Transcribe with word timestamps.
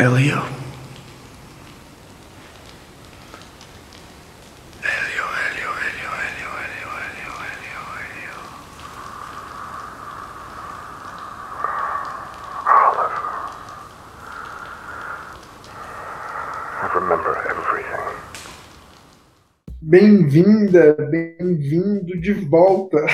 Elio. 0.00 0.38
Elio, 4.80 5.26
Elio, 5.42 5.70
Elio, 5.86 6.12
Elio, 6.22 6.50
Elio, 6.62 6.90
Elio, 7.02 7.34
Elio, 7.50 7.82
Elio. 7.98 8.38
I 16.80 16.86
remember 16.94 17.34
everything. 17.50 18.14
Bem-vinda, 19.82 20.92
bem-vindo 21.10 22.20
de 22.20 22.34
volta. 22.34 23.04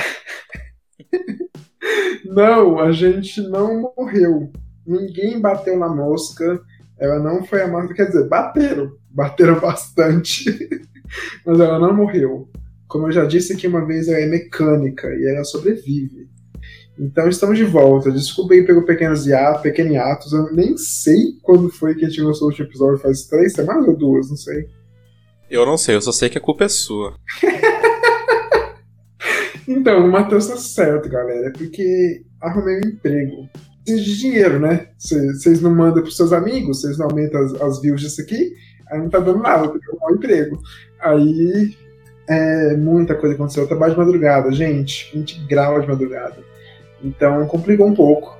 não, 2.25 2.77
a 2.77 2.91
gente 2.91 3.41
não 3.41 3.91
morreu. 3.97 4.51
Ninguém 4.85 5.41
bateu 5.41 5.79
na 5.79 5.89
mosca. 5.89 6.61
Ela 6.99 7.19
não 7.19 7.43
foi 7.43 7.61
a 7.61 7.67
mosca. 7.67 7.93
Quer 7.93 8.07
dizer, 8.07 8.27
bateram. 8.27 8.91
Bateram 9.09 9.59
bastante. 9.59 10.45
Mas 11.45 11.59
ela 11.59 11.79
não 11.79 11.93
morreu. 11.93 12.49
Como 12.87 13.07
eu 13.07 13.11
já 13.11 13.25
disse 13.25 13.53
aqui 13.53 13.67
uma 13.67 13.85
vez, 13.85 14.07
ela 14.07 14.19
é 14.19 14.25
mecânica 14.25 15.07
e 15.07 15.27
ela 15.27 15.43
sobrevive. 15.43 16.29
Então 16.97 17.27
estamos 17.27 17.57
de 17.57 17.63
volta. 17.63 18.11
Desculpa 18.11 18.53
aí 18.53 18.65
pelo 18.65 18.85
pequenos 18.85 19.25
hiatos, 19.25 19.61
pequeno 19.61 19.91
hiatos. 19.91 20.31
Eu 20.31 20.53
nem 20.53 20.77
sei 20.77 21.33
quando 21.41 21.69
foi 21.69 21.95
que 21.95 22.05
a 22.05 22.09
gente 22.09 22.21
lançou 22.21 22.47
o 22.47 22.51
último 22.51 22.67
episódio. 22.67 22.99
Faz 22.99 23.25
três 23.25 23.53
semanas 23.53 23.87
ou 23.87 23.97
duas, 23.97 24.29
não 24.29 24.37
sei. 24.37 24.69
Eu 25.49 25.65
não 25.65 25.77
sei, 25.77 25.95
eu 25.95 26.01
só 26.01 26.11
sei 26.11 26.29
que 26.29 26.37
a 26.37 26.41
culpa 26.41 26.63
é 26.63 26.69
sua. 26.69 27.13
Então, 29.67 30.05
o 30.05 30.11
Matheus 30.11 30.47
tá 30.47 30.57
certo, 30.57 31.09
galera. 31.09 31.51
Porque 31.51 32.23
arrumei 32.41 32.77
um 32.77 32.89
emprego. 32.89 33.49
De 33.85 34.17
dinheiro, 34.17 34.59
né? 34.59 34.87
Vocês 34.97 35.61
não 35.61 35.73
mandam 35.73 36.01
pros 36.01 36.17
seus 36.17 36.33
amigos, 36.33 36.81
vocês 36.81 36.97
não 36.97 37.07
aumentam 37.07 37.39
as, 37.41 37.53
as 37.61 37.81
views 37.81 38.01
disso 38.01 38.21
aqui, 38.21 38.51
aí 38.89 38.97
não 38.99 39.09
tá 39.09 39.19
dando 39.19 39.39
nada, 39.39 39.69
porque 39.69 39.87
eu 39.87 39.97
um 40.09 40.15
emprego. 40.15 40.59
Aí, 40.99 41.77
é, 42.27 42.75
muita 42.75 43.13
coisa 43.15 43.35
aconteceu. 43.35 43.63
Eu 43.63 43.67
trabalho 43.67 43.93
de 43.93 43.99
madrugada, 43.99 44.51
gente. 44.51 45.11
20 45.13 45.45
graus 45.47 45.83
de 45.83 45.87
madrugada. 45.87 46.37
Então, 47.03 47.45
complicou 47.47 47.87
um 47.87 47.93
pouco. 47.93 48.35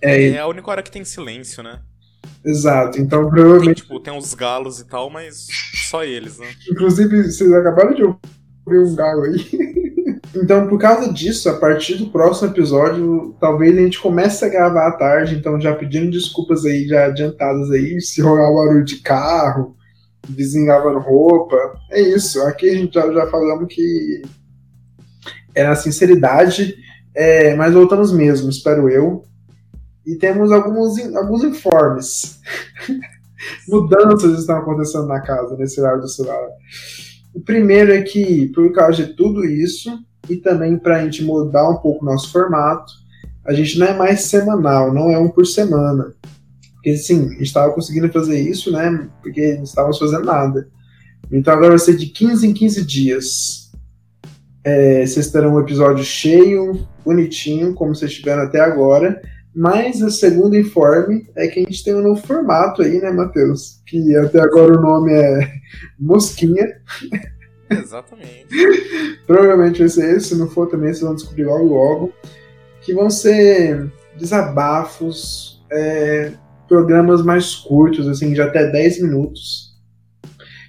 É, 0.00 0.28
É 0.28 0.38
a 0.38 0.46
única 0.46 0.70
hora 0.70 0.82
que 0.82 0.90
tem 0.90 1.04
silêncio, 1.04 1.62
né? 1.62 1.80
exato. 2.44 3.00
Então, 3.00 3.22
Tem, 3.22 3.30
provavelmente. 3.30 3.82
tipo, 3.82 3.98
tem 4.00 4.12
uns 4.12 4.34
galos 4.34 4.80
e 4.80 4.86
tal, 4.86 5.10
mas 5.10 5.46
só 5.90 6.04
eles, 6.04 6.38
né? 6.38 6.46
Inclusive, 6.70 7.24
vocês 7.24 7.52
acabaram 7.52 7.94
de 7.94 8.02
ouvir 8.02 8.78
um 8.78 8.94
galo 8.94 9.22
aí. 9.24 9.36
então, 10.36 10.66
por 10.66 10.78
causa 10.78 11.12
disso, 11.12 11.48
a 11.48 11.54
partir 11.54 11.96
do 11.96 12.10
próximo 12.10 12.50
episódio, 12.50 13.36
talvez 13.40 13.76
a 13.76 13.80
gente 13.80 14.00
comece 14.00 14.44
a 14.44 14.48
gravar 14.48 14.88
à 14.88 14.92
tarde. 14.92 15.36
Então, 15.36 15.60
já 15.60 15.74
pedindo 15.74 16.10
desculpas 16.10 16.64
aí, 16.64 16.88
já 16.88 17.06
adiantadas 17.06 17.70
aí, 17.70 18.00
se 18.00 18.20
rolar 18.20 18.52
barulho 18.52 18.84
de 18.84 18.96
carro, 18.96 19.76
vizinho 20.28 20.66
lavando 20.66 20.98
roupa. 20.98 21.56
É 21.90 22.00
isso. 22.00 22.42
Aqui 22.42 22.68
a 22.68 22.74
gente 22.74 22.94
já, 22.94 23.12
já 23.12 23.26
falamos 23.28 23.72
que 23.72 24.22
é 25.54 25.62
na 25.62 25.76
sinceridade, 25.76 26.74
é, 27.14 27.54
mas 27.54 27.72
voltamos 27.72 28.12
mesmo, 28.12 28.50
espero 28.50 28.88
eu. 28.88 29.24
E 30.04 30.16
temos 30.16 30.50
alguns, 30.50 30.98
alguns 31.14 31.44
informes. 31.44 32.40
Mudanças 33.68 34.38
estão 34.38 34.56
acontecendo 34.56 35.06
na 35.06 35.20
casa 35.20 35.56
nesse 35.56 35.80
horário 35.80 36.00
do 36.00 36.08
celular. 36.08 36.48
O 37.32 37.40
primeiro 37.40 37.92
é 37.92 38.02
que, 38.02 38.46
por 38.54 38.72
causa 38.72 39.04
de 39.04 39.14
tudo 39.14 39.44
isso, 39.44 39.90
e 40.28 40.36
também 40.36 40.78
para 40.78 40.96
a 40.96 41.04
gente 41.04 41.24
mudar 41.24 41.68
um 41.68 41.76
pouco 41.76 42.04
o 42.04 42.08
nosso 42.08 42.30
formato, 42.32 42.92
a 43.44 43.52
gente 43.52 43.78
não 43.78 43.86
é 43.86 43.94
mais 43.94 44.22
semanal, 44.22 44.92
não 44.92 45.10
é 45.10 45.18
um 45.18 45.28
por 45.28 45.46
semana. 45.46 46.14
Porque, 46.74 46.96
sim, 46.96 47.26
a 47.26 47.30
gente 47.30 47.42
estava 47.42 47.72
conseguindo 47.72 48.12
fazer 48.12 48.38
isso, 48.40 48.70
né? 48.70 49.08
Porque 49.22 49.54
não 49.54 49.64
estávamos 49.64 49.98
fazendo 49.98 50.24
nada. 50.24 50.68
Então 51.32 51.52
agora 51.52 51.70
vai 51.70 51.78
ser 51.78 51.96
de 51.96 52.06
15 52.06 52.46
em 52.46 52.52
15 52.52 52.84
dias. 52.84 53.72
É, 54.62 55.06
vocês 55.06 55.30
terão 55.30 55.54
um 55.54 55.60
episódio 55.60 56.04
cheio, 56.04 56.86
bonitinho, 57.04 57.74
como 57.74 57.94
vocês 57.94 58.12
tiveram 58.14 58.42
até 58.42 58.60
agora. 58.60 59.20
Mas 59.54 60.02
o 60.02 60.10
segundo 60.10 60.56
informe 60.56 61.28
é 61.36 61.46
que 61.46 61.60
a 61.60 61.62
gente 61.62 61.84
tem 61.84 61.94
um 61.94 62.02
novo 62.02 62.20
formato 62.26 62.82
aí, 62.82 63.00
né, 63.00 63.10
Matheus? 63.10 63.80
Que 63.86 64.16
até 64.16 64.40
agora 64.40 64.76
o 64.76 64.82
nome 64.82 65.12
é 65.12 65.52
Mosquinha. 65.98 66.66
Exatamente. 67.78 68.46
Provavelmente 69.26 69.80
vai 69.80 69.88
ser 69.88 70.16
esse, 70.16 70.28
se 70.28 70.36
não 70.36 70.48
for 70.48 70.68
também, 70.68 70.88
vocês 70.88 71.02
vão 71.02 71.14
descobrir 71.14 71.44
logo 71.44 71.64
logo. 71.64 72.12
Que 72.82 72.92
vão 72.92 73.08
ser 73.08 73.90
desabafos, 74.16 75.64
é, 75.72 76.32
programas 76.68 77.22
mais 77.22 77.54
curtos, 77.54 78.08
assim, 78.08 78.32
de 78.32 78.40
até 78.40 78.70
10 78.70 79.02
minutos. 79.02 79.74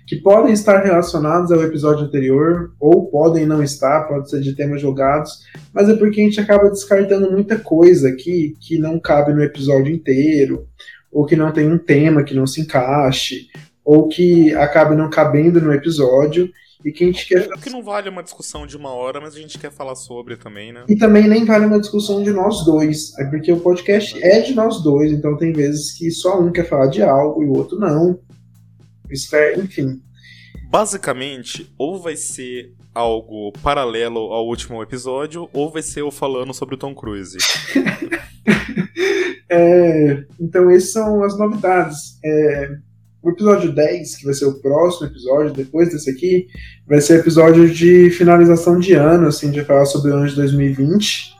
Que 0.07 0.17
podem 0.17 0.53
estar 0.53 0.83
relacionados 0.83 1.51
ao 1.51 1.63
episódio 1.63 2.05
anterior, 2.05 2.73
ou 2.79 3.07
podem 3.07 3.45
não 3.45 3.63
estar, 3.63 4.03
pode 4.03 4.29
ser 4.29 4.39
de 4.39 4.55
temas 4.55 4.79
jogados, 4.79 5.39
mas 5.73 5.89
é 5.89 5.95
porque 5.95 6.21
a 6.21 6.23
gente 6.23 6.39
acaba 6.39 6.69
descartando 6.69 7.31
muita 7.31 7.57
coisa 7.57 8.09
aqui 8.09 8.55
que 8.59 8.77
não 8.77 8.99
cabe 8.99 9.33
no 9.33 9.43
episódio 9.43 9.93
inteiro, 9.93 10.67
ou 11.11 11.25
que 11.25 11.35
não 11.35 11.51
tem 11.51 11.71
um 11.71 11.77
tema 11.77 12.23
que 12.23 12.35
não 12.35 12.45
se 12.45 12.61
encaixe, 12.61 13.47
ou 13.83 14.07
que 14.07 14.53
acabe 14.53 14.95
não 14.95 15.09
cabendo 15.09 15.59
no 15.59 15.73
episódio, 15.73 16.51
e 16.85 16.91
que 16.91 17.03
a 17.03 17.07
gente 17.07 17.27
quer 17.27 17.49
O 17.49 17.59
que 17.59 17.71
não 17.71 17.81
vale 17.81 18.07
uma 18.07 18.21
discussão 18.21 18.67
de 18.67 18.77
uma 18.77 18.91
hora, 18.91 19.19
mas 19.19 19.35
a 19.35 19.39
gente 19.39 19.57
quer 19.57 19.71
falar 19.71 19.95
sobre 19.95 20.37
também, 20.37 20.71
né? 20.71 20.85
E 20.87 20.95
também 20.95 21.27
nem 21.27 21.43
vale 21.43 21.65
uma 21.65 21.79
discussão 21.79 22.21
de 22.21 22.31
nós 22.31 22.63
dois. 22.63 23.17
É 23.17 23.25
porque 23.25 23.51
o 23.51 23.59
podcast 23.59 24.23
é 24.23 24.41
de 24.41 24.53
nós 24.53 24.83
dois, 24.83 25.11
então 25.11 25.35
tem 25.35 25.51
vezes 25.51 25.97
que 25.97 26.11
só 26.11 26.39
um 26.39 26.51
quer 26.51 26.69
falar 26.69 26.85
de 26.85 27.01
algo 27.01 27.41
e 27.41 27.47
o 27.47 27.57
outro 27.57 27.79
não. 27.79 28.19
Isso 29.09 29.35
é, 29.35 29.55
enfim. 29.57 29.99
Basicamente, 30.69 31.73
ou 31.75 31.99
vai 31.99 32.15
ser 32.15 32.71
algo 32.93 33.51
paralelo 33.63 34.19
ao 34.31 34.47
último 34.47 34.81
episódio, 34.83 35.49
ou 35.51 35.71
vai 35.71 35.81
ser 35.81 36.01
eu 36.01 36.11
falando 36.11 36.53
sobre 36.53 36.75
o 36.75 36.77
Tom 36.77 36.93
Cruise. 36.93 37.37
É, 39.47 40.25
então, 40.39 40.71
essas 40.71 40.91
são 40.91 41.23
as 41.23 41.37
novidades. 41.37 42.17
É, 42.25 42.77
o 43.25 43.31
episódio 43.31 43.73
10, 43.73 44.17
que 44.17 44.25
vai 44.25 44.35
ser 44.35 44.45
o 44.45 44.61
próximo 44.61 45.07
episódio, 45.07 45.51
depois 45.51 45.89
desse 45.89 46.11
aqui, 46.11 46.45
vai 46.87 47.01
ser 47.01 47.19
episódio 47.19 47.69
de 47.69 48.09
finalização 48.11 48.79
de 48.79 48.93
ano, 48.93 49.27
assim, 49.27 49.49
de 49.49 49.63
falar 49.63 49.85
sobre 49.85 50.11
o 50.11 50.15
ano 50.15 50.27
de 50.27 50.35
2020. 50.35 51.35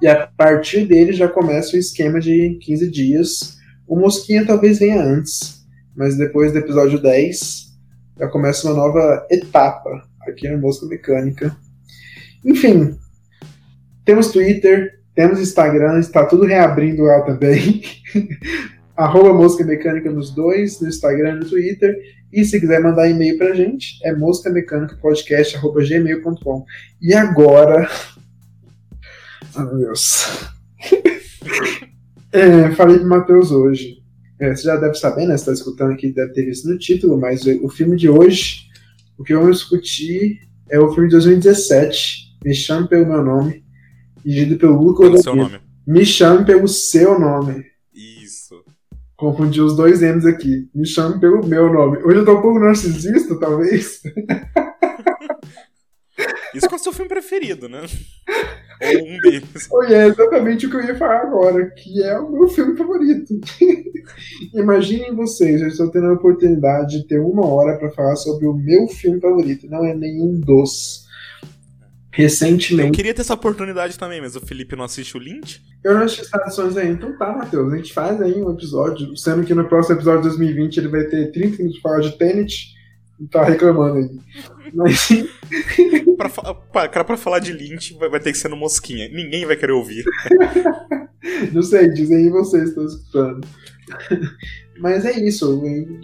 E 0.00 0.06
a 0.06 0.26
partir 0.26 0.86
dele 0.86 1.12
já 1.12 1.28
começa 1.28 1.76
o 1.76 1.78
esquema 1.78 2.18
de 2.18 2.58
15 2.60 2.90
dias. 2.90 3.56
O 3.86 3.96
Mosquinha 3.96 4.46
talvez 4.46 4.78
venha 4.78 5.02
antes, 5.02 5.64
mas 5.94 6.16
depois 6.16 6.52
do 6.52 6.58
episódio 6.58 7.00
10 7.00 7.72
já 8.18 8.28
começa 8.28 8.66
uma 8.66 8.76
nova 8.76 9.26
etapa 9.30 10.08
aqui 10.22 10.48
no 10.48 10.58
Mosca 10.58 10.86
Mecânica. 10.86 11.56
Enfim, 12.44 12.98
temos 14.04 14.32
Twitter, 14.32 15.00
temos 15.14 15.40
Instagram, 15.40 16.00
está 16.00 16.24
tudo 16.24 16.44
reabrindo 16.44 17.02
lá 17.02 17.20
também. 17.22 17.82
Arroba 18.96 19.32
Mosca 19.32 19.64
Mecânica 19.64 20.10
nos 20.10 20.34
dois, 20.34 20.80
no 20.80 20.88
Instagram 20.88 21.36
e 21.36 21.38
no 21.40 21.48
Twitter. 21.48 21.96
E 22.32 22.44
se 22.44 22.58
quiser 22.58 22.80
mandar 22.80 23.08
e-mail 23.10 23.36
pra 23.36 23.54
gente, 23.54 23.98
é 24.04 24.14
moscamecanicapodcast.gmail.com. 24.14 26.64
E 27.00 27.12
agora. 27.12 27.90
Ah, 29.54 29.64
meu 29.66 29.78
Deus. 29.78 30.48
é, 32.32 32.70
falei 32.72 32.98
pro 32.98 33.08
Matheus 33.08 33.50
hoje. 33.50 34.00
É, 34.40 34.56
você 34.56 34.62
já 34.62 34.76
deve 34.76 34.94
saber, 34.94 35.26
né? 35.26 35.36
Você 35.36 35.44
tá 35.46 35.52
escutando 35.52 35.92
aqui, 35.92 36.10
deve 36.10 36.32
ter 36.32 36.46
visto 36.46 36.66
no 36.68 36.78
título, 36.78 37.18
mas 37.18 37.44
o 37.46 37.68
filme 37.68 37.96
de 37.96 38.08
hoje, 38.08 38.62
o 39.18 39.22
que 39.22 39.34
vamos 39.34 39.58
discutir 39.58 40.40
é 40.68 40.80
o 40.80 40.92
filme 40.92 41.08
de 41.08 41.16
2017, 41.16 42.38
Me 42.44 42.54
Chame 42.54 42.88
Pelo 42.88 43.06
Meu 43.06 43.22
Nome, 43.22 43.64
dirigido 44.24 44.56
pelo 44.56 44.82
Luca 44.82 45.02
Qual 45.02 45.12
o 45.12 45.22
seu 45.22 45.36
nome? 45.36 45.60
Me 45.86 46.04
chame 46.04 46.44
pelo 46.44 46.66
seu 46.66 47.20
nome. 47.20 47.71
Confundi 49.22 49.60
os 49.60 49.76
dois 49.76 50.02
M's 50.02 50.26
aqui. 50.26 50.68
Me 50.74 50.84
chame 50.84 51.20
pelo 51.20 51.46
meu 51.46 51.72
nome. 51.72 51.98
Hoje 51.98 52.18
eu 52.18 52.24
tô 52.24 52.36
um 52.36 52.42
pouco 52.42 52.58
narcisista, 52.58 53.38
talvez. 53.38 54.02
Isso 56.52 56.66
é 56.68 56.74
o 56.74 56.78
seu 56.78 56.92
filme 56.92 57.08
preferido, 57.08 57.68
né? 57.68 57.82
Ou 58.82 58.88
um 59.08 59.18
deles. 59.18 59.68
Foi 59.68 59.94
é 59.94 60.08
exatamente 60.08 60.66
o 60.66 60.70
que 60.70 60.74
eu 60.74 60.84
ia 60.84 60.96
falar 60.96 61.20
agora, 61.20 61.70
que 61.70 62.02
é 62.02 62.18
o 62.18 62.32
meu 62.32 62.48
filme 62.48 62.76
favorito. 62.76 63.32
Imaginem 64.52 65.14
vocês, 65.14 65.62
eu 65.62 65.68
estou 65.68 65.88
tendo 65.88 66.08
a 66.08 66.14
oportunidade 66.14 66.98
de 66.98 67.06
ter 67.06 67.20
uma 67.20 67.46
hora 67.46 67.78
para 67.78 67.92
falar 67.92 68.16
sobre 68.16 68.48
o 68.48 68.52
meu 68.52 68.88
filme 68.88 69.20
favorito. 69.20 69.70
Não 69.70 69.84
é 69.84 69.94
nenhum 69.94 70.40
dos. 70.40 71.01
Eu 72.12 72.24
Recentemente. 72.24 72.92
queria 72.92 73.14
ter 73.14 73.22
essa 73.22 73.32
oportunidade 73.32 73.98
também, 73.98 74.20
mas 74.20 74.36
o 74.36 74.40
Felipe 74.40 74.76
não 74.76 74.84
assiste 74.84 75.16
o 75.16 75.20
Lynch. 75.20 75.62
Eu 75.82 75.94
não 75.94 76.02
assisti 76.02 76.30
traduções 76.30 76.76
aí, 76.76 76.88
então 76.90 77.16
tá, 77.16 77.32
Matheus. 77.32 77.72
A 77.72 77.76
gente 77.76 77.92
faz 77.92 78.20
aí 78.20 78.34
um 78.34 78.52
episódio, 78.52 79.16
sendo 79.16 79.44
que 79.44 79.54
no 79.54 79.66
próximo 79.66 79.96
episódio 79.96 80.22
de 80.22 80.28
2020 80.28 80.76
ele 80.76 80.88
vai 80.88 81.04
ter 81.04 81.32
30 81.32 81.56
minutos 81.56 81.74
de 81.76 81.80
falar 81.80 82.00
de 82.00 82.12
Tenet 82.18 82.74
e 83.18 83.26
tá 83.28 83.42
reclamando 83.44 83.96
aí. 83.96 84.10
Mas 84.74 85.08
Pra, 86.16 86.28
pra, 86.54 86.88
cara, 86.88 87.04
pra 87.04 87.16
falar 87.16 87.38
de 87.38 87.52
Lynch 87.52 87.94
vai, 87.94 88.08
vai 88.10 88.20
ter 88.20 88.30
que 88.32 88.38
ser 88.38 88.48
no 88.48 88.56
Mosquinha. 88.56 89.08
Ninguém 89.08 89.46
vai 89.46 89.56
querer 89.56 89.72
ouvir. 89.72 90.04
Não 91.52 91.62
sei, 91.62 91.88
dizem 91.88 92.16
aí 92.18 92.30
vocês 92.30 92.68
estão 92.68 92.84
escutando. 92.84 93.46
Mas 94.78 95.04
é 95.04 95.18
isso, 95.18 95.44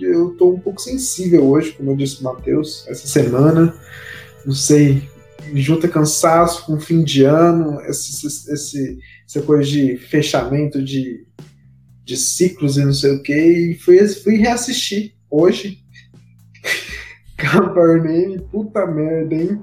eu, 0.00 0.08
eu 0.08 0.31
tô 0.37 0.52
um 0.52 0.60
pouco 0.60 0.81
sensível 0.81 1.44
hoje, 1.44 1.72
como 1.72 1.90
eu 1.90 1.96
disse 1.96 2.16
pro 2.16 2.25
Matheus, 2.25 2.87
essa 2.88 3.06
semana. 3.06 3.75
Não 4.44 4.55
sei, 4.55 5.08
junta 5.55 5.89
cansaço 5.89 6.67
com 6.67 6.81
fim 6.81 7.03
de 7.03 7.25
ano, 7.25 7.81
esse, 7.83 8.27
esse, 8.27 8.99
essa 9.27 9.43
coisa 9.43 9.69
de 9.69 9.97
fechamento 9.97 10.83
de, 10.83 11.27
de 12.05 12.17
ciclos 12.17 12.77
e 12.77 12.85
não 12.85 12.93
sei 12.93 13.12
o 13.12 13.23
que, 13.23 13.35
e 13.35 13.75
fui, 13.75 14.06
fui 14.09 14.37
reassistir 14.37 15.15
hoje. 15.31 15.79
Camper 17.37 18.03
Name, 18.03 18.41
puta 18.50 18.87
merda, 18.87 19.35
hein? 19.35 19.62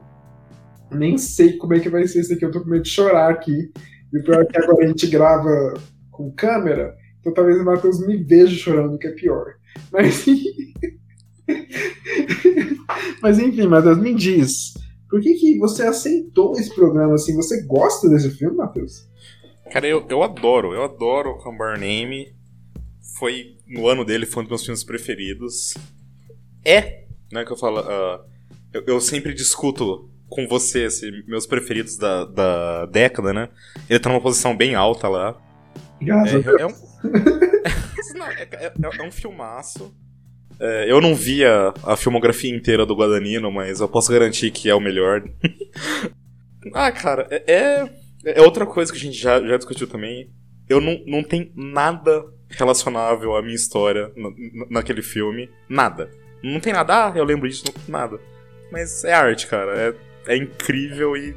Nem 0.91 1.17
sei 1.17 1.57
como 1.57 1.73
é 1.73 1.79
que 1.79 1.89
vai 1.89 2.07
ser 2.07 2.21
isso 2.21 2.33
aqui, 2.33 2.45
eu 2.45 2.51
tô 2.51 2.61
com 2.61 2.69
medo 2.69 2.83
de 2.83 2.89
chorar 2.89 3.29
aqui. 3.29 3.71
E 4.13 4.19
o 4.19 4.23
pior 4.23 4.41
é 4.41 4.45
que 4.45 4.57
agora 4.57 4.85
a 4.85 4.87
gente 4.87 5.07
grava 5.07 5.73
com 6.09 6.31
câmera, 6.31 6.95
então 7.19 7.33
talvez 7.33 7.59
o 7.59 7.65
Matheus 7.65 8.05
me 8.05 8.17
veja 8.17 8.55
chorando, 8.55 8.97
que 8.97 9.07
é 9.07 9.11
pior. 9.11 9.55
Mas, 9.91 10.25
Mas 13.21 13.39
enfim, 13.39 13.67
Matheus, 13.67 13.97
me 13.97 14.13
diz. 14.13 14.73
Por 15.15 15.21
que, 15.21 15.33
que 15.35 15.57
você 15.57 15.83
aceitou 15.83 16.59
esse 16.59 16.75
programa 16.75 17.13
assim? 17.13 17.33
Você 17.37 17.61
gosta 17.61 18.09
desse 18.09 18.29
filme, 18.31 18.57
Matheus? 18.57 19.07
Cara, 19.71 19.87
eu, 19.87 20.05
eu 20.09 20.21
adoro, 20.21 20.73
eu 20.73 20.83
adoro 20.83 21.29
o 21.29 21.37
Cambar 21.41 21.79
Name. 21.79 22.35
Foi. 23.17 23.55
No 23.65 23.87
ano 23.87 24.03
dele, 24.03 24.25
foi 24.25 24.41
um 24.41 24.43
dos 24.43 24.49
meus 24.49 24.65
filmes 24.65 24.83
preferidos. 24.83 25.73
É, 26.65 27.05
né, 27.31 27.45
que 27.45 27.51
eu 27.53 27.55
falo. 27.55 27.79
Uh, 27.79 28.25
eu, 28.73 28.83
eu, 28.87 28.99
sempre 28.99 29.33
discuto 29.33 30.11
com 30.27 30.45
você 30.49 30.83
assim, 30.83 31.09
meus 31.25 31.47
preferidos 31.47 31.95
da, 31.95 32.25
da 32.25 32.85
década, 32.87 33.31
né? 33.31 33.47
Ele 33.89 33.99
tá 33.99 34.09
numa 34.09 34.19
posição 34.19 34.53
bem 34.53 34.75
alta 34.75 35.07
lá. 35.07 35.41
Graças 36.01 36.45
é, 36.45 36.61
é, 36.61 36.65
um, 36.65 36.71
é, 38.37 38.65
é, 38.65 38.73
é, 38.83 39.07
um 39.07 39.11
filmaço. 39.13 39.95
É, 40.59 40.91
eu 40.91 41.01
não 41.01 41.13
vi 41.13 41.43
a, 41.43 41.73
a, 41.83 41.97
filmografia 41.97 42.53
inteira 42.53 42.85
do 42.85 42.95
Guadagnino, 42.95 43.51
mas 43.51 43.79
eu 43.79 43.87
posso 43.87 44.11
garantir 44.11 44.51
que 44.51 44.69
é 44.69 44.75
o 44.75 44.79
melhor. 44.79 45.23
ah, 46.73 46.91
cara, 46.91 47.27
é, 47.29 47.43
é, 47.47 47.89
é, 48.25 48.41
outra 48.41 48.65
coisa 48.65 48.91
que 48.91 48.97
a 48.97 49.01
gente 49.01 49.17
já, 49.17 49.41
já 49.41 49.57
discutiu 49.57 49.87
também. 49.87 50.29
Eu 50.67 50.81
não, 50.81 50.99
não 51.05 51.23
tem 51.23 51.51
nada 51.55 52.25
relacionável 52.49 53.35
à 53.35 53.41
minha 53.41 53.55
história 53.55 54.11
na, 54.15 54.29
naquele 54.69 55.01
filme. 55.01 55.49
Nada. 55.69 56.09
Não 56.43 56.59
tem 56.59 56.73
nada, 56.73 57.07
ah, 57.07 57.13
eu 57.15 57.23
lembro 57.23 57.47
disso, 57.49 57.65
nada. 57.87 58.19
Mas 58.71 59.03
é 59.03 59.13
arte, 59.13 59.47
cara. 59.47 59.95
É, 60.27 60.33
é 60.33 60.37
incrível 60.37 61.15
e. 61.15 61.35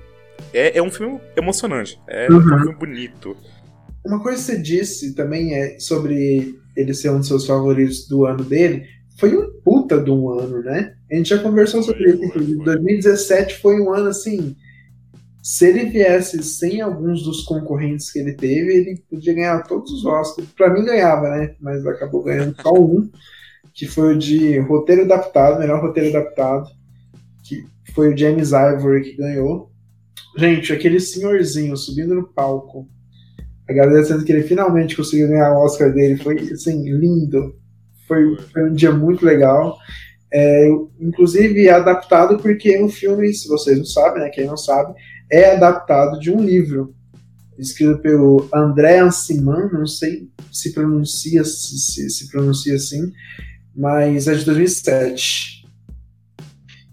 É, 0.52 0.78
é 0.78 0.82
um 0.82 0.90
filme 0.90 1.20
emocionante. 1.36 2.00
É 2.06 2.30
uhum. 2.30 2.38
um 2.38 2.42
filme 2.42 2.74
bonito. 2.74 3.36
Uma 4.04 4.22
coisa 4.22 4.38
que 4.38 4.44
você 4.44 4.62
disse 4.62 5.14
também 5.14 5.54
é 5.54 5.78
sobre 5.78 6.54
ele 6.76 6.94
ser 6.94 7.10
um 7.10 7.18
dos 7.18 7.28
seus 7.28 7.46
favoritos 7.46 8.06
do 8.06 8.24
ano 8.24 8.44
dele. 8.44 8.86
Foi 9.18 9.36
um 9.36 9.50
puta 9.64 10.00
de 10.00 10.10
um 10.10 10.30
ano, 10.30 10.62
né? 10.62 10.94
A 11.10 11.14
gente 11.16 11.30
já 11.30 11.38
conversou 11.38 11.82
sobre 11.82 12.10
isso, 12.10 12.24
inclusive. 12.24 12.64
2017 12.64 13.58
foi 13.58 13.80
um 13.80 13.92
ano 13.92 14.08
assim. 14.08 14.56
Se 15.42 15.66
ele 15.66 15.86
viesse 15.86 16.42
sem 16.42 16.80
alguns 16.80 17.22
dos 17.22 17.42
concorrentes 17.42 18.10
que 18.10 18.18
ele 18.18 18.34
teve, 18.34 18.72
ele 18.72 19.02
podia 19.10 19.34
ganhar 19.34 19.62
todos 19.62 19.90
os 19.92 20.04
Oscars. 20.04 20.48
Pra 20.56 20.72
mim 20.72 20.84
ganhava, 20.84 21.30
né? 21.30 21.54
Mas 21.60 21.86
acabou 21.86 22.22
ganhando 22.22 22.54
só 22.60 22.72
um, 22.72 23.10
que 23.74 23.86
foi 23.86 24.14
o 24.14 24.18
de 24.18 24.58
roteiro 24.60 25.02
adaptado, 25.02 25.58
melhor 25.58 25.80
roteiro 25.80 26.16
adaptado, 26.16 26.68
que 27.42 27.64
foi 27.94 28.12
o 28.12 28.16
James 28.16 28.50
Ivory 28.50 29.02
que 29.02 29.16
ganhou. 29.16 29.70
Gente, 30.36 30.72
aquele 30.72 31.00
senhorzinho 31.00 31.76
subindo 31.76 32.14
no 32.14 32.28
palco 32.28 32.86
agradecendo 33.68 34.24
que 34.24 34.32
ele 34.32 34.42
finalmente 34.42 34.96
conseguiu 34.96 35.28
ganhar 35.28 35.52
o 35.52 35.62
Oscar 35.62 35.92
dele. 35.92 36.16
Foi, 36.16 36.36
assim, 36.38 36.90
lindo. 36.90 37.54
Foi, 38.08 38.36
foi 38.52 38.70
um 38.70 38.74
dia 38.74 38.90
muito 38.90 39.24
legal. 39.24 39.78
É, 40.32 40.68
inclusive, 41.00 41.68
é 41.68 41.72
adaptado 41.72 42.38
porque 42.38 42.76
o 42.82 42.88
filme, 42.88 43.32
se 43.32 43.46
vocês 43.48 43.78
não 43.78 43.84
sabem, 43.84 44.22
né, 44.22 44.30
quem 44.30 44.46
não 44.46 44.56
sabe, 44.56 44.94
é 45.30 45.54
adaptado 45.54 46.18
de 46.18 46.30
um 46.30 46.42
livro 46.42 46.94
escrito 47.58 47.98
pelo 48.00 48.48
André 48.54 49.00
Anciman, 49.00 49.68
não 49.72 49.86
sei 49.86 50.28
se 50.52 50.72
pronuncia, 50.72 51.44
se, 51.44 52.08
se 52.08 52.30
pronuncia 52.30 52.76
assim, 52.76 53.12
mas 53.74 54.28
é 54.28 54.34
de 54.34 54.44
2007. 54.44 55.66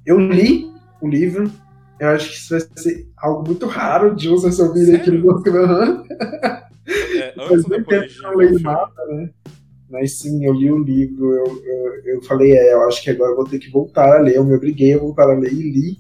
Eu 0.05 0.19
li 0.19 0.71
o 1.01 1.07
livro, 1.07 1.51
eu 1.99 2.09
acho 2.09 2.29
que 2.29 2.35
isso 2.35 2.49
vai 2.49 2.59
ser 2.77 3.07
algo 3.17 3.47
muito 3.47 3.65
raro 3.67 4.15
de 4.15 4.27
você 4.27 4.61
ouvir 4.61 4.95
aqui 4.95 5.11
no 5.11 5.35
Uhum. 5.35 6.03
É, 6.87 7.33
antes 7.39 7.65
depois 7.65 8.13
de 8.13 8.21
não 8.21 8.35
leio 8.35 8.59
nada, 8.59 9.05
né? 9.09 9.29
Mas 9.89 10.19
sim, 10.19 10.43
eu 10.45 10.53
li 10.53 10.71
o 10.71 10.79
livro, 10.79 11.31
eu, 11.31 11.63
eu, 11.63 12.15
eu, 12.15 12.21
falei, 12.23 12.53
é, 12.53 12.73
eu 12.73 12.87
acho 12.87 13.03
que 13.03 13.09
agora 13.09 13.31
eu 13.31 13.35
vou 13.35 13.45
ter 13.45 13.59
que 13.59 13.69
voltar 13.69 14.17
a 14.17 14.19
ler, 14.19 14.35
eu 14.35 14.43
me 14.43 14.55
obriguei 14.55 14.93
a 14.93 14.97
voltar 14.97 15.29
a 15.29 15.33
ler 15.33 15.53
e 15.53 15.71
li. 15.71 15.97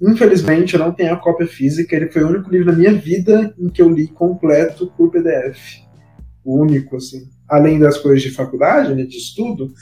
Infelizmente, 0.00 0.74
eu 0.74 0.80
não 0.80 0.92
tenho 0.92 1.12
a 1.12 1.16
cópia 1.16 1.46
física, 1.46 1.96
ele 1.96 2.10
foi 2.10 2.22
o 2.22 2.28
único 2.28 2.50
livro 2.50 2.70
na 2.70 2.78
minha 2.78 2.92
vida 2.92 3.52
em 3.58 3.68
que 3.68 3.82
eu 3.82 3.88
li 3.88 4.06
completo 4.06 4.92
por 4.96 5.10
PDF. 5.10 5.80
O 6.44 6.60
único, 6.60 6.96
assim. 6.96 7.28
Além 7.48 7.78
das 7.78 7.98
coisas 7.98 8.22
de 8.22 8.30
faculdade, 8.30 8.94
né, 8.94 9.04
de 9.04 9.16
estudo, 9.16 9.72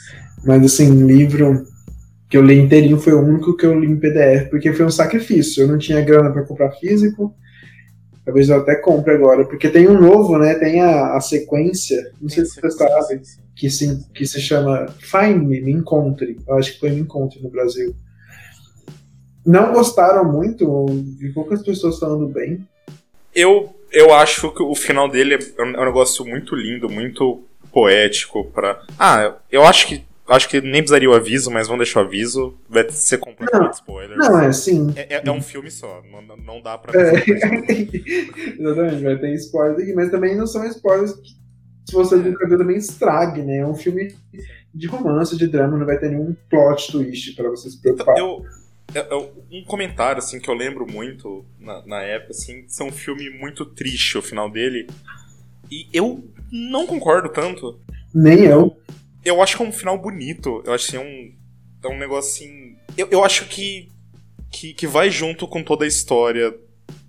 mas 0.43 0.63
assim, 0.63 1.05
livro 1.05 1.65
que 2.29 2.37
eu 2.37 2.41
li 2.41 2.57
inteirinho 2.57 2.97
foi 2.97 3.13
o 3.13 3.21
único 3.21 3.55
que 3.55 3.65
eu 3.65 3.79
li 3.79 3.87
em 3.87 3.99
PDF, 3.99 4.49
porque 4.49 4.73
foi 4.73 4.85
um 4.85 4.91
sacrifício. 4.91 5.63
Eu 5.63 5.67
não 5.67 5.77
tinha 5.77 6.01
grana 6.01 6.31
para 6.31 6.43
comprar 6.43 6.71
físico, 6.71 7.33
Talvez 8.27 8.49
eu 8.49 8.57
até 8.57 8.75
compre 8.75 9.13
agora, 9.13 9.45
porque 9.45 9.69
tem 9.69 9.87
um 9.87 9.97
novo, 9.97 10.37
né? 10.37 10.55
Tem 10.55 10.81
a, 10.81 11.15
a 11.15 11.21
sequência, 11.21 12.11
não 12.19 12.27
sei 12.27 12.43
se 12.43 12.59
você 12.59 12.71
sabe, 12.71 13.21
que 13.55 13.69
se, 13.69 14.05
que 14.13 14.27
se 14.27 14.41
chama 14.41 14.85
Find 14.99 15.47
Me, 15.47 15.61
Me 15.61 15.71
Encontre. 15.71 16.37
Eu 16.45 16.55
acho 16.57 16.73
que 16.73 16.79
foi 16.81 16.89
Me 16.89 16.99
Encontre 16.99 17.41
no 17.41 17.49
Brasil. 17.49 17.95
Não 19.45 19.71
gostaram 19.71 20.29
muito, 20.29 20.87
vi 21.17 21.31
poucas 21.31 21.63
pessoas 21.63 21.99
falando 21.99 22.27
bem. 22.27 22.67
Eu, 23.33 23.73
eu 23.93 24.13
acho 24.13 24.51
que 24.51 24.61
o 24.61 24.75
final 24.75 25.07
dele 25.07 25.35
é 25.35 25.63
um 25.63 25.85
negócio 25.85 26.25
muito 26.25 26.53
lindo, 26.53 26.89
muito 26.89 27.45
poético 27.71 28.43
para 28.43 28.81
Ah, 28.99 29.35
eu 29.49 29.63
acho 29.63 29.87
que 29.87 30.03
acho 30.27 30.49
que 30.49 30.61
nem 30.61 30.81
precisaria 30.81 31.09
o 31.09 31.13
aviso, 31.13 31.49
mas 31.49 31.67
vamos 31.67 31.85
deixar 31.85 32.01
o 32.01 32.05
aviso. 32.05 32.57
Vai 32.69 32.89
ser 32.89 33.17
completamente 33.17 33.65
não, 33.65 33.71
spoiler. 33.71 34.17
Não, 34.17 34.39
é 34.39 34.47
assim. 34.47 34.93
É, 34.95 35.15
é, 35.15 35.21
é, 35.25 35.31
um 35.31 35.41
filme 35.41 35.71
só, 35.71 36.03
não, 36.11 36.37
não 36.37 36.61
dá 36.61 36.77
pra. 36.77 36.99
É. 36.99 37.23
Exatamente, 38.59 39.03
vai 39.03 39.17
ter 39.17 39.33
spoilers 39.35 39.81
aqui, 39.81 39.93
mas 39.93 40.11
também 40.11 40.35
não 40.35 40.45
são 40.45 40.65
spoilers 40.65 41.13
que, 41.13 41.29
se 41.87 41.93
você 41.93 42.15
é. 42.15 42.17
nunca 42.19 42.47
viu, 42.47 42.57
também 42.57 42.77
estrague, 42.77 43.41
né? 43.41 43.57
É 43.57 43.65
um 43.65 43.75
filme 43.75 44.13
de 44.73 44.87
romance, 44.87 45.37
de 45.37 45.47
drama, 45.47 45.77
não 45.77 45.85
vai 45.85 45.97
ter 45.97 46.09
nenhum 46.09 46.35
plot 46.49 46.91
twist 46.91 47.35
pra 47.35 47.49
você 47.49 47.69
se 47.69 47.81
preocupar. 47.81 48.17
Eu, 48.17 48.43
eu, 48.93 49.31
um 49.51 49.63
comentário 49.63 50.19
assim 50.19 50.39
que 50.39 50.49
eu 50.49 50.53
lembro 50.53 50.85
muito 50.85 51.45
na, 51.59 51.85
na 51.85 52.01
época, 52.03 52.31
assim, 52.31 52.65
é 52.79 52.83
um 52.83 52.91
filme 52.91 53.29
muito 53.29 53.65
triste 53.65 54.17
o 54.17 54.21
final 54.21 54.49
dele. 54.49 54.87
E 55.71 55.87
eu 55.91 56.23
não 56.51 56.85
concordo 56.85 57.29
tanto. 57.29 57.79
Nem 58.13 58.45
eu 58.45 58.77
eu 59.23 59.41
acho 59.41 59.57
que 59.57 59.63
é 59.63 59.65
um 59.65 59.71
final 59.71 59.97
bonito. 59.97 60.61
Eu 60.65 60.73
acho 60.73 60.89
que 60.89 60.97
é 60.97 60.99
um, 60.99 61.33
é 61.83 61.87
um 61.87 61.97
negócio 61.97 62.31
assim. 62.31 62.75
Eu, 62.97 63.07
eu 63.11 63.23
acho 63.23 63.45
que, 63.45 63.89
que, 64.51 64.73
que 64.73 64.87
vai 64.87 65.09
junto 65.09 65.47
com 65.47 65.63
toda 65.63 65.85
a 65.85 65.87
história 65.87 66.53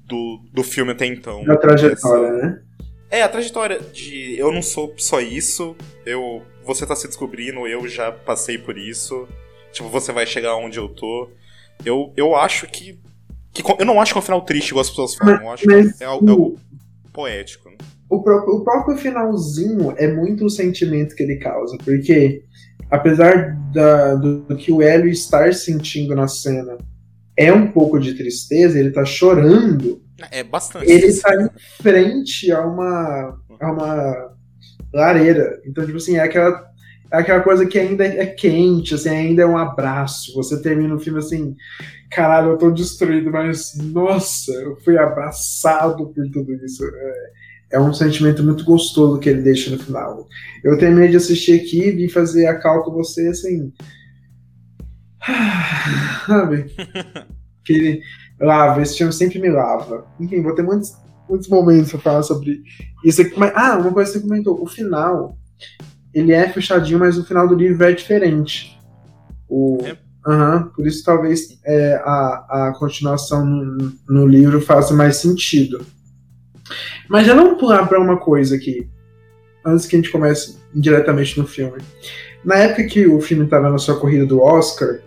do, 0.04 0.40
do 0.52 0.62
filme 0.62 0.92
até 0.92 1.06
então. 1.06 1.44
Da 1.44 1.56
trajetória, 1.56 2.26
Essa... 2.26 2.46
né? 2.46 2.62
É, 3.10 3.22
a 3.22 3.28
trajetória 3.28 3.80
de 3.80 4.38
eu 4.38 4.52
não 4.52 4.60
sou 4.60 4.94
só 4.98 5.20
isso, 5.20 5.74
eu 6.04 6.42
você 6.62 6.86
tá 6.86 6.94
se 6.94 7.06
descobrindo, 7.06 7.66
eu 7.66 7.88
já 7.88 8.12
passei 8.12 8.58
por 8.58 8.76
isso. 8.76 9.26
Tipo, 9.72 9.88
você 9.88 10.12
vai 10.12 10.26
chegar 10.26 10.54
onde 10.56 10.78
eu 10.78 10.88
tô. 10.88 11.30
Eu, 11.84 12.12
eu 12.16 12.36
acho 12.36 12.66
que, 12.66 13.00
que. 13.52 13.62
Eu 13.78 13.86
não 13.86 14.00
acho 14.00 14.12
que 14.12 14.18
é 14.18 14.20
um 14.20 14.24
final 14.24 14.42
triste, 14.42 14.70
igual 14.70 14.82
as 14.82 14.90
pessoas 14.90 15.14
falam. 15.14 15.40
Eu 15.40 15.50
acho 15.50 15.64
que 15.64 16.02
é 16.02 16.06
algo, 16.06 16.28
é 16.28 16.30
algo 16.30 16.60
poético. 17.12 17.67
O 18.10 18.22
próprio, 18.22 18.54
o 18.54 18.64
próprio 18.64 18.96
finalzinho 18.96 19.94
é 19.96 20.12
muito 20.12 20.46
o 20.46 20.50
sentimento 20.50 21.14
que 21.14 21.22
ele 21.22 21.36
causa, 21.36 21.76
porque 21.84 22.42
apesar 22.90 23.54
da, 23.72 24.14
do, 24.14 24.40
do, 24.42 24.56
que 24.56 24.72
o 24.72 24.80
Hélio 24.80 25.10
estar 25.10 25.52
sentindo 25.52 26.14
na 26.14 26.26
cena 26.26 26.78
é 27.36 27.52
um 27.52 27.70
pouco 27.70 28.00
de 28.00 28.14
tristeza, 28.14 28.78
ele 28.78 28.90
tá 28.90 29.04
chorando. 29.04 30.02
É 30.30 30.42
bastante. 30.42 30.90
Ele 30.90 31.12
tá 31.12 31.34
em 31.34 31.48
frente 31.80 32.50
a 32.50 32.66
uma, 32.66 33.38
a 33.60 33.72
uma 33.72 34.34
lareira. 34.92 35.60
Então, 35.64 35.84
tipo 35.84 35.98
assim, 35.98 36.16
é 36.16 36.20
aquela, 36.20 36.64
é 37.12 37.18
aquela 37.18 37.40
coisa 37.40 37.66
que 37.66 37.78
ainda 37.78 38.04
é 38.04 38.26
quente, 38.26 38.94
assim, 38.94 39.10
ainda 39.10 39.42
é 39.42 39.46
um 39.46 39.56
abraço. 39.56 40.34
Você 40.34 40.60
termina 40.60 40.94
o 40.94 40.98
filme 40.98 41.18
assim, 41.20 41.54
caralho, 42.10 42.50
eu 42.50 42.58
tô 42.58 42.70
destruído, 42.70 43.30
mas 43.30 43.76
nossa, 43.76 44.52
eu 44.52 44.76
fui 44.80 44.98
abraçado 44.98 46.08
por 46.08 46.28
tudo 46.30 46.52
isso. 46.64 46.84
É, 46.84 47.30
é 47.70 47.80
um 47.80 47.92
sentimento 47.92 48.42
muito 48.42 48.64
gostoso 48.64 49.18
que 49.18 49.28
ele 49.28 49.42
deixa 49.42 49.70
no 49.70 49.78
final. 49.78 50.26
Eu 50.64 50.78
terminei 50.78 51.08
de 51.08 51.16
assistir 51.16 51.60
aqui 51.60 51.88
e 51.88 51.92
vim 51.92 52.08
fazer 52.08 52.46
a 52.46 52.58
cal 52.58 52.84
com 52.84 52.92
você 52.92 53.28
assim. 53.28 53.72
Sabe? 56.26 56.66
que 57.64 57.72
ele 57.72 58.02
lava, 58.40 58.80
esse 58.80 58.96
filme 58.96 59.12
sempre 59.12 59.38
me 59.38 59.50
lava. 59.50 60.06
Enfim, 60.18 60.42
vou 60.42 60.54
ter 60.54 60.62
muitos 60.62 60.96
muitos 61.28 61.48
momentos 61.48 61.90
pra 61.90 62.00
falar 62.00 62.22
sobre 62.22 62.62
isso 63.04 63.20
aqui. 63.20 63.38
Mas, 63.38 63.52
ah, 63.54 63.76
uma 63.76 63.92
coisa 63.92 64.10
que 64.10 64.18
você 64.18 64.24
comentou, 64.24 64.62
o 64.62 64.66
final, 64.66 65.36
ele 66.14 66.32
é 66.32 66.48
fechadinho, 66.48 66.98
mas 66.98 67.18
o 67.18 67.24
final 67.24 67.46
do 67.46 67.54
livro 67.54 67.84
é 67.84 67.92
diferente. 67.92 68.80
O, 69.46 69.78
É. 69.84 69.96
Por 70.74 70.86
isso 70.86 71.02
talvez 71.04 71.58
é, 71.64 71.94
a, 72.04 72.68
a 72.68 72.74
continuação 72.78 73.46
no, 73.46 73.92
no 74.08 74.26
livro 74.26 74.60
faça 74.60 74.92
mais 74.92 75.16
sentido. 75.16 75.80
Mas 77.08 77.26
já 77.26 77.34
vamos 77.34 77.58
pular 77.58 77.86
para 77.86 78.00
uma 78.00 78.16
coisa 78.18 78.56
aqui, 78.56 78.88
antes 79.64 79.86
que 79.86 79.96
a 79.96 79.98
gente 79.98 80.10
comece 80.10 80.58
diretamente 80.74 81.38
no 81.38 81.46
filme. 81.46 81.80
Na 82.44 82.56
época 82.56 82.84
que 82.84 83.06
o 83.06 83.20
filme 83.20 83.44
estava 83.44 83.70
na 83.70 83.78
sua 83.78 83.98
corrida 83.98 84.24
do 84.24 84.40
Oscar, 84.40 85.00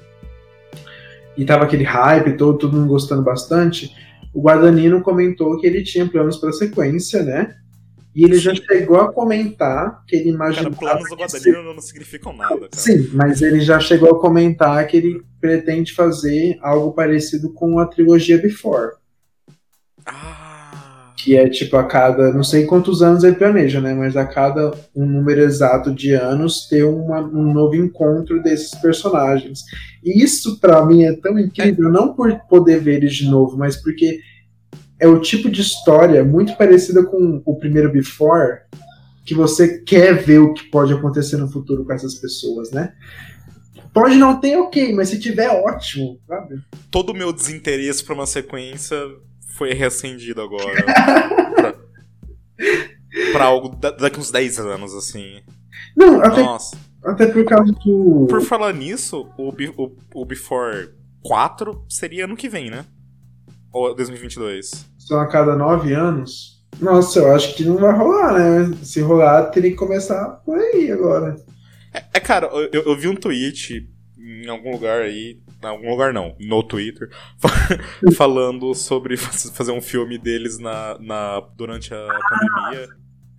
e 1.38 1.46
tava 1.46 1.64
aquele 1.64 1.84
hype 1.84 2.38
todo, 2.38 2.58
todo 2.58 2.76
mundo 2.76 2.88
gostando 2.88 3.22
bastante, 3.22 3.92
o 4.34 4.42
Guadagnino 4.42 5.02
comentou 5.02 5.58
que 5.60 5.68
ele 5.68 5.84
tinha 5.84 6.08
planos 6.08 6.38
para 6.38 6.52
sequência, 6.52 7.24
né? 7.24 7.56
E 8.14 8.26
ele 8.26 8.38
já 8.38 8.54
Sim. 8.54 8.62
chegou 8.68 8.98
a 8.98 9.12
comentar 9.12 10.04
que 10.06 10.18
ele 10.18 10.34
Cara, 10.34 10.36
imaginava. 10.36 10.76
planos 10.76 11.10
do 11.10 11.16
Guadagnino 11.16 11.74
não 11.74 11.82
significam 11.82 12.36
nada, 12.36 12.60
cara. 12.60 12.70
Sim, 12.74 13.10
mas 13.14 13.42
ele 13.42 13.62
já 13.62 13.80
chegou 13.80 14.10
a 14.10 14.20
comentar 14.20 14.86
que 14.86 14.98
ele 14.98 15.22
pretende 15.40 15.94
fazer 15.94 16.58
algo 16.62 16.92
parecido 16.92 17.54
com 17.54 17.80
a 17.80 17.86
trilogia 17.86 18.38
Before. 18.38 18.92
Ah. 20.06 20.41
Que 21.24 21.36
é 21.36 21.48
tipo 21.50 21.76
a 21.78 21.84
cada. 21.84 22.32
Não 22.34 22.44
sei 22.44 22.66
quantos 22.66 23.02
anos 23.02 23.24
ele 23.24 23.36
planeja, 23.36 23.80
né? 23.80 23.94
Mas 23.94 24.16
a 24.18 24.26
cada 24.26 24.72
um 24.96 25.06
número 25.06 25.42
exato 25.42 25.94
de 25.94 26.14
anos 26.14 26.68
ter 26.68 26.84
uma- 26.84 27.22
um 27.22 27.54
novo 27.54 27.76
encontro 27.76 28.42
desses 28.42 28.72
personagens. 28.82 29.60
E 30.04 30.24
isso 30.24 30.60
pra 30.60 30.86
mim 30.86 31.04
é 31.04 31.14
tão 31.14 31.38
incrível, 31.38 31.92
não 31.92 32.14
por 32.14 32.34
poder 32.50 32.80
ver 32.80 32.96
eles 32.98 33.14
de 33.14 33.30
novo, 33.30 33.58
mas 33.58 33.76
porque 33.76 34.20
é 35.00 35.08
o 35.08 35.20
tipo 35.20 35.50
de 35.50 35.62
história 35.62 36.24
muito 36.24 36.56
parecida 36.58 37.04
com 37.04 37.42
o 37.46 37.56
primeiro 37.60 37.92
Before, 37.92 38.60
que 39.26 39.36
você 39.36 39.80
quer 39.80 40.14
ver 40.24 40.40
o 40.40 40.54
que 40.54 40.64
pode 40.72 40.92
acontecer 40.94 41.38
no 41.38 41.48
futuro 41.52 41.86
com 41.86 41.94
essas 41.94 42.16
pessoas, 42.16 42.72
né? 42.72 42.94
Pode 43.94 44.16
não 44.16 44.40
ter, 44.40 44.56
ok, 44.58 44.94
mas 44.94 45.10
se 45.10 45.20
tiver, 45.20 45.50
ótimo, 45.50 46.18
sabe? 46.28 46.56
Todo 46.90 47.10
o 47.12 47.14
meu 47.16 47.34
desinteresse 47.34 48.04
pra 48.04 48.14
uma 48.16 48.26
sequência 48.26 48.98
foi 49.58 49.74
reacendido 49.74 50.42
agora. 50.42 50.84
pra, 51.56 51.76
pra 53.34 53.46
algo 53.46 53.70
da- 53.76 53.92
daqui 53.92 54.20
uns 54.20 54.32
10 54.32 54.60
anos, 54.60 54.94
assim. 54.94 55.42
Não, 55.96 56.22
até, 56.22 56.42
Nossa. 56.44 56.78
até 57.04 57.28
por 57.28 57.44
causa 57.46 57.72
do. 57.72 58.28
Por 58.30 58.42
falar 58.42 58.74
nisso, 58.74 59.28
o, 59.38 59.50
o, 59.50 59.98
o 60.22 60.26
Before 60.26 60.90
4 61.24 61.86
seria 61.90 62.26
ano 62.26 62.36
que 62.38 62.50
vem, 62.50 62.70
né? 62.70 62.86
Ou 63.74 63.94
2022? 63.96 64.86
São 64.98 65.20
a 65.20 65.28
cada 65.28 65.56
nove 65.56 65.94
anos. 65.94 66.62
Nossa, 66.80 67.20
eu 67.20 67.36
acho 67.36 67.56
que 67.56 67.66
não 67.66 67.78
vai 67.78 67.94
rolar, 67.96 68.34
né? 68.34 68.78
Se 68.84 69.02
rolar, 69.02 69.46
teria 69.50 69.72
que 69.72 69.78
começar 69.78 70.26
por 70.46 70.58
aí 70.58 70.92
agora. 70.92 71.36
É, 72.14 72.20
cara, 72.20 72.48
eu, 72.48 72.70
eu- 72.72 72.84
eu 72.84 72.98
vi 72.98 73.08
um 73.08 73.16
tweet 73.16 73.90
em 74.18 74.48
algum 74.50 74.72
lugar 74.72 75.02
aí. 75.02 75.40
Em 75.64 75.68
algum 75.68 75.90
lugar 75.90 76.14
não, 76.14 76.36
no 76.40 76.64
Twitter, 76.64 77.10
falando 78.16 78.74
sobre 78.74 79.16
faz- 79.18 79.50
fazer 79.52 79.72
um 79.72 79.82
filme 79.82 80.18
deles 80.18 80.58
na, 80.58 80.98
na, 81.00 81.40
durante 81.56 81.94
a 81.94 82.08
pandemia. 82.30 82.90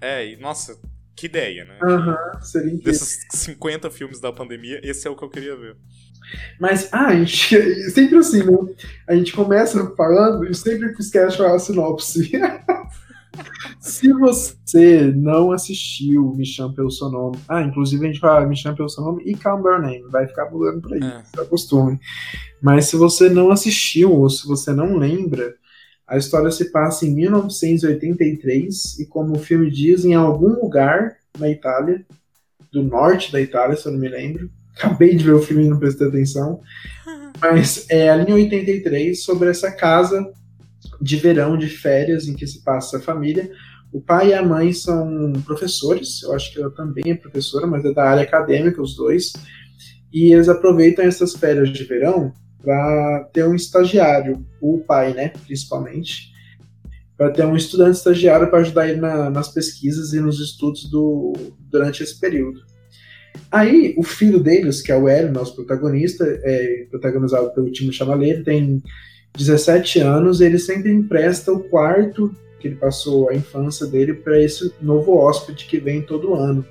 É, 0.00 0.26
e 0.26 0.37
nossa, 0.37 0.79
que 1.17 1.26
ideia, 1.26 1.64
né? 1.64 1.79
Aham, 1.83 2.17
seria 2.41 2.69
incrível. 2.69 2.85
Desses 2.93 3.26
50 3.31 3.91
filmes 3.91 4.21
da 4.21 4.33
pandemia, 4.33 4.81
esse 4.83 5.07
é 5.07 5.11
o 5.11 5.17
que 5.17 5.25
eu 5.25 5.31
queria 5.31 5.57
ver. 5.57 5.76
Mas, 6.59 6.88
ah, 6.93 7.09
a 7.09 7.17
gente, 7.17 7.57
sempre 7.91 8.17
assim, 8.17 8.45
né? 8.45 8.75
A 9.09 9.14
gente 9.14 9.33
começa 9.33 9.95
falando 9.97 10.45
e 10.49 10.55
sempre 10.55 10.93
esquece 10.99 11.43
a 11.43 11.59
sinopse. 11.59 12.31
Se 13.81 14.12
você 14.12 15.12
não 15.15 15.51
assistiu 15.53 16.35
Me 16.37 16.45
Chame 16.47 16.75
Pelo 16.75 16.91
Seu 16.91 17.09
Nome, 17.11 17.39
ah, 17.49 17.62
inclusive 17.62 18.05
a 18.05 18.09
gente 18.09 18.21
fala 18.21 18.47
Me 18.47 18.57
Chame 18.57 18.77
Pelo 18.77 18.89
Seu 18.89 19.03
Nome 19.03 19.23
e 19.25 19.35
Calm 19.35 19.61
Your 19.67 19.81
Name, 19.81 20.05
vai 20.11 20.27
ficar 20.27 20.47
pulando 20.47 20.81
por 20.81 20.93
aí, 20.93 21.01
É. 21.03 21.23
se 21.25 21.41
acostume. 21.41 21.99
Mas 22.61 22.87
se 22.87 22.97
você 22.97 23.29
não 23.29 23.51
assistiu 23.51 24.12
ou 24.12 24.31
se 24.31 24.47
você 24.47 24.73
não 24.73 24.97
lembra, 24.97 25.55
a 26.07 26.17
história 26.17 26.51
se 26.51 26.71
passa 26.71 27.07
em 27.07 27.15
1983 27.15 28.99
e, 29.01 29.07
como 29.07 29.37
o 29.37 29.39
filme 29.39 29.71
diz, 29.71 30.05
em 30.05 30.15
algum 30.15 30.49
lugar 30.61 31.17
na 31.39 31.49
Itália, 31.49 32.05
do 32.73 32.83
norte 32.83 33.33
da 33.33 33.41
Itália, 33.41 33.77
se 33.77 33.87
eu 33.87 33.93
não 33.93 33.99
me 33.99 34.09
lembro. 34.09 34.51
Acabei 34.77 35.15
de 35.15 35.25
ver 35.25 35.33
o 35.35 35.43
filme 35.43 35.65
e 35.65 35.69
não 35.69 35.79
prestei 35.79 36.09
atenção. 36.09 36.61
Mas 37.41 37.87
é 37.91 38.09
ali 38.09 38.31
em 38.31 38.35
83, 38.35 39.23
sobre 39.23 39.51
essa 39.51 39.71
casa 39.71 40.33
de 41.01 41.17
verão, 41.17 41.57
de 41.57 41.69
férias, 41.69 42.27
em 42.27 42.35
que 42.35 42.47
se 42.47 42.62
passa 42.62 42.99
a 42.99 43.01
família. 43.01 43.51
O 43.93 44.01
pai 44.01 44.31
e 44.31 44.35
a 44.35 44.43
mãe 44.43 44.73
são 44.73 45.33
professores, 45.45 46.23
eu 46.23 46.33
acho 46.33 46.53
que 46.53 46.61
ela 46.61 46.71
também 46.71 47.11
é 47.11 47.15
professora, 47.15 47.67
mas 47.67 47.85
é 47.85 47.93
da 47.93 48.05
área 48.05 48.23
acadêmica, 48.23 48.81
os 48.81 48.97
dois. 48.97 49.33
E 50.12 50.33
eles 50.33 50.49
aproveitam 50.49 51.05
essas 51.05 51.35
férias 51.35 51.71
de 51.71 51.85
verão 51.85 52.33
para 52.62 53.29
ter 53.33 53.45
um 53.45 53.55
estagiário, 53.55 54.47
o 54.61 54.79
pai, 54.79 55.12
né, 55.12 55.29
principalmente, 55.47 56.33
para 57.17 57.31
ter 57.31 57.45
um 57.45 57.57
estudante 57.57 57.97
estagiário 57.97 58.49
para 58.49 58.61
ajudar 58.61 58.89
ele 58.89 59.01
na- 59.01 59.31
nas 59.31 59.49
pesquisas 59.53 60.12
e 60.12 60.21
nos 60.21 60.41
estudos 60.41 60.89
do, 60.91 61.33
durante 61.59 62.03
esse 62.03 62.19
período. 62.19 62.61
Aí, 63.51 63.95
o 63.99 64.03
filho 64.03 64.41
deles, 64.41 64.81
que 64.81 64.91
é 64.91 64.97
o 64.97 65.09
Hélio, 65.09 65.33
nosso 65.33 65.55
protagonista, 65.55 66.25
é 66.27 66.87
protagonizado 66.91 67.53
pelo 67.55 67.71
Timo 67.71 67.91
ele 68.23 68.43
tem 68.43 68.83
17 69.37 70.01
anos, 70.01 70.41
ele 70.41 70.59
sempre 70.59 70.93
empresta 70.93 71.53
o 71.53 71.61
quarto 71.61 72.35
que 72.61 72.69
ele 72.69 72.77
passou 72.77 73.29
a 73.29 73.35
infância 73.35 73.87
dele 73.87 74.15
para 74.15 74.41
esse 74.41 74.73
novo 74.81 75.17
hóspede 75.17 75.65
que 75.65 75.79
vem 75.79 76.03
todo 76.03 76.35
ano. 76.35 76.65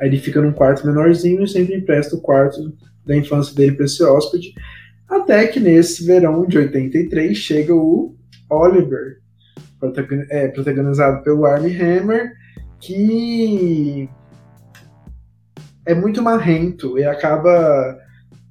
Aí 0.00 0.08
ele 0.08 0.18
fica 0.18 0.42
num 0.42 0.52
quarto 0.52 0.86
menorzinho 0.86 1.44
e 1.44 1.48
sempre 1.48 1.76
empresta 1.76 2.16
o 2.16 2.20
quarto 2.20 2.76
da 3.06 3.16
infância 3.16 3.54
dele 3.54 3.72
para 3.72 3.86
esse 3.86 4.02
hóspede, 4.04 4.54
até 5.08 5.46
que 5.46 5.60
nesse 5.60 6.04
verão 6.04 6.46
de 6.46 6.58
83 6.58 7.36
chega 7.36 7.74
o 7.74 8.14
Oliver, 8.50 9.18
é, 10.30 10.48
protagonizado 10.48 11.22
pelo 11.22 11.44
Armie 11.44 11.80
Hammer, 11.80 12.32
que 12.80 14.08
é 15.86 15.94
muito 15.94 16.22
marrento 16.22 16.98
e 16.98 17.04
acaba 17.04 17.98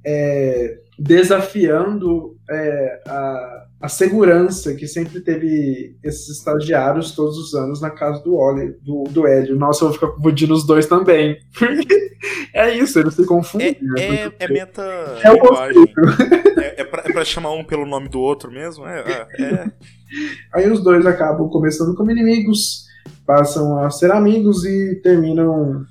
é, 0.06 0.80
desafiando 0.98 2.33
é, 2.54 3.02
a, 3.08 3.66
a 3.82 3.90
segurança 3.90 4.74
que 4.74 4.88
sempre 4.88 5.20
teve 5.22 5.98
esses 6.04 6.38
estagiários 6.38 7.12
todos 7.12 7.38
os 7.38 7.54
anos 7.54 7.82
na 7.82 7.90
casa 7.90 8.24
do 8.24 8.36
Oli, 8.36 8.76
do, 8.82 9.04
do 9.06 9.28
Hélio. 9.28 9.56
Nossa, 9.56 9.84
eu 9.84 9.90
vou 9.90 9.94
ficar 9.94 10.08
confundindo 10.08 10.54
os 10.54 10.66
dois 10.66 10.86
também. 10.86 11.38
é 12.54 12.74
isso, 12.78 13.00
eles 13.00 13.14
se 13.14 13.26
confundem. 13.26 13.78
É, 13.98 14.10
né? 14.10 14.16
é, 14.16 14.32
é 14.40 14.48
meta 14.48 14.82
É 15.24 15.32
o. 15.32 15.38
É, 16.64 16.82
é, 16.82 16.84
pra, 16.86 17.04
é 17.06 17.12
pra 17.12 17.26
chamar 17.26 17.52
um 17.52 17.64
pelo 17.64 17.86
nome 17.86 18.08
do 18.08 18.22
outro 18.22 18.50
mesmo? 18.50 18.88
É, 18.88 19.00
é, 19.00 19.44
é. 19.44 19.72
Aí 20.54 20.72
os 20.72 20.82
dois 20.82 21.06
acabam 21.06 21.50
começando 21.50 21.94
como 21.96 22.10
inimigos, 22.10 22.86
passam 23.26 23.84
a 23.84 23.90
ser 23.90 24.12
amigos 24.12 24.64
e 24.64 24.96
terminam 25.04 25.86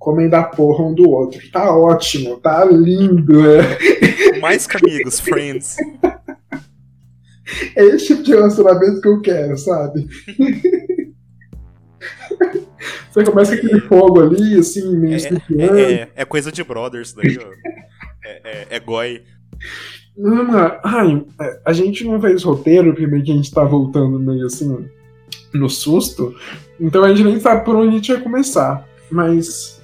comendo 0.00 0.34
a 0.34 0.42
porra 0.42 0.84
um 0.84 0.94
do 0.94 1.08
outro. 1.08 1.38
Tá 1.52 1.76
ótimo, 1.76 2.38
tá 2.38 2.64
lindo. 2.64 3.46
É, 3.46 3.60
Mais 4.40 4.66
que 4.66 4.76
amigos, 4.76 5.20
friends. 5.20 5.76
é 7.76 7.84
esse 7.84 8.08
tipo 8.08 8.22
de 8.22 8.30
relacionamento 8.32 9.00
que 9.00 9.08
eu 9.08 9.20
quero, 9.20 9.56
sabe? 9.56 10.06
Você 13.10 13.24
começa 13.24 13.56
com 13.56 13.66
aquele 13.66 13.80
fogo 13.82 14.22
ali, 14.22 14.58
assim, 14.58 14.96
meio 14.96 15.16
É, 15.16 15.28
é, 15.58 15.92
é, 15.92 16.08
é 16.14 16.24
coisa 16.24 16.52
de 16.52 16.62
brothers 16.62 17.12
daí, 17.12 17.38
ó. 17.38 17.50
É, 18.24 18.40
é, 18.44 18.66
é 18.70 18.80
goi. 18.80 19.22
Não, 20.16 20.44
mano, 20.44 20.78
ai, 20.84 21.24
é, 21.40 21.60
a 21.64 21.72
gente 21.72 22.04
não 22.04 22.20
fez 22.20 22.42
roteiro, 22.42 22.94
primeiro 22.94 23.24
que 23.24 23.32
a 23.32 23.34
gente 23.34 23.50
tá 23.50 23.64
voltando 23.64 24.18
meio 24.18 24.46
assim, 24.46 24.88
no 25.52 25.68
susto, 25.68 26.34
então 26.80 27.02
a 27.02 27.08
gente 27.08 27.24
nem 27.24 27.40
sabe 27.40 27.64
por 27.64 27.74
onde 27.76 27.88
a 27.88 27.92
gente 27.92 28.12
vai 28.12 28.22
começar. 28.22 28.86
Mas 29.10 29.80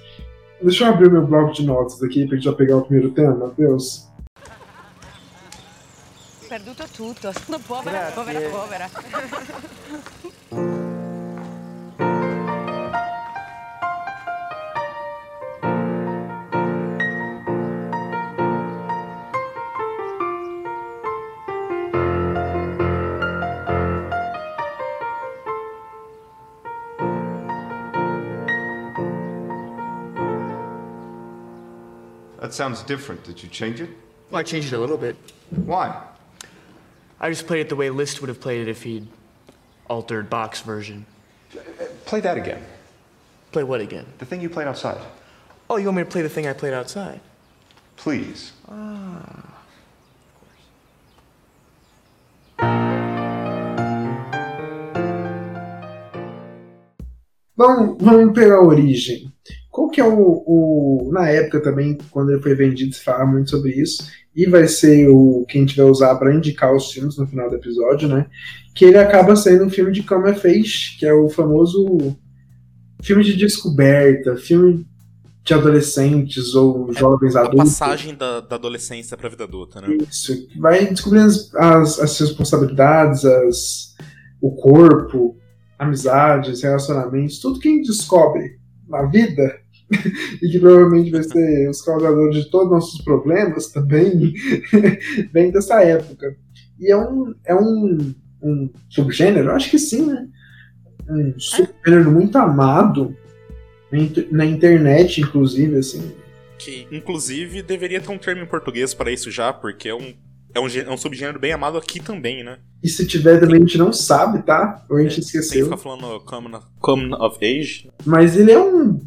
deixa 0.63 0.85
eu 0.85 0.89
abrir 0.89 1.11
meu 1.11 1.27
bloco 1.27 1.53
de 1.53 1.65
notas 1.65 2.03
aqui 2.03 2.27
pra 2.27 2.37
gente 2.37 2.45
já 2.45 2.53
pegar 2.53 2.77
o 2.77 2.83
primeiro 2.83 3.11
tema, 3.11 3.35
Matheus. 3.35 4.06
Perduto 6.49 6.87
tutto, 6.87 7.33
sono 7.33 7.59
povera, 7.59 8.11
povera, 8.11 8.49
povera. 8.49 8.91
That 32.41 32.55
sounds 32.55 32.83
different. 32.85 33.25
Did 33.25 33.43
you 33.43 33.49
change 33.49 33.81
it? 33.81 33.91
Well, 34.31 34.41
I 34.41 34.45
changed 34.45 34.73
it 34.73 34.76
a 34.76 34.79
little 34.79 34.97
bit. 34.97 35.17
Why? 35.50 36.15
I 37.21 37.31
just 37.31 37.47
played 37.47 37.61
it 37.61 37.69
the 37.69 37.77
way 37.77 37.91
List 37.91 38.21
would 38.21 38.29
have 38.29 38.41
played 38.41 38.63
it 38.63 38.69
if 38.69 38.83
he'd 38.83 39.07
altered 39.89 40.29
box 40.29 40.61
version. 40.61 41.07
Play 42.05 42.21
that 42.21 42.37
again. 42.37 42.63
Play 43.53 43.65
what 43.65 43.81
again? 43.81 44.07
The 44.19 44.27
thing 44.27 44.41
you 44.41 44.51
played 44.51 44.69
outside. 44.69 45.01
Oh, 45.71 45.77
you 45.77 45.87
want 45.87 45.97
me 45.97 46.03
to 46.05 46.11
play 46.11 46.23
the 46.23 46.29
thing 46.29 46.47
I 46.47 46.53
played 46.53 46.75
outside? 46.75 47.21
Please. 47.97 48.53
Ah. 48.69 49.57
Vamos, 57.57 57.97
vamos 57.99 58.35
pegar 58.35 58.59
a 58.59 58.61
origem. 58.61 59.33
Qual 59.76 59.90
que 59.90 60.00
é 60.00 60.04
o, 60.04 60.42
o- 60.47 61.11
Na 61.12 61.28
época 61.28 61.61
também, 61.62 61.99
quando 62.11 62.30
ele 62.33 62.40
foi 62.40 62.54
vendido, 62.54 62.95
se 62.95 63.04
fala 63.04 63.26
muito 63.26 63.50
sobre 63.50 63.73
isso. 63.73 64.06
E 64.35 64.47
vai 64.47 64.66
ser 64.66 65.09
o 65.11 65.45
que 65.47 65.59
a 65.59 65.61
gente 65.61 65.76
vai 65.76 65.85
usar 65.85 66.14
para 66.16 66.35
indicar 66.35 66.75
os 66.75 66.90
filmes 66.90 67.18
no 67.18 67.26
final 67.26 67.50
do 67.50 67.56
episódio, 67.56 68.09
né? 68.09 68.26
Que 68.75 68.87
ele 68.87 68.97
acaba 68.97 69.37
sendo 69.37 69.64
um 69.64 69.71
filme 69.71 69.92
de 69.92 70.02
Come 70.02 70.30
of 70.30 70.47
Age, 70.49 70.97
que 70.99 71.04
é 71.04 71.12
o 71.12 71.28
famoso 71.28 72.16
filme 73.02 73.23
de 73.23 73.37
descoberta, 73.37 74.35
filme 74.37 74.87
de 75.45 75.54
adolescentes 75.54 76.54
ou 76.54 76.90
jovens 76.92 77.37
A 77.37 77.40
adultos. 77.42 77.71
passagem 77.78 78.14
da, 78.14 78.40
da 78.40 78.56
adolescência 78.56 79.14
pra 79.16 79.28
vida 79.28 79.45
adulta, 79.45 79.80
né? 79.80 79.88
Isso, 80.11 80.33
vai 80.59 80.87
descobrindo 80.87 81.26
as, 81.26 81.54
as, 81.54 82.00
as 82.00 82.18
responsabilidades, 82.18 83.25
as, 83.25 83.95
o 84.40 84.50
corpo, 84.56 85.37
amizades, 85.78 86.62
relacionamentos, 86.62 87.38
tudo 87.38 87.61
que 87.61 87.68
a 87.68 87.73
gente 87.73 87.87
descobre 87.88 88.56
na 88.88 89.02
vida 89.04 89.54
e 90.43 90.49
que 90.50 90.59
provavelmente 90.59 91.11
vai 91.11 91.23
ser 91.23 91.69
os 91.71 91.81
causadores 91.83 92.45
de 92.45 92.50
todos 92.50 92.66
os 92.66 92.73
nossos 92.73 93.00
problemas 93.05 93.69
também 93.69 94.33
vem 95.33 95.50
dessa 95.50 95.83
época. 95.83 96.37
E 96.78 96.90
é 96.90 96.97
um, 96.97 97.35
é 97.45 97.55
um, 97.55 98.14
um 98.43 98.71
subgênero, 98.88 99.50
acho 99.52 99.71
que 99.71 99.78
sim, 99.78 100.07
né? 100.07 100.26
Um 101.09 101.35
subgênero 101.38 102.11
muito 102.11 102.37
amado 102.37 103.16
na 103.93 103.99
inter- 103.99 104.28
na 104.31 104.45
internet, 104.45 105.21
inclusive, 105.21 105.76
assim. 105.76 106.12
Que, 106.59 106.87
inclusive, 106.90 107.62
deveria 107.62 108.00
ter 108.00 108.11
um 108.11 108.19
termo 108.19 108.43
em 108.43 108.47
português 108.47 108.93
para 108.93 109.11
isso 109.12 109.31
já, 109.31 109.52
porque 109.52 109.88
é 109.88 109.95
um, 109.95 110.12
é 110.55 110.61
um, 110.61 110.66
é 110.66 110.90
um 110.90 110.97
subgênero 110.97 111.38
bem 111.38 111.52
amado 111.52 111.78
aqui 111.78 112.00
também, 112.00 112.43
né? 112.43 112.59
E 112.83 112.88
se 112.88 113.07
tiver 113.07 113.38
também, 113.38 113.57
a 113.57 113.61
gente 113.61 113.78
não 113.78 113.93
sabe, 113.93 114.43
tá? 114.43 114.85
Ou 114.90 114.97
a 114.97 115.02
gente 115.02 115.14
Sem 115.23 115.40
esqueceu. 115.40 115.64
ficar 115.66 115.76
falando 115.76 116.21
Common, 116.21 116.61
common 116.81 117.14
of 117.25 117.38
Age. 117.45 117.90
Mas 118.05 118.37
ele 118.37 118.52
é 118.52 118.59
um 118.59 119.00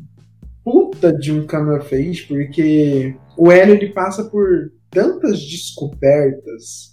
puta 0.72 1.12
de 1.12 1.32
um 1.32 1.46
of 1.76 1.96
age, 1.96 2.26
porque 2.28 3.16
o 3.38 3.52
Hélio 3.52 3.76
ele 3.76 3.90
passa 3.90 4.24
por 4.26 4.72
tantas 4.92 5.40
descobertas. 5.40 6.90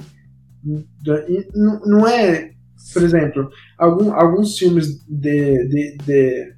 E 0.66 1.46
n- 1.54 1.80
não 1.84 2.06
é, 2.06 2.50
por 2.92 3.02
exemplo, 3.02 3.48
algum- 3.78 4.12
alguns 4.12 4.58
filmes 4.58 5.04
de, 5.06 5.68
de- 5.68 5.96
de- 6.06 6.52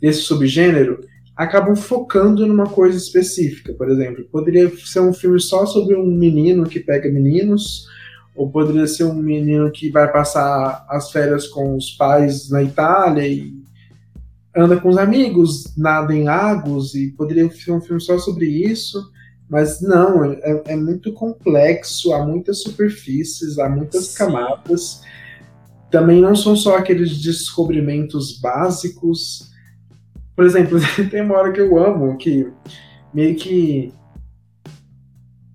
desse 0.00 0.22
subgênero 0.22 1.00
acabam 1.36 1.74
focando 1.76 2.46
numa 2.46 2.66
coisa 2.66 2.98
específica. 2.98 3.72
Por 3.74 3.88
exemplo, 3.90 4.24
poderia 4.30 4.70
ser 4.84 5.00
um 5.00 5.12
filme 5.12 5.40
só 5.40 5.64
sobre 5.64 5.94
um 5.96 6.04
menino 6.06 6.64
que 6.64 6.80
pega 6.80 7.08
meninos, 7.10 7.86
ou 8.34 8.50
poderia 8.50 8.86
ser 8.86 9.04
um 9.04 9.14
menino 9.14 9.70
que 9.70 9.90
vai 9.90 10.10
passar 10.10 10.84
as 10.88 11.10
férias 11.10 11.46
com 11.46 11.76
os 11.76 11.90
pais 11.92 12.50
na 12.50 12.62
Itália 12.62 13.26
e 13.26 13.61
anda 14.54 14.78
com 14.78 14.88
os 14.88 14.98
amigos, 14.98 15.76
nada 15.76 16.14
em 16.14 16.24
lagos, 16.24 16.94
e 16.94 17.12
poderia 17.12 17.50
ser 17.50 17.72
um 17.72 17.80
filme 17.80 18.00
só 18.00 18.18
sobre 18.18 18.46
isso. 18.46 19.10
Mas 19.48 19.80
não, 19.82 20.24
é, 20.24 20.62
é 20.66 20.76
muito 20.76 21.12
complexo, 21.12 22.12
há 22.12 22.24
muitas 22.24 22.62
superfícies, 22.62 23.58
há 23.58 23.68
muitas 23.68 24.06
Sim. 24.06 24.18
camadas. 24.18 25.02
Também 25.90 26.20
não 26.20 26.34
são 26.34 26.56
só 26.56 26.76
aqueles 26.76 27.20
descobrimentos 27.20 28.40
básicos. 28.40 29.50
Por 30.34 30.46
exemplo, 30.46 30.78
tem 31.10 31.22
uma 31.22 31.36
hora 31.36 31.52
que 31.52 31.60
eu 31.60 31.78
amo, 31.78 32.16
que 32.16 32.50
meio 33.12 33.36
que 33.36 33.92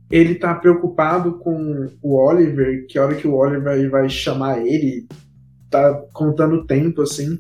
ele 0.10 0.36
tá 0.36 0.54
preocupado 0.54 1.40
com 1.40 1.90
o 2.02 2.16
Oliver, 2.16 2.86
que 2.88 2.98
a 2.98 3.04
hora 3.04 3.16
que 3.16 3.28
o 3.28 3.36
Oliver 3.36 3.90
vai 3.90 4.08
chamar 4.10 4.66
ele, 4.66 5.08
tá 5.70 5.94
contando 6.14 6.56
o 6.56 6.66
tempo, 6.66 7.02
assim. 7.02 7.40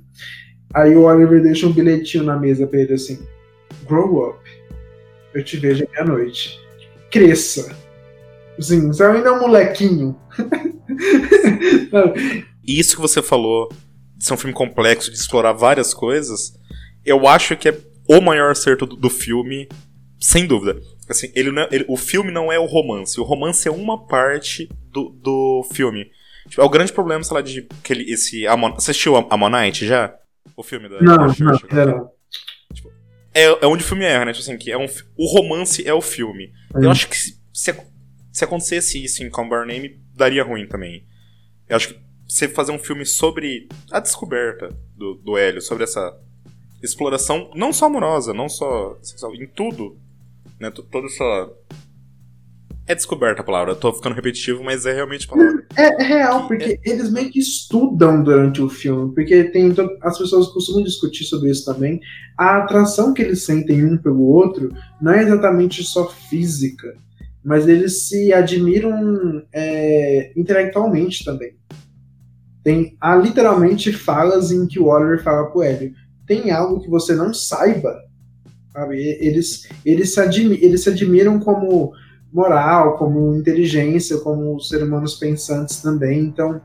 Aí 0.73 0.95
o 0.95 1.03
Oliver 1.03 1.41
deixa 1.41 1.67
um 1.67 1.73
bilhetinho 1.73 2.23
na 2.23 2.37
mesa 2.37 2.65
pra 2.67 2.79
ele 2.79 2.93
assim: 2.93 3.19
Grow 3.85 4.29
up. 4.29 4.39
Eu 5.33 5.43
te 5.43 5.57
vejo 5.57 5.85
à 5.85 5.87
meia-noite. 6.03 6.59
Cresça. 7.11 7.75
Assim, 8.57 8.87
você 8.87 9.03
ainda 9.03 9.29
é 9.29 9.31
um 9.31 9.39
molequinho. 9.41 10.17
Isso 12.65 12.95
que 12.95 13.01
você 13.01 13.21
falou 13.21 13.69
de 14.15 14.25
ser 14.25 14.33
um 14.33 14.37
filme 14.37 14.53
complexo, 14.53 15.11
de 15.11 15.17
explorar 15.17 15.53
várias 15.53 15.93
coisas, 15.93 16.53
eu 17.05 17.27
acho 17.27 17.55
que 17.55 17.69
é 17.69 17.77
o 18.09 18.19
maior 18.19 18.51
acerto 18.51 18.85
do, 18.85 18.95
do 18.95 19.09
filme, 19.09 19.69
sem 20.19 20.47
dúvida. 20.47 20.79
Assim, 21.07 21.31
ele 21.35 21.51
não 21.51 21.61
é- 21.61 21.69
ele- 21.71 21.85
o 21.87 21.95
filme 21.95 22.31
não 22.31 22.51
é 22.51 22.59
o 22.59 22.65
romance. 22.65 23.19
O 23.19 23.23
romance 23.23 23.67
é 23.67 23.71
uma 23.71 24.05
parte 24.07 24.67
do, 24.91 25.09
do 25.09 25.63
filme. 25.71 26.09
Tipo, 26.49 26.61
é 26.61 26.65
o 26.65 26.69
grande 26.69 26.91
problema, 26.91 27.23
sei 27.23 27.35
lá, 27.35 27.41
de 27.41 27.67
aquele, 27.79 28.11
esse 28.11 28.47
Amon, 28.47 28.73
assistiu 28.75 29.15
Am- 29.15 29.27
Ammonite 29.29 29.85
já? 29.85 30.13
O 30.55 30.63
filme 30.63 30.87
da 30.89 31.01
não, 31.01 31.17
da 31.17 31.27
não, 31.27 31.85
não. 31.85 32.11
É, 33.33 33.43
é 33.43 33.67
onde 33.67 33.83
o 33.83 33.87
filme 33.87 34.03
erra, 34.05 34.25
né? 34.25 34.33
Tipo 34.33 34.43
assim, 34.43 34.57
que 34.57 34.71
é 34.71 34.77
um, 34.77 34.87
o 35.17 35.25
romance 35.27 35.87
é 35.87 35.93
o 35.93 36.01
filme. 36.01 36.51
Eu 36.73 36.81
Hum. 36.87 36.91
acho 36.91 37.07
que 37.07 37.15
se, 37.15 37.39
se, 37.53 37.71
ac- 37.71 37.85
se 38.31 38.43
acontecesse 38.43 39.03
isso 39.03 39.23
em 39.23 39.29
Come 39.29 39.49
By 39.49 39.55
Your 39.55 39.65
Name, 39.67 39.99
daria 40.15 40.43
ruim 40.43 40.67
também. 40.67 41.05
Eu 41.69 41.75
acho 41.75 41.89
que 41.93 41.99
você 42.27 42.47
fazer 42.47 42.71
um 42.71 42.79
filme 42.79 43.05
sobre 43.05 43.67
a 43.91 43.99
descoberta 43.99 44.69
do, 44.95 45.15
do 45.15 45.37
Hélio, 45.37 45.61
sobre 45.61 45.83
essa 45.83 46.17
exploração, 46.81 47.51
não 47.55 47.71
só 47.71 47.85
amorosa, 47.85 48.33
não 48.33 48.49
só 48.49 48.97
sexual, 49.01 49.33
em 49.35 49.47
tudo, 49.47 49.97
né? 50.59 50.69
to- 50.71 50.83
Toda 50.83 51.07
essa... 51.07 51.51
É 52.87 52.95
descoberta 52.95 53.41
a 53.41 53.43
palavra, 53.43 53.73
eu 53.73 53.75
tô 53.75 53.91
ficando 53.91 54.15
repetitivo, 54.15 54.63
mas 54.63 54.85
é 54.85 54.93
realmente 54.93 55.27
a 55.27 55.35
palavra. 55.35 55.65
É, 55.75 56.01
é 56.01 56.07
real, 56.07 56.47
porque 56.47 56.79
eles 56.85 57.11
meio 57.11 57.29
que 57.29 57.39
estudam 57.39 58.23
durante 58.23 58.61
o 58.61 58.69
filme, 58.69 59.13
porque 59.13 59.43
tem 59.45 59.73
to- 59.73 59.89
as 60.01 60.17
pessoas 60.17 60.47
costumam 60.47 60.83
discutir 60.83 61.25
sobre 61.25 61.49
isso 61.51 61.65
também. 61.65 61.99
A 62.37 62.57
atração 62.59 63.13
que 63.13 63.21
eles 63.21 63.43
sentem 63.43 63.83
um 63.85 63.97
pelo 63.97 64.21
outro 64.23 64.73
não 65.01 65.11
é 65.11 65.21
exatamente 65.21 65.83
só 65.83 66.07
física, 66.07 66.95
mas 67.43 67.67
eles 67.67 68.07
se 68.07 68.31
admiram 68.31 69.43
é, 69.53 70.31
intelectualmente 70.37 71.25
também. 71.25 71.55
Tem 72.63 72.95
há 73.01 73.15
literalmente 73.17 73.91
falas 73.91 74.51
em 74.51 74.65
que 74.65 74.79
o 74.79 74.85
Oliver 74.87 75.21
fala 75.23 75.49
pro 75.51 75.61
Hélio: 75.61 75.93
tem 76.25 76.51
algo 76.51 76.79
que 76.81 76.89
você 76.89 77.13
não 77.15 77.33
saiba. 77.33 77.95
Sabe? 78.71 78.97
Eles, 79.19 79.67
eles, 79.85 80.13
se 80.13 80.19
admi- 80.21 80.59
eles 80.61 80.83
se 80.83 80.89
admiram 80.89 81.39
como 81.39 81.91
moral, 82.31 82.97
como 82.97 83.35
inteligência, 83.35 84.17
como 84.19 84.59
seres 84.59 84.87
humanos 84.87 85.15
pensantes 85.15 85.81
também. 85.81 86.19
Então, 86.25 86.61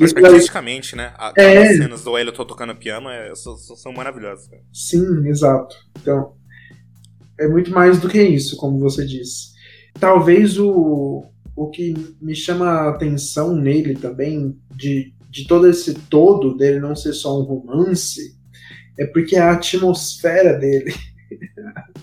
isso 0.00 0.14
daí- 0.14 0.24
Artisticamente, 0.26 0.96
né? 0.96 1.12
A- 1.16 1.32
É. 1.36 1.58
As 1.70 1.76
cenas 1.76 2.02
do 2.04 2.16
Hélio 2.16 2.32
tocando 2.32 2.74
piano 2.76 3.08
é, 3.10 3.34
são, 3.34 3.56
são- 3.56 3.92
maravilhosas. 3.92 4.48
cara. 4.48 4.62
sim, 4.72 5.26
exato. 5.28 5.74
Então, 6.00 6.34
é 7.38 7.46
muito 7.48 7.70
mais 7.70 8.00
do 8.00 8.08
que 8.08 8.22
isso, 8.22 8.56
como 8.56 8.78
você 8.78 9.04
disse. 9.06 9.52
Talvez 10.00 10.58
o, 10.58 11.24
o 11.54 11.70
que 11.70 11.94
me 12.20 12.34
chama 12.34 12.66
a 12.70 12.88
atenção 12.90 13.54
nele 13.54 13.94
também, 13.94 14.58
de, 14.74 15.12
de 15.28 15.46
todo 15.46 15.68
esse 15.68 15.92
todo 15.94 16.56
dele 16.56 16.80
não 16.80 16.96
ser 16.96 17.12
só 17.12 17.38
um 17.38 17.42
romance, 17.44 18.34
é 18.98 19.06
porque 19.06 19.36
a 19.36 19.52
atmosfera 19.52 20.54
dele. 20.58 20.94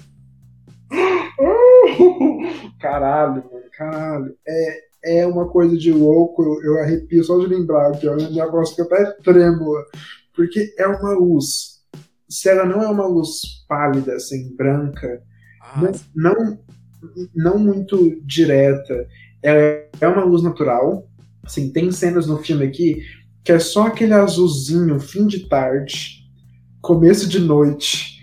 caralho, 2.80 3.44
mano, 3.52 3.66
caralho. 3.78 4.36
É, 4.48 4.80
é 5.22 5.28
uma 5.28 5.48
coisa 5.48 5.78
de 5.78 5.92
louco, 5.92 6.44
eu, 6.44 6.64
eu 6.64 6.80
arrepio 6.82 7.24
só 7.24 7.38
de 7.40 7.48
lembrar 7.48 7.90
aqui, 7.90 8.08
ó, 8.08 8.16
minha 8.16 8.48
voz 8.48 8.72
fica 8.72 8.84
até 8.84 9.12
trêmula. 9.24 9.86
Porque 10.36 10.74
é 10.78 10.88
uma 10.88 11.14
luz. 11.14 11.80
Se 12.30 12.50
ela 12.50 12.66
não 12.66 12.82
é 12.82 12.88
uma 12.88 13.08
luz 13.08 13.66
pálida, 13.68 14.14
assim, 14.14 14.56
branca, 14.56 15.22
Ah, 15.62 15.82
não, 15.82 15.92
não, 16.34 16.58
não 17.36 17.60
muito 17.60 18.20
direta. 18.26 19.08
É, 19.44 19.88
é 20.00 20.08
uma 20.08 20.24
luz 20.24 20.44
natural. 20.44 21.08
Assim, 21.44 21.72
tem 21.72 21.92
cenas 21.92 22.28
no 22.28 22.38
filme 22.38 22.66
aqui 22.66 23.02
que 23.44 23.52
é 23.52 23.60
só 23.60 23.88
aquele 23.88 24.14
azulzinho, 24.14 25.00
fim 25.00 25.26
de 25.26 25.48
tarde, 25.48 26.24
começo 26.82 27.28
de 27.28 27.40
noite, 27.40 28.22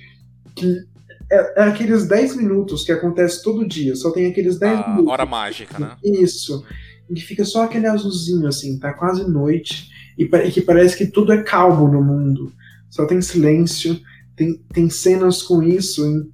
que 0.55 0.85
é, 1.31 1.61
é 1.61 1.65
aqueles 1.65 2.07
10 2.07 2.37
minutos 2.37 2.85
que 2.85 2.93
acontece 2.93 3.43
todo 3.43 3.67
dia, 3.67 3.95
só 3.97 4.11
tem 4.11 4.27
aqueles 4.27 4.59
10 4.59 4.81
a 4.81 4.89
minutos. 4.89 5.13
hora 5.13 5.27
mágica, 5.27 5.79
né? 5.79 5.97
Isso. 6.05 6.65
E 7.09 7.15
que 7.15 7.21
fica 7.23 7.45
só 7.45 7.65
aquele 7.65 7.87
azulzinho, 7.87 8.47
assim, 8.49 8.79
tá 8.79 8.93
quase 8.93 9.29
noite, 9.29 9.89
e, 10.19 10.25
e 10.25 10.51
que 10.51 10.61
parece 10.61 10.97
que 10.97 11.07
tudo 11.07 11.33
é 11.33 11.43
calmo 11.43 11.89
no 11.89 12.03
mundo. 12.03 12.53
Só 12.91 13.07
tem 13.07 13.21
silêncio, 13.21 14.01
tem, 14.37 14.55
tem 14.73 14.89
cenas 14.91 15.43
com 15.43 15.63
isso. 15.63 16.05
em- 16.07 16.31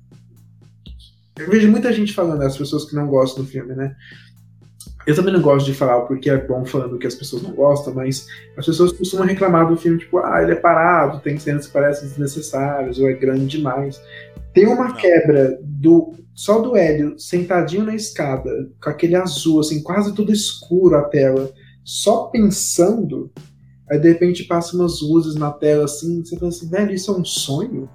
Eu 1.39 1.51
vejo 1.51 1.69
muita 1.71 1.93
gente 1.93 2.13
falando, 2.13 2.43
as 2.43 2.57
pessoas 2.57 2.85
que 2.85 2.95
não 2.95 3.07
gostam 3.07 3.43
do 3.45 3.51
filme, 3.51 3.75
né? 3.75 3.95
Eu 5.05 5.17
também 5.17 5.33
não 5.35 5.41
gosto 5.43 5.67
de 5.67 5.75
falar 5.75 6.03
porque 6.03 6.31
é 6.31 6.37
bom 6.47 6.65
falando 6.65 6.97
que 6.97 7.07
as 7.09 7.15
pessoas 7.15 7.43
não 7.43 7.51
gostam, 7.53 7.93
mas 7.93 8.27
as 8.57 8.65
pessoas 8.65 8.93
costumam 8.93 9.27
reclamar 9.27 9.67
do 9.67 9.77
filme, 9.77 9.99
tipo, 9.99 10.19
ah, 10.19 10.41
ele 10.43 10.53
é 10.53 10.57
parado, 10.57 11.19
tem 11.21 11.37
cenas 11.41 11.67
que 11.67 11.73
parecem 11.73 12.09
desnecessárias, 12.09 12.99
ou 13.01 13.09
é 13.09 13.13
grande 13.13 13.47
demais. 13.47 14.01
Tem 14.53 14.67
uma 14.67 14.89
Não. 14.89 14.97
quebra 14.97 15.59
do 15.63 16.15
só 16.35 16.61
do 16.61 16.77
Hélio 16.77 17.19
sentadinho 17.19 17.85
na 17.85 17.95
escada, 17.95 18.51
com 18.83 18.91
aquele 18.91 19.15
azul, 19.15 19.61
assim, 19.61 19.83
quase 19.83 20.15
tudo 20.15 20.33
escuro 20.33 20.97
a 20.97 21.03
tela, 21.03 21.53
só 21.85 22.25
pensando. 22.25 23.31
Aí 23.91 23.99
de 23.99 24.09
repente 24.09 24.45
passa 24.45 24.75
umas 24.75 25.03
luzes 25.03 25.35
na 25.35 25.51
tela 25.51 25.85
assim, 25.85 26.25
você 26.25 26.37
fala 26.39 26.49
assim, 26.49 26.69
velho, 26.69 26.93
isso 26.93 27.11
é 27.13 27.15
um 27.15 27.25
sonho? 27.25 27.89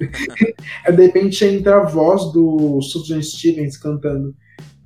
aí 0.84 0.96
de 0.96 1.02
repente 1.02 1.44
entra 1.44 1.76
a 1.76 1.84
voz 1.84 2.32
do 2.32 2.80
Sufjan 2.82 3.22
Stevens 3.22 3.76
cantando. 3.76 4.34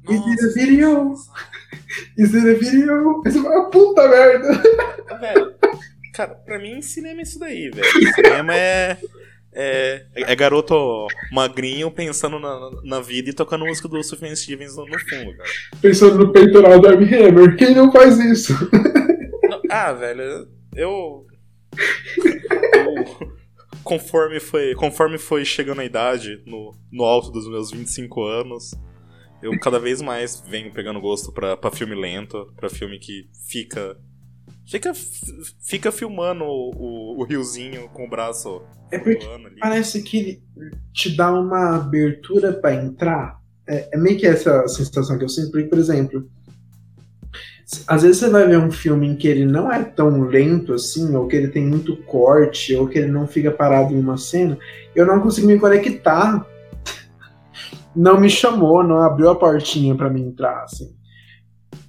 Is 0.09 0.21
it 0.21 0.45
a 0.45 0.53
video? 0.55 1.15
Is 2.17 2.35
it 2.35 2.49
a 2.49 2.55
video? 2.55 3.23
Aí 3.25 3.33
você 3.33 3.43
fala, 3.43 3.71
puta 3.71 4.09
merda! 4.09 4.53
Velho, 5.21 5.55
cara, 6.15 6.35
pra 6.35 6.59
mim 6.59 6.83
cinema 6.83 7.21
é 7.21 7.23
isso 7.23 7.39
daí, 7.39 7.71
velho. 7.71 8.15
Cinema 8.15 8.55
é. 8.55 8.99
É, 9.61 10.07
é 10.15 10.37
garoto 10.37 11.09
magrinho 11.33 11.91
pensando 11.91 12.39
na, 12.39 12.71
na 12.85 13.01
vida 13.01 13.31
e 13.31 13.33
tocando 13.33 13.67
música 13.67 13.89
do 13.89 14.01
Sufjan 14.05 14.35
Stevens 14.37 14.77
no, 14.77 14.87
no 14.87 14.99
fundo, 15.01 15.37
cara. 15.37 15.51
Pensando 15.83 16.17
no 16.17 16.33
peitoral 16.33 16.79
do 16.81 16.87
Armie 16.87 17.13
Hammer, 17.13 17.57
quem 17.57 17.75
não 17.75 17.91
faz 17.91 18.21
isso? 18.21 18.53
Não, 19.49 19.61
ah, 19.69 19.93
velho, 19.93 20.23
eu. 20.23 20.47
eu- 20.77 21.27
conforme, 23.83 24.39
foi, 24.39 24.75
conforme 24.75 25.19
foi 25.19 25.45
chegando 25.45 25.81
a 25.81 25.85
idade, 25.85 26.41
no, 26.47 26.75
no 26.93 27.05
alto 27.05 27.31
dos 27.33 27.49
meus 27.49 27.71
25 27.71 28.23
anos, 28.23 28.75
eu 29.43 29.59
cada 29.59 29.79
vez 29.81 30.01
mais 30.03 30.41
venho 30.47 30.71
pegando 30.73 31.01
gosto 31.01 31.33
pra, 31.33 31.57
pra 31.57 31.71
filme 31.71 31.95
lento, 31.95 32.53
pra 32.57 32.69
filme 32.69 32.99
que 32.99 33.29
fica. 33.49 33.97
Fica, 34.69 34.93
fica 35.63 35.91
filmando 35.91 36.45
o, 36.45 36.71
o, 36.77 37.21
o 37.21 37.25
riozinho 37.25 37.89
com 37.89 38.05
o 38.05 38.11
braço 38.11 38.61
É 38.91 38.99
porque 38.99 39.25
voando 39.25 39.47
ali. 39.47 39.57
parece 39.59 40.03
que 40.03 40.19
ele 40.19 40.43
te 40.93 41.17
dá 41.17 41.33
uma 41.33 41.77
abertura 41.77 42.53
pra 42.53 42.75
entrar. 42.75 43.41
É, 43.67 43.89
é 43.95 43.99
meio 43.99 44.19
que 44.19 44.27
essa 44.27 44.69
sensação 44.69 45.17
que 45.17 45.25
eu 45.25 45.29
sinto, 45.29 45.51
porque, 45.51 45.69
por 45.69 45.79
exemplo, 45.79 46.29
às 47.87 48.03
vezes 48.03 48.19
você 48.19 48.29
vai 48.29 48.47
ver 48.47 48.59
um 48.59 48.71
filme 48.71 49.07
em 49.07 49.17
que 49.17 49.27
ele 49.29 49.47
não 49.47 49.73
é 49.73 49.83
tão 49.83 50.23
lento 50.23 50.75
assim, 50.75 51.15
ou 51.17 51.27
que 51.27 51.37
ele 51.37 51.49
tem 51.49 51.67
muito 51.67 51.97
corte, 52.05 52.75
ou 52.75 52.87
que 52.87 52.99
ele 52.99 53.09
não 53.13 53.27
fica 53.27 53.51
parado 53.51 53.95
em 53.95 53.99
uma 53.99 54.19
cena, 54.19 54.59
eu 54.95 55.07
não 55.07 55.21
consigo 55.21 55.47
me 55.47 55.59
conectar. 55.59 56.47
Não 57.97 58.21
me 58.21 58.31
chamou, 58.31 58.85
não 58.85 58.99
abriu 58.99 59.29
a 59.29 59.35
portinha 59.35 59.93
pra 59.95 60.09
mim 60.09 60.29
entrar, 60.29 60.63
assim. 60.63 60.95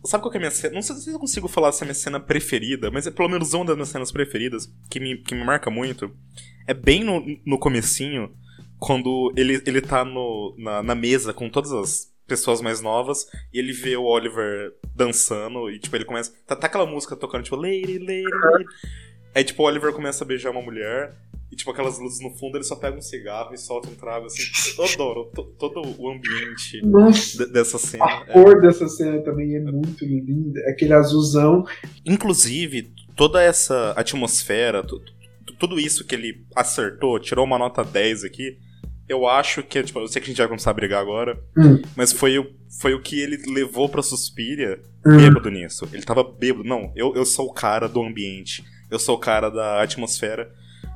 Sabe 0.05 0.23
qual 0.23 0.31
que 0.31 0.37
é 0.37 0.39
a 0.39 0.41
minha 0.41 0.51
cena? 0.51 0.73
Não 0.73 0.81
sei 0.81 0.95
se 0.95 1.11
eu 1.11 1.19
consigo 1.19 1.47
falar 1.47 1.71
se 1.71 1.83
é 1.83 1.85
a 1.85 1.87
minha 1.87 1.93
cena 1.93 2.19
preferida, 2.19 2.89
mas 2.89 3.05
é 3.05 3.11
pelo 3.11 3.29
menos 3.29 3.53
uma 3.53 3.65
das 3.65 3.75
minhas 3.75 3.89
cenas 3.89 4.11
preferidas, 4.11 4.71
que 4.89 4.99
me, 4.99 5.17
que 5.17 5.35
me 5.35 5.43
marca 5.43 5.69
muito. 5.69 6.11
É 6.65 6.73
bem 6.73 7.03
no, 7.03 7.23
no 7.45 7.57
comecinho, 7.59 8.33
quando 8.77 9.33
ele, 9.35 9.61
ele 9.65 9.81
tá 9.81 10.05
no, 10.05 10.55
na, 10.57 10.81
na 10.81 10.95
mesa 10.95 11.33
com 11.33 11.49
todas 11.49 11.71
as 11.73 12.09
pessoas 12.25 12.61
mais 12.61 12.79
novas, 12.79 13.25
e 13.51 13.59
ele 13.59 13.73
vê 13.73 13.97
o 13.97 14.03
Oliver 14.03 14.73
dançando, 14.95 15.69
e 15.69 15.79
tipo, 15.79 15.95
ele 15.95 16.05
começa. 16.05 16.31
Tá, 16.45 16.55
tá 16.55 16.67
aquela 16.67 16.85
música 16.85 17.15
tocando, 17.15 17.43
tipo, 17.43 17.55
Lady, 17.57 17.97
Lady, 17.97 18.23
Lady. 18.23 18.65
Aí, 19.33 19.43
tipo, 19.43 19.63
o 19.63 19.65
Oliver 19.65 19.93
começa 19.93 20.23
a 20.23 20.27
beijar 20.27 20.51
uma 20.51 20.61
mulher, 20.61 21.15
e 21.51 21.55
tipo, 21.55 21.71
aquelas 21.71 21.97
luzes 21.99 22.19
no 22.21 22.29
fundo, 22.37 22.57
ele 22.57 22.63
só 22.63 22.75
pega 22.75 22.97
um 22.97 23.01
cigarro 23.01 23.53
e 23.53 23.57
solta 23.57 23.89
um 23.89 23.95
trago, 23.95 24.25
assim. 24.27 24.41
Eu 24.77 24.85
adoro 24.85 25.25
to- 25.33 25.43
todo 25.57 25.81
o 25.99 26.09
ambiente 26.11 26.81
Nossa, 26.83 27.45
de- 27.45 27.51
dessa 27.53 27.77
cena. 27.77 28.05
a 28.05 28.23
É. 28.27 28.33
cor 28.33 28.61
dessa 28.61 28.87
cena 28.87 29.19
também 29.21 29.55
é 29.55 29.59
muito 29.59 30.03
linda. 30.05 30.59
Aquele 30.69 30.93
azulzão. 30.93 31.65
Inclusive, 32.05 32.91
toda 33.15 33.41
essa 33.41 33.91
atmosfera, 33.95 34.83
tu- 34.83 34.99
tu- 35.45 35.53
tudo 35.59 35.79
isso 35.79 36.05
que 36.05 36.15
ele 36.15 36.43
acertou, 36.55 37.19
tirou 37.19 37.45
uma 37.45 37.57
nota 37.57 37.83
10 37.83 38.23
aqui, 38.23 38.57
eu 39.07 39.27
acho 39.27 39.61
que, 39.63 39.81
tipo, 39.83 39.99
eu 39.99 40.07
sei 40.07 40.21
que 40.21 40.25
a 40.27 40.29
gente 40.29 40.37
vai 40.37 40.47
começar 40.47 40.71
a 40.71 40.73
brigar 40.73 41.01
agora, 41.01 41.39
Hum. 41.57 41.81
mas 41.95 42.11
foi 42.11 42.37
o, 42.39 42.47
foi 42.79 42.93
o 42.93 43.01
que 43.01 43.19
ele 43.19 43.37
levou 43.51 43.89
pra 43.89 44.01
Suspiria 44.01 44.79
Hum. 45.05 45.17
bêbado 45.17 45.49
nisso. 45.49 45.87
Ele 45.93 46.03
tava 46.03 46.23
bêbado. 46.23 46.63
Não, 46.63 46.91
eu, 46.95 47.13
eu 47.15 47.25
sou 47.25 47.47
o 47.47 47.53
cara 47.53 47.87
do 47.87 48.01
ambiente, 48.01 48.63
eu 48.89 48.99
sou 48.99 49.15
o 49.15 49.19
cara 49.19 49.49
da 49.49 49.81
atmosfera. 49.81 50.51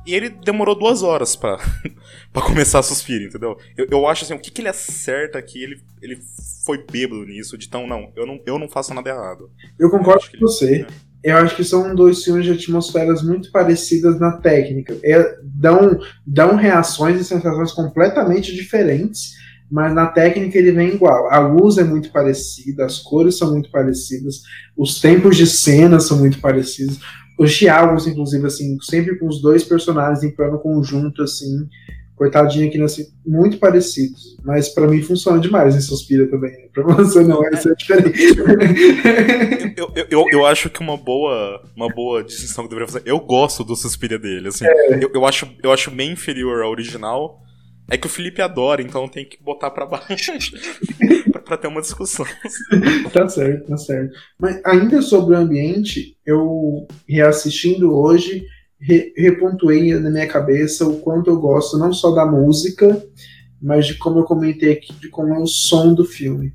E 0.06 0.14
ele 0.14 0.28
demorou 0.28 0.78
duas 0.78 1.02
horas 1.02 1.34
pra, 1.34 1.58
pra 2.32 2.42
começar 2.42 2.78
a 2.80 2.82
Suspiria, 2.82 3.26
entendeu? 3.26 3.56
Eu, 3.76 3.86
eu 3.90 4.06
acho 4.06 4.24
assim, 4.24 4.34
o 4.34 4.38
que, 4.38 4.50
que 4.50 4.60
ele 4.60 4.68
acerta 4.68 5.38
aqui, 5.38 5.62
ele, 5.62 5.80
ele 6.02 6.18
foi 6.64 6.84
bêbado 6.90 7.24
nisso, 7.24 7.56
de 7.56 7.68
tão, 7.68 7.86
não, 7.86 8.12
eu 8.14 8.26
não, 8.26 8.40
eu 8.44 8.58
não 8.58 8.68
faço 8.68 8.92
nada 8.92 9.08
errado. 9.08 9.50
Eu 9.78 9.90
concordo 9.90 10.20
que 10.24 10.30
com 10.30 10.36
ele- 10.36 10.40
você. 10.46 10.86
Eu 11.22 11.38
acho 11.38 11.56
que 11.56 11.64
são 11.64 11.94
dois 11.94 12.22
filmes 12.22 12.44
de 12.44 12.52
atmosferas 12.52 13.22
muito 13.22 13.50
parecidas 13.50 14.20
na 14.20 14.32
técnica. 14.32 14.94
É, 15.02 15.38
dão, 15.42 15.98
dão 16.26 16.54
reações 16.54 17.18
e 17.18 17.24
sensações 17.24 17.72
completamente 17.72 18.54
diferentes, 18.54 19.32
mas 19.70 19.94
na 19.94 20.08
técnica 20.08 20.58
ele 20.58 20.72
vem 20.72 20.88
igual. 20.90 21.32
A 21.32 21.38
luz 21.38 21.78
é 21.78 21.84
muito 21.84 22.12
parecida, 22.12 22.84
as 22.84 22.98
cores 22.98 23.38
são 23.38 23.52
muito 23.52 23.70
parecidas, 23.70 24.42
os 24.76 25.00
tempos 25.00 25.38
de 25.38 25.46
cena 25.46 25.98
são 25.98 26.18
muito 26.18 26.38
parecidos, 26.40 27.00
os 27.38 27.52
diálogos, 27.52 28.06
inclusive, 28.06 28.46
assim, 28.46 28.78
sempre 28.80 29.18
com 29.18 29.26
os 29.26 29.40
dois 29.40 29.64
personagens 29.64 30.22
em 30.22 30.30
plano 30.30 30.58
conjunto, 30.58 31.22
assim, 31.22 31.68
coitadinho 32.16 32.68
aqui, 32.68 32.80
assim, 32.80 33.06
muito 33.26 33.58
parecidos. 33.58 34.36
Mas 34.44 34.68
pra 34.68 34.86
mim 34.86 35.02
funciona 35.02 35.40
demais 35.40 35.74
em 35.74 35.80
Suspira 35.80 36.28
também. 36.28 36.52
né? 36.52 36.68
Pra 36.72 36.84
você 36.84 37.22
não, 37.24 37.44
essa 37.46 37.70
é 37.70 37.74
diferente. 37.74 38.34
Eu, 39.76 39.90
eu, 39.96 40.06
eu, 40.08 40.24
eu 40.30 40.46
acho 40.46 40.70
que 40.70 40.80
uma 40.80 40.96
boa, 40.96 41.60
uma 41.74 41.88
boa 41.88 42.22
distinção 42.22 42.62
que 42.62 42.72
eu 42.72 42.78
deveria 42.78 42.86
fazer. 42.86 43.02
Eu 43.04 43.18
gosto 43.18 43.64
do 43.64 43.74
Suspiria 43.74 44.18
dele, 44.20 44.48
assim. 44.48 44.64
Eu, 45.00 45.10
eu, 45.12 45.26
acho, 45.26 45.48
eu 45.64 45.72
acho 45.72 45.90
bem 45.90 46.12
inferior 46.12 46.62
ao 46.62 46.70
original. 46.70 47.42
É 47.90 47.98
que 47.98 48.06
o 48.06 48.10
Felipe 48.10 48.40
adora, 48.40 48.80
então 48.80 49.08
tem 49.08 49.28
que 49.28 49.36
botar 49.42 49.70
pra 49.70 49.84
baixo 49.84 50.32
pra 51.54 51.58
ter 51.58 51.68
uma 51.68 51.80
discussão. 51.80 52.26
Tá 53.12 53.28
certo, 53.28 53.68
tá 53.68 53.76
certo. 53.76 54.12
Mas 54.38 54.60
ainda 54.64 55.00
sobre 55.00 55.34
o 55.34 55.38
ambiente, 55.38 56.16
eu 56.26 56.86
reassistindo 57.08 57.94
hoje, 57.94 58.44
re 58.80 59.12
repontuei 59.16 59.94
na 59.94 60.10
minha 60.10 60.26
cabeça 60.26 60.86
o 60.86 60.98
quanto 61.00 61.30
eu 61.30 61.38
gosto 61.38 61.78
não 61.78 61.92
só 61.92 62.10
da 62.10 62.26
música, 62.26 63.02
mas 63.62 63.86
de 63.86 63.94
como 63.94 64.18
eu 64.18 64.24
comentei 64.24 64.72
aqui, 64.72 64.92
de 64.94 65.08
como 65.08 65.34
é 65.34 65.38
o 65.38 65.46
som 65.46 65.94
do 65.94 66.04
filme. 66.04 66.52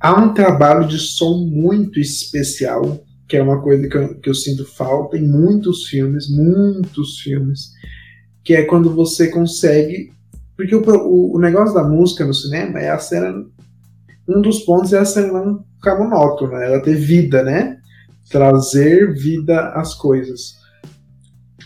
Há 0.00 0.20
um 0.20 0.32
trabalho 0.34 0.86
de 0.86 0.98
som 0.98 1.38
muito 1.46 1.98
especial, 1.98 3.04
que 3.26 3.36
é 3.36 3.42
uma 3.42 3.60
coisa 3.60 3.88
que 3.88 3.96
eu, 3.96 4.14
que 4.20 4.30
eu 4.30 4.34
sinto 4.34 4.64
falta 4.64 5.16
em 5.16 5.26
muitos 5.26 5.86
filmes, 5.86 6.28
muitos 6.30 7.18
filmes, 7.20 7.72
que 8.44 8.54
é 8.54 8.62
quando 8.62 8.94
você 8.94 9.28
consegue. 9.28 10.12
Porque 10.58 10.74
o, 10.74 10.82
o, 10.82 11.36
o 11.36 11.38
negócio 11.38 11.72
da 11.72 11.84
música 11.84 12.26
no 12.26 12.34
cinema 12.34 12.80
é 12.80 12.90
a 12.90 12.98
cena 12.98 13.46
um 14.28 14.42
dos 14.42 14.58
pontos 14.60 14.92
é 14.92 14.98
a 14.98 15.04
cena 15.04 15.32
não 15.32 15.64
ficar 15.76 15.96
monótona, 15.96 16.62
ela 16.62 16.82
ter 16.82 16.96
vida, 16.96 17.42
né? 17.42 17.78
Trazer 18.28 19.14
vida 19.14 19.70
às 19.70 19.94
coisas. 19.94 20.58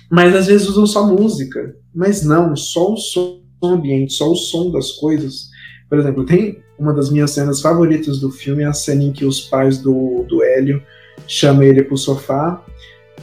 Mas 0.08 0.36
às 0.36 0.46
vezes 0.46 0.68
usam 0.68 0.86
só 0.86 1.06
música. 1.06 1.74
Mas 1.92 2.22
não, 2.22 2.54
só 2.54 2.92
o 2.92 2.96
som 2.96 3.40
ambiente, 3.64 4.12
só 4.12 4.30
o 4.30 4.36
som 4.36 4.70
das 4.70 4.92
coisas. 4.92 5.48
Por 5.88 5.98
exemplo, 5.98 6.24
tem 6.24 6.62
uma 6.78 6.92
das 6.92 7.10
minhas 7.10 7.32
cenas 7.32 7.60
favoritas 7.60 8.20
do 8.20 8.30
filme, 8.30 8.62
a 8.62 8.72
cena 8.72 9.02
em 9.02 9.12
que 9.12 9.24
os 9.24 9.40
pais 9.40 9.78
do, 9.78 10.24
do 10.28 10.42
Hélio 10.42 10.82
chamam 11.26 11.62
ele 11.62 11.82
pro 11.82 11.96
sofá 11.96 12.62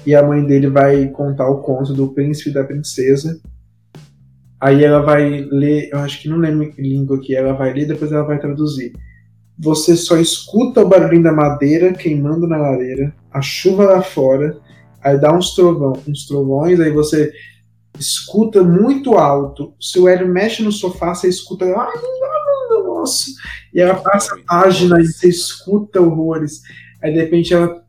e 0.06 0.14
a 0.14 0.26
mãe 0.26 0.46
dele 0.46 0.68
vai 0.68 1.08
contar 1.10 1.48
o 1.50 1.62
conto 1.62 1.94
do 1.94 2.10
príncipe 2.10 2.50
e 2.50 2.54
da 2.54 2.64
princesa. 2.64 3.40
Aí 4.62 4.84
ela 4.84 5.02
vai 5.02 5.48
ler, 5.50 5.90
eu 5.92 6.00
acho 6.00 6.22
que 6.22 6.30
não 6.30 6.38
lembro 6.38 6.72
que 6.72 6.82
língua 6.82 7.20
que 7.20 7.36
ela 7.36 7.54
vai 7.54 7.74
ler, 7.74 7.88
depois 7.88 8.12
ela 8.12 8.24
vai 8.24 8.40
traduzir 8.40 8.94
você 9.60 9.98
só 9.98 10.18
escuta 10.18 10.82
o 10.82 10.88
barulhinho 10.88 11.24
da 11.24 11.34
madeira 11.34 11.94
queimando 11.94 12.48
na 12.48 12.58
lareira, 12.58 13.14
a 13.30 13.42
chuva 13.42 13.84
lá 13.84 14.02
fora, 14.02 14.58
aí 15.04 15.20
dá 15.20 15.36
uns 15.36 15.54
trovão, 15.54 16.02
uns 16.08 16.26
trovões, 16.26 16.80
aí 16.80 16.92
você 16.92 17.34
escuta 18.00 18.64
muito 18.64 19.16
alto. 19.16 19.74
Se 19.78 20.00
o 20.00 20.08
Hélio 20.08 20.30
mexe 20.30 20.64
no 20.64 20.72
sofá, 20.72 21.14
você 21.14 21.28
escuta, 21.28 21.66
ai, 21.66 21.94
não, 22.72 22.96
nossa. 22.96 23.26
E 23.74 23.82
ela 23.82 23.96
passa 23.96 24.34
a 24.34 24.40
página 24.48 25.02
e 25.02 25.06
você 25.06 25.28
escuta 25.28 26.00
horrores. 26.00 26.62
Aí 27.04 27.12
de 27.12 27.20
repente 27.20 27.54
ela 27.54 27.84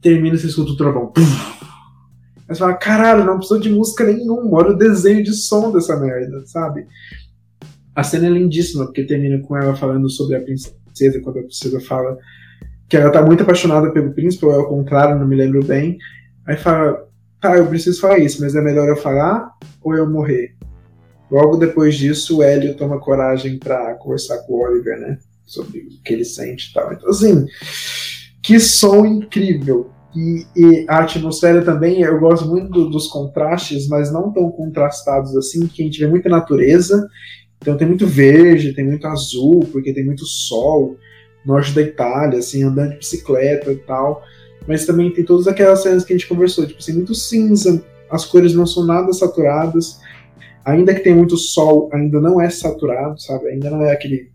termina 0.00 0.36
e 0.36 0.38
você 0.38 0.46
escuta 0.46 0.70
o 0.70 0.76
trovão. 0.76 1.12
Aí 2.48 2.54
você 2.54 2.60
fala, 2.60 2.74
caralho, 2.74 3.24
não 3.24 3.36
precisou 3.36 3.58
de 3.58 3.70
música 3.70 4.04
nenhuma, 4.04 4.56
olha 4.56 4.70
o 4.70 4.78
desenho 4.78 5.22
de 5.22 5.32
som 5.32 5.72
dessa 5.72 5.96
merda, 5.96 6.44
sabe? 6.46 6.86
A 7.94 8.02
cena 8.02 8.26
é 8.26 8.30
lindíssima, 8.30 8.84
porque 8.84 9.04
termina 9.04 9.38
com 9.42 9.56
ela 9.56 9.74
falando 9.74 10.08
sobre 10.08 10.36
a 10.36 10.40
princesa 10.40 11.20
quando 11.22 11.38
a 11.38 11.42
princesa 11.42 11.80
fala 11.80 12.16
que 12.88 12.96
ela 12.96 13.10
tá 13.10 13.20
muito 13.22 13.42
apaixonada 13.42 13.90
pelo 13.90 14.12
príncipe, 14.12 14.46
ou 14.46 14.52
é 14.52 14.56
ao 14.56 14.68
contrário, 14.68 15.18
não 15.18 15.26
me 15.26 15.34
lembro 15.34 15.64
bem. 15.64 15.98
Aí 16.46 16.56
fala, 16.56 17.04
tá, 17.40 17.56
eu 17.56 17.66
preciso 17.66 18.00
falar 18.00 18.18
isso, 18.18 18.40
mas 18.40 18.54
é 18.54 18.60
melhor 18.60 18.88
eu 18.88 18.96
falar 18.96 19.50
ou 19.82 19.94
eu 19.94 20.08
morrer? 20.08 20.54
Logo 21.30 21.56
depois 21.56 21.96
disso, 21.96 22.38
o 22.38 22.42
Hélio 22.42 22.76
toma 22.76 23.00
coragem 23.00 23.58
para 23.58 23.94
conversar 23.94 24.38
com 24.46 24.52
o 24.52 24.62
Oliver, 24.62 25.00
né? 25.00 25.18
sobre 25.46 25.78
o 25.78 26.02
que 26.02 26.12
ele 26.12 26.24
sente 26.24 26.70
e 26.70 26.74
tal. 26.74 26.92
Então, 26.92 27.08
assim, 27.08 27.46
que 28.42 28.58
som 28.58 29.06
incrível. 29.06 29.90
E, 30.16 30.46
e 30.56 30.86
a 30.88 31.00
atmosfera 31.00 31.62
também, 31.62 32.00
eu 32.00 32.18
gosto 32.18 32.48
muito 32.48 32.70
do- 32.70 32.88
dos 32.90 33.06
contrastes, 33.08 33.86
mas 33.86 34.10
não 34.10 34.32
tão 34.32 34.50
contrastados 34.50 35.36
assim, 35.36 35.66
que 35.66 35.82
a 35.82 35.84
gente 35.84 36.00
vê 36.00 36.06
muita 36.06 36.28
natureza. 36.30 37.06
Então 37.60 37.76
tem 37.76 37.86
muito 37.86 38.06
verde, 38.06 38.72
tem 38.72 38.84
muito 38.86 39.06
azul, 39.06 39.60
porque 39.70 39.92
tem 39.92 40.04
muito 40.06 40.24
sol, 40.24 40.96
norte 41.44 41.72
da 41.72 41.82
Itália, 41.82 42.38
assim, 42.38 42.62
andando 42.62 42.92
de 42.92 42.98
bicicleta 42.98 43.70
e 43.72 43.76
tal. 43.76 44.22
Mas 44.66 44.86
também 44.86 45.12
tem 45.12 45.24
todas 45.24 45.46
aquelas 45.46 45.82
cenas 45.82 46.04
que 46.04 46.12
a 46.12 46.16
gente 46.16 46.28
conversou, 46.28 46.66
tipo 46.66 46.78
assim, 46.78 46.94
muito 46.94 47.14
cinza, 47.14 47.84
as 48.10 48.24
cores 48.24 48.54
não 48.54 48.66
são 48.66 48.86
nada 48.86 49.12
saturadas. 49.12 50.00
Ainda 50.64 50.94
que 50.94 51.00
tenha 51.00 51.14
muito 51.14 51.36
sol, 51.36 51.90
ainda 51.92 52.20
não 52.20 52.40
é 52.40 52.48
saturado, 52.50 53.20
sabe? 53.20 53.48
Ainda 53.48 53.70
não 53.70 53.82
é 53.82 53.92
aquele 53.92 54.30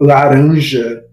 laranja 0.00 1.04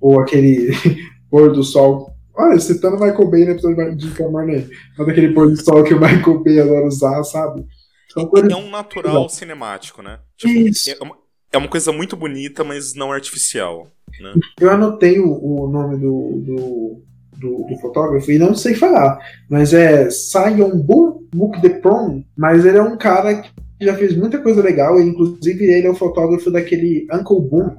ou 0.00 0.20
aquele 0.20 0.70
pôr 1.30 1.52
do 1.52 1.62
sol. 1.62 2.11
Olha, 2.34 2.58
citando 2.58 2.98
Michael 2.98 3.30
Bay 3.30 3.44
no 3.44 3.50
episódio 3.52 3.96
de 3.96 4.10
Camarnet, 4.12 4.68
mas 4.96 5.08
aquele 5.08 5.34
pôr 5.34 5.50
do 5.50 5.62
sol 5.62 5.84
que 5.84 5.94
o 5.94 6.00
Michael 6.00 6.42
Bay 6.42 6.60
adora 6.60 6.86
usar, 6.86 7.22
sabe? 7.24 7.66
Cores 8.14 8.52
É 8.52 8.56
um 8.56 8.70
natural 8.70 9.28
cinemático, 9.28 10.02
né? 10.02 10.18
Tipo, 10.36 10.68
Isso. 10.68 10.90
é, 10.90 10.96
uma, 11.02 11.16
é 11.52 11.58
uma 11.58 11.68
coisa 11.68 11.92
muito 11.92 12.16
bonita, 12.16 12.62
mas 12.62 12.94
não 12.94 13.12
artificial. 13.12 13.88
Né? 14.20 14.34
Eu 14.60 14.70
anotei 14.70 15.18
o, 15.18 15.32
o 15.32 15.68
nome 15.68 15.96
do, 15.96 16.42
do, 16.44 17.02
do, 17.38 17.66
do 17.66 17.80
fotógrafo 17.80 18.30
e 18.30 18.38
não 18.38 18.54
sei 18.54 18.74
falar, 18.74 19.18
mas 19.48 19.72
é 19.72 20.10
Sion 20.10 20.76
Bu 20.76 21.26
Mukdepron, 21.34 22.22
mas 22.36 22.64
ele 22.64 22.78
é 22.78 22.82
um 22.82 22.98
cara 22.98 23.40
que 23.40 23.50
já 23.80 23.96
fez 23.96 24.16
muita 24.16 24.38
coisa 24.38 24.62
legal, 24.62 25.00
e 25.00 25.04
inclusive 25.04 25.64
ele 25.64 25.86
é 25.86 25.90
o 25.90 25.94
fotógrafo 25.94 26.50
daquele 26.50 27.06
Uncle 27.12 27.40
Boom, 27.40 27.76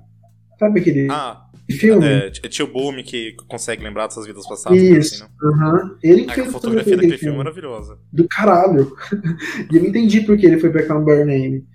sabe 0.59 0.79
aquele 0.79 1.07
Ah, 1.11 1.45
filme? 1.71 2.06
é, 2.06 2.28
é 2.28 2.49
tio 2.49 2.67
Boom 2.67 3.02
que 3.04 3.34
consegue 3.47 3.82
lembrar 3.84 4.08
dessas 4.08 4.26
vidas 4.28 4.45
passadas. 4.47 4.78
Isso, 4.82 5.23
Assim, 5.23 5.34
aham. 5.43 5.97
Ele 6.04 6.26
que 6.26 6.32
Ah, 6.32 6.36
fez 6.36 6.47
a 6.47 6.52
fotografia 6.52 6.95
daquele 6.97 7.17
filme 7.17 7.36
é 7.36 7.38
maravilhosa. 7.38 7.97
do 8.12 8.28
caralho. 8.28 8.91
e 9.71 9.78
eu 9.78 9.86
entendi 9.86 10.21
porque 10.21 10.45
ele 10.45 10.60
foi 10.60 10.69
pra 10.71 10.86
Camber 10.86 11.26
Name. 11.26 11.65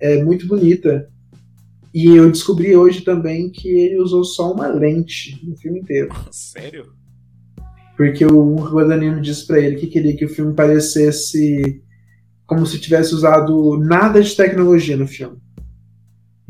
É 0.00 0.22
muito 0.22 0.46
bonita. 0.46 1.08
E 1.94 2.06
eu 2.16 2.30
descobri 2.30 2.74
hoje 2.76 3.02
também 3.02 3.50
que 3.50 3.68
ele 3.68 3.98
usou 4.00 4.24
só 4.24 4.52
uma 4.52 4.68
lente 4.68 5.38
no 5.46 5.56
filme 5.56 5.80
inteiro. 5.80 6.08
Sério? 6.30 6.86
Porque 7.96 8.24
o 8.24 8.54
Guadagnino 8.56 9.20
disse 9.20 9.46
pra 9.46 9.58
ele 9.58 9.76
que 9.76 9.86
queria 9.88 10.16
que 10.16 10.24
o 10.24 10.28
filme 10.28 10.54
parecesse 10.54 11.82
como 12.46 12.64
se 12.66 12.78
tivesse 12.80 13.14
usado 13.14 13.78
nada 13.78 14.22
de 14.22 14.34
tecnologia 14.34 14.96
no 14.96 15.06
filme. 15.06 15.36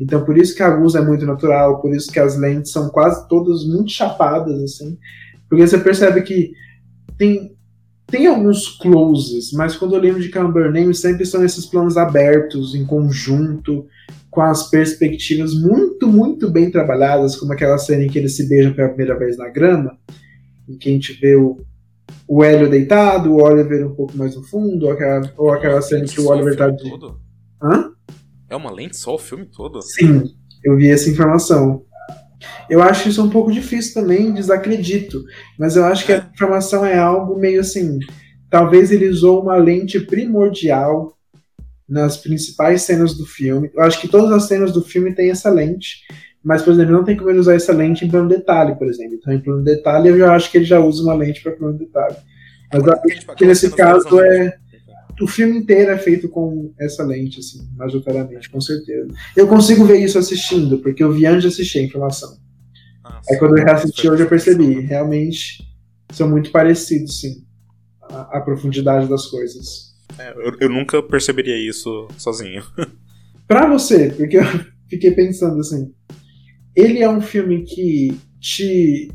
Então 0.03 0.25
por 0.25 0.37
isso 0.37 0.53
que 0.53 0.61
a 0.61 0.75
luz 0.75 0.95
é 0.95 1.01
muito 1.01 1.25
natural, 1.25 1.81
por 1.81 1.95
isso 1.95 2.11
que 2.11 2.19
as 2.19 2.37
lentes 2.37 2.71
são 2.71 2.89
quase 2.89 3.25
todas 3.29 3.65
muito 3.65 3.89
chapadas, 3.89 4.61
assim. 4.61 4.97
Porque 5.49 5.65
você 5.65 5.77
percebe 5.77 6.21
que 6.21 6.51
tem, 7.17 7.55
tem 8.07 8.27
alguns 8.27 8.67
closes, 8.77 9.53
mas 9.53 9.77
quando 9.77 9.95
eu 9.95 10.01
lembro 10.01 10.21
de 10.21 10.27
Camber 10.27 10.69
Name 10.71 10.93
sempre 10.93 11.25
são 11.25 11.43
esses 11.43 11.65
planos 11.65 11.95
abertos, 11.95 12.75
em 12.75 12.85
conjunto, 12.85 13.87
com 14.29 14.41
as 14.41 14.69
perspectivas 14.69 15.53
muito, 15.53 16.07
muito 16.07 16.51
bem 16.51 16.69
trabalhadas, 16.69 17.37
como 17.37 17.53
aquela 17.53 17.77
cena 17.77 18.03
em 18.03 18.09
que 18.09 18.19
eles 18.19 18.35
se 18.35 18.49
beijam 18.49 18.73
pela 18.73 18.89
primeira 18.89 19.17
vez 19.17 19.37
na 19.37 19.47
grama, 19.47 19.97
em 20.67 20.77
que 20.77 20.89
a 20.89 20.91
gente 20.91 21.13
vê 21.13 21.35
o, 21.35 21.61
o 22.27 22.43
Hélio 22.43 22.69
deitado, 22.69 23.31
o 23.31 23.41
Oliver 23.41 23.87
um 23.87 23.95
pouco 23.95 24.17
mais 24.17 24.35
no 24.35 24.43
fundo, 24.43 24.87
ou 24.87 24.91
aquela, 24.91 25.33
ou 25.37 25.53
aquela 25.53 25.81
cena 25.81 26.03
em 26.03 26.07
que 26.07 26.19
o 26.19 26.27
Oliver 26.27 26.57
tá 26.57 26.69
de. 26.69 26.89
todo? 26.89 27.21
Hã? 27.61 27.92
É 28.53 28.55
uma 28.55 28.71
lente 28.71 28.95
só 28.95 29.15
o 29.15 29.17
filme 29.17 29.47
todo? 29.47 29.81
Sim, 29.81 30.25
eu 30.63 30.77
vi 30.77 30.87
essa 30.87 31.09
informação. 31.09 31.83
Eu 32.69 32.83
acho 32.83 33.09
isso 33.09 33.23
um 33.23 33.29
pouco 33.29 33.51
difícil 33.51 33.95
também, 33.95 34.31
desacredito. 34.31 35.23
Mas 35.57 35.75
eu 35.75 35.83
acho 35.85 36.05
que 36.05 36.13
a 36.13 36.29
informação 36.31 36.85
é 36.85 36.95
algo 36.95 37.35
meio 37.35 37.61
assim. 37.61 37.97
Talvez 38.51 38.91
ele 38.91 39.09
usou 39.09 39.41
uma 39.41 39.55
lente 39.55 39.99
primordial 39.99 41.17
nas 41.89 42.17
principais 42.17 42.83
cenas 42.83 43.15
do 43.17 43.25
filme. 43.25 43.71
Eu 43.73 43.81
acho 43.81 43.99
que 43.99 44.07
todas 44.07 44.31
as 44.31 44.43
cenas 44.43 44.71
do 44.71 44.83
filme 44.83 45.15
têm 45.15 45.31
essa 45.31 45.49
lente. 45.49 46.01
Mas, 46.43 46.61
por 46.61 46.73
exemplo, 46.73 46.93
não 46.93 47.03
tem 47.03 47.17
como 47.17 47.31
ele 47.31 47.39
usar 47.39 47.55
essa 47.55 47.73
lente 47.73 48.05
em 48.05 48.09
plano 48.09 48.29
detalhe, 48.29 48.75
por 48.75 48.87
exemplo. 48.87 49.15
Então, 49.15 49.33
em 49.33 49.41
plano 49.41 49.63
detalhe, 49.63 50.09
eu 50.09 50.19
já 50.19 50.35
acho 50.35 50.51
que 50.51 50.59
ele 50.59 50.65
já 50.65 50.79
usa 50.79 51.01
uma 51.01 51.15
lente 51.15 51.41
para 51.41 51.53
plano 51.53 51.75
detalhe. 51.75 52.17
Mas 52.71 52.87
acho 52.87 53.35
que 53.35 53.45
nesse 53.47 53.71
caso 53.71 54.21
é. 54.21 54.59
O 55.21 55.27
filme 55.27 55.57
inteiro 55.57 55.91
é 55.91 55.97
feito 55.97 56.27
com 56.27 56.73
essa 56.79 57.03
lente, 57.03 57.39
assim, 57.39 57.67
majoritariamente, 57.75 58.49
com 58.49 58.59
certeza. 58.59 59.07
Eu 59.35 59.47
consigo 59.47 59.85
ver 59.85 59.99
isso 60.03 60.17
assistindo, 60.17 60.79
porque 60.79 61.03
eu 61.03 61.11
vi 61.11 61.25
antes 61.25 61.43
de 61.43 61.47
assistir 61.49 61.79
a 61.79 61.83
informação. 61.83 62.37
Ah, 63.03 63.21
Aí 63.29 63.37
quando 63.37 63.57
eu 63.57 63.63
reassisti 63.63 64.09
hoje 64.09 64.23
eu 64.23 64.29
percebi, 64.29 64.79
realmente 64.81 65.63
são 66.11 66.29
muito 66.29 66.51
parecidos, 66.51 67.19
sim. 67.19 67.43
A, 68.01 68.37
a 68.37 68.41
profundidade 68.41 69.07
das 69.07 69.27
coisas. 69.27 69.93
É, 70.17 70.31
eu, 70.31 70.57
eu 70.61 70.69
nunca 70.69 71.01
perceberia 71.01 71.57
isso 71.57 72.07
sozinho. 72.17 72.63
Pra 73.47 73.67
você, 73.67 74.09
porque 74.09 74.37
eu 74.37 74.43
fiquei 74.89 75.11
pensando 75.11 75.59
assim, 75.59 75.93
ele 76.75 77.01
é 77.01 77.09
um 77.09 77.21
filme 77.21 77.63
que 77.63 78.17
te 78.39 79.11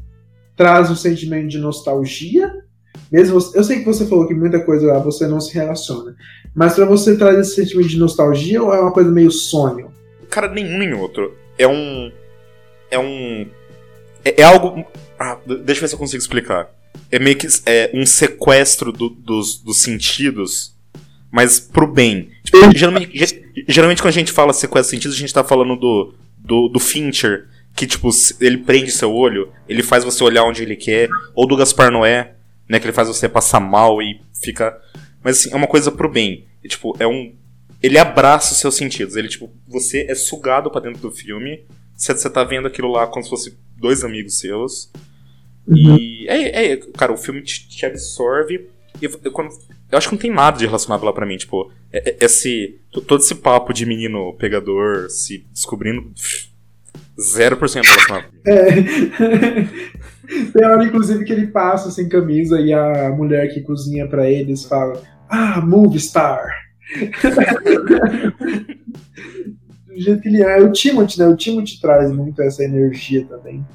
traz 0.56 0.90
um 0.90 0.96
sentimento 0.96 1.48
de 1.48 1.58
nostalgia, 1.58 2.52
mesmo 3.11 3.40
você- 3.40 3.59
eu 3.59 3.64
sei 3.64 3.79
que 3.81 3.85
você 3.85 4.07
falou 4.07 4.27
que 4.27 4.35
muita 4.35 4.61
coisa 4.61 4.87
lá 4.87 4.99
você 4.99 5.27
não 5.27 5.40
se 5.40 5.53
relaciona, 5.55 6.14
mas 6.55 6.75
pra 6.75 6.85
você 6.85 7.16
traz 7.16 7.38
esse 7.38 7.55
sentimento 7.55 7.88
de 7.88 7.99
nostalgia 7.99 8.62
ou 8.62 8.73
é 8.75 8.81
uma 8.81 8.92
coisa 8.92 9.11
meio 9.11 9.31
sonho? 9.31 9.90
Cara, 10.31 10.49
nenhum 10.53 10.79
nem 10.79 10.92
outro. 10.94 11.35
É 11.57 11.66
um. 11.66 12.12
É 12.90 12.99
um. 12.99 13.47
É, 14.25 14.42
é 14.42 14.44
algo. 14.44 14.85
Ah, 15.18 15.38
deixa 15.47 15.79
eu 15.79 15.83
ver 15.83 15.88
se 15.88 15.94
eu 15.94 15.99
consigo 15.99 16.21
explicar. 16.23 16.68
É 17.11 17.18
meio 17.18 17.37
que 17.37 17.47
é 17.66 17.90
um 17.94 18.05
sequestro 18.05 18.92
do- 18.92 19.09
dos, 19.09 19.59
dos 19.59 19.79
sentidos, 19.79 20.75
mas 21.31 21.59
pro 21.59 21.87
bem. 21.87 22.31
Tipo, 22.44 22.59
geralmente, 22.77 23.11
ge- 23.16 23.42
geralmente 23.68 24.03
quando 24.03 24.09
a 24.11 24.18
gente 24.18 24.33
fala 24.33 24.53
sequestro 24.53 24.90
de 24.94 24.97
sentidos, 24.97 25.16
a 25.16 25.21
gente 25.21 25.33
tá 25.33 25.42
falando 25.44 25.77
do, 25.77 26.14
do, 26.38 26.68
do 26.68 26.79
Fincher, 26.81 27.47
que 27.75 27.87
tipo, 27.87 28.11
ele 28.40 28.59
prende 28.59 28.90
seu 28.90 29.12
olho, 29.12 29.51
ele 29.68 29.83
faz 29.83 30.05
você 30.05 30.23
olhar 30.25 30.44
onde 30.44 30.62
ele 30.62 30.77
quer, 30.77 31.09
ou 31.35 31.47
do 31.47 31.57
Gaspar 31.57 31.90
Noé, 31.90 32.35
né, 32.68 32.78
que 32.78 32.87
ele 32.87 32.92
faz 32.92 33.09
você 33.09 33.28
passar 33.28 33.61
mal 33.61 34.00
e 34.02 34.20
fica. 34.42 34.78
Mas 35.22 35.38
assim, 35.40 35.50
é 35.52 35.57
uma 35.57 35.66
coisa 35.66 35.90
pro 35.90 36.09
bem. 36.11 36.46
E, 36.62 36.68
tipo, 36.68 36.94
é 36.98 37.07
um. 37.07 37.35
Ele 37.83 37.98
abraça 37.98 38.52
os 38.52 38.59
seus 38.59 38.74
sentidos. 38.74 39.16
Ele, 39.16 39.28
tipo, 39.28 39.50
você 39.66 40.07
é 40.09 40.14
sugado 40.14 40.70
pra 40.70 40.81
dentro 40.81 41.00
do 41.00 41.11
filme. 41.11 41.64
Você, 41.94 42.12
você 42.12 42.28
tá 42.31 42.42
vendo 42.44 42.66
aquilo 42.68 42.90
lá 42.90 43.07
como 43.07 43.22
se 43.24 43.31
fosse 43.31 43.59
dois 43.76 44.04
amigos 44.04 44.38
seus. 44.38 44.90
E. 45.68 46.26
É, 46.28 46.72
é, 46.72 46.76
cara, 46.96 47.12
o 47.12 47.16
filme 47.16 47.42
te, 47.42 47.68
te 47.68 47.87
absorve. 47.87 48.68
E 49.00 49.04
eu, 49.04 49.20
eu- 49.24 49.33
quando- 49.33 49.50
eu 49.90 49.96
acho 49.98 50.09
que 50.09 50.14
não 50.14 50.20
tem 50.20 50.31
nada 50.31 50.59
de 50.59 50.66
relacionado 50.66 51.04
lá 51.04 51.12
pra 51.12 51.26
mim. 51.26 51.37
Tipo, 51.37 51.70
é- 51.92 52.11
é- 52.11 52.16
esse. 52.24 52.81
to- 52.90 53.00
Todo 53.00 53.20
esse 53.20 53.35
papo 53.37 53.72
de 53.72 53.87
menino 53.87 54.33
pegador 54.35 55.09
se 55.11 55.46
descobrindo. 55.52 56.02
pff, 56.11 56.48
0% 57.20 57.85
relacionado. 57.85 58.26
É. 58.46 59.88
Tem 60.53 60.64
hora, 60.64 60.85
inclusive, 60.85 61.25
que 61.25 61.33
ele 61.33 61.47
passa 61.47 61.91
sem 61.91 62.09
camisa 62.09 62.61
e 62.61 62.73
a 62.73 63.11
mulher 63.11 63.49
que 63.53 63.62
cozinha 63.62 64.07
pra 64.07 64.29
eles 64.31 64.64
fala: 64.64 65.01
Ah, 65.29 65.61
movie 65.61 65.99
star. 65.99 66.47
Do 69.87 70.01
jeito 70.01 70.21
que 70.21 70.29
ele 70.29 70.43
é. 70.43 70.61
O 70.61 70.71
Timothy, 70.71 71.19
né? 71.19 71.27
O 71.27 71.37
Timothy 71.37 71.81
traz 71.81 72.12
muito 72.12 72.41
essa 72.43 72.62
energia 72.62 73.25
também. 73.25 73.67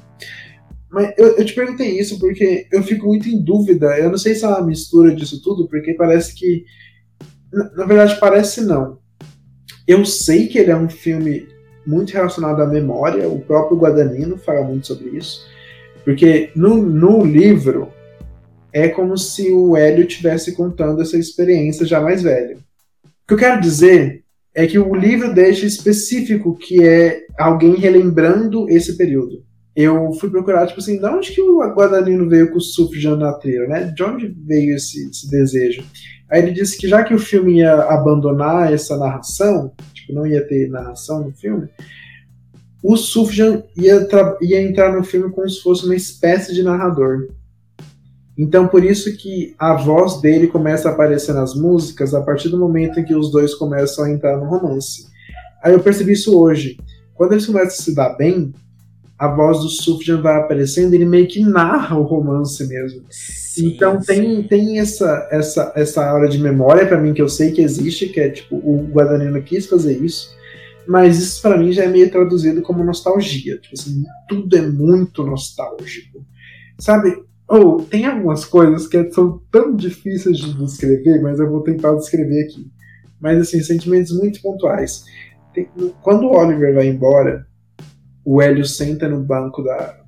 Mas 0.90 1.12
eu, 1.18 1.36
eu 1.36 1.44
te 1.44 1.54
perguntei 1.54 1.98
isso 1.98 2.18
porque 2.20 2.68
eu 2.70 2.82
fico 2.82 3.06
muito 3.06 3.28
em 3.28 3.42
dúvida. 3.42 3.98
Eu 3.98 4.10
não 4.10 4.18
sei 4.18 4.34
se 4.34 4.44
é 4.44 4.48
uma 4.48 4.64
mistura 4.64 5.14
disso 5.14 5.42
tudo, 5.42 5.68
porque 5.68 5.94
parece 5.94 6.34
que. 6.34 6.64
Na, 7.52 7.70
na 7.72 7.84
verdade, 7.84 8.18
parece 8.20 8.60
não. 8.64 8.98
Eu 9.86 10.04
sei 10.04 10.46
que 10.46 10.58
ele 10.58 10.70
é 10.70 10.76
um 10.76 10.88
filme 10.88 11.46
muito 11.86 12.12
relacionado 12.12 12.62
à 12.62 12.66
memória, 12.66 13.28
o 13.28 13.40
próprio 13.40 13.76
Guadagnino 13.76 14.38
fala 14.38 14.64
muito 14.64 14.86
sobre 14.86 15.10
isso, 15.10 15.46
porque 16.04 16.50
no, 16.54 16.76
no 16.76 17.24
livro 17.24 17.88
é 18.72 18.88
como 18.88 19.16
se 19.16 19.52
o 19.52 19.76
Hélio 19.76 20.06
estivesse 20.06 20.52
contando 20.54 21.00
essa 21.00 21.16
experiência 21.16 21.86
já 21.86 22.00
mais 22.00 22.22
velho. 22.22 22.58
O 23.04 23.28
que 23.28 23.34
eu 23.34 23.38
quero 23.38 23.60
dizer 23.60 24.24
é 24.54 24.66
que 24.66 24.78
o 24.78 24.94
livro 24.94 25.32
deixa 25.32 25.64
específico 25.66 26.56
que 26.56 26.82
é 26.86 27.22
alguém 27.38 27.74
relembrando 27.76 28.68
esse 28.68 28.96
período. 28.96 29.44
Eu 29.74 30.12
fui 30.12 30.30
procurar, 30.30 30.66
tipo 30.66 30.78
assim, 30.78 30.98
de 30.98 31.06
onde 31.06 31.32
que 31.32 31.40
o 31.40 31.58
Guadagnino 31.58 32.28
veio 32.28 32.50
com 32.50 32.58
o 32.58 32.60
Sufjan 32.60 33.16
na 33.16 33.32
trilha, 33.32 33.66
né? 33.66 33.92
De 33.94 34.02
onde 34.04 34.28
veio 34.46 34.76
esse, 34.76 35.08
esse 35.08 35.28
desejo? 35.28 35.84
Aí 36.30 36.42
ele 36.42 36.52
disse 36.52 36.78
que 36.78 36.88
já 36.88 37.02
que 37.02 37.12
o 37.12 37.18
filme 37.18 37.58
ia 37.58 37.74
abandonar 37.74 38.72
essa 38.72 38.96
narração, 38.96 39.72
tipo, 39.92 40.12
não 40.12 40.26
ia 40.26 40.46
ter 40.46 40.68
narração 40.68 41.24
no 41.24 41.32
filme, 41.32 41.68
o 42.84 42.98
Sufjan 42.98 43.62
ia, 43.74 44.06
ia 44.42 44.60
entrar 44.60 44.94
no 44.94 45.02
filme 45.02 45.32
como 45.32 45.48
se 45.48 45.62
fosse 45.62 45.86
uma 45.86 45.96
espécie 45.96 46.52
de 46.52 46.62
narrador. 46.62 47.28
Então, 48.36 48.68
por 48.68 48.84
isso 48.84 49.16
que 49.16 49.54
a 49.58 49.72
voz 49.72 50.20
dele 50.20 50.48
começa 50.48 50.90
a 50.90 50.92
aparecer 50.92 51.32
nas 51.32 51.54
músicas 51.54 52.12
a 52.12 52.20
partir 52.20 52.50
do 52.50 52.58
momento 52.58 53.00
em 53.00 53.04
que 53.04 53.14
os 53.14 53.30
dois 53.30 53.54
começam 53.54 54.04
a 54.04 54.10
entrar 54.10 54.36
no 54.36 54.44
romance. 54.44 55.06
Aí 55.62 55.72
eu 55.72 55.80
percebi 55.80 56.12
isso 56.12 56.38
hoje. 56.38 56.76
Quando 57.14 57.32
eles 57.32 57.46
começam 57.46 57.68
a 57.68 57.70
se 57.70 57.94
dar 57.94 58.10
bem, 58.18 58.52
a 59.18 59.28
voz 59.28 59.60
do 59.60 59.68
Sufjan 59.70 60.20
vai 60.20 60.36
aparecendo, 60.36 60.92
ele 60.92 61.06
meio 61.06 61.26
que 61.26 61.40
narra 61.40 61.96
o 61.96 62.02
romance 62.02 62.66
mesmo. 62.66 63.02
Sim, 63.08 63.68
então 63.68 63.98
tem, 63.98 64.42
tem 64.42 64.78
essa, 64.78 65.26
essa, 65.30 65.72
essa 65.74 66.04
aura 66.06 66.28
de 66.28 66.38
memória 66.38 66.86
pra 66.86 67.00
mim 67.00 67.14
que 67.14 67.22
eu 67.22 67.30
sei 67.30 67.50
que 67.52 67.62
existe, 67.62 68.08
que 68.08 68.20
é 68.20 68.28
tipo, 68.28 68.56
o 68.56 68.90
Guadagnino 68.92 69.40
quis 69.40 69.64
fazer 69.64 69.96
isso, 70.04 70.34
mas 70.86 71.18
isso 71.18 71.42
pra 71.42 71.56
mim 71.56 71.72
já 71.72 71.84
é 71.84 71.88
meio 71.88 72.10
traduzido 72.10 72.62
como 72.62 72.84
nostalgia. 72.84 73.58
Tipo 73.58 73.74
assim, 73.74 74.02
tudo 74.28 74.56
é 74.56 74.62
muito 74.62 75.24
nostálgico. 75.24 76.24
Sabe? 76.78 77.22
Ou 77.48 77.82
tem 77.82 78.06
algumas 78.06 78.44
coisas 78.44 78.86
que 78.86 79.10
são 79.12 79.40
tão 79.50 79.74
difíceis 79.76 80.38
de 80.38 80.54
descrever, 80.54 81.20
mas 81.22 81.38
eu 81.38 81.50
vou 81.50 81.62
tentar 81.62 81.94
descrever 81.94 82.44
aqui. 82.44 82.66
Mas 83.20 83.38
assim, 83.38 83.60
sentimentos 83.60 84.12
muito 84.18 84.40
pontuais. 84.40 85.04
Tem- 85.52 85.68
quando 86.02 86.24
o 86.26 86.36
Oliver 86.36 86.74
vai 86.74 86.88
embora, 86.88 87.46
o 88.24 88.40
Hélio 88.40 88.64
senta 88.64 89.08
no 89.08 89.22
banco 89.22 89.62
da, 89.62 90.00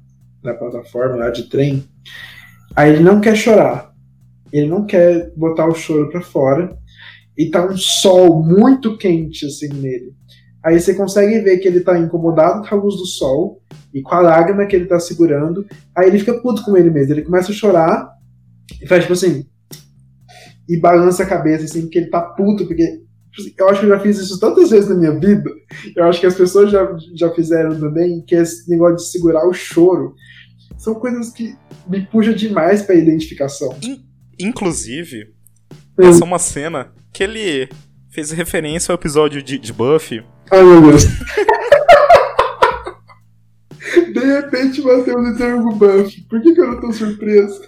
da 0.42 0.54
plataforma 0.54 1.16
lá 1.16 1.30
de 1.30 1.44
trem, 1.48 1.84
aí 2.74 2.92
ele 2.92 3.02
não 3.02 3.20
quer 3.20 3.36
chorar. 3.36 3.92
Ele 4.52 4.68
não 4.68 4.86
quer 4.86 5.32
botar 5.36 5.66
o 5.66 5.74
choro 5.74 6.10
pra 6.10 6.22
fora. 6.22 6.76
E 7.36 7.50
tá 7.50 7.66
um 7.66 7.76
sol 7.76 8.42
muito 8.42 8.96
quente 8.96 9.44
assim 9.44 9.68
nele. 9.68 10.14
Aí 10.66 10.80
você 10.80 10.94
consegue 10.94 11.38
ver 11.38 11.58
que 11.58 11.68
ele 11.68 11.78
tá 11.80 11.96
incomodado 11.96 12.68
com 12.68 12.74
a 12.74 12.78
luz 12.78 12.96
do 12.96 13.06
sol 13.06 13.62
e 13.94 14.02
com 14.02 14.12
a 14.16 14.20
lágrima 14.20 14.66
que 14.66 14.74
ele 14.74 14.86
tá 14.86 14.98
segurando. 14.98 15.64
Aí 15.96 16.08
ele 16.08 16.18
fica 16.18 16.34
puto 16.40 16.64
com 16.64 16.76
ele 16.76 16.90
mesmo. 16.90 17.12
Ele 17.12 17.22
começa 17.22 17.52
a 17.52 17.54
chorar 17.54 18.10
e 18.82 18.86
faz 18.88 19.02
tipo 19.02 19.12
assim. 19.12 19.46
E 20.68 20.76
balança 20.80 21.22
a 21.22 21.26
cabeça 21.26 21.66
assim, 21.66 21.82
porque 21.82 21.98
ele 21.98 22.10
tá 22.10 22.20
puto, 22.20 22.66
porque. 22.66 22.84
tipo 22.84 23.42
assim, 23.42 23.54
Eu 23.56 23.68
acho 23.68 23.78
que 23.80 23.86
eu 23.86 23.90
já 23.90 24.00
fiz 24.00 24.18
isso 24.18 24.40
tantas 24.40 24.70
vezes 24.70 24.88
na 24.90 24.96
minha 24.96 25.16
vida. 25.16 25.48
Eu 25.94 26.02
acho 26.06 26.18
que 26.18 26.26
as 26.26 26.34
pessoas 26.34 26.72
já, 26.72 26.96
já 27.14 27.32
fizeram 27.32 27.78
também, 27.78 28.24
que 28.26 28.34
é 28.34 28.42
esse 28.42 28.68
negócio 28.68 28.96
de 28.96 29.08
segurar 29.08 29.46
o 29.46 29.52
choro. 29.52 30.16
São 30.76 30.96
coisas 30.96 31.30
que 31.30 31.54
me 31.88 32.04
puxam 32.06 32.34
demais 32.34 32.82
pra 32.82 32.96
identificação. 32.96 33.72
Inclusive, 34.36 35.32
Hum. 35.98 36.08
essa 36.08 36.24
é 36.24 36.26
uma 36.26 36.38
cena 36.40 36.92
que 37.12 37.22
ele 37.22 37.68
fez 38.10 38.30
referência 38.32 38.92
ao 38.92 38.96
episódio 38.98 39.42
de, 39.42 39.58
de 39.58 39.72
Buffy. 39.72 40.22
Ai 40.50 40.62
meu 40.62 40.80
Deus. 40.82 41.04
De 44.12 44.20
repente 44.20 44.82
Matheus 44.82 45.28
interroga 45.28 45.68
o 45.68 45.74
Buff. 45.76 46.20
Por 46.28 46.40
que, 46.42 46.54
que 46.54 46.60
eu 46.60 46.66
não 46.66 46.80
tô 46.80 46.92
surpreso? 46.92 47.60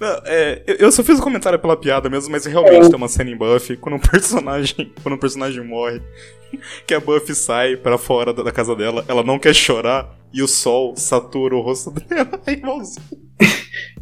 Não, 0.00 0.20
é, 0.26 0.62
eu- 0.66 0.92
só 0.92 1.02
fiz 1.02 1.18
o 1.18 1.22
comentário 1.22 1.58
pela 1.58 1.76
piada 1.76 2.08
mesmo, 2.10 2.30
mas 2.32 2.44
realmente 2.44 2.88
tem 2.88 2.96
uma 2.96 3.08
cena 3.08 3.30
em 3.30 3.36
Buffy 3.36 3.76
quando 3.76 3.96
um 3.96 3.98
personagem, 4.10 4.92
quando 5.02 5.14
um 5.14 5.18
personagem 5.18 5.64
morre, 5.64 6.00
que 6.86 6.94
a 6.94 7.00
Buffy 7.00 7.34
sai 7.34 7.76
pra 7.76 7.96
fora 7.98 8.32
da, 8.32 8.50
casa 8.52 8.74
dela, 8.76 9.04
ela 9.08 9.22
não 9.22 9.38
quer 9.38 9.54
chorar 9.54 10.14
e 10.32 10.42
o 10.42 10.48
sol 10.48 10.94
satura 10.96 11.54
o 11.56 11.60
rosto 11.60 11.90
dela. 11.90 12.40
É 12.46 12.52
igualzinho. 12.52 13.06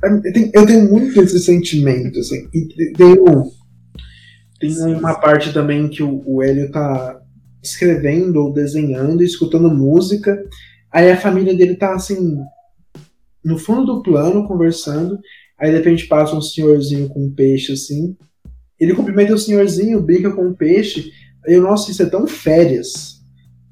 Eu 0.02 0.32
tenho, 0.32 0.50
eu 0.54 0.66
tenho 0.66 0.90
muito 0.90 1.20
esse 1.22 1.38
sentimento, 1.40 2.18
assim. 2.18 2.48
E 2.54 2.66
te- 2.68 2.92
tem, 2.94 3.12
um, 3.20 3.50
tem 4.60 4.70
Sim, 4.70 4.94
uma 4.94 5.14
sim. 5.14 5.20
parte 5.20 5.52
também 5.52 5.88
que 5.88 6.02
o, 6.02 6.22
o 6.26 6.42
Hélio 6.42 6.70
tá 6.72 7.19
escrevendo 7.62 8.36
ou 8.36 8.52
desenhando, 8.52 9.22
escutando 9.22 9.70
música. 9.70 10.42
Aí 10.92 11.10
a 11.10 11.16
família 11.16 11.54
dele 11.54 11.76
tá 11.76 11.94
assim, 11.94 12.38
no 13.44 13.58
fundo 13.58 13.86
do 13.86 14.02
plano, 14.02 14.46
conversando. 14.46 15.18
Aí 15.58 15.70
de 15.70 15.76
repente 15.76 16.06
passa 16.06 16.34
um 16.34 16.40
senhorzinho 16.40 17.08
com 17.08 17.26
um 17.26 17.34
peixe 17.34 17.72
assim. 17.72 18.16
Ele 18.78 18.94
cumprimenta 18.94 19.34
o 19.34 19.38
senhorzinho, 19.38 20.02
brinca 20.02 20.32
com 20.32 20.48
o 20.48 20.56
peixe. 20.56 21.12
Aí 21.46 21.54
eu, 21.54 21.62
nossa, 21.62 21.90
isso 21.90 22.02
é 22.02 22.06
tão 22.06 22.26
férias. 22.26 23.20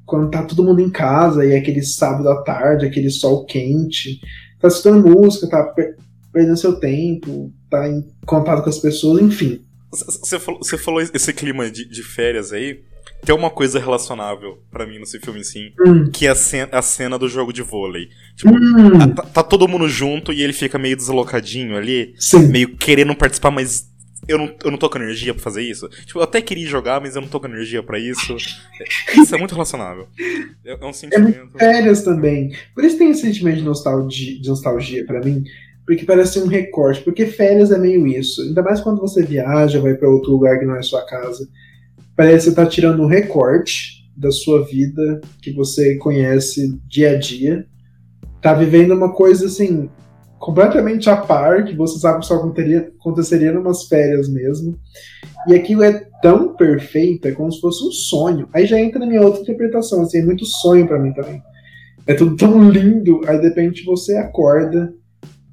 Quando 0.05 0.31
tá 0.31 0.43
todo 0.43 0.65
mundo 0.65 0.81
em 0.81 0.91
casa 0.91 1.45
e 1.45 1.53
é 1.53 1.59
aquele 1.59 1.83
sábado 1.83 2.29
à 2.29 2.43
tarde, 2.43 2.87
aquele 2.87 3.11
sol 3.11 3.45
quente. 3.45 4.21
Tá 4.61 4.69
escutando 4.69 5.09
música, 5.09 5.49
tá 5.49 5.63
per- 5.65 5.97
perdendo 6.33 6.57
seu 6.57 6.79
tempo, 6.79 7.53
tá 7.71 7.89
em 7.89 8.07
contato 8.27 8.63
com 8.63 8.71
as 8.71 8.79
pessoas, 8.79 9.23
enfim. 9.23 9.63
Você 9.91 10.39
falou, 10.39 10.61
falou 10.65 11.01
esse 11.01 11.33
clima 11.33 11.71
de, 11.71 11.89
de 11.89 12.03
férias 12.03 12.53
aí. 12.53 12.81
Tem 13.25 13.35
uma 13.35 13.51
coisa 13.51 13.79
relacionável 13.79 14.59
pra 14.71 14.87
mim 14.87 14.99
nesse 14.99 15.19
filme, 15.19 15.45
sim, 15.45 15.73
Hum, 15.87 16.11
que 16.11 16.27
é 16.27 16.31
a 16.31 16.35
cena, 16.35 16.69
a 16.73 16.83
cena 16.83 17.19
do 17.19 17.29
jogo 17.29 17.53
de 17.53 17.63
vôlei. 17.63 18.09
Tipo, 18.37 18.55
hum, 18.55 19.15
tá, 19.15 19.23
tá 19.23 19.43
todo 19.43 19.69
mundo 19.69 19.89
junto 19.89 20.33
e 20.33 20.43
ele 20.43 20.53
fica 20.53 20.79
meio 20.79 20.97
deslocadinho 20.97 21.77
ali, 21.77 22.15
sim. 22.19 22.49
meio 22.49 22.77
querendo 22.77 23.15
participar, 23.15 23.51
mas 23.51 23.89
eu 24.27 24.39
não, 24.39 24.55
eu 24.65 24.71
não 24.71 24.79
tô 24.79 24.89
com 24.91 24.99
energia 24.99 25.33
pra 25.35 25.43
fazer 25.43 25.63
isso. 25.63 25.89
Tipo, 26.07 26.19
eu 26.21 26.23
até 26.23 26.41
queria 26.41 26.67
jogar, 26.67 27.01
mas 27.01 27.17
eu 27.17 27.23
não 27.23 27.29
tô 27.29 27.39
com 27.41 27.47
energia 27.47 27.83
pra 27.83 27.99
isso. 27.99 28.37
É- 29.15 29.21
Isso 29.21 29.35
é 29.35 29.39
muito 29.39 29.53
relacionável. 29.53 30.09
É, 30.65 30.73
é 30.81 30.87
um 30.87 30.93
sentimento. 30.93 31.59
Férias 31.59 32.03
também. 32.03 32.53
Por 32.75 32.85
isso 32.85 32.99
tem 32.99 33.11
esse 33.11 33.23
sentimento 33.23 33.59
de 33.59 33.63
nostalgia, 33.65 34.41
de 34.41 34.49
nostalgia 34.49 35.05
para 35.07 35.21
mim, 35.21 35.43
porque 35.87 36.05
parece 36.05 36.39
um 36.41 36.47
recorte. 36.47 37.01
Porque 37.03 37.27
férias 37.27 37.71
é 37.71 37.79
meio 37.79 38.07
isso. 38.07 38.43
Ainda 38.43 38.63
mais 38.63 38.81
quando 38.81 39.01
você 39.01 39.23
viaja, 39.23 39.81
vai 39.81 39.95
pra 39.95 40.09
outro 40.09 40.31
lugar 40.31 40.59
que 40.59 40.65
não 40.67 40.77
é 40.77 40.83
sua 40.83 41.05
casa. 41.07 41.49
Parece 42.19 42.47
que 42.47 42.51
você 42.51 42.57
tá 42.57 42.67
tirando 42.67 43.01
um 43.01 43.07
recorte 43.07 44.05
da 44.17 44.33
sua 44.33 44.65
vida 44.65 45.21
que 45.41 45.53
você 45.53 45.95
conhece 45.99 46.77
dia 46.89 47.13
a 47.13 47.17
dia. 47.17 47.65
Tá 48.43 48.53
vivendo 48.53 48.93
uma 48.93 49.13
coisa 49.13 49.47
assim, 49.47 49.89
completamente 50.37 51.09
a 51.09 51.17
par, 51.17 51.65
que 51.65 51.77
você 51.77 51.97
sabe 52.01 52.19
que 52.19 52.27
só 52.27 52.35
aconteceria, 52.35 52.93
aconteceria 52.99 53.53
numas 53.53 53.85
férias 53.85 54.29
mesmo. 54.29 54.77
E 55.47 55.55
aquilo 55.55 55.85
é 55.85 56.09
tão 56.21 56.57
perfeito, 56.57 57.29
é 57.29 57.31
como 57.31 57.53
se 57.53 57.61
fosse 57.61 57.87
um 57.87 57.93
sonho. 57.93 58.49
Aí 58.53 58.67
já 58.67 58.81
entra 58.81 58.99
na 58.99 59.07
minha 59.07 59.23
outra 59.23 59.43
interpretação, 59.43 60.03
assim, 60.03 60.19
é 60.19 60.25
muito 60.25 60.45
sonho 60.45 60.89
pra 60.89 60.99
mim 60.99 61.13
também. 61.13 61.41
É 62.05 62.15
tudo 62.15 62.37
tão 62.37 62.69
lindo, 62.69 63.21
aí 63.29 63.39
de 63.39 63.45
repente 63.47 63.85
você 63.85 64.17
acorda, 64.17 64.93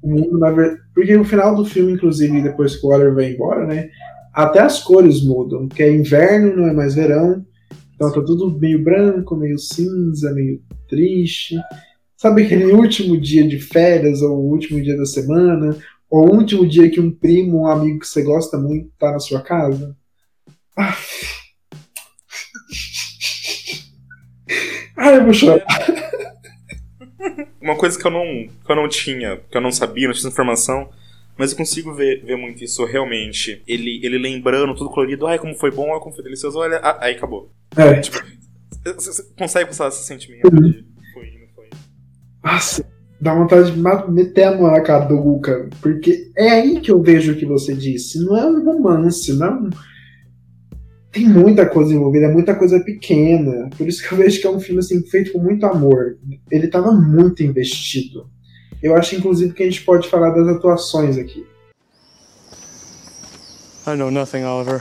o 0.02 0.08
mundo 0.08 0.36
na 0.36 0.50
verdade. 0.50 0.80
Porque 0.92 1.16
no 1.16 1.24
final 1.24 1.54
do 1.54 1.64
filme, 1.64 1.92
inclusive, 1.92 2.42
depois 2.42 2.74
que 2.74 2.84
o 2.84 2.90
Oliver 2.90 3.14
vai 3.14 3.32
embora, 3.32 3.64
né? 3.64 3.88
Até 4.36 4.60
as 4.60 4.82
cores 4.82 5.24
mudam, 5.24 5.66
que 5.66 5.82
é 5.82 5.90
inverno, 5.90 6.54
não 6.54 6.68
é 6.68 6.72
mais 6.74 6.94
verão. 6.94 7.42
Então 7.94 8.12
tá 8.12 8.20
tudo 8.20 8.54
meio 8.58 8.84
branco, 8.84 9.34
meio 9.34 9.58
cinza, 9.58 10.30
meio 10.34 10.60
triste. 10.86 11.56
Sabe 12.18 12.44
aquele 12.44 12.66
último 12.66 13.18
dia 13.18 13.48
de 13.48 13.58
férias, 13.58 14.20
ou 14.20 14.36
o 14.36 14.50
último 14.50 14.82
dia 14.82 14.94
da 14.94 15.06
semana, 15.06 15.74
ou 16.10 16.28
o 16.28 16.36
último 16.36 16.68
dia 16.68 16.90
que 16.90 17.00
um 17.00 17.10
primo, 17.10 17.62
um 17.62 17.66
amigo 17.66 18.00
que 18.00 18.06
você 18.06 18.22
gosta 18.22 18.58
muito, 18.58 18.90
tá 18.98 19.10
na 19.10 19.18
sua 19.18 19.40
casa? 19.40 19.96
Ah. 20.76 20.94
Ai, 24.98 25.16
eu 25.16 25.24
vou 25.24 25.32
chorar. 25.32 25.64
Uma 27.58 27.76
coisa 27.76 27.98
que 27.98 28.06
eu 28.06 28.10
não, 28.10 28.48
que 28.66 28.70
eu 28.70 28.76
não 28.76 28.86
tinha, 28.86 29.38
que 29.50 29.56
eu 29.56 29.62
não 29.62 29.72
sabia, 29.72 30.08
não 30.08 30.14
tinha 30.14 30.30
informação, 30.30 30.90
mas 31.38 31.50
eu 31.50 31.56
consigo 31.56 31.94
ver, 31.94 32.24
ver 32.24 32.36
muito 32.36 32.64
isso 32.64 32.84
realmente. 32.84 33.62
Ele, 33.66 34.00
ele 34.02 34.18
lembrando 34.18 34.74
tudo 34.74 34.90
colorido, 34.90 35.26
ai, 35.26 35.38
como 35.38 35.54
foi 35.54 35.70
bom, 35.70 35.92
ai, 35.92 36.00
como 36.00 36.14
foi 36.14 36.24
delicioso, 36.24 36.58
olha, 36.58 36.76
ah, 36.78 36.98
aí 37.00 37.14
acabou. 37.14 37.50
É. 37.76 38.00
Você 38.00 39.12
você 39.12 39.22
consegue 39.36 39.68
passar 39.68 39.88
esse 39.88 40.04
sentimento 40.04 40.48
de 40.48 40.84
foi, 41.12 41.30
não 41.32 41.48
foi. 41.54 41.68
Nossa, 42.44 42.86
dá 43.20 43.34
vontade 43.34 43.72
de 43.72 44.12
meter 44.12 44.44
a 44.44 44.56
mão 44.56 44.70
na 44.70 44.80
caduca, 44.80 45.68
porque 45.80 46.30
é 46.36 46.50
aí 46.50 46.80
que 46.80 46.90
eu 46.90 47.02
vejo 47.02 47.32
o 47.32 47.36
que 47.36 47.44
você 47.44 47.74
disse. 47.74 48.24
Não 48.24 48.36
é 48.36 48.46
um 48.46 48.64
romance, 48.64 49.32
não 49.32 49.46
é 49.46 49.50
um... 49.50 49.70
Tem 51.10 51.26
muita 51.26 51.66
coisa 51.66 51.94
envolvida, 51.94 52.26
é 52.26 52.32
muita 52.32 52.54
coisa 52.54 52.78
pequena. 52.80 53.70
Por 53.76 53.88
isso 53.88 54.06
que 54.06 54.12
eu 54.12 54.18
vejo 54.18 54.40
que 54.40 54.46
é 54.46 54.50
um 54.50 54.60
filme 54.60 54.80
assim, 54.80 55.02
feito 55.06 55.32
com 55.32 55.38
muito 55.38 55.64
amor. 55.64 56.18
Ele 56.50 56.68
tava 56.68 56.92
muito 56.92 57.42
investido. 57.42 58.30
Eu 58.86 58.94
acho, 58.94 59.16
inclusive, 59.16 59.52
que 59.52 59.64
a 59.64 59.66
gente 59.66 59.82
pode 59.82 60.08
falar 60.08 60.30
das 60.30 60.46
atuações 60.46 61.18
aqui. 61.18 61.44
I 63.84 63.96
know 63.96 64.10
nothing, 64.10 64.44
Oliver. 64.44 64.80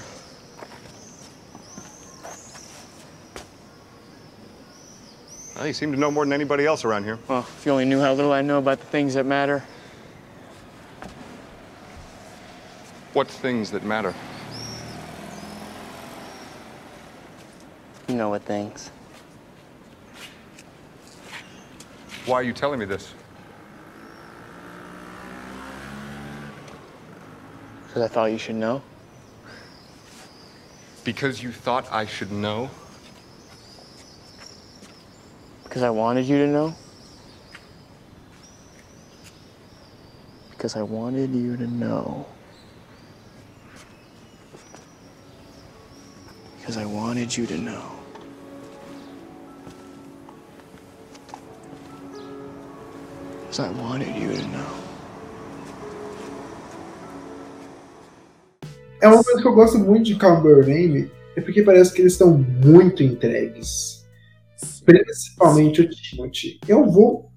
Well, 5.55 5.65
you 5.65 5.73
seem 5.73 5.91
to 5.91 5.97
know 5.97 6.11
more 6.11 6.23
than 6.23 6.33
anybody 6.33 6.67
else 6.67 6.85
around 6.85 7.05
here. 7.05 7.17
Well, 7.27 7.47
if 7.57 7.65
you 7.65 7.71
only 7.71 7.85
knew 7.85 7.99
how 7.99 8.13
little 8.13 8.31
I 8.31 8.43
know 8.43 8.59
about 8.59 8.79
the 8.79 8.85
things 8.85 9.15
that 9.15 9.25
matter. 9.25 9.63
What 13.13 13.27
things 13.27 13.71
that 13.71 13.83
matter? 13.83 14.13
You 18.07 18.13
know 18.13 18.29
what 18.29 18.43
things. 18.43 18.91
Why 22.27 22.35
are 22.35 22.43
you 22.43 22.53
telling 22.53 22.79
me 22.79 22.85
this? 22.85 23.15
Because 27.95 28.11
I 28.11 28.13
thought 28.13 28.25
you 28.25 28.37
should 28.37 28.55
know. 28.55 28.81
Because 31.05 31.41
you 31.41 31.53
thought 31.53 31.89
I 31.93 32.05
should 32.05 32.29
know? 32.29 32.69
Because 35.63 35.81
I 35.81 35.89
wanted 35.89 36.25
you 36.25 36.39
to 36.39 36.47
know. 36.51 36.75
Because 40.51 40.75
I 40.75 40.81
wanted 40.81 41.33
you 41.33 41.55
to 41.55 41.67
know. 41.67 42.27
Because 46.57 46.75
I 46.75 46.83
wanted 46.83 47.37
you 47.37 47.45
to 47.45 47.57
know. 47.57 47.91
Because 53.43 53.59
I 53.61 53.69
wanted 53.69 54.13
you 54.17 54.33
to 54.33 54.47
know. 54.47 54.84
É 59.01 59.07
uma 59.07 59.23
coisa 59.23 59.41
que 59.41 59.47
eu 59.47 59.53
gosto 59.53 59.77
muito 59.77 60.05
de 60.05 60.15
Call 60.15 60.45
Your 60.47 60.65
Name, 60.65 61.11
é 61.35 61.41
porque 61.41 61.61
parece 61.61 61.93
que 61.93 62.01
eles 62.01 62.13
estão 62.13 62.37
muito 62.37 63.03
entregues. 63.03 64.05
Principalmente 64.85 65.81
o 65.81 65.89
Timothy. 65.89 66.59
Eu 66.67 66.85
vou. 66.85 67.31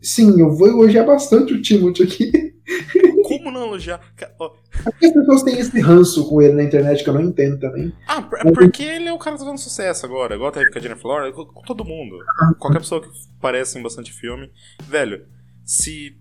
Sim, 0.00 0.40
eu 0.40 0.56
vou 0.56 0.68
elogiar 0.68 1.04
bastante 1.04 1.52
o 1.52 1.62
Timothy 1.62 2.02
aqui. 2.02 2.52
Como 3.22 3.50
não 3.50 3.66
elogiar? 3.66 4.00
Ó, 4.38 4.52
As 4.84 5.12
pessoas 5.12 5.42
têm 5.42 5.58
esse 5.58 5.80
ranço 5.80 6.28
com 6.28 6.42
ele 6.42 6.54
na 6.54 6.62
internet 6.64 7.02
que 7.02 7.10
eu 7.10 7.14
não 7.14 7.22
entendo 7.22 7.58
também. 7.58 7.92
Ah, 8.08 8.28
é 8.44 8.52
porque 8.52 8.82
ele 8.82 9.08
é 9.08 9.12
o 9.12 9.18
cara 9.18 9.36
que 9.36 9.42
tá 9.42 9.44
fazendo 9.46 9.62
sucesso 9.62 10.06
agora. 10.06 10.34
Igual 10.34 10.52
teve 10.52 10.70
com 10.70 10.78
a 10.78 10.82
Jennifer 10.82 11.06
Lawrence, 11.06 11.36
com, 11.36 11.62
todo 11.62 11.84
mundo. 11.84 12.18
Qualquer 12.58 12.80
pessoa 12.80 13.00
que 13.00 13.08
aparece 13.38 13.78
em 13.78 13.82
bastante 13.82 14.12
filme. 14.12 14.50
Velho, 14.84 15.26
se. 15.64 16.16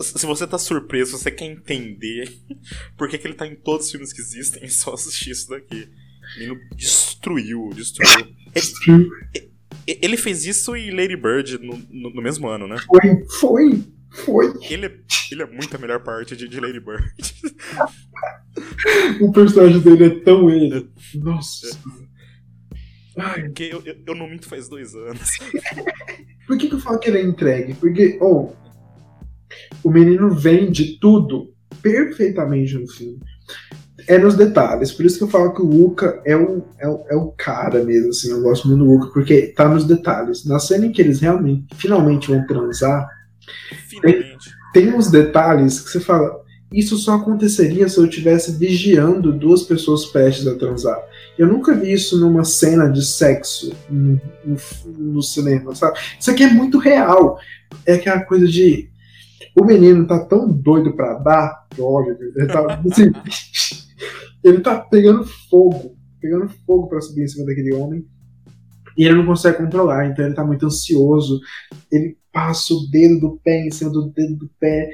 Se 0.00 0.26
você 0.26 0.46
tá 0.46 0.58
surpreso, 0.58 1.18
você 1.18 1.30
quer 1.30 1.44
entender 1.46 2.32
por 2.96 3.08
que, 3.08 3.18
que 3.18 3.26
ele 3.26 3.34
tá 3.34 3.46
em 3.46 3.54
todos 3.54 3.86
os 3.86 3.92
filmes 3.92 4.12
que 4.12 4.20
existem, 4.20 4.62
é 4.64 4.68
só 4.68 4.94
assistir 4.94 5.30
isso 5.30 5.48
daqui. 5.50 5.88
O 6.36 6.38
menino 6.38 6.58
destruiu, 6.74 7.70
destruiu. 7.74 8.32
Ele, 8.54 9.10
ele 9.86 10.16
fez 10.16 10.46
isso 10.46 10.74
e 10.76 10.90
Lady 10.90 11.16
Bird 11.16 11.58
no, 11.58 11.76
no- 11.90 12.10
no 12.14 12.22
mesmo 12.22 12.48
ano, 12.48 12.66
né? 12.66 12.76
Foi, 12.86 13.26
foi, 13.38 13.84
foi. 14.24 14.54
Ele, 14.72 14.86
é- 14.86 14.98
ele 15.30 15.42
é 15.42 15.46
muito 15.46 15.76
a 15.76 15.78
melhor 15.78 16.02
parte 16.02 16.34
de, 16.34 16.48
de 16.48 16.60
Lady 16.60 16.80
Bird. 16.80 17.12
O 19.20 19.32
personagem 19.32 19.80
dele 19.80 20.04
é 20.04 20.20
tão 20.20 20.48
ele. 20.48 20.88
Nossa. 21.16 21.76
Ai, 23.16 23.42
Porque 23.44 23.64
eu, 23.64 23.82
eu, 23.84 23.96
eu 24.06 24.14
não 24.14 24.28
minto 24.28 24.48
faz 24.48 24.68
dois 24.68 24.94
anos. 24.94 25.30
por 26.46 26.56
que, 26.56 26.68
que 26.68 26.74
eu 26.74 26.78
falo 26.80 26.98
que 27.00 27.08
ele 27.10 27.18
é 27.18 27.22
entregue? 27.22 27.74
Porque, 27.74 28.16
oh, 28.20 28.52
o 29.82 29.90
menino 29.90 30.30
vende 30.34 30.98
tudo 31.00 31.52
perfeitamente 31.82 32.74
no 32.74 32.88
filme. 32.88 33.18
É 34.06 34.18
nos 34.18 34.34
detalhes. 34.34 34.92
Por 34.92 35.06
isso 35.06 35.16
que 35.18 35.24
eu 35.24 35.28
falo 35.28 35.54
que 35.54 35.62
o 35.62 35.66
Luca 35.66 36.20
é 36.26 36.36
o, 36.36 36.62
é 36.78 36.88
o, 36.88 37.04
é 37.10 37.16
o 37.16 37.32
cara 37.32 37.82
mesmo, 37.82 38.10
assim. 38.10 38.30
Eu 38.30 38.42
gosto 38.42 38.68
muito 38.68 38.84
do 38.84 38.90
Luca, 38.90 39.08
porque 39.12 39.52
tá 39.56 39.68
nos 39.68 39.84
detalhes. 39.84 40.44
Na 40.44 40.58
cena 40.58 40.86
em 40.86 40.92
que 40.92 41.00
eles 41.00 41.20
realmente, 41.20 41.74
finalmente 41.74 42.28
vão 42.28 42.46
transar, 42.46 43.08
Finalmente. 43.88 44.50
tem 44.72 44.92
uns 44.92 45.10
detalhes 45.10 45.80
que 45.80 45.90
você 45.90 46.00
fala. 46.00 46.44
Isso 46.72 46.96
só 46.96 47.14
aconteceria 47.14 47.88
se 47.88 47.96
eu 47.98 48.04
estivesse 48.04 48.58
vigiando 48.58 49.32
duas 49.32 49.62
pessoas 49.62 50.06
prestes 50.06 50.46
a 50.48 50.56
transar. 50.56 51.00
Eu 51.38 51.46
nunca 51.46 51.72
vi 51.72 51.92
isso 51.92 52.18
numa 52.18 52.44
cena 52.44 52.88
de 52.88 53.04
sexo 53.04 53.72
no, 53.88 54.20
no, 54.44 54.56
no 55.14 55.22
cinema, 55.22 55.74
sabe? 55.74 55.98
Isso 56.18 56.30
aqui 56.30 56.42
é 56.42 56.50
muito 56.50 56.78
real. 56.78 57.38
É 57.86 57.94
aquela 57.94 58.20
coisa 58.24 58.46
de. 58.46 58.90
O 59.56 59.64
menino 59.64 60.06
tá 60.06 60.24
tão 60.24 60.50
doido 60.50 60.94
pra 60.94 61.18
dar, 61.18 61.66
Oliver, 61.78 62.32
ele 62.36 62.46
tá, 62.46 62.80
assim, 62.86 63.12
ele 64.42 64.60
tá 64.60 64.78
pegando 64.80 65.24
fogo, 65.48 65.96
pegando 66.20 66.48
fogo 66.66 66.88
pra 66.88 67.00
subir 67.00 67.24
em 67.24 67.28
cima 67.28 67.46
daquele 67.46 67.74
homem. 67.74 68.04
E 68.96 69.04
ele 69.04 69.16
não 69.16 69.26
consegue 69.26 69.58
controlar, 69.58 70.06
então 70.06 70.24
ele 70.24 70.34
tá 70.34 70.44
muito 70.44 70.66
ansioso. 70.66 71.40
Ele 71.90 72.16
passa 72.32 72.74
o 72.74 72.88
dedo 72.90 73.20
do 73.20 73.40
pé 73.42 73.66
em 73.66 73.70
cima 73.70 73.90
do 73.90 74.10
dedo 74.10 74.36
do 74.36 74.50
pé. 74.60 74.90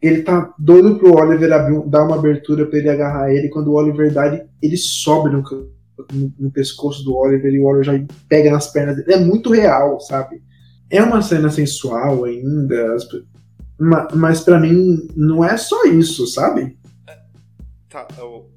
Ele 0.00 0.22
tá 0.22 0.52
doido 0.58 0.98
pro 0.98 1.14
Oliver 1.14 1.52
abrir, 1.52 1.88
dar 1.88 2.04
uma 2.04 2.16
abertura 2.16 2.66
pra 2.66 2.78
ele 2.78 2.90
agarrar 2.90 3.32
ele. 3.32 3.48
Quando 3.48 3.68
o 3.68 3.74
Oliver 3.74 4.12
dá, 4.12 4.26
ele, 4.26 4.42
ele 4.60 4.76
sobe 4.76 5.30
no, 5.30 5.42
no, 6.12 6.32
no 6.38 6.50
pescoço 6.50 7.04
do 7.04 7.14
Oliver 7.14 7.52
e 7.52 7.60
o 7.60 7.64
Oliver 7.64 7.84
já 7.84 8.06
pega 8.28 8.50
nas 8.50 8.70
pernas 8.70 8.96
dele. 8.96 9.14
É 9.14 9.18
muito 9.18 9.50
real, 9.50 9.98
sabe? 10.00 10.42
É 10.90 11.02
uma 11.02 11.22
cena 11.22 11.48
sensual 11.48 12.24
ainda, 12.24 12.96
mas 14.14 14.40
pra 14.40 14.58
mim 14.60 15.08
não 15.16 15.44
é 15.44 15.56
só 15.56 15.84
isso, 15.84 16.26
sabe? 16.26 16.76
Tá, 17.88 18.06
eu, 18.18 18.50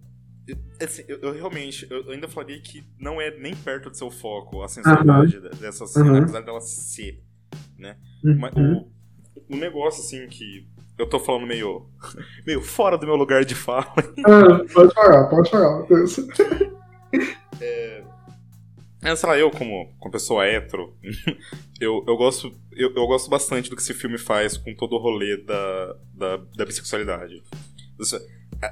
eu- 0.47 0.57
assim, 0.82 1.03
eu, 1.07 1.20
eu 1.20 1.34
realmente, 1.34 1.88
eu, 1.89 2.09
ainda 2.11 2.28
falaria 2.28 2.59
que 2.61 2.84
não 2.99 3.20
é 3.20 3.32
nem 3.38 3.55
perto 3.55 3.89
do 3.89 3.97
seu 3.97 4.09
foco 4.11 4.61
a 4.63 4.68
sensualidade 4.68 5.39
de- 5.41 5.49
dessa 5.59 5.86
cena, 5.88 6.09
Aham. 6.11 6.20
apesar 6.24 6.41
dela 6.41 6.61
ser, 6.61 7.22
né? 7.78 7.97
Mas 8.24 8.53
Uhum. 8.55 8.88
o, 9.49 9.55
o 9.55 9.57
negócio, 9.57 10.01
assim, 10.03 10.28
que 10.28 10.68
eu 10.97 11.07
tô 11.09 11.20
falando 11.20 11.45
meio, 11.47 11.89
meio 12.47 12.61
fora 12.61 12.97
do 12.97 13.05
meu 13.05 13.16
lugar 13.16 13.43
de 13.43 13.55
fala, 13.55 13.93
Ah, 14.26 14.59
pode 14.74 14.93
falar, 14.93 15.28
pode 15.30 15.49
falar. 15.49 15.80
Matheus. 15.80 16.18
é, 17.61 19.16
sei 19.16 19.30
lá, 19.30 19.38
eu 19.38 19.51
como, 19.51 19.93
como 19.99 20.11
pessoa 20.11 20.45
hétero, 20.45 20.95
eu, 21.80 22.03
eu, 22.07 22.15
gosto, 22.17 22.51
eu, 22.71 22.93
eu 22.95 23.07
gosto 23.07 23.30
bastante 23.30 23.69
do 23.69 23.76
que 23.76 23.82
esse 23.82 23.93
filme 23.93 24.17
faz 24.17 24.57
com 24.57 24.73
todo 24.76 24.95
o 24.95 24.99
rolê 24.99 25.38
da, 25.38 25.95
da, 26.13 26.38
da 26.55 26.65
bissexualidade. 26.65 27.41
Isso- 27.99 28.19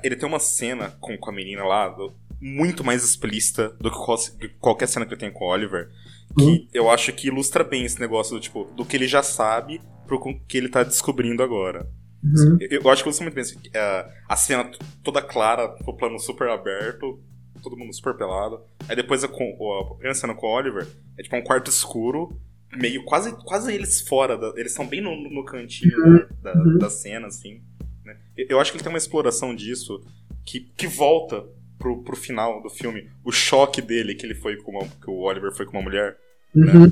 Ele 0.04 0.16
tem 0.16 0.28
uma 0.28 0.39
cena 0.39 0.91
com, 1.01 1.18
com 1.18 1.30
a 1.30 1.34
menina 1.34 1.64
lá, 1.64 1.95
muito 2.41 2.84
mais 2.84 3.04
explícita 3.04 3.70
do 3.80 3.89
que 3.91 3.97
qual- 3.97 4.18
que 4.39 4.49
qualquer 4.60 4.88
cena 4.88 5.06
que 5.06 5.14
ele 5.14 5.20
tem 5.20 5.32
com 5.32 5.45
o 5.45 5.49
Oliver. 5.49 5.89
Que 6.38 6.68
eu 6.74 6.89
acho 6.89 7.14
que 7.14 7.28
ilustra 7.28 7.64
bem 7.64 7.86
esse 7.86 7.99
negócio 7.99 8.34
do 8.36 8.39
tipo, 8.41 8.64
do 8.76 8.84
que 8.86 8.95
ele 8.97 9.08
já 9.08 9.22
sabe 9.22 9.80
pro 10.08 10.20
que 10.47 10.58
ele 10.58 10.68
tá 10.70 10.82
descobrindo 10.84 11.43
agora. 11.43 11.88
Uhum. 12.24 12.58
Eu, 12.60 12.82
eu 12.82 12.89
acho 12.89 13.04
que 13.04 13.10
ilustra 13.10 13.24
muito 13.26 13.36
bem 13.36 13.43
assim, 13.43 13.60
a, 13.76 14.10
a 14.30 14.36
cena 14.36 14.72
toda 15.04 15.22
clara, 15.22 15.76
o 15.86 15.93
plano 15.93 16.18
super 16.18 16.49
aberto, 16.49 17.20
todo 17.62 17.78
mundo 17.78 17.93
super 17.93 18.16
pelado. 18.16 18.62
Aí 18.89 18.95
depois 18.95 19.24
a, 19.24 19.28
com, 19.28 19.43
a 19.80 19.86
primeira 19.91 20.16
cena 20.16 20.34
com 20.34 20.47
o 20.47 20.56
Oliver 20.56 20.88
é 21.18 21.22
tipo 21.24 21.36
um 21.36 21.43
quarto 21.43 21.70
escuro, 21.70 22.36
meio 22.78 23.04
quase, 23.04 23.32
quase 23.44 23.74
eles 23.74 24.02
fora, 24.08 24.38
da- 24.38 24.54
eles 24.58 24.72
estão 24.72 24.88
bem 24.88 25.02
no, 25.02 25.16
no 25.30 25.44
cantinho 25.46 25.98
né, 25.98 26.28
da, 26.42 26.54
Uhum. 26.54 26.78
da 26.78 26.90
cena, 26.90 27.28
assim. 27.28 27.62
né? 28.06 28.18
Eu, 28.38 28.60
acho 28.60 28.72
que 28.72 28.78
ele 28.78 28.84
tem 28.84 28.92
uma 28.92 28.98
exploração 28.98 29.56
disso 29.56 30.04
que, 30.46 30.62
que 30.76 30.88
volta 30.88 31.46
pro, 31.78 32.04
pro 32.04 32.16
final 32.16 32.62
do 32.62 32.70
filme. 32.70 33.10
O 33.24 33.32
choque 33.32 33.82
dele 33.82 34.16
que 34.16 34.26
ele 34.26 34.36
foi 34.36 34.58
com 34.58 34.72
uma, 34.72 34.88
que 34.88 35.10
o 35.10 35.20
Oliver 35.20 35.52
foi 35.52 35.66
com 35.66 35.74
uma 35.78 35.84
mulher. 35.84 36.18
Uhum. 36.56 36.92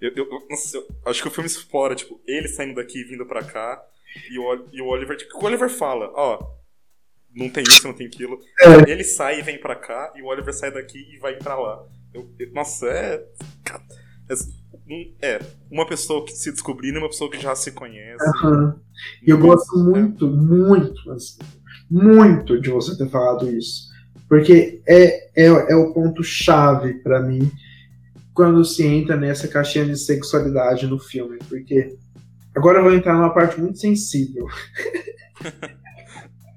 Eu, 0.00 0.10
eu, 0.16 0.24
eu- 0.30 0.46
nossa, 0.50 0.76
eu 0.76 0.86
acho 1.06 1.22
que 1.22 1.28
o 1.28 1.30
filme 1.30 1.46
explora, 1.48 1.94
tipo, 1.94 2.20
ele 2.26 2.48
saindo 2.48 2.74
daqui 2.74 3.00
e 3.00 3.04
vindo 3.04 3.24
pra 3.26 3.42
cá, 3.42 3.80
e 4.30 4.38
o, 4.38 4.66
e 4.72 4.82
o 4.82 4.86
Oliver, 4.86 5.16
tipo, 5.16 5.36
o 5.38 5.44
Oliver 5.44 5.68
fala, 5.70 6.10
ó, 6.14 6.44
não 7.34 7.48
tem 7.48 7.62
isso, 7.62 7.86
não 7.86 7.94
tem 7.94 8.06
aquilo. 8.08 8.38
É. 8.60 8.90
Ele 8.90 9.04
sai 9.04 9.38
e 9.38 9.42
vem 9.42 9.58
pra 9.60 9.76
cá, 9.76 10.12
e 10.16 10.20
o 10.22 10.26
Oliver 10.26 10.52
sai 10.52 10.70
daqui 10.72 10.98
e 11.14 11.18
vai 11.18 11.36
pra 11.36 11.54
lá. 11.58 11.86
Eu- 12.12 12.28
nossa, 12.52 12.86
é, 12.88 13.24
é. 14.30 14.34
É, 15.20 15.40
uma 15.70 15.86
pessoa 15.86 16.24
que 16.24 16.32
se 16.32 16.50
descobrindo 16.50 16.98
e 16.98 17.00
uma 17.00 17.08
pessoa 17.08 17.30
que 17.30 17.40
já 17.40 17.54
se 17.54 17.72
conhece. 17.72 18.24
Aham. 18.44 18.80
E 19.26 19.30
eu 19.30 19.38
gosto 19.38 19.78
muito, 19.78 20.28
muito, 20.28 21.10
assim, 21.10 21.38
muito 21.90 22.60
de 22.60 22.70
você 22.70 22.96
ter 22.96 23.08
falado 23.08 23.48
isso. 23.50 23.90
Porque 24.28 24.80
é, 24.86 25.44
é, 25.44 25.46
é 25.46 25.76
o 25.76 25.92
ponto-chave 25.92 26.94
pra 27.02 27.20
mim 27.20 27.50
quando 28.32 28.64
se 28.64 28.86
entra 28.86 29.16
nessa 29.16 29.46
caixinha 29.46 29.84
de 29.84 29.96
sexualidade 29.96 30.86
no 30.86 30.98
filme. 30.98 31.38
Porque 31.48 31.96
agora 32.54 32.78
eu 32.78 32.84
vou 32.84 32.94
entrar 32.94 33.14
numa 33.14 33.34
parte 33.34 33.60
muito 33.60 33.78
sensível. 33.78 34.46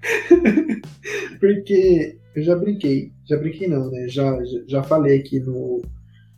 porque 1.40 2.18
eu 2.36 2.44
já 2.44 2.56
brinquei, 2.56 3.12
já 3.28 3.38
brinquei 3.38 3.68
não, 3.68 3.90
né? 3.90 4.08
Já, 4.08 4.44
já, 4.44 4.60
já 4.68 4.84
falei 4.84 5.20
aqui 5.20 5.40
no, 5.40 5.82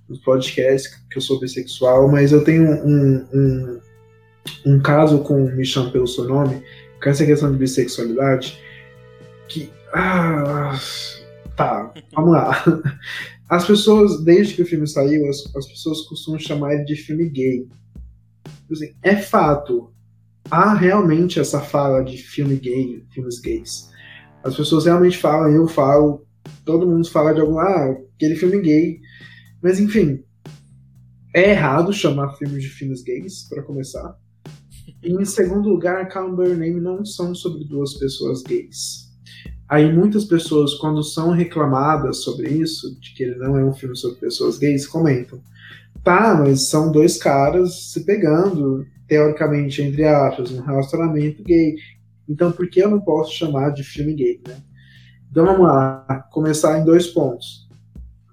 nos 0.08 0.20
podcasts 0.20 0.96
que 1.10 1.18
eu 1.18 1.22
sou 1.22 1.40
bissexual, 1.40 2.10
mas 2.10 2.32
eu 2.32 2.44
tenho 2.44 2.64
um, 2.64 3.28
um, 3.34 3.82
um 4.66 4.80
caso 4.80 5.20
com 5.20 5.50
Me 5.52 5.66
Chame 5.66 5.92
Pelo 5.92 6.08
Seu 6.08 6.26
Nome, 6.26 6.62
com 7.02 7.10
essa 7.10 7.26
questão 7.26 7.52
de 7.52 7.58
bissexualidade, 7.58 8.60
que. 9.48 9.70
Ah, 9.94 10.78
tá, 11.56 11.94
vamos 12.14 12.32
lá. 12.32 12.64
As 13.50 13.66
pessoas, 13.66 14.24
desde 14.24 14.56
que 14.56 14.62
o 14.62 14.66
filme 14.66 14.86
saiu, 14.86 15.30
as, 15.30 15.56
as 15.56 15.66
pessoas 15.68 16.02
costumam 16.02 16.38
chamar 16.38 16.74
ele 16.74 16.84
de 16.84 16.98
filme 16.98 17.30
gay. 17.30 17.66
Assim, 18.70 18.94
é 19.02 19.16
fato. 19.16 19.90
Há 20.52 20.74
realmente 20.74 21.40
essa 21.40 21.62
fala 21.62 22.04
de 22.04 22.18
filme 22.18 22.58
gay, 22.58 23.06
filmes 23.10 23.40
gays. 23.40 23.90
As 24.44 24.56
pessoas 24.56 24.86
realmente 24.86 25.18
falam, 25.18 25.50
eu 25.50 25.66
falo, 25.66 26.26
todo 26.66 26.86
mundo 26.86 27.10
fala 27.10 27.34
de 27.34 27.40
algum, 27.40 27.58
ah, 27.58 27.98
aquele 28.16 28.36
filme 28.36 28.60
gay. 28.60 29.00
Mas 29.62 29.80
enfim, 29.80 30.24
é 31.34 31.52
errado 31.52 31.94
chamar 31.94 32.34
filmes 32.34 32.64
de 32.64 32.70
filmes 32.70 33.04
gays, 33.04 33.48
para 33.50 33.64
começar. 33.64 34.18
E 35.04 35.12
em 35.12 35.26
segundo 35.26 35.70
lugar, 35.70 36.08
By 36.08 36.44
Your 36.44 36.58
Name 36.58 36.82
não 36.82 37.06
são 37.06 37.36
sobre 37.36 37.64
duas 37.66 37.94
pessoas 37.94 38.42
gays. 38.42 39.08
Aí 39.70 39.92
muitas 39.92 40.24
pessoas, 40.26 40.74
quando 40.76 41.04
são 41.04 41.32
reclamadas 41.32 42.18
sobre 42.24 42.50
isso, 42.50 42.98
de 43.00 43.14
que 43.14 43.24
ele 43.24 43.36
não 43.36 43.58
é 43.58 43.66
um 43.66 43.74
filme 43.74 43.96
sobre 43.96 44.18
pessoas 44.18 44.58
gays, 44.58 44.88
comentam. 44.88 45.42
Tá, 46.04 46.36
mas 46.36 46.70
são 46.70 46.92
dois 46.92 47.18
caras 47.18 47.92
se 47.92 48.06
pegando, 48.06 48.86
teoricamente, 49.08 49.82
entre 49.82 50.06
aspas, 50.06 50.52
um 50.52 50.62
relacionamento 50.62 51.44
gay. 51.44 51.76
Então 52.30 52.52
por 52.52 52.70
que 52.70 52.80
eu 52.80 52.90
não 52.90 53.02
posso 53.02 53.34
chamar 53.34 53.72
de 53.72 53.84
filme 53.84 54.14
gay, 54.14 54.42
né? 54.48 54.58
Então 55.30 55.46
vamos 55.46 55.68
lá, 55.68 56.28
começar 56.32 56.80
em 56.80 56.86
dois 56.86 57.08
pontos. 57.08 57.67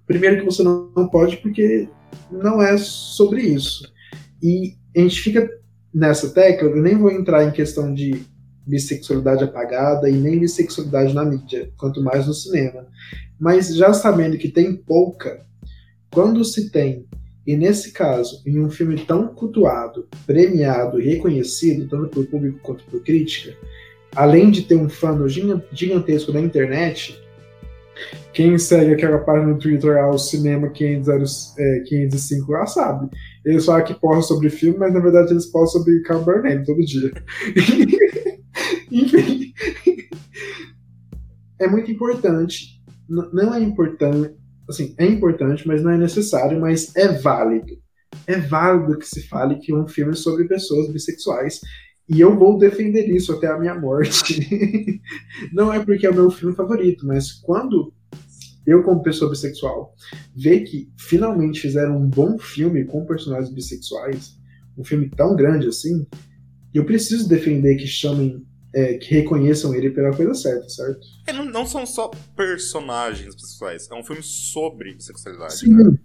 Primeiro 0.06 0.38
que 0.38 0.44
você 0.44 0.62
não 0.62 0.92
não 0.96 1.08
pode 1.08 1.36
porque 1.38 1.88
não 2.30 2.62
é 2.62 2.76
sobre 2.78 3.42
isso. 3.42 3.92
E 4.42 4.74
a 4.96 5.00
gente 5.00 5.20
fica 5.20 5.48
nessa 5.92 6.30
tecla, 6.30 6.68
eu 6.68 6.82
nem 6.82 6.96
vou 6.96 7.10
entrar 7.10 7.44
em 7.44 7.52
questão 7.52 7.92
de 7.92 8.22
bissexualidade 8.66 9.44
apagada 9.44 10.08
e 10.08 10.14
nem 10.14 10.38
bissexualidade 10.38 11.14
na 11.14 11.24
mídia, 11.24 11.70
quanto 11.76 12.02
mais 12.02 12.26
no 12.26 12.34
cinema. 12.34 12.86
Mas 13.38 13.74
já 13.74 13.92
sabendo 13.92 14.38
que 14.38 14.48
tem 14.48 14.74
pouca, 14.74 15.44
quando 16.10 16.44
se 16.44 16.70
tem, 16.70 17.06
e 17.46 17.56
nesse 17.56 17.92
caso, 17.92 18.42
em 18.46 18.58
um 18.58 18.70
filme 18.70 18.98
tão 19.04 19.28
cultuado, 19.28 20.08
premiado 20.26 21.00
e 21.00 21.04
reconhecido, 21.04 21.88
tanto 21.88 22.08
por 22.08 22.26
público 22.26 22.58
quanto 22.62 22.84
por 22.84 23.02
crítica, 23.02 23.54
além 24.16 24.50
de 24.50 24.62
ter 24.62 24.76
um 24.76 24.88
fã 24.88 25.16
gigantesco 25.72 26.32
da 26.32 26.40
internet, 26.40 27.20
quem 28.32 28.58
segue 28.58 28.94
aquela 28.94 29.18
página 29.18 29.52
no 29.52 29.58
Twitter, 29.58 29.96
ah, 29.96 30.10
o 30.10 30.18
Cinema 30.18 30.68
500, 30.68 31.54
é, 31.58 31.80
505, 31.86 32.52
lá 32.52 32.66
sabe. 32.66 33.08
Eles 33.44 33.64
falam 33.64 33.84
que 33.84 33.94
postam 33.94 34.22
sobre 34.22 34.50
filme, 34.50 34.78
mas 34.78 34.92
na 34.92 35.00
verdade 35.00 35.32
eles 35.32 35.46
postam 35.46 35.80
sobre 35.80 36.00
Carl 36.02 36.24
Burnham 36.24 36.64
todo 36.64 36.84
dia. 36.84 37.12
Enfim. 38.90 39.52
É 41.58 41.68
muito 41.68 41.90
importante. 41.90 42.82
Não 43.08 43.54
é 43.54 43.60
importante. 43.60 44.34
Assim, 44.68 44.94
é 44.98 45.06
importante, 45.06 45.66
mas 45.66 45.82
não 45.82 45.90
é 45.90 45.98
necessário, 45.98 46.60
mas 46.60 46.94
é 46.96 47.08
válido. 47.08 47.78
É 48.26 48.38
válido 48.38 48.98
que 48.98 49.06
se 49.06 49.26
fale 49.28 49.58
que 49.58 49.72
é 49.72 49.76
um 49.76 49.86
filme 49.86 50.14
sobre 50.14 50.48
pessoas 50.48 50.90
bissexuais. 50.90 51.60
E 52.08 52.20
eu 52.20 52.36
vou 52.38 52.58
defender 52.58 53.08
isso 53.08 53.32
até 53.32 53.46
a 53.46 53.58
minha 53.58 53.74
morte. 53.74 55.00
não 55.52 55.72
é 55.72 55.82
porque 55.82 56.06
é 56.06 56.10
o 56.10 56.14
meu 56.14 56.30
filme 56.30 56.54
favorito, 56.54 57.06
mas 57.06 57.32
quando 57.32 57.92
eu, 58.66 58.82
como 58.82 59.02
pessoa 59.02 59.30
bissexual, 59.30 59.94
ver 60.34 60.60
que 60.60 60.90
finalmente 60.96 61.60
fizeram 61.60 61.96
um 61.96 62.08
bom 62.08 62.38
filme 62.38 62.84
com 62.84 63.04
personagens 63.04 63.52
bissexuais, 63.52 64.38
um 64.76 64.84
filme 64.84 65.08
tão 65.08 65.36
grande 65.36 65.68
assim, 65.68 66.06
eu 66.72 66.84
preciso 66.84 67.28
defender 67.28 67.76
que 67.76 67.86
chamem, 67.86 68.44
é, 68.74 68.94
que 68.94 69.14
reconheçam 69.14 69.74
ele 69.74 69.90
pela 69.90 70.14
coisa 70.14 70.34
certa, 70.34 70.68
certo? 70.68 71.06
É, 71.26 71.32
não, 71.32 71.44
não, 71.44 71.66
são 71.66 71.86
só 71.86 72.10
personagens 72.36 73.34
bissexuais, 73.34 73.88
é 73.90 73.94
um 73.94 74.04
filme 74.04 74.22
sobre 74.22 74.96
sexualidade. 74.98 75.58
Sim. 75.58 75.74
Né? 75.74 75.98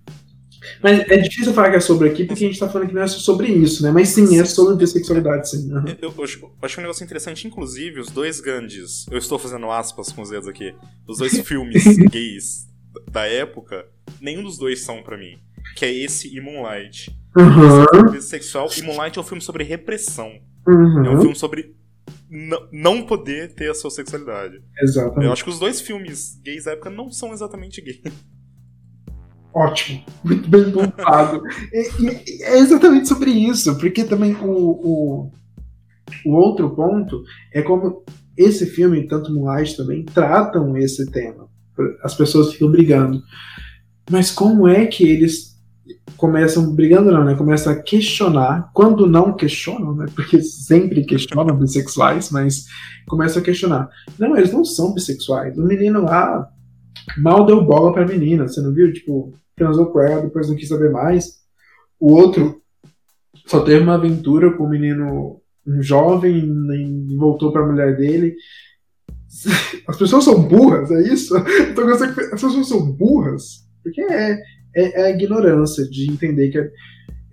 Mas 0.81 0.99
é 1.09 1.17
difícil 1.17 1.53
falar 1.53 1.71
que 1.71 1.77
é 1.77 1.79
sobre 1.79 2.09
aqui, 2.09 2.25
porque 2.25 2.43
a 2.43 2.47
gente 2.47 2.59
tá 2.59 2.69
falando 2.69 2.87
que 2.89 2.93
não 2.93 3.01
é 3.01 3.07
sobre 3.07 3.47
isso, 3.47 3.83
né? 3.83 3.91
Mas 3.91 4.09
sim, 4.09 4.39
é 4.39 4.45
sobre 4.45 4.75
bissexualidade, 4.75 5.49
sim. 5.49 5.69
Eu, 5.71 6.09
eu, 6.09 6.13
eu, 6.17 6.51
acho 6.61 6.79
um 6.79 6.81
negócio 6.81 7.03
interessante, 7.03 7.47
inclusive, 7.47 7.99
os 7.99 8.09
dois 8.09 8.39
grandes, 8.39 9.05
eu 9.09 9.17
estou 9.17 9.39
fazendo 9.39 9.69
aspas 9.71 10.11
com 10.11 10.21
os 10.21 10.29
dedos 10.29 10.47
aqui, 10.47 10.73
os 11.07 11.17
dois 11.19 11.39
filmes 11.47 11.83
gays 12.11 12.67
da 13.09 13.25
época, 13.25 13.85
nenhum 14.19 14.43
dos 14.43 14.57
dois 14.57 14.81
são 14.81 15.01
para 15.01 15.17
mim. 15.17 15.37
Que 15.75 15.85
é 15.85 15.93
esse 15.93 16.35
e 16.35 16.41
Moonlight. 16.41 17.15
Uhum. 17.37 18.11
Bissexual, 18.11 18.69
e 18.77 18.81
Moonlight 18.81 19.17
é 19.17 19.21
um 19.21 19.25
filme 19.25 19.41
sobre 19.41 19.63
repressão. 19.63 20.31
Uhum. 20.67 21.05
É 21.05 21.09
um 21.09 21.21
filme 21.21 21.35
sobre 21.35 21.75
não 22.71 23.05
poder 23.05 23.53
ter 23.53 23.71
a 23.71 23.73
sua 23.73 23.89
sexualidade. 23.89 24.61
Exatamente. 24.81 25.25
Eu 25.25 25.33
acho 25.33 25.43
que 25.43 25.49
os 25.49 25.59
dois 25.59 25.81
filmes 25.81 26.39
gays 26.43 26.65
da 26.65 26.71
época 26.71 26.89
não 26.89 27.11
são 27.11 27.33
exatamente 27.33 27.81
gays. 27.81 28.01
Ótimo, 29.53 30.03
muito 30.23 30.47
bem 30.47 30.71
pontuado. 30.71 31.41
é, 31.73 32.59
exatamente 32.59 33.07
sobre 33.07 33.31
isso, 33.31 33.77
porque 33.77 34.03
também 34.03 34.35
o, 34.35 34.51
o, 34.51 35.31
o, 36.25 36.31
outro 36.35 36.69
ponto 36.69 37.23
é 37.51 37.61
como 37.61 38.03
esse 38.37 38.65
filme, 38.67 39.07
tanto 39.07 39.33
Moonlight 39.33 39.75
também, 39.75 40.05
tratam 40.05 40.77
esse 40.77 41.09
tema. 41.09 41.47
As 42.03 42.13
pessoas 42.13 42.53
ficam 42.53 42.69
brigando. 42.69 43.21
Mas 44.09 44.31
como 44.31 44.67
é 44.67 44.85
que 44.85 45.03
eles 45.03 45.57
começam 46.15 46.75
brigando 46.75 47.11
não, 47.11 47.23
né? 47.23 47.35
Começam 47.35 47.73
a 47.73 47.75
questionar, 47.75 48.69
quando 48.73 49.07
não 49.07 49.35
questionam, 49.35 49.95
né? 49.95 50.05
Porque 50.13 50.41
sempre 50.41 51.05
questionam 51.05 51.55
bissexuais, 51.55 52.29
mas 52.29 52.65
começam 53.07 53.41
a 53.41 53.45
questionar. 53.45 53.89
Não, 54.17 54.37
eles 54.37 54.51
não 54.51 54.63
são 54.63 54.93
bissexuais. 54.93 55.57
O 55.57 55.65
menino 55.65 56.03
lá 56.03 56.47
mal 57.17 57.45
deu 57.45 57.63
bola 57.63 57.93
pra 57.93 58.05
menina, 58.05 58.47
você 58.47 58.61
não 58.61 58.73
viu? 58.73 58.91
Tipo, 58.91 59.33
transou 59.55 59.87
com 59.87 59.99
ela, 59.99 60.21
depois 60.21 60.47
não 60.47 60.55
quis 60.55 60.67
saber 60.67 60.91
mais. 60.91 61.39
O 61.99 62.13
outro 62.13 62.61
só 63.45 63.61
teve 63.61 63.83
uma 63.83 63.95
aventura 63.95 64.51
com 64.53 64.63
o 64.63 64.69
menino, 64.69 65.41
um 65.65 65.81
jovem, 65.81 66.37
e 66.37 67.17
voltou 67.17 67.51
pra 67.51 67.65
mulher 67.65 67.97
dele. 67.97 68.35
As 69.87 69.97
pessoas 69.97 70.23
são 70.23 70.41
burras, 70.41 70.89
é 70.91 71.01
isso? 71.01 71.35
Então, 71.69 71.87
as 71.89 72.41
pessoas 72.41 72.67
são 72.67 72.91
burras? 72.91 73.67
Porque 73.83 74.01
é, 74.01 74.41
é, 74.75 75.01
é 75.01 75.05
a 75.05 75.09
ignorância 75.09 75.87
de 75.87 76.09
entender 76.09 76.49
que 76.49 76.57
é, 76.57 76.71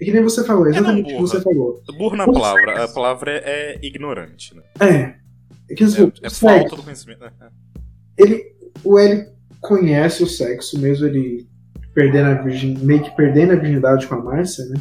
é 0.00 0.04
que 0.04 0.12
nem 0.12 0.22
você 0.22 0.44
falou, 0.44 0.66
exatamente 0.66 1.12
o 1.12 1.16
que 1.16 1.22
você 1.22 1.40
falou. 1.40 1.82
Burro 1.96 2.16
na 2.16 2.26
palavra, 2.26 2.84
a 2.84 2.88
palavra 2.88 3.30
é, 3.32 3.74
é 3.74 3.86
ignorante, 3.86 4.54
né? 4.54 4.62
É. 4.80 5.26
É, 5.68 5.74
que, 5.74 5.84
assim, 5.84 6.12
é, 6.22 6.26
é 6.26 6.30
falta 6.30 6.76
do 6.76 6.82
conhecimento. 6.82 7.24
Ele, 8.16 8.42
o 8.84 8.98
L 8.98 9.35
conhece 9.60 10.22
o 10.22 10.26
sexo, 10.26 10.78
mesmo 10.78 11.06
ele 11.06 11.48
perdendo 11.94 12.30
a 12.30 12.34
virgin, 12.34 12.76
meio 12.82 13.02
que 13.02 13.16
perdendo 13.16 13.52
a 13.52 13.56
virgindade 13.56 14.06
com 14.06 14.16
a 14.16 14.22
Márcia, 14.22 14.64
né? 14.66 14.76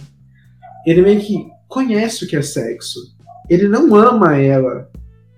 Ele 0.85 1.01
meio 1.01 1.19
que 1.21 1.47
conhece 1.67 2.23
o 2.23 2.27
que 2.27 2.35
é 2.35 2.41
sexo. 2.41 2.99
Ele 3.49 3.67
não 3.67 3.95
ama 3.95 4.37
ela. 4.37 4.89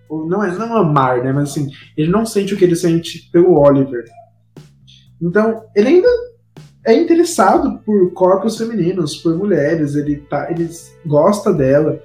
Ou 0.10 0.26
não 0.26 0.44
é 0.44 0.52
não 0.52 0.76
amar, 0.76 1.24
né? 1.24 1.32
Mas 1.32 1.52
assim, 1.52 1.70
ele 1.96 2.10
não 2.10 2.26
sente 2.26 2.54
o 2.54 2.58
que 2.58 2.64
ele 2.64 2.76
sente 2.76 3.30
pelo 3.32 3.60
Oliver. 3.60 4.06
Então, 5.22 5.64
ele 5.76 5.88
ainda 5.90 6.08
é 6.86 6.94
interessado 6.94 7.80
por 7.80 8.14
corpos 8.14 8.58
femininos, 8.58 9.18
por 9.18 9.36
mulheres, 9.36 9.96
ele, 9.96 10.18
tá, 10.18 10.50
ele 10.50 10.70
gosta 11.06 11.52
dela, 11.52 12.02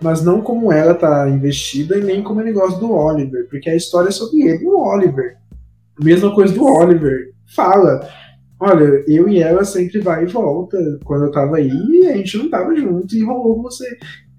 mas 0.00 0.24
não 0.24 0.40
como 0.40 0.72
ela 0.72 0.94
tá 0.94 1.28
investida 1.28 1.98
e 1.98 2.02
nem 2.02 2.22
como 2.22 2.40
ele 2.40 2.52
gosta 2.52 2.80
do 2.80 2.90
Oliver, 2.92 3.46
porque 3.48 3.68
a 3.68 3.76
história 3.76 4.08
é 4.08 4.12
sobre 4.12 4.40
ele 4.42 4.64
e 4.64 4.66
o 4.66 4.78
Oliver. 4.78 5.36
Mesma 6.02 6.34
coisa 6.34 6.54
do 6.54 6.64
Oliver. 6.64 7.32
Fala, 7.54 8.08
olha, 8.58 9.04
eu 9.06 9.28
e 9.28 9.40
ela 9.40 9.64
sempre 9.64 10.00
vai 10.00 10.24
e 10.24 10.26
volta. 10.26 10.78
Quando 11.04 11.24
eu 11.24 11.30
tava 11.30 11.56
aí, 11.56 12.06
a 12.08 12.16
gente 12.16 12.38
não 12.38 12.50
tava 12.50 12.74
junto 12.74 13.14
e 13.14 13.24
rolou 13.24 13.56
com 13.56 13.62
você. 13.62 13.86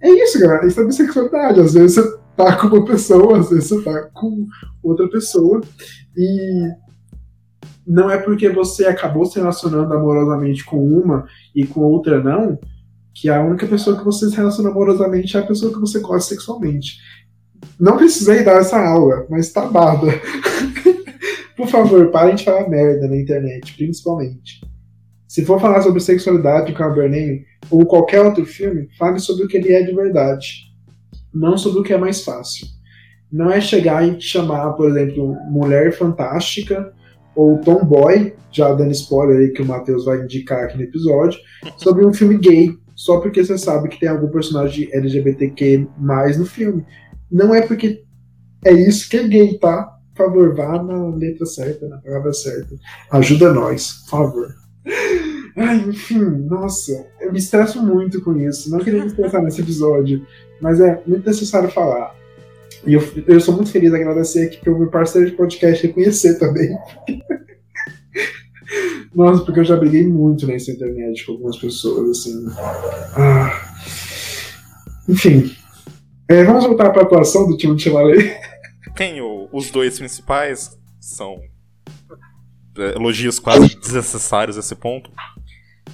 É 0.01 0.09
isso, 0.09 0.39
galera. 0.39 0.65
Isso 0.65 0.81
é 0.81 0.85
bissexualidade. 0.85 1.59
Às 1.59 1.73
vezes 1.73 1.95
você 1.95 2.17
tá 2.35 2.55
com 2.57 2.67
uma 2.67 2.85
pessoa, 2.85 3.39
às 3.39 3.49
vezes 3.49 3.69
você 3.69 3.81
tá 3.83 4.09
com 4.13 4.47
outra 4.83 5.07
pessoa. 5.09 5.61
E 6.17 6.71
não 7.85 8.09
é 8.09 8.17
porque 8.17 8.49
você 8.49 8.85
acabou 8.85 9.25
se 9.25 9.39
relacionando 9.39 9.93
amorosamente 9.93 10.63
com 10.63 10.77
uma 10.77 11.25
e 11.55 11.65
com 11.65 11.81
outra 11.81 12.21
não, 12.23 12.57
que 13.13 13.29
a 13.29 13.41
única 13.41 13.67
pessoa 13.67 13.97
que 13.97 14.03
você 14.03 14.29
se 14.29 14.35
relaciona 14.35 14.69
amorosamente 14.69 15.35
é 15.37 15.39
a 15.39 15.45
pessoa 15.45 15.71
que 15.71 15.79
você 15.79 15.99
gosta 15.99 16.33
sexualmente. 16.33 16.97
Não 17.79 17.97
precisei 17.97 18.43
dar 18.43 18.59
essa 18.59 18.79
aula, 18.79 19.25
mas 19.29 19.51
tá 19.51 19.65
dada. 19.65 20.07
Por 21.55 21.67
favor, 21.67 22.09
parem 22.09 22.35
de 22.35 22.43
falar 22.43 22.69
merda 22.69 23.07
na 23.07 23.17
internet, 23.17 23.75
principalmente. 23.75 24.61
Se 25.27 25.43
for 25.45 25.59
falar 25.59 25.81
sobre 25.81 25.99
sexualidade 25.99 26.71
com 26.71 26.77
Cabernet 26.77 27.45
ou 27.69 27.85
qualquer 27.85 28.21
outro 28.21 28.45
filme, 28.45 28.87
fale 28.97 29.19
sobre 29.19 29.45
o 29.45 29.47
que 29.47 29.57
ele 29.57 29.73
é 29.73 29.81
de 29.81 29.93
verdade. 29.93 30.71
Não 31.33 31.57
sobre 31.57 31.79
o 31.79 31.83
que 31.83 31.93
é 31.93 31.97
mais 31.97 32.23
fácil. 32.23 32.67
Não 33.31 33.49
é 33.49 33.59
chegar 33.59 34.07
e 34.07 34.21
chamar, 34.21 34.73
por 34.73 34.89
exemplo, 34.89 35.35
Mulher 35.49 35.91
Fantástica 35.91 36.93
ou 37.35 37.57
Tomboy, 37.61 38.35
já 38.51 38.71
dando 38.73 38.91
spoiler 38.91 39.39
aí 39.39 39.49
que 39.51 39.63
o 39.63 39.65
Matheus 39.65 40.05
vai 40.05 40.21
indicar 40.21 40.65
aqui 40.65 40.77
no 40.77 40.83
episódio, 40.83 41.39
sobre 41.77 42.05
um 42.05 42.13
filme 42.13 42.37
gay, 42.37 42.77
só 42.93 43.19
porque 43.19 43.43
você 43.43 43.57
sabe 43.57 43.89
que 43.89 43.99
tem 43.99 44.09
algum 44.09 44.27
personagem 44.27 44.87
LGBTQ 44.93 45.87
mais 45.97 46.37
no 46.37 46.45
filme. 46.45 46.85
Não 47.31 47.55
é 47.55 47.61
porque 47.65 48.03
é 48.63 48.71
isso 48.71 49.09
que 49.09 49.17
é 49.17 49.27
gay, 49.27 49.57
tá? 49.57 49.92
Por 50.15 50.25
favor, 50.25 50.55
vá 50.55 50.81
na 50.81 51.09
letra 51.15 51.45
certa, 51.45 51.87
na 51.87 51.97
palavra 51.97 52.33
certa. 52.33 52.75
Ajuda 53.11 53.51
nós, 53.53 54.03
por 54.03 54.09
favor. 54.09 54.55
Ai, 55.55 55.77
enfim, 55.87 56.19
nossa, 56.19 57.07
eu 57.21 57.31
me 57.31 57.39
estresso 57.39 57.81
muito 57.81 58.21
com 58.21 58.35
isso. 58.37 58.69
Não 58.71 58.79
queria 58.79 59.01
me 59.01 59.07
estressar 59.07 59.41
nesse 59.41 59.61
episódio, 59.61 60.25
mas 60.61 60.79
é 60.79 61.01
muito 61.05 61.25
necessário 61.25 61.69
falar. 61.69 62.15
E 62.85 62.93
eu, 62.93 63.01
eu 63.27 63.39
sou 63.39 63.55
muito 63.55 63.71
feliz 63.71 63.91
de 63.91 63.97
agradecer 63.97 64.45
aqui 64.45 64.57
pelo 64.57 64.79
meu 64.79 64.89
parceiro 64.89 65.29
de 65.29 65.35
podcast 65.35 65.85
reconhecer 65.85 66.37
também. 66.37 66.75
Nossa, 69.13 69.45
porque 69.45 69.59
eu 69.59 69.65
já 69.65 69.77
briguei 69.77 70.07
muito 70.07 70.47
nessa 70.47 70.71
internet 70.71 71.25
com 71.25 71.33
algumas 71.33 71.57
pessoas, 71.57 72.09
assim. 72.09 72.45
Ah. 73.15 73.51
Enfim. 75.07 75.51
É, 76.27 76.43
vamos 76.43 76.65
voltar 76.65 76.89
para 76.89 77.01
a 77.01 77.05
atuação 77.05 77.47
do 77.47 77.55
time 77.55 77.75
de 77.75 77.83
Chalalet. 77.83 78.35
Tem 78.95 79.21
o, 79.21 79.49
os 79.51 79.71
dois 79.71 79.97
principais, 79.97 80.77
são 80.99 81.41
é, 82.77 82.95
elogios 82.95 83.39
quase 83.39 83.75
desnecessários 83.79 84.57
a 84.57 84.59
esse 84.59 84.75
ponto. 84.75 85.11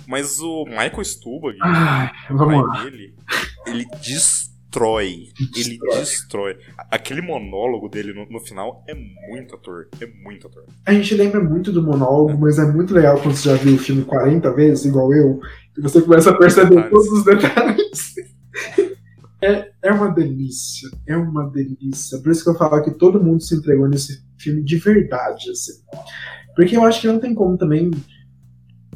Mas 0.08 0.40
o 0.40 0.66
Michael 0.66 1.06
Stuhlbarg, 1.06 1.58
ah, 1.62 2.12
o 2.32 2.38
pai 2.38 2.84
dele, 2.84 3.16
ele 3.68 3.86
destrói. 4.02 5.30
Ele 5.56 5.78
destrói. 5.78 6.58
Aquele 6.90 7.22
monólogo 7.22 7.88
dele 7.88 8.14
no, 8.14 8.28
no, 8.28 8.40
final 8.40 8.84
é 8.88 8.96
muito 9.30 9.56
ator. 9.56 9.88
É 10.02 10.08
muito 10.24 10.48
ator. 10.48 10.64
A 10.86 10.94
gente 10.94 11.14
lembra 11.14 11.40
muito 11.40 11.72
do 11.72 11.84
monólogo, 11.84 12.38
mas 12.40 12.58
é 12.58 12.66
muito 12.66 12.94
legal 12.94 13.20
quando 13.22 13.36
você 13.36 13.50
já 13.50 13.56
viu 13.56 13.76
o 13.76 13.80
filme 13.80 14.04
40 14.04 14.52
vezes, 14.54 14.86
igual 14.86 15.14
eu, 15.14 15.40
e 15.78 15.82
você 15.82 16.02
começa 16.02 16.32
a 16.32 16.38
perceber 16.38 16.90
todos 16.90 17.08
os 17.08 17.24
detalhes. 17.24 18.16
É, 19.42 19.72
é 19.84 19.92
uma 19.92 20.10
delícia, 20.14 20.90
é 21.08 21.16
uma 21.16 21.50
delícia. 21.50 22.20
Por 22.20 22.32
isso 22.32 22.44
que 22.44 22.50
eu 22.50 22.56
falo 22.56 22.84
que 22.84 22.92
todo 22.92 23.24
mundo 23.24 23.42
se 23.42 23.56
entregou 23.56 23.88
nesse 23.88 24.22
filme 24.38 24.62
de 24.64 24.78
verdade, 24.78 25.50
assim. 25.52 25.74
Porque 26.56 26.76
eu 26.76 26.84
acho 26.84 27.02
que 27.02 27.08
não 27.08 27.20
tem 27.20 27.34
como 27.34 27.58
também. 27.58 27.90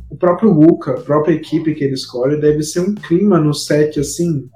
O 0.09 0.17
próprio 0.17 0.51
Luca, 0.51 0.91
a 0.91 1.01
própria 1.01 1.33
equipe 1.33 1.73
que 1.73 1.83
ele 1.83 1.93
escolhe, 1.93 2.39
deve 2.39 2.61
ser 2.61 2.81
um 2.81 2.93
clima 2.93 3.39
no 3.39 3.53
set, 3.53 3.99
assim, 3.99 4.49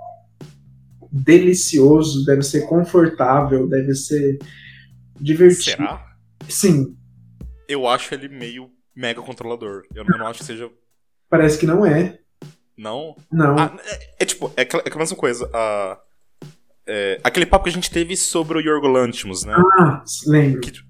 delicioso, 1.11 2.25
deve 2.25 2.43
ser 2.43 2.67
confortável, 2.67 3.67
deve 3.67 3.95
ser 3.95 4.37
divertido. 5.19 5.77
Será? 5.77 6.05
Sim, 6.47 6.95
Eu 7.67 7.87
acho 7.87 8.13
ele 8.13 8.27
meio 8.29 8.69
mega 8.95 9.21
controlador. 9.21 9.83
Eu 9.93 10.05
não, 10.05 10.27
acho 10.27 10.39
que 10.39 10.45
seja. 10.45 10.69
parece 11.29 11.57
que 11.57 11.65
não 11.65 11.85
é. 11.85 12.19
Não? 12.77 13.15
Não. 13.31 13.57
Ah, 13.57 13.75
é, 13.85 14.23
é 14.23 14.25
tipo, 14.37 14.53
é 14.55 14.61
aquela, 14.61 14.83
é 14.83 14.87
aquela 14.87 14.99
mesma 15.03 15.17
coisa. 15.17 15.49
a- 15.53 15.99
é, 16.89 17.19
aquele 17.23 17.45
papo 17.45 17.65
que 17.65 17.69
a 17.69 17.73
gente 17.73 17.91
teve 17.91 18.15
sobre 18.15 18.57
o 18.57 18.61
Yorgo 18.61 18.87
Lanthimos, 18.87 19.43
né? 19.43 19.53
Ah, 19.79 20.03
lembro. 20.25 20.61
Que- 20.61 20.87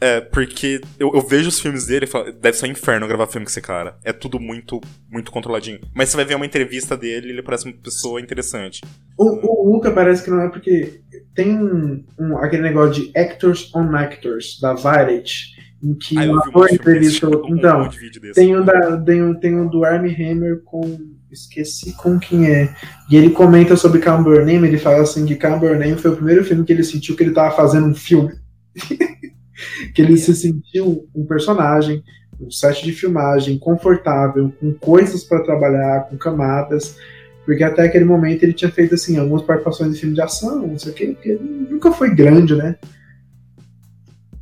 É, 0.00 0.20
porque 0.20 0.80
eu, 0.98 1.10
eu 1.12 1.20
vejo 1.20 1.48
os 1.48 1.58
filmes 1.60 1.86
dele 1.86 2.04
e 2.04 2.08
falo, 2.08 2.32
deve 2.32 2.56
ser 2.56 2.66
um 2.66 2.70
inferno 2.70 3.08
gravar 3.08 3.26
filme 3.26 3.44
com 3.44 3.50
esse 3.50 3.60
cara. 3.60 3.98
É 4.04 4.12
tudo 4.12 4.38
muito, 4.38 4.80
muito 5.10 5.32
controladinho. 5.32 5.80
Mas 5.92 6.08
você 6.08 6.16
vai 6.16 6.24
ver 6.24 6.36
uma 6.36 6.46
entrevista 6.46 6.96
dele 6.96 7.30
ele 7.30 7.42
parece 7.42 7.64
uma 7.64 7.74
pessoa 7.74 8.20
interessante. 8.20 8.80
O, 9.18 9.24
o 9.68 9.72
Luca 9.74 9.90
parece 9.90 10.22
que 10.22 10.30
não 10.30 10.40
é 10.40 10.48
porque 10.48 11.00
tem 11.34 11.52
um, 11.58 12.04
um- 12.18 12.38
aquele 12.38 12.62
negócio 12.62 13.02
de 13.02 13.18
Actors 13.18 13.74
on 13.74 13.92
Actors, 13.96 14.58
da 14.62 14.72
Variety, 14.72 15.48
em 15.82 15.94
que 15.94 16.16
Ah, 16.16 16.22
um 16.22 16.36
um 16.38 16.42
filme 16.42 16.60
desse, 16.62 16.74
entrevista. 16.76 17.28
um 17.28 17.56
Então, 17.56 17.90
tem 18.34 18.56
um, 18.56 18.64
da, 18.64 18.96
tem, 19.02 19.22
um, 19.22 19.34
tem 19.34 19.56
um 19.56 19.68
do 19.68 19.84
Armie 19.84 20.14
Hammer 20.14 20.62
com. 20.64 21.17
Esqueci 21.30 21.92
com 21.92 22.18
quem 22.18 22.46
é. 22.46 22.74
E 23.10 23.16
ele 23.16 23.30
comenta 23.30 23.76
sobre 23.76 24.00
Calm 24.00 24.22
Burnham, 24.22 24.64
ele 24.64 24.78
fala 24.78 25.02
assim 25.02 25.26
que 25.26 25.36
Calm 25.36 25.58
Burnham 25.58 25.98
foi 25.98 26.10
o 26.10 26.16
primeiro 26.16 26.44
filme 26.44 26.64
que 26.64 26.72
ele 26.72 26.82
sentiu 26.82 27.14
que 27.14 27.22
ele 27.22 27.32
tava 27.32 27.54
fazendo 27.54 27.86
um 27.86 27.94
filme. 27.94 28.32
que 29.94 30.00
ele 30.00 30.16
se 30.16 30.34
sentiu 30.34 31.06
um 31.14 31.26
personagem, 31.26 32.02
um 32.40 32.50
set 32.50 32.84
de 32.84 32.92
filmagem 32.92 33.58
confortável, 33.58 34.52
com 34.58 34.72
coisas 34.74 35.24
para 35.24 35.42
trabalhar, 35.42 36.08
com 36.08 36.16
camadas. 36.16 36.96
Porque 37.44 37.64
até 37.64 37.82
aquele 37.82 38.04
momento 38.04 38.42
ele 38.42 38.52
tinha 38.52 38.70
feito 38.70 38.94
assim, 38.94 39.18
algumas 39.18 39.42
participações 39.42 39.94
de 39.94 40.00
filme 40.00 40.14
de 40.14 40.20
ação, 40.20 40.66
não 40.66 40.78
sei 40.78 40.92
o 40.92 40.94
quê, 40.94 41.06
porque 41.08 41.34
nunca 41.34 41.92
foi 41.92 42.14
grande, 42.14 42.54
né? 42.54 42.76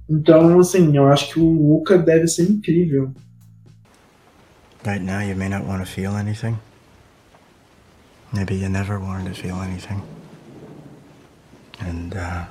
Então, 0.09 0.61
assim, 0.61 0.97
eu 0.97 1.09
acho 1.09 1.33
que 1.33 1.41
o 1.41 1.45
Luca 1.45 1.99
deve 1.99 2.29
ser 2.29 2.45
incrível. 2.45 3.13
Right 4.85 5.05
now, 5.05 5.21
you 5.21 5.35
may 5.35 5.49
not 5.49 5.67
want 5.67 5.81
to 5.81 5.87
feel 5.87 6.13
anything. 6.15 6.57
Maybe 8.33 8.57
you 8.57 8.69
never 8.69 8.99
wanted 8.99 9.35
to 9.35 9.43
feel 9.43 9.57
anything. 9.61 10.03
And, 11.79 12.15
uh, 12.17 12.47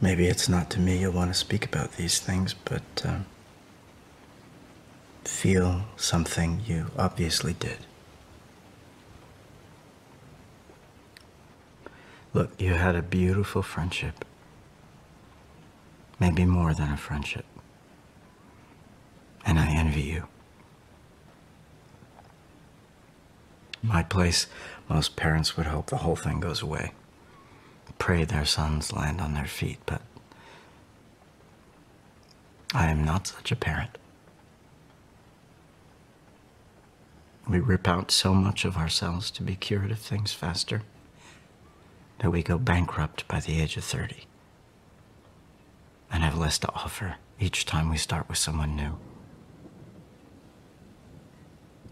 maybe 0.00 0.26
it's 0.26 0.48
not 0.48 0.70
to 0.70 0.80
me 0.80 0.98
you 0.98 1.10
want 1.10 1.30
to 1.30 1.34
speak 1.34 1.64
about 1.64 1.92
these 1.92 2.18
things, 2.18 2.54
but, 2.54 2.82
um, 3.04 3.26
feel 5.24 5.82
something 5.96 6.62
you 6.66 6.90
obviously 6.96 7.52
did. 7.54 7.78
Look, 12.32 12.60
you 12.60 12.74
had 12.74 12.94
a 12.94 13.02
beautiful 13.02 13.62
friendship. 13.62 14.24
Maybe 16.20 16.44
more 16.44 16.74
than 16.74 16.92
a 16.92 16.96
friendship. 16.96 17.46
And 19.44 19.58
I 19.58 19.68
envy 19.68 20.02
you. 20.02 20.28
My 23.86 24.02
place, 24.02 24.48
most 24.88 25.14
parents 25.14 25.56
would 25.56 25.66
hope 25.66 25.86
the 25.86 25.98
whole 25.98 26.16
thing 26.16 26.40
goes 26.40 26.60
away. 26.60 26.92
Pray 27.98 28.24
their 28.24 28.44
sons 28.44 28.92
land 28.92 29.20
on 29.20 29.34
their 29.34 29.46
feet, 29.46 29.78
but 29.86 30.02
I 32.74 32.86
am 32.88 33.04
not 33.04 33.28
such 33.28 33.52
a 33.52 33.56
parent. 33.56 33.96
We 37.48 37.60
rip 37.60 37.86
out 37.86 38.10
so 38.10 38.34
much 38.34 38.64
of 38.64 38.76
ourselves 38.76 39.30
to 39.30 39.44
be 39.44 39.54
cured 39.54 39.92
of 39.92 40.00
things 40.00 40.32
faster 40.32 40.82
that 42.18 42.30
we 42.30 42.42
go 42.42 42.58
bankrupt 42.58 43.28
by 43.28 43.38
the 43.38 43.60
age 43.60 43.76
of 43.76 43.84
30 43.84 44.24
and 46.10 46.24
have 46.24 46.36
less 46.36 46.58
to 46.58 46.72
offer 46.74 47.16
each 47.38 47.66
time 47.66 47.88
we 47.88 47.98
start 47.98 48.28
with 48.28 48.38
someone 48.38 48.74
new. 48.74 48.98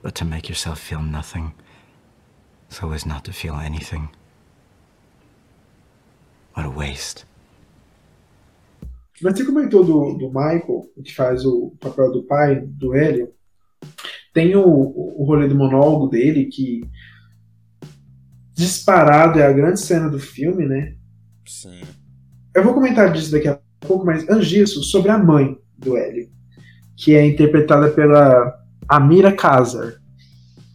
But 0.03 0.17
to 0.17 0.25
make 0.25 0.49
yourself 0.49 0.81
feel 0.81 1.01
nothing 1.01 1.55
so 2.75 2.93
as 2.93 3.07
not 3.07 3.25
to 3.25 3.33
feel 3.33 3.55
anything. 3.55 4.09
What 6.55 6.67
a 6.67 6.71
waste. 6.71 7.25
Mas 9.23 9.37
você 9.37 9.45
comentou 9.45 9.85
do, 9.85 10.15
do 10.19 10.27
Michael, 10.27 10.91
que 11.05 11.15
faz 11.15 11.45
o 11.45 11.73
papel 11.81 12.11
do 12.11 12.25
pai, 12.25 12.61
do 12.61 12.95
Hélio. 12.95 13.33
Tem 14.33 14.57
o, 14.57 14.65
o 14.67 15.25
rolê 15.25 15.47
do 15.47 15.55
monólogo 15.55 16.09
dele, 16.09 16.47
que 16.47 16.83
disparado 18.53 19.39
é 19.39 19.47
a 19.47 19.53
grande 19.53 19.81
cena 19.81 20.09
do 20.09 20.19
filme, 20.19 20.67
né? 20.67 20.97
Sim. 21.47 21.81
Eu 22.55 22.65
vou 22.65 22.75
comentar 22.75 23.13
disso 23.13 23.31
daqui 23.31 23.49
a 23.49 23.61
pouco, 23.81 24.05
mas 24.05 24.29
antes 24.29 24.49
disso, 24.49 24.83
sobre 24.83 25.11
a 25.11 25.19
mãe 25.19 25.57
do 25.79 25.97
Hélio, 25.97 26.29
que 26.97 27.15
é 27.15 27.25
interpretada 27.25 27.91
pela 27.91 28.53
Amira 28.89 29.33
Kazar. 29.33 29.95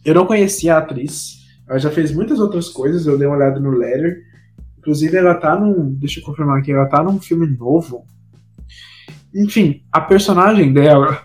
Eu 0.02 0.14
não 0.14 0.26
conhecia 0.26 0.74
a 0.74 0.78
atriz, 0.78 1.39
ela 1.70 1.78
já 1.78 1.88
fez 1.88 2.12
muitas 2.12 2.40
outras 2.40 2.68
coisas, 2.68 3.06
eu 3.06 3.16
dei 3.16 3.28
uma 3.28 3.36
olhada 3.36 3.60
no 3.60 3.70
Letter. 3.70 4.24
Inclusive, 4.76 5.16
ela 5.16 5.36
tá 5.36 5.56
num. 5.58 5.94
Deixa 5.94 6.18
eu 6.18 6.24
confirmar 6.24 6.58
aqui, 6.58 6.72
ela 6.72 6.88
tá 6.88 7.00
num 7.00 7.20
filme 7.20 7.46
novo. 7.46 8.04
Enfim, 9.32 9.84
a 9.92 10.00
personagem 10.00 10.72
dela 10.72 11.22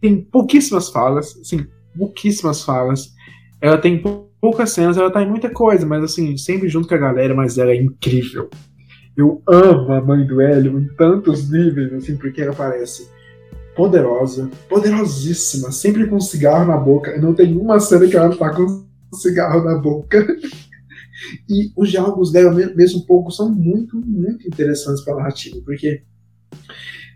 tem, 0.00 0.20
pouquíssimas 0.20 0.88
falas, 0.88 1.36
assim, 1.40 1.64
pouquíssimas 1.96 2.64
falas. 2.64 3.12
Ela 3.60 3.78
tem 3.78 4.02
pou- 4.02 4.32
poucas 4.40 4.72
cenas, 4.72 4.96
ela 4.96 5.12
tá 5.12 5.22
em 5.22 5.30
muita 5.30 5.48
coisa, 5.48 5.86
mas 5.86 6.02
assim, 6.02 6.36
sempre 6.36 6.68
junto 6.68 6.88
com 6.88 6.94
a 6.96 6.98
galera, 6.98 7.34
mas 7.34 7.56
ela 7.56 7.70
é 7.70 7.80
incrível. 7.80 8.50
Eu 9.16 9.40
amo 9.48 9.92
a 9.92 10.00
mãe 10.00 10.26
do 10.26 10.40
Hélio 10.40 10.76
em 10.80 10.88
tantos 10.96 11.48
níveis, 11.48 11.92
assim, 11.92 12.16
porque 12.16 12.42
ela 12.42 12.52
parece 12.52 13.08
poderosa, 13.76 14.50
poderosíssima, 14.68 15.70
sempre 15.70 16.08
com 16.08 16.16
um 16.16 16.20
cigarro 16.20 16.66
na 16.66 16.76
boca. 16.76 17.16
Não 17.20 17.32
tem 17.32 17.56
uma 17.56 17.78
cena 17.78 18.08
que 18.08 18.16
ela 18.16 18.28
não 18.28 18.36
tá 18.36 18.50
com 18.50 18.84
cigarro 19.14 19.64
na 19.64 19.78
boca. 19.78 20.26
E 21.48 21.72
os 21.76 21.90
diálogos 21.90 22.32
dela, 22.32 22.52
me- 22.52 22.74
mesmo 22.74 23.06
pouco, 23.06 23.30
são 23.30 23.48
muito, 23.50 23.96
muito 23.96 24.46
interessantes 24.46 25.02
para 25.04 25.14
a 25.14 25.16
narrativa, 25.18 25.58
porque 25.64 26.02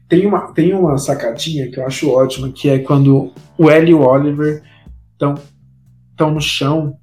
tem 0.08 0.26
uma, 0.26 0.52
tem 0.52 0.72
uma 0.74 0.96
sacadinha 0.98 1.70
que 1.70 1.78
eu 1.78 1.86
acho 1.86 2.10
ótima, 2.10 2.50
que 2.50 2.68
é 2.68 2.78
quando 2.78 3.32
o 3.58 3.70
Hélio 3.70 3.90
e 3.90 3.94
o 3.94 4.06
Oliver 4.06 4.62
estão 5.12 6.32
no 6.32 6.40
chão, 6.40 6.96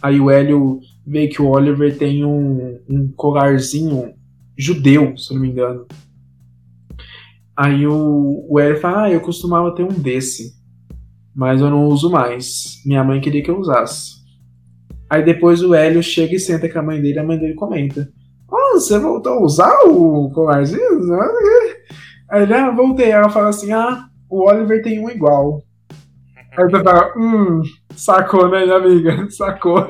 aí 0.00 0.20
o 0.20 0.30
Hélio 0.30 0.80
vê 1.06 1.28
que 1.28 1.42
o 1.42 1.48
Oliver 1.48 1.96
tem 1.96 2.24
um, 2.24 2.78
um 2.88 3.08
colarzinho 3.08 4.14
judeu, 4.56 5.16
se 5.16 5.34
não 5.34 5.40
me 5.40 5.48
engano. 5.48 5.86
Aí 7.56 7.86
o, 7.86 8.46
o 8.48 8.58
Hélio 8.58 8.80
fala, 8.80 9.04
ah, 9.04 9.10
eu 9.10 9.20
costumava 9.20 9.74
ter 9.74 9.82
um 9.84 9.88
desse, 9.88 10.54
mas 11.34 11.60
eu 11.60 11.70
não 11.70 11.86
uso 11.86 12.10
mais. 12.10 12.82
Minha 12.86 13.04
mãe 13.04 13.20
queria 13.20 13.42
que 13.42 13.50
eu 13.50 13.58
usasse. 13.60 14.21
Aí 15.12 15.22
depois 15.22 15.62
o 15.62 15.74
Hélio 15.74 16.02
chega 16.02 16.36
e 16.36 16.40
senta 16.40 16.66
com 16.70 16.78
a 16.78 16.82
mãe 16.82 16.98
dele, 16.98 17.18
a 17.18 17.22
mãe 17.22 17.38
dele 17.38 17.52
comenta. 17.52 18.08
Oh, 18.50 18.80
você 18.80 18.98
voltou 18.98 19.34
a 19.34 19.42
usar 19.42 19.74
o 19.84 20.30
colarzinho? 20.30 20.80
Aí 22.30 22.44
ele, 22.44 22.54
ah, 22.54 22.70
voltei. 22.70 23.10
Ela 23.10 23.28
fala 23.28 23.50
assim, 23.50 23.70
ah, 23.72 24.06
o 24.30 24.48
Oliver 24.48 24.82
tem 24.82 24.98
um 24.98 25.10
igual. 25.10 25.62
Aí 26.56 26.64
você 26.64 26.82
fala, 26.82 27.12
hum, 27.14 27.60
sacou, 27.94 28.48
né, 28.50 28.64
minha 28.64 28.78
amiga? 28.78 29.28
Sacou. 29.28 29.86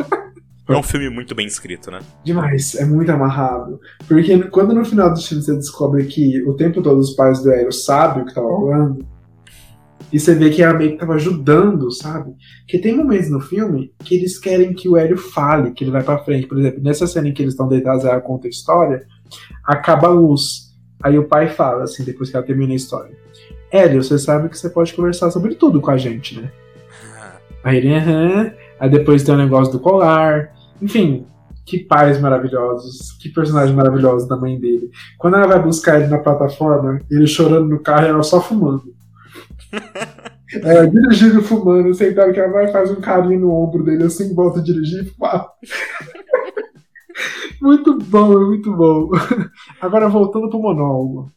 É 0.69 0.77
um 0.77 0.83
filme 0.83 1.09
muito 1.09 1.37
bem 1.37 1.47
escrito, 1.47 1.93
né? 1.93 2.01
Demais, 2.25 2.75
é 2.75 2.85
muito 2.85 3.13
amarrado. 3.13 3.79
Porque 4.09 4.37
quando 4.49 4.75
no 4.75 4.85
final 4.85 5.15
do 5.15 5.23
filme 5.23 5.41
você 5.41 5.55
descobre 5.55 6.05
que 6.07 6.43
o 6.49 6.55
tempo 6.55 6.83
todo 6.83 6.99
os 6.99 7.15
pais 7.15 7.41
do 7.45 7.53
Hélio 7.53 7.71
sabem 7.71 8.25
o 8.25 8.27
que 8.27 8.35
tava 8.35 8.49
rolando, 8.49 9.07
e 10.13 10.21
você 10.21 10.35
vê 10.35 10.51
que 10.51 10.63
ela 10.63 10.75
meio 10.75 10.93
que 10.93 10.99
tava 10.99 11.15
ajudando, 11.15 11.91
sabe? 11.91 12.35
Porque 12.61 12.79
tem 12.79 12.95
momentos 12.95 13.31
no 13.31 13.41
filme 13.41 13.95
que 14.01 14.15
eles 14.15 14.39
querem 14.39 14.75
que 14.75 14.89
o 14.89 14.97
Hélio 14.97 15.17
fale, 15.17 15.73
que 15.73 15.83
ele 15.83 15.91
vai 15.91 16.03
pra 16.03 16.19
frente. 16.19 16.47
Por 16.47 16.59
exemplo, 16.59 16.83
nessa 16.83 17.07
cena 17.07 17.29
em 17.29 17.33
que 17.33 17.41
eles 17.41 17.55
estão 17.55 17.67
deitados, 17.67 18.05
ela 18.05 18.21
conta 18.21 18.47
a 18.47 18.51
história, 18.51 19.07
acaba 19.65 20.09
a 20.09 20.11
luz. 20.11 20.71
Aí 21.03 21.19
o 21.19 21.27
pai 21.27 21.49
fala, 21.49 21.85
assim, 21.85 22.05
depois 22.05 22.31
que 22.31 22.37
ela 22.37 22.45
termina 22.45 22.73
a 22.73 22.77
história: 22.77 23.17
Hélio, 23.71 24.03
você 24.03 24.19
sabe 24.19 24.51
que 24.51 24.59
você 24.59 24.69
pode 24.69 24.93
conversar 24.93 25.31
sobre 25.31 25.55
tudo 25.55 25.81
com 25.81 25.91
a 25.91 25.97
gente, 25.97 26.39
né? 26.39 26.53
Aí 27.65 27.79
ele, 27.79 27.95
aham. 27.95 28.53
Aí 28.79 28.91
depois 28.91 29.23
tem 29.23 29.35
o 29.35 29.39
negócio 29.39 29.73
do 29.73 29.81
colar. 29.81 30.53
Enfim, 30.81 31.25
que 31.65 31.79
pais 31.79 32.21
maravilhosos. 32.21 33.13
Que 33.13 33.31
personagem 33.31 33.75
maravilhoso 33.75 34.29
da 34.29 34.37
mãe 34.37 34.59
dele. 34.59 34.91
Quando 35.17 35.37
ela 35.37 35.47
vai 35.47 35.63
buscar 35.63 36.01
ele 36.01 36.09
na 36.09 36.19
plataforma, 36.19 37.01
ele 37.11 37.27
chorando 37.27 37.69
no 37.69 37.81
carro 37.81 38.07
e 38.07 38.11
ela 38.11 38.23
só 38.23 38.41
fumando. 38.41 38.93
É, 40.55 40.87
dirigindo 40.87 41.43
fumando, 41.43 41.95
sentado 41.95 42.33
que 42.33 42.39
ela 42.39 42.53
vai 42.53 42.71
fazer 42.71 42.93
um 42.93 43.01
carinho 43.01 43.41
no 43.41 43.53
ombro 43.53 43.83
dele 43.83 44.05
assim, 44.05 44.35
volta 44.35 44.61
a 44.61 44.63
dirigir 44.63 45.03
e 45.03 45.09
fumar. 45.09 45.49
muito 47.61 47.99
bom, 47.99 48.47
muito 48.47 48.77
bom. 48.77 49.11
Agora 49.81 50.09
voltando 50.09 50.51
pro 50.51 50.61
monólogo. 50.61 51.33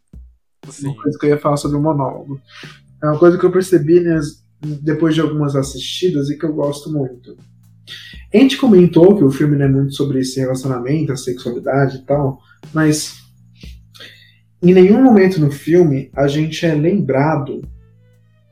Sim. 0.69 0.87
Uma 0.87 1.01
coisa 1.01 1.17
que 1.17 1.25
eu 1.25 1.29
ia 1.29 1.37
falar 1.37 1.57
sobre 1.57 1.77
o 1.77 1.81
monólogo. 1.81 2.41
É 3.01 3.07
uma 3.07 3.17
coisa 3.17 3.37
que 3.37 3.45
eu 3.45 3.51
percebi 3.51 4.01
né, 4.01 4.19
depois 4.81 5.15
de 5.15 5.21
algumas 5.21 5.55
assistidas 5.55 6.29
e 6.29 6.37
que 6.37 6.45
eu 6.45 6.53
gosto 6.53 6.91
muito. 6.91 7.37
A 8.33 8.37
gente 8.37 8.57
comentou 8.57 9.15
que 9.15 9.23
o 9.23 9.31
filme 9.31 9.55
não 9.55 9.65
é 9.65 9.69
muito 9.69 9.93
sobre 9.93 10.19
esse 10.19 10.39
relacionamento, 10.39 11.11
a 11.13 11.17
sexualidade 11.17 11.97
e 11.97 12.01
tal, 12.01 12.41
mas 12.73 13.15
em 14.61 14.73
nenhum 14.73 15.01
momento 15.01 15.39
no 15.39 15.51
filme 15.51 16.09
a 16.13 16.27
gente 16.27 16.65
é 16.65 16.73
lembrado, 16.73 17.61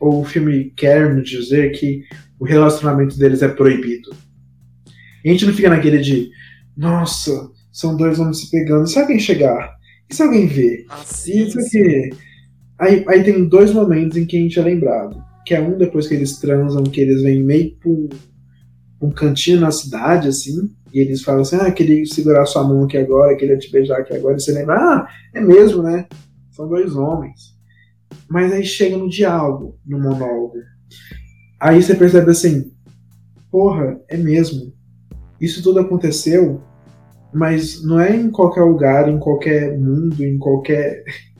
ou 0.03 0.21
o 0.21 0.25
filme 0.25 0.73
quer 0.75 1.15
nos 1.15 1.29
dizer 1.29 1.71
que 1.71 2.03
o 2.37 2.43
relacionamento 2.43 3.17
deles 3.17 3.41
é 3.41 3.47
proibido. 3.47 4.13
A 5.25 5.29
gente 5.29 5.45
não 5.45 5.53
fica 5.53 5.69
naquele 5.69 5.99
de, 5.99 6.29
nossa, 6.75 7.49
são 7.71 7.95
dois 7.95 8.19
homens 8.19 8.41
se 8.41 8.51
pegando, 8.51 8.83
e 8.83 8.89
se 8.89 8.99
alguém 8.99 9.17
chegar? 9.17 9.73
E 10.09 10.13
se 10.13 10.21
alguém 10.21 10.45
ver? 10.45 10.85
Ah, 10.89 11.01
sim, 11.05 11.47
Isso 11.47 11.57
aqui. 11.57 12.09
Aí, 12.77 13.05
aí 13.07 13.23
tem 13.23 13.47
dois 13.47 13.71
momentos 13.71 14.17
em 14.17 14.25
que 14.25 14.35
a 14.35 14.41
gente 14.41 14.59
é 14.59 14.63
lembrado. 14.63 15.23
Que 15.45 15.55
é 15.55 15.61
um 15.61 15.77
depois 15.77 16.07
que 16.07 16.15
eles 16.15 16.37
transam, 16.37 16.83
que 16.83 16.99
eles 16.99 17.21
vêm 17.21 17.41
meio 17.41 17.77
um, 17.85 18.09
um 19.01 19.09
cantinho 19.09 19.61
na 19.61 19.71
cidade, 19.71 20.27
assim, 20.27 20.69
e 20.93 20.99
eles 20.99 21.21
falam 21.21 21.41
assim, 21.41 21.55
ah, 21.55 21.71
queria 21.71 22.05
segurar 22.05 22.45
sua 22.45 22.65
mão 22.65 22.83
aqui 22.83 22.97
agora, 22.97 23.37
queria 23.37 23.57
te 23.57 23.71
beijar 23.71 24.01
aqui 24.01 24.13
agora, 24.13 24.35
e 24.35 24.41
você 24.41 24.51
lembra, 24.51 24.75
ah, 24.75 25.07
é 25.33 25.39
mesmo, 25.39 25.81
né? 25.81 26.07
São 26.51 26.67
dois 26.67 26.93
homens. 26.93 27.52
Mas 28.29 28.51
aí 28.51 28.65
chega 28.65 28.97
no 28.97 29.09
diálogo, 29.09 29.77
no 29.85 29.99
monólogo. 29.99 30.55
Aí 31.59 31.81
você 31.81 31.95
percebe 31.95 32.31
assim, 32.31 32.71
porra, 33.51 33.99
é 34.09 34.17
mesmo. 34.17 34.73
Isso 35.39 35.61
tudo 35.61 35.79
aconteceu, 35.79 36.61
mas 37.33 37.83
não 37.83 37.99
é 37.99 38.15
em 38.15 38.29
qualquer 38.29 38.63
lugar, 38.63 39.09
em 39.09 39.19
qualquer 39.19 39.77
mundo, 39.77 40.23
em 40.23 40.37
qualquer. 40.37 41.03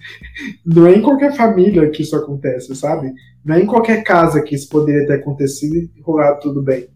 Não 0.66 0.86
é 0.86 0.98
em 0.98 1.02
qualquer 1.02 1.34
família 1.34 1.90
que 1.90 2.02
isso 2.02 2.14
acontece, 2.14 2.76
sabe? 2.76 3.14
Não 3.46 3.56
é 3.56 3.62
em 3.62 3.66
qualquer 3.66 4.04
casa 4.04 4.42
que 4.42 4.54
isso 4.54 4.68
poderia 4.68 5.08
ter 5.08 5.14
acontecido 5.14 5.78
e 5.78 6.02
rolado 6.02 6.42
tudo 6.42 6.62
bem. 6.62 6.90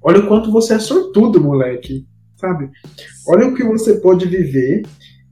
Olha 0.00 0.20
o 0.20 0.26
quanto 0.26 0.50
você 0.50 0.74
é 0.74 0.78
sortudo, 0.78 1.38
moleque, 1.38 2.06
sabe? 2.36 2.70
Olha 3.28 3.48
o 3.48 3.54
que 3.54 3.62
você 3.62 3.96
pode 3.96 4.26
viver 4.26 4.82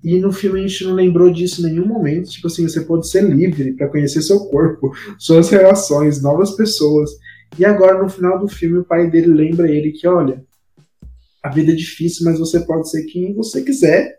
e 0.05 0.19
no 0.19 0.31
filme 0.31 0.61
a 0.61 0.67
gente 0.67 0.85
não 0.85 0.93
lembrou 0.93 1.33
disso 1.33 1.63
em 1.63 1.71
nenhum 1.71 1.87
momento. 1.87 2.29
Tipo 2.29 2.47
assim, 2.47 2.69
você 2.69 2.83
pode 2.83 3.09
ser 3.09 3.25
livre 3.25 3.73
para 3.73 3.89
conhecer 3.89 4.21
seu 4.21 4.41
corpo, 4.41 4.93
suas 5.19 5.49
relações, 5.49 6.21
novas 6.21 6.51
pessoas. 6.51 7.11
E 7.59 7.65
agora 7.65 8.03
no 8.03 8.09
final 8.09 8.39
do 8.39 8.47
filme 8.47 8.79
o 8.79 8.85
pai 8.85 9.11
dele 9.11 9.29
lembra 9.29 9.71
ele 9.71 9.93
que, 9.93 10.07
olha, 10.07 10.45
a 11.43 11.49
vida 11.49 11.73
é 11.73 11.75
difícil, 11.75 12.27
mas 12.27 12.39
você 12.39 12.61
pode 12.61 12.91
ser 12.91 13.05
quem 13.05 13.35
você 13.35 13.63
quiser. 13.63 14.19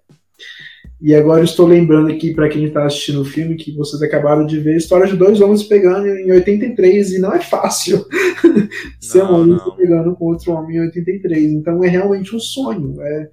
E 0.99 1.13
agora 1.13 1.41
eu 1.41 1.45
estou 1.45 1.67
lembrando 1.67 2.09
aqui 2.09 2.33
para 2.33 2.49
quem 2.49 2.65
está 2.65 2.85
assistindo 2.85 3.21
o 3.21 3.25
filme 3.25 3.55
que 3.55 3.75
vocês 3.75 4.01
acabaram 4.01 4.45
de 4.45 4.59
ver 4.59 4.73
a 4.73 4.77
história 4.77 5.05
de 5.05 5.15
dois 5.15 5.39
homens 5.39 5.61
pegando 5.61 6.07
em 6.07 6.31
83 6.31 7.13
e 7.13 7.19
não 7.19 7.33
é 7.33 7.41
fácil 7.41 8.05
ser 8.99 9.23
um 9.23 9.35
homem 9.35 9.59
pegando 9.77 10.15
com 10.15 10.25
outro 10.25 10.53
homem 10.53 10.77
em 10.77 10.81
83. 10.81 11.51
Então 11.51 11.83
é 11.83 11.87
realmente 11.87 12.35
um 12.35 12.39
sonho. 12.39 12.95
É, 13.01 13.29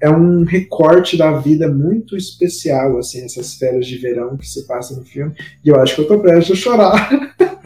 é 0.00 0.10
um 0.10 0.44
recorte 0.44 1.16
da 1.16 1.32
vida 1.38 1.68
muito 1.68 2.16
especial, 2.16 2.98
assim, 2.98 3.24
essas 3.24 3.54
férias 3.54 3.86
de 3.86 3.98
verão 3.98 4.36
que 4.36 4.46
se 4.48 4.66
passa 4.66 4.96
no 4.96 5.04
filme. 5.04 5.34
E 5.64 5.68
eu 5.68 5.78
acho 5.80 5.94
que 5.94 6.00
eu 6.00 6.08
tô 6.08 6.20
prestes 6.20 6.56
a 6.56 6.60
chorar. 6.60 7.10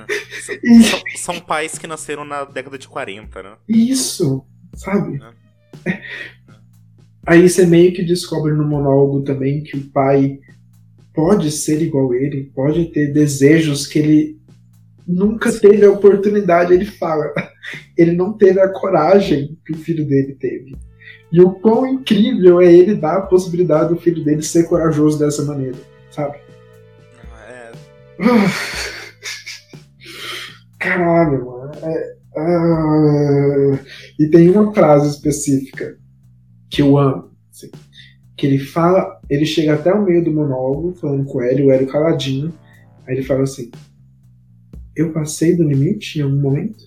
E- 0.63 0.83
São, 0.83 1.01
são 1.17 1.41
pais 1.41 1.79
que 1.79 1.87
nasceram 1.87 2.23
na 2.23 2.45
década 2.45 2.77
de 2.77 2.87
40, 2.87 3.43
né? 3.43 3.53
Isso, 3.67 4.45
sabe? 4.75 5.19
É. 5.87 6.03
Aí 7.27 7.49
você 7.49 7.65
meio 7.65 7.95
que 7.95 8.03
descobre 8.03 8.53
no 8.53 8.65
monólogo 8.67 9.23
também 9.23 9.63
que 9.63 9.77
o 9.77 9.85
pai 9.91 10.39
pode 11.15 11.51
ser 11.51 11.81
igual 11.81 12.13
ele, 12.13 12.51
pode 12.55 12.87
ter 12.87 13.13
desejos 13.13 13.87
que 13.87 13.99
ele 13.99 14.39
nunca 15.09 15.51
teve 15.53 15.85
a 15.87 15.91
oportunidade. 15.91 16.75
Ele 16.75 16.85
fala, 16.85 17.33
ele 17.97 18.13
não 18.13 18.35
teve 18.37 18.61
a 18.61 18.69
coragem 18.69 19.57
que 19.65 19.73
o 19.73 19.79
filho 19.79 20.07
dele 20.07 20.35
teve. 20.35 20.77
E 21.35 21.41
o 21.41 21.51
quão 21.51 21.85
incrível 21.85 22.61
é 22.61 22.73
ele 22.73 22.95
dar 22.95 23.17
a 23.17 23.23
possibilidade 23.23 23.93
do 23.93 24.01
filho 24.01 24.23
dele 24.25 24.41
ser 24.41 24.69
corajoso 24.69 25.19
dessa 25.19 25.43
maneira, 25.45 25.77
sabe? 26.13 26.39
É, 27.49 27.73
Caralho, 30.79 31.45
mano. 31.45 31.73
É- 31.83 32.17
ah, 32.37 33.79
E 34.21 34.29
tem 34.29 34.49
uma 34.51 34.73
frase 34.73 35.09
específica 35.09 35.99
que 36.71 36.83
eu 36.83 36.97
amo. 36.97 37.33
assim, 37.51 37.69
que 38.37 38.47
ele 38.47 38.59
fala, 38.59 39.21
ele 39.29 39.45
chega 39.45 39.75
até 39.75 39.93
o 39.93 40.05
meio 40.05 40.23
do 40.25 40.33
monólogo 40.33 40.95
falando 40.95 41.25
com 41.25 41.39
o 41.39 41.43
Hélio, 41.43 41.67
o 41.67 41.71
Hélio 41.73 41.89
caladinho. 41.89 42.55
Aí 43.09 43.17
ele 43.17 43.25
fala 43.25 43.43
assim: 43.43 43.73
Eu 44.95 45.13
passei 45.13 45.57
do 45.57 45.65
limite 45.65 46.21
em 46.21 46.23
algum 46.23 46.41
momento? 46.41 46.85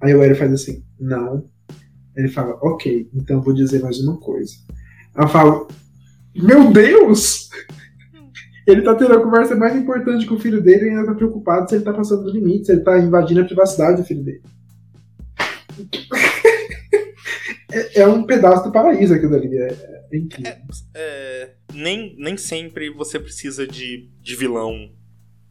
Aí 0.00 0.12
o 0.16 0.22
Hélio 0.22 0.34
faz 0.36 0.52
assim: 0.52 0.82
Não. 0.98 1.48
Ele 2.16 2.28
fala: 2.28 2.58
Ok, 2.62 3.08
então 3.14 3.40
vou 3.42 3.54
dizer 3.54 3.80
mais 3.82 3.98
uma 4.00 4.18
coisa. 4.18 4.52
Eu 5.16 5.28
falo: 5.28 5.68
Meu 6.34 6.72
Deus! 6.72 7.48
Ele 8.66 8.82
tá 8.82 8.94
tendo 8.94 9.14
a 9.14 9.20
conversa 9.20 9.56
mais 9.56 9.74
importante 9.74 10.26
com 10.26 10.34
o 10.36 10.38
filho 10.38 10.62
dele 10.62 10.86
e 10.86 10.88
ainda 10.90 11.06
tá 11.06 11.14
preocupado 11.14 11.68
se 11.68 11.74
ele 11.74 11.82
tá 11.82 11.92
passando 11.92 12.22
do 12.22 12.30
limite, 12.30 12.66
se 12.66 12.72
ele 12.72 12.82
tá 12.82 12.96
invadindo 13.00 13.40
a 13.40 13.44
privacidade 13.44 14.00
do 14.00 14.06
filho 14.06 14.22
dele. 14.22 14.42
É, 17.72 18.00
é 18.00 18.06
um 18.08 18.24
pedaço 18.24 18.64
do 18.64 18.72
paraíso 18.72 19.14
aquilo 19.14 19.34
ali. 19.36 19.56
É, 19.56 20.06
é 20.12 20.16
incrível. 20.18 20.52
é, 20.94 21.50
nem, 21.72 22.16
nem 22.18 22.36
sempre 22.36 22.90
você 22.90 23.18
precisa 23.18 23.64
de, 23.66 24.10
de 24.20 24.34
vilão 24.36 24.90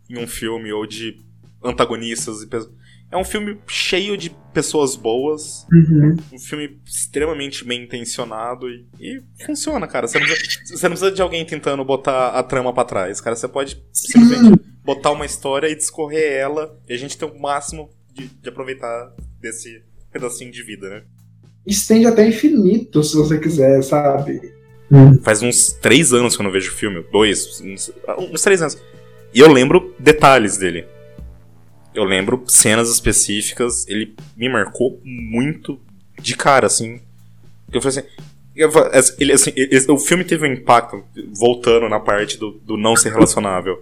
em 0.09 0.17
um 0.17 0.27
filme 0.27 0.71
ou 0.73 0.85
de 0.85 1.17
antagonistas. 1.63 2.41
e 2.43 2.47
pe- 2.47 2.67
É 3.11 3.17
um 3.17 3.23
filme 3.23 3.57
cheio 3.67 4.15
de 4.15 4.29
pessoas 4.53 4.95
boas, 4.95 5.65
Uhum. 5.71 6.17
um 6.33 6.39
filme 6.39 6.77
extremamente 6.85 7.63
bem 7.65 7.83
intencionado 7.83 8.69
e, 8.69 8.85
e 8.99 9.21
funciona, 9.45 9.87
cara. 9.87 10.07
Você 10.07 10.19
não, 10.19 10.25
precisa, 10.27 10.77
você 10.77 10.83
não 10.87 10.95
precisa 10.95 11.11
de 11.11 11.21
alguém 11.21 11.45
tentando 11.45 11.83
botar 11.83 12.29
a 12.29 12.43
trama 12.43 12.73
pra 12.73 12.83
trás, 12.85 13.19
cara. 13.19 13.35
Você 13.35 13.47
pode 13.47 13.81
simplesmente 13.91 14.61
botar 14.83 15.11
uma 15.11 15.25
história 15.25 15.67
e 15.67 15.75
discorrer 15.75 16.33
ela 16.33 16.77
e 16.87 16.93
a 16.93 16.97
gente 16.97 17.17
tem 17.17 17.27
o 17.27 17.39
máximo 17.39 17.89
de, 18.13 18.27
de 18.27 18.49
aproveitar 18.49 19.11
desse 19.39 19.81
pedacinho 20.11 20.51
de 20.51 20.61
vida, 20.63 20.89
né? 20.89 21.03
Estende 21.65 22.07
até 22.07 22.27
infinito, 22.27 23.03
se 23.03 23.15
você 23.15 23.37
quiser, 23.39 23.81
sabe? 23.83 24.53
Faz 25.23 25.41
uns 25.43 25.71
três 25.73 26.13
anos 26.13 26.35
que 26.35 26.41
eu 26.41 26.43
não 26.43 26.51
vejo 26.51 26.71
o 26.71 26.75
filme, 26.75 27.03
dois, 27.11 27.61
uns, 27.61 27.91
uns 28.31 28.41
três 28.41 28.61
anos. 28.61 28.77
E 29.33 29.39
eu 29.39 29.51
lembro 29.51 29.93
detalhes 29.99 30.57
dele. 30.57 30.85
Eu 31.93 32.03
lembro 32.03 32.43
cenas 32.47 32.89
específicas, 32.89 33.87
ele 33.87 34.15
me 34.37 34.47
marcou 34.49 34.99
muito 35.03 35.79
de 36.21 36.35
cara, 36.35 36.67
assim. 36.67 37.01
Eu 37.71 37.81
falei 37.81 37.99
assim. 37.99 38.07
eu 38.55 38.71
fa- 38.71 38.89
as- 38.93 39.15
ele, 39.19 39.31
assim, 39.31 39.51
ele- 39.55 39.85
o 39.91 39.97
filme 39.97 40.23
teve 40.25 40.45
um 40.47 40.51
impacto, 40.51 41.03
voltando 41.33 41.87
na 41.87 41.99
parte 41.99 42.37
do, 42.37 42.51
do 42.51 42.75
não 42.75 42.95
ser 42.95 43.09
relacionável. 43.11 43.81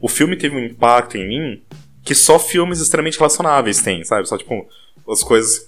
O 0.00 0.08
filme 0.08 0.36
teve 0.36 0.54
um 0.54 0.64
impacto 0.64 1.16
em 1.16 1.26
mim 1.26 1.62
que 2.04 2.14
só 2.14 2.38
filmes 2.38 2.80
extremamente 2.80 3.16
relacionáveis 3.18 3.80
têm, 3.80 4.04
sabe? 4.04 4.28
Só 4.28 4.36
tipo 4.36 4.66
as 5.08 5.22
coisas 5.24 5.66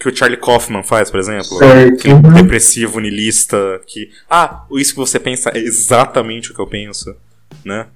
que 0.00 0.08
o 0.08 0.16
Charlie 0.16 0.38
Kaufman 0.40 0.82
faz, 0.82 1.10
por 1.10 1.20
exemplo. 1.20 1.58
Aquele 1.62 2.14
Uhum. 2.14 2.32
depressivo, 2.34 2.98
niilista, 3.00 3.80
que. 3.86 4.10
Ah, 4.30 4.64
isso 4.72 4.92
que 4.92 4.98
você 4.98 5.18
pensa 5.20 5.50
é 5.50 5.58
exatamente 5.58 6.50
o 6.50 6.54
que 6.54 6.60
eu 6.60 6.66
penso, 6.66 7.14
né? 7.64 7.86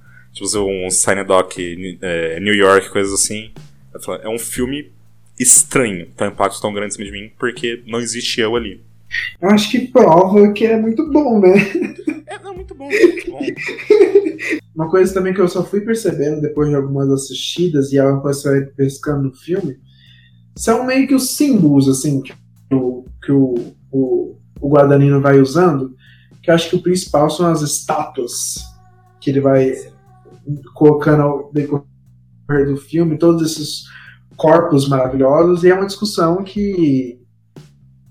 Tipo, 0.45 0.65
um 0.65 0.89
Cinedoc, 0.89 1.57
é, 2.01 2.39
New 2.39 2.53
York, 2.53 2.89
coisas 2.89 3.13
assim. 3.13 3.51
Falo, 4.03 4.19
É 4.21 4.29
um 4.29 4.39
filme 4.39 4.91
estranho, 5.39 6.07
tem 6.15 6.27
um 6.27 6.31
impacto 6.31 6.61
tão 6.61 6.73
grande 6.73 6.93
em 6.93 6.97
cima 6.97 7.05
de 7.05 7.11
mim, 7.11 7.31
porque 7.37 7.83
não 7.85 7.99
existe 7.99 8.41
eu 8.41 8.55
ali. 8.55 8.81
Eu 9.41 9.49
acho 9.49 9.69
que 9.71 9.87
prova 9.87 10.51
que 10.51 10.65
é 10.65 10.79
muito 10.79 11.09
bom, 11.11 11.39
né? 11.39 11.53
É, 12.25 12.39
não, 12.39 12.53
muito 12.53 12.75
bom, 12.75 12.89
muito 12.89 13.31
bom. 13.31 13.39
Uma 14.75 14.89
coisa 14.89 15.13
também 15.13 15.33
que 15.33 15.41
eu 15.41 15.47
só 15.47 15.63
fui 15.63 15.81
percebendo 15.81 16.41
depois 16.41 16.69
de 16.69 16.75
algumas 16.75 17.09
assistidas 17.09 17.91
e 17.91 17.97
ela 17.97 18.19
você 18.19 18.49
vai 18.49 18.61
pescando 18.61 19.23
no 19.23 19.33
filme 19.33 19.77
são 20.57 20.85
meio 20.85 21.07
que 21.07 21.13
os 21.13 21.35
símbolos, 21.37 21.87
assim, 21.87 22.21
que 22.21 22.33
o, 22.73 23.05
que 23.23 23.31
o, 23.31 23.73
o, 23.91 24.35
o 24.59 24.69
Guadagnino 24.69 25.21
vai 25.21 25.39
usando. 25.39 25.95
Que 26.41 26.49
eu 26.49 26.55
acho 26.55 26.69
que 26.69 26.75
o 26.75 26.81
principal 26.81 27.29
são 27.29 27.45
as 27.45 27.61
estátuas 27.61 28.55
que 29.21 29.29
ele 29.29 29.39
vai 29.39 29.73
colocando 30.73 31.23
ao 31.23 31.51
decorrer 31.51 31.85
do 32.67 32.77
filme, 32.77 33.17
todos 33.17 33.51
esses 33.51 33.83
corpos 34.35 34.87
maravilhosos, 34.87 35.63
e 35.63 35.69
é 35.69 35.73
uma 35.73 35.87
discussão 35.87 36.43
que 36.43 37.19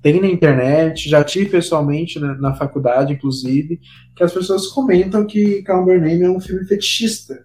tem 0.02 0.20
na 0.20 0.28
internet, 0.28 1.08
já 1.08 1.24
tive 1.24 1.50
pessoalmente 1.50 2.20
na, 2.20 2.34
na 2.36 2.54
faculdade, 2.54 3.12
inclusive, 3.12 3.80
que 4.14 4.22
as 4.22 4.32
pessoas 4.32 4.68
comentam 4.68 5.26
que 5.26 5.62
By 5.62 5.98
Name 5.98 6.22
é 6.22 6.30
um 6.30 6.40
filme 6.40 6.64
fetichista. 6.64 7.42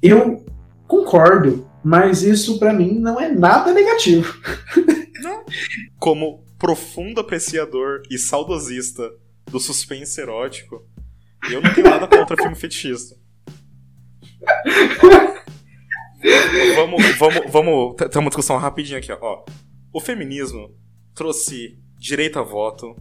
Eu 0.00 0.46
concordo, 0.86 1.68
mas 1.84 2.22
isso 2.22 2.58
pra 2.58 2.72
mim 2.72 2.98
não 2.98 3.20
é 3.20 3.30
nada 3.30 3.72
negativo. 3.72 4.32
Como 5.98 6.42
profundo 6.58 7.20
apreciador 7.20 8.02
e 8.10 8.16
saudosista 8.16 9.10
do 9.50 9.60
suspense 9.60 10.20
erótico, 10.20 10.86
eu 11.50 11.60
não 11.60 11.72
tenho 11.74 11.88
nada 11.88 12.06
contra 12.08 12.36
filme 12.36 12.56
fetichista. 12.56 13.16
vamos, 16.74 17.02
vamos, 17.18 17.50
vamos 17.50 17.94
ter 17.96 18.18
uma 18.18 18.28
discussão 18.30 18.56
rapidinha 18.56 18.98
aqui, 18.98 19.12
ó. 19.12 19.44
O 19.92 20.00
feminismo 20.00 20.74
trouxe 21.14 21.78
direito 21.98 22.38
a 22.38 22.42
voto 22.42 22.96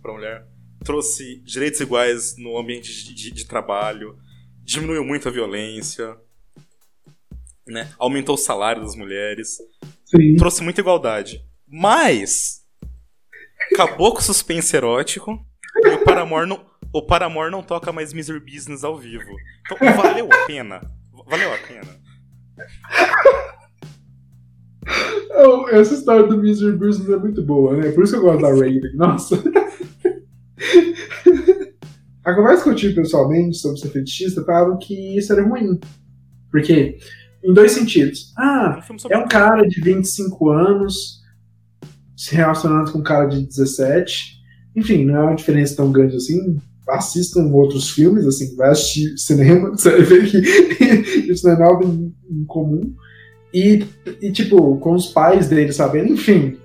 pra 0.00 0.12
mulher, 0.12 0.46
trouxe 0.84 1.40
direitos 1.44 1.80
iguais 1.80 2.36
no 2.38 2.56
ambiente 2.58 2.92
de, 3.04 3.14
de- 3.14 3.30
de 3.32 3.46
trabalho, 3.46 4.16
diminuiu 4.62 5.04
muito 5.04 5.28
a 5.28 5.32
violência, 5.32 6.16
né? 7.66 7.92
Aumentou 7.98 8.34
o 8.34 8.38
salário 8.38 8.82
das 8.82 8.94
mulheres, 8.96 9.58
Sim. 10.04 10.36
trouxe 10.36 10.62
muita 10.62 10.80
igualdade. 10.80 11.44
Mas 11.66 12.62
acabou 13.72 14.12
com 14.12 14.18
o 14.18 14.22
suspense 14.22 14.74
erótico 14.76 15.38
e 15.84 15.88
o 15.88 16.04
Paramore 16.04 16.48
não, 16.48 16.64
o 16.92 17.02
Paramore 17.02 17.50
não 17.50 17.62
toca 17.62 17.92
mais 17.92 18.12
Misery 18.12 18.40
Business 18.40 18.84
ao 18.84 18.98
vivo. 18.98 19.30
Então 19.64 19.78
valeu 19.96 20.28
a 20.30 20.46
pena. 20.46 20.90
Valeu 21.26 21.52
a 21.52 21.58
pena. 21.58 22.02
Essa 25.70 25.94
história 25.94 26.26
do 26.26 26.36
Misery 26.38 26.76
Business 26.76 27.08
é 27.08 27.16
muito 27.16 27.42
boa, 27.42 27.76
né? 27.76 27.90
Por 27.92 28.04
isso 28.04 28.12
que 28.12 28.18
eu 28.18 28.22
gosto 28.22 28.42
da 28.42 28.48
Raven. 28.48 28.94
Nossa. 28.94 29.42
A 32.24 32.34
conversa 32.34 32.62
que 32.64 32.70
eu 32.70 32.74
tive 32.74 32.94
pessoalmente 32.94 33.56
sobre 33.56 33.80
ser 33.80 33.88
fetichista 33.88 34.44
falaram 34.44 34.78
que 34.78 35.16
isso 35.16 35.32
era 35.32 35.42
ruim. 35.42 35.80
Porque, 36.50 36.98
em 37.42 37.52
dois 37.52 37.72
sentidos. 37.72 38.32
Ah, 38.36 38.80
é 39.10 39.18
um 39.18 39.26
cara 39.26 39.66
de 39.66 39.80
25 39.80 40.50
anos 40.50 41.20
se 42.16 42.36
relacionando 42.36 42.92
com 42.92 42.98
um 42.98 43.02
cara 43.02 43.26
de 43.26 43.44
17. 43.44 44.40
Enfim, 44.76 45.04
não 45.04 45.16
é 45.16 45.22
uma 45.22 45.34
diferença 45.34 45.76
tão 45.76 45.90
grande 45.90 46.16
assim. 46.16 46.60
Assistam 46.88 47.46
outros 47.52 47.90
filmes, 47.90 48.26
assim, 48.26 48.56
vai 48.56 48.70
assistir 48.70 49.16
cinema, 49.16 49.70
você 49.76 49.90
vai 49.90 50.02
ver 50.02 50.30
que 50.30 50.38
isso 51.30 51.46
não 51.46 51.54
é 51.54 51.58
nada 51.58 51.84
em, 51.84 52.14
em 52.30 52.44
comum. 52.44 52.94
E, 53.52 53.84
e, 54.20 54.32
tipo, 54.32 54.76
com 54.78 54.94
os 54.94 55.08
pais 55.08 55.48
dele 55.48 55.72
sabendo, 55.72 56.12
enfim. 56.12 56.58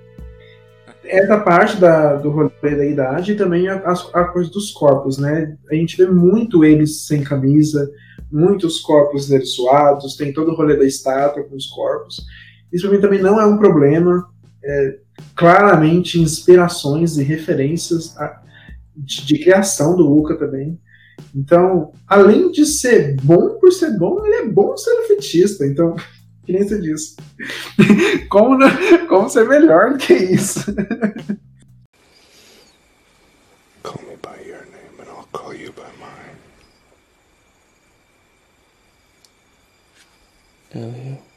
Essa 1.04 1.38
parte 1.38 1.76
da, 1.76 2.16
do 2.16 2.30
rolê 2.30 2.50
da 2.62 2.84
idade 2.84 3.32
e 3.32 3.36
também 3.36 3.68
a, 3.68 3.76
a, 3.76 4.24
coisa 4.24 4.50
dos 4.50 4.70
corpos, 4.70 5.18
né? 5.18 5.56
A 5.70 5.74
gente 5.74 5.96
vê 5.96 6.06
muito 6.06 6.64
eles 6.64 7.06
sem 7.06 7.22
camisa, 7.22 7.90
muitos 8.30 8.80
corpos 8.80 9.28
deles 9.28 9.52
suados, 9.54 10.16
tem 10.16 10.32
todo 10.32 10.50
o 10.50 10.54
rolê 10.54 10.76
da 10.76 10.84
estátua 10.84 11.44
com 11.44 11.56
os 11.56 11.66
corpos. 11.66 12.24
Isso 12.72 12.86
pra 12.86 12.96
mim 12.96 13.00
também 13.00 13.22
não 13.22 13.40
é 13.40 13.46
um 13.46 13.58
problema. 13.58 14.26
É, 14.62 14.98
claramente 15.34 16.20
inspirações 16.20 17.16
e 17.16 17.22
referências 17.22 18.16
a- 18.18 18.42
de, 18.98 19.26
de 19.26 19.38
criação 19.38 19.96
do 19.96 20.02
Luca 20.02 20.36
também. 20.36 20.80
Então, 21.34 21.92
além 22.06 22.50
de 22.52 22.64
ser 22.64 23.16
bom 23.22 23.58
por 23.58 23.72
ser 23.72 23.98
bom, 23.98 24.24
ele 24.24 24.34
é 24.36 24.46
bom 24.46 24.76
sendo 24.76 25.02
fetista. 25.08 25.66
Então, 25.66 25.94
que 26.46 26.52
nem 26.52 26.66
você 26.66 26.80
disse. 26.80 27.16
como, 28.30 28.56
não- 28.56 29.06
como 29.08 29.28
ser 29.28 29.46
melhor 29.48 29.92
do 29.92 29.98
que 29.98 30.14
isso? 30.14 30.60
Call 33.82 34.00
me 34.02 34.16
by 34.16 34.42
your 34.46 34.64
name 34.66 35.00
and 35.00 35.08
I'll 35.08 35.26
call 35.32 35.54
you 35.54 35.72
by 35.72 35.90
mine. 35.98 36.36
Elliot. 40.74 41.27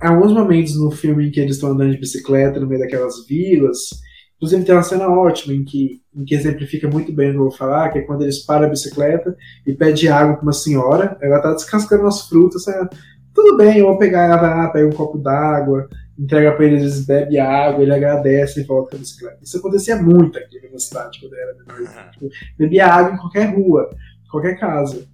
Alguns 0.00 0.32
momentos 0.32 0.76
no 0.76 0.90
filme 0.90 1.28
em 1.28 1.30
que 1.30 1.40
eles 1.40 1.56
estão 1.56 1.70
andando 1.70 1.92
de 1.92 1.98
bicicleta 1.98 2.60
no 2.60 2.66
meio 2.66 2.80
daquelas 2.80 3.26
vilas. 3.26 3.90
Inclusive 4.36 4.64
tem 4.64 4.74
uma 4.74 4.82
cena 4.82 5.08
ótima 5.08 5.52
em 5.52 5.64
que, 5.64 6.00
em 6.14 6.24
que 6.24 6.34
exemplifica 6.34 6.88
muito 6.88 7.12
bem 7.12 7.30
o 7.30 7.32
que 7.32 7.38
eu 7.38 7.42
vou 7.42 7.50
falar, 7.50 7.90
que 7.90 7.98
é 7.98 8.02
quando 8.02 8.22
eles 8.22 8.38
param 8.38 8.66
a 8.66 8.70
bicicleta 8.70 9.36
e 9.66 9.72
pedem 9.72 10.08
água 10.08 10.36
para 10.36 10.44
uma 10.44 10.52
senhora, 10.52 11.18
ela 11.20 11.40
tá 11.40 11.52
descascando 11.52 12.02
umas 12.02 12.28
frutas, 12.28 12.68
ela, 12.68 12.88
tudo 13.34 13.56
bem, 13.56 13.78
eu 13.78 13.86
vou 13.86 13.98
pegar, 13.98 14.26
ela 14.26 14.36
vai 14.36 14.50
lá, 14.50 14.68
pega 14.68 14.86
um 14.86 14.92
copo 14.92 15.18
d'água, 15.18 15.88
entrega 16.16 16.52
para 16.52 16.66
eles, 16.66 16.82
eles 16.82 17.04
bebem 17.04 17.40
água, 17.40 17.82
ele 17.82 17.92
agradece 17.92 18.60
e 18.60 18.64
volta 18.64 18.90
com 18.90 18.96
a 18.96 19.00
bicicleta. 19.00 19.38
Isso 19.42 19.58
acontecia 19.58 19.96
muito 20.00 20.38
aqui 20.38 20.60
na 20.60 20.68
minha 20.68 20.78
cidade 20.78 21.18
quando 21.20 21.34
eu 21.34 21.40
era 21.40 21.54
menor. 21.54 22.10
Tipo, 22.12 22.28
bebia 22.56 22.86
água 22.86 23.14
em 23.14 23.18
qualquer 23.18 23.54
rua, 23.56 23.90
qualquer 24.30 24.58
casa. 24.58 25.04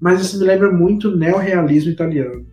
Mas 0.00 0.22
isso 0.22 0.38
me 0.38 0.46
lembra 0.46 0.72
muito 0.72 1.08
o 1.08 1.16
neorrealismo 1.16 1.90
italiano. 1.90 2.46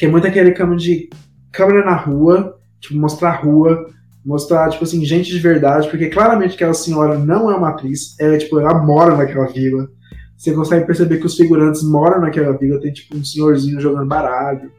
É 0.00 0.06
muito 0.06 0.26
aquele 0.26 0.52
cama 0.52 0.76
de 0.76 1.10
câmera 1.50 1.84
na 1.84 1.96
rua, 1.96 2.58
tipo, 2.80 2.96
mostrar 2.96 3.30
a 3.30 3.36
rua, 3.36 3.86
mostrar, 4.24 4.68
tipo 4.70 4.84
assim, 4.84 5.04
gente 5.04 5.30
de 5.30 5.38
verdade, 5.38 5.88
porque 5.88 6.08
claramente 6.08 6.54
aquela 6.54 6.74
senhora 6.74 7.18
não 7.18 7.50
é 7.50 7.56
uma 7.56 7.70
atriz, 7.70 8.14
ela, 8.20 8.38
tipo, 8.38 8.58
ela 8.60 8.74
mora 8.84 9.16
naquela 9.16 9.46
vila. 9.46 9.88
Você 10.36 10.52
consegue 10.52 10.86
perceber 10.86 11.18
que 11.18 11.26
os 11.26 11.36
figurantes 11.36 11.82
moram 11.82 12.20
naquela 12.20 12.56
vila, 12.56 12.80
tem, 12.80 12.92
tipo, 12.92 13.16
um 13.16 13.24
senhorzinho 13.24 13.80
jogando 13.80 14.06
baralho. 14.06 14.70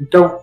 Então, 0.00 0.40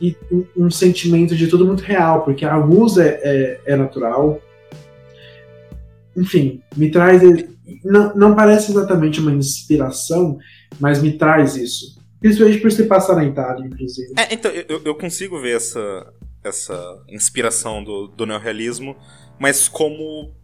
e 0.00 0.16
um, 0.30 0.44
um 0.56 0.70
sentimento 0.70 1.34
de 1.34 1.48
tudo 1.48 1.66
muito 1.66 1.82
real, 1.82 2.22
porque 2.24 2.44
a 2.44 2.56
luz 2.56 2.96
é, 2.96 3.20
é, 3.22 3.60
é 3.66 3.76
natural. 3.76 4.40
Enfim, 6.16 6.62
me 6.76 6.90
traz. 6.90 7.22
Não, 7.84 8.14
não 8.14 8.34
parece 8.34 8.70
exatamente 8.70 9.20
uma 9.20 9.32
inspiração, 9.32 10.38
mas 10.78 11.02
me 11.02 11.18
traz 11.18 11.56
isso. 11.56 11.97
Principalmente 12.20 12.60
por 12.60 12.72
se 12.72 12.84
passar 12.84 13.14
na 13.16 13.24
Itália, 13.24 13.66
inclusive. 13.66 14.12
É, 14.18 14.34
então, 14.34 14.50
eu, 14.50 14.82
eu 14.84 14.94
consigo 14.94 15.40
ver 15.40 15.56
essa, 15.56 16.12
essa 16.42 17.04
inspiração 17.08 17.82
do, 17.82 18.08
do 18.08 18.26
neorrealismo, 18.26 18.96
mas 19.38 19.68
como 19.68 20.34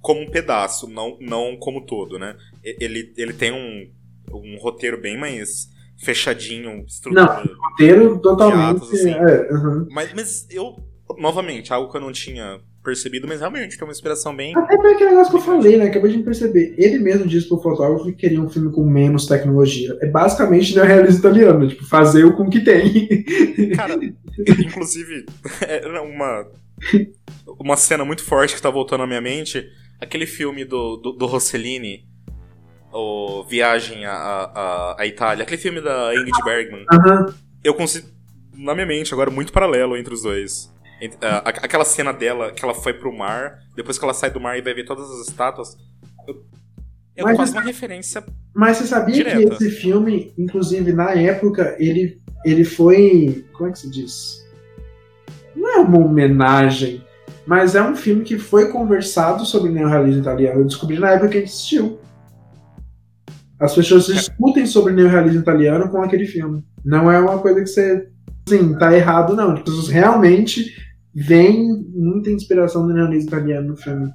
como 0.00 0.20
um 0.20 0.30
pedaço, 0.30 0.86
não, 0.86 1.16
não 1.18 1.56
como 1.56 1.86
todo, 1.86 2.18
né? 2.18 2.36
Ele, 2.62 3.14
ele 3.16 3.32
tem 3.32 3.50
um, 3.50 3.90
um 4.36 4.58
roteiro 4.58 5.00
bem 5.00 5.18
mais 5.18 5.70
fechadinho, 5.96 6.84
estrutura. 6.86 7.42
Roteiro 7.70 8.18
totalmente. 8.20 8.80
Teatros, 8.80 8.92
assim. 8.92 9.10
é, 9.12 9.50
uhum. 9.50 9.88
Mas, 9.90 10.12
mas 10.12 10.46
eu, 10.50 10.76
novamente, 11.16 11.72
algo 11.72 11.90
que 11.90 11.96
eu 11.96 12.02
não 12.02 12.12
tinha 12.12 12.60
percebido, 12.84 13.26
mas 13.26 13.40
realmente 13.40 13.76
tem 13.76 13.88
uma 13.88 13.92
inspiração 13.92 14.36
bem. 14.36 14.56
Até 14.56 14.76
por 14.76 14.86
aquele 14.86 15.10
negócio 15.10 15.32
que 15.32 15.38
eu 15.38 15.42
falei, 15.42 15.76
né? 15.76 15.86
Acabei 15.86 16.12
de 16.12 16.22
perceber. 16.22 16.74
Ele 16.76 16.98
mesmo 16.98 17.26
disse 17.26 17.48
pro 17.48 17.60
fotógrafo 17.60 18.04
que 18.04 18.12
queria 18.12 18.40
um 18.40 18.48
filme 18.48 18.70
com 18.70 18.84
menos 18.84 19.26
tecnologia. 19.26 19.96
É 20.02 20.06
basicamente 20.06 20.74
neorrealismo 20.74 21.20
italiano, 21.20 21.66
tipo, 21.66 21.84
fazer 21.86 22.24
o 22.24 22.36
com 22.36 22.44
o 22.44 22.50
que 22.50 22.60
tem. 22.60 23.24
Cara, 23.74 23.98
inclusive, 24.58 25.24
era 25.66 26.02
uma, 26.02 26.46
uma 27.58 27.76
cena 27.76 28.04
muito 28.04 28.22
forte 28.22 28.54
que 28.54 28.62
tá 28.62 28.70
voltando 28.70 29.02
à 29.02 29.06
minha 29.06 29.20
mente. 29.20 29.66
Aquele 29.98 30.26
filme 30.26 30.64
do, 30.64 30.96
do, 30.98 31.12
do 31.12 31.26
Rossellini, 31.26 32.04
o 32.92 33.42
Viagem 33.44 34.04
à, 34.04 34.12
à, 34.12 34.96
à 35.00 35.06
Itália, 35.06 35.42
aquele 35.42 35.60
filme 35.60 35.80
da 35.80 36.14
Ingrid 36.14 36.44
Bergman. 36.44 36.84
Aham. 36.92 37.34
Eu 37.62 37.72
consigo, 37.72 38.06
na 38.52 38.74
minha 38.74 38.86
mente 38.86 39.14
agora, 39.14 39.30
muito 39.30 39.52
paralelo 39.52 39.96
entre 39.96 40.12
os 40.12 40.22
dois. 40.22 40.73
Ent- 41.00 41.16
a- 41.22 41.38
a- 41.38 41.48
Aquela 41.48 41.84
cena 41.84 42.12
dela, 42.12 42.52
que 42.52 42.64
ela 42.64 42.74
foi 42.74 42.92
pro 42.94 43.12
mar, 43.16 43.58
depois 43.74 43.98
que 43.98 44.04
ela 44.04 44.14
sai 44.14 44.30
do 44.30 44.40
mar 44.40 44.58
e 44.58 44.62
vai 44.62 44.74
ver 44.74 44.84
todas 44.84 45.10
as 45.10 45.28
estátuas. 45.28 45.76
eu- 46.26 46.42
É 47.16 47.22
Mas 47.22 47.52
uma 47.52 47.60
referência. 47.60 48.24
Mas 48.54 48.76
você 48.78 48.86
sabia 48.86 49.14
Direta. 49.14 49.56
que 49.56 49.64
esse 49.64 49.70
filme, 49.70 50.32
inclusive 50.38 50.92
na 50.92 51.12
época, 51.12 51.76
ele, 51.78 52.20
ele 52.44 52.64
foi. 52.64 53.44
Como 53.52 53.68
é 53.68 53.72
que 53.72 53.78
se 53.78 53.90
diz? 53.90 54.44
Não 55.54 55.68
é 55.68 55.76
uma 55.78 55.98
homenagem, 55.98 57.04
mas 57.46 57.74
é 57.76 57.82
um 57.82 57.94
filme 57.94 58.24
que 58.24 58.36
foi 58.38 58.70
conversado 58.70 59.44
sobre 59.44 59.70
neorrealismo 59.70 60.22
italiano. 60.22 60.60
Eu 60.60 60.64
descobri 60.66 60.98
na 60.98 61.10
época 61.10 61.28
que 61.28 61.36
a 61.36 61.40
gente 61.40 61.50
assistiu. 61.50 62.00
As 63.60 63.74
pessoas 63.74 64.06
discutem 64.06 64.66
sobre 64.66 64.92
neorrealismo 64.92 65.40
italiano 65.40 65.88
com 65.88 66.02
aquele 66.02 66.26
filme. 66.26 66.64
Não 66.84 67.10
é 67.10 67.18
uma 67.20 67.38
coisa 67.38 67.60
que 67.60 67.66
você. 67.68 68.08
Assim, 68.46 68.74
tá 68.74 68.94
errado, 68.94 69.34
não. 69.34 69.52
As 69.52 69.62
pessoas 69.62 69.88
realmente 69.88 70.74
veem 71.14 71.84
muita 71.94 72.30
inspiração 72.30 72.86
do 72.86 72.92
neorrealismo 72.92 73.28
italiano 73.28 73.68
no 73.68 73.76
filme. 73.76 74.10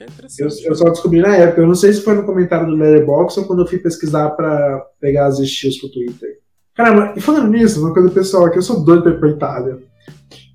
É 0.00 0.06
Eu, 0.38 0.48
eu 0.64 0.74
só 0.74 0.90
descobri 0.90 1.20
na 1.20 1.34
época. 1.36 1.62
Eu 1.62 1.66
não 1.66 1.74
sei 1.74 1.92
se 1.92 2.02
foi 2.02 2.14
no 2.14 2.26
comentário 2.26 2.66
do 2.66 2.74
Letterboxd 2.74 3.40
ou 3.40 3.46
quando 3.46 3.62
eu 3.62 3.66
fui 3.66 3.78
pesquisar 3.78 4.30
pra 4.30 4.84
pegar 5.00 5.26
as 5.26 5.38
estilos 5.38 5.78
pro 5.78 5.90
Twitter. 5.90 6.38
Caramba, 6.74 7.14
e 7.16 7.20
falando 7.20 7.48
nisso, 7.48 7.80
uma 7.80 7.94
coisa 7.94 8.10
pessoal 8.10 8.46
aqui, 8.46 8.58
eu 8.58 8.62
sou 8.62 8.84
doido 8.84 9.02
pra 9.02 9.12
ir 9.12 9.20
pra 9.20 9.30
Itália. 9.30 9.78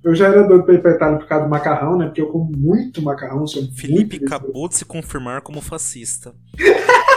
Eu 0.04 0.14
já 0.14 0.28
era 0.28 0.42
doido 0.42 0.64
pra 0.64 0.74
ir 0.74 0.82
pra 0.82 0.92
Itália 0.92 1.18
por 1.18 1.26
causa 1.26 1.44
do 1.44 1.50
macarrão, 1.50 1.96
né? 1.96 2.06
Porque 2.06 2.20
eu 2.20 2.28
como 2.28 2.50
muito 2.54 3.02
macarrão, 3.02 3.46
sou 3.46 3.62
Felipe 3.72 4.20
acabou 4.24 4.68
de 4.68 4.76
se 4.76 4.84
confirmar 4.84 5.40
como 5.40 5.60
fascista. 5.60 6.34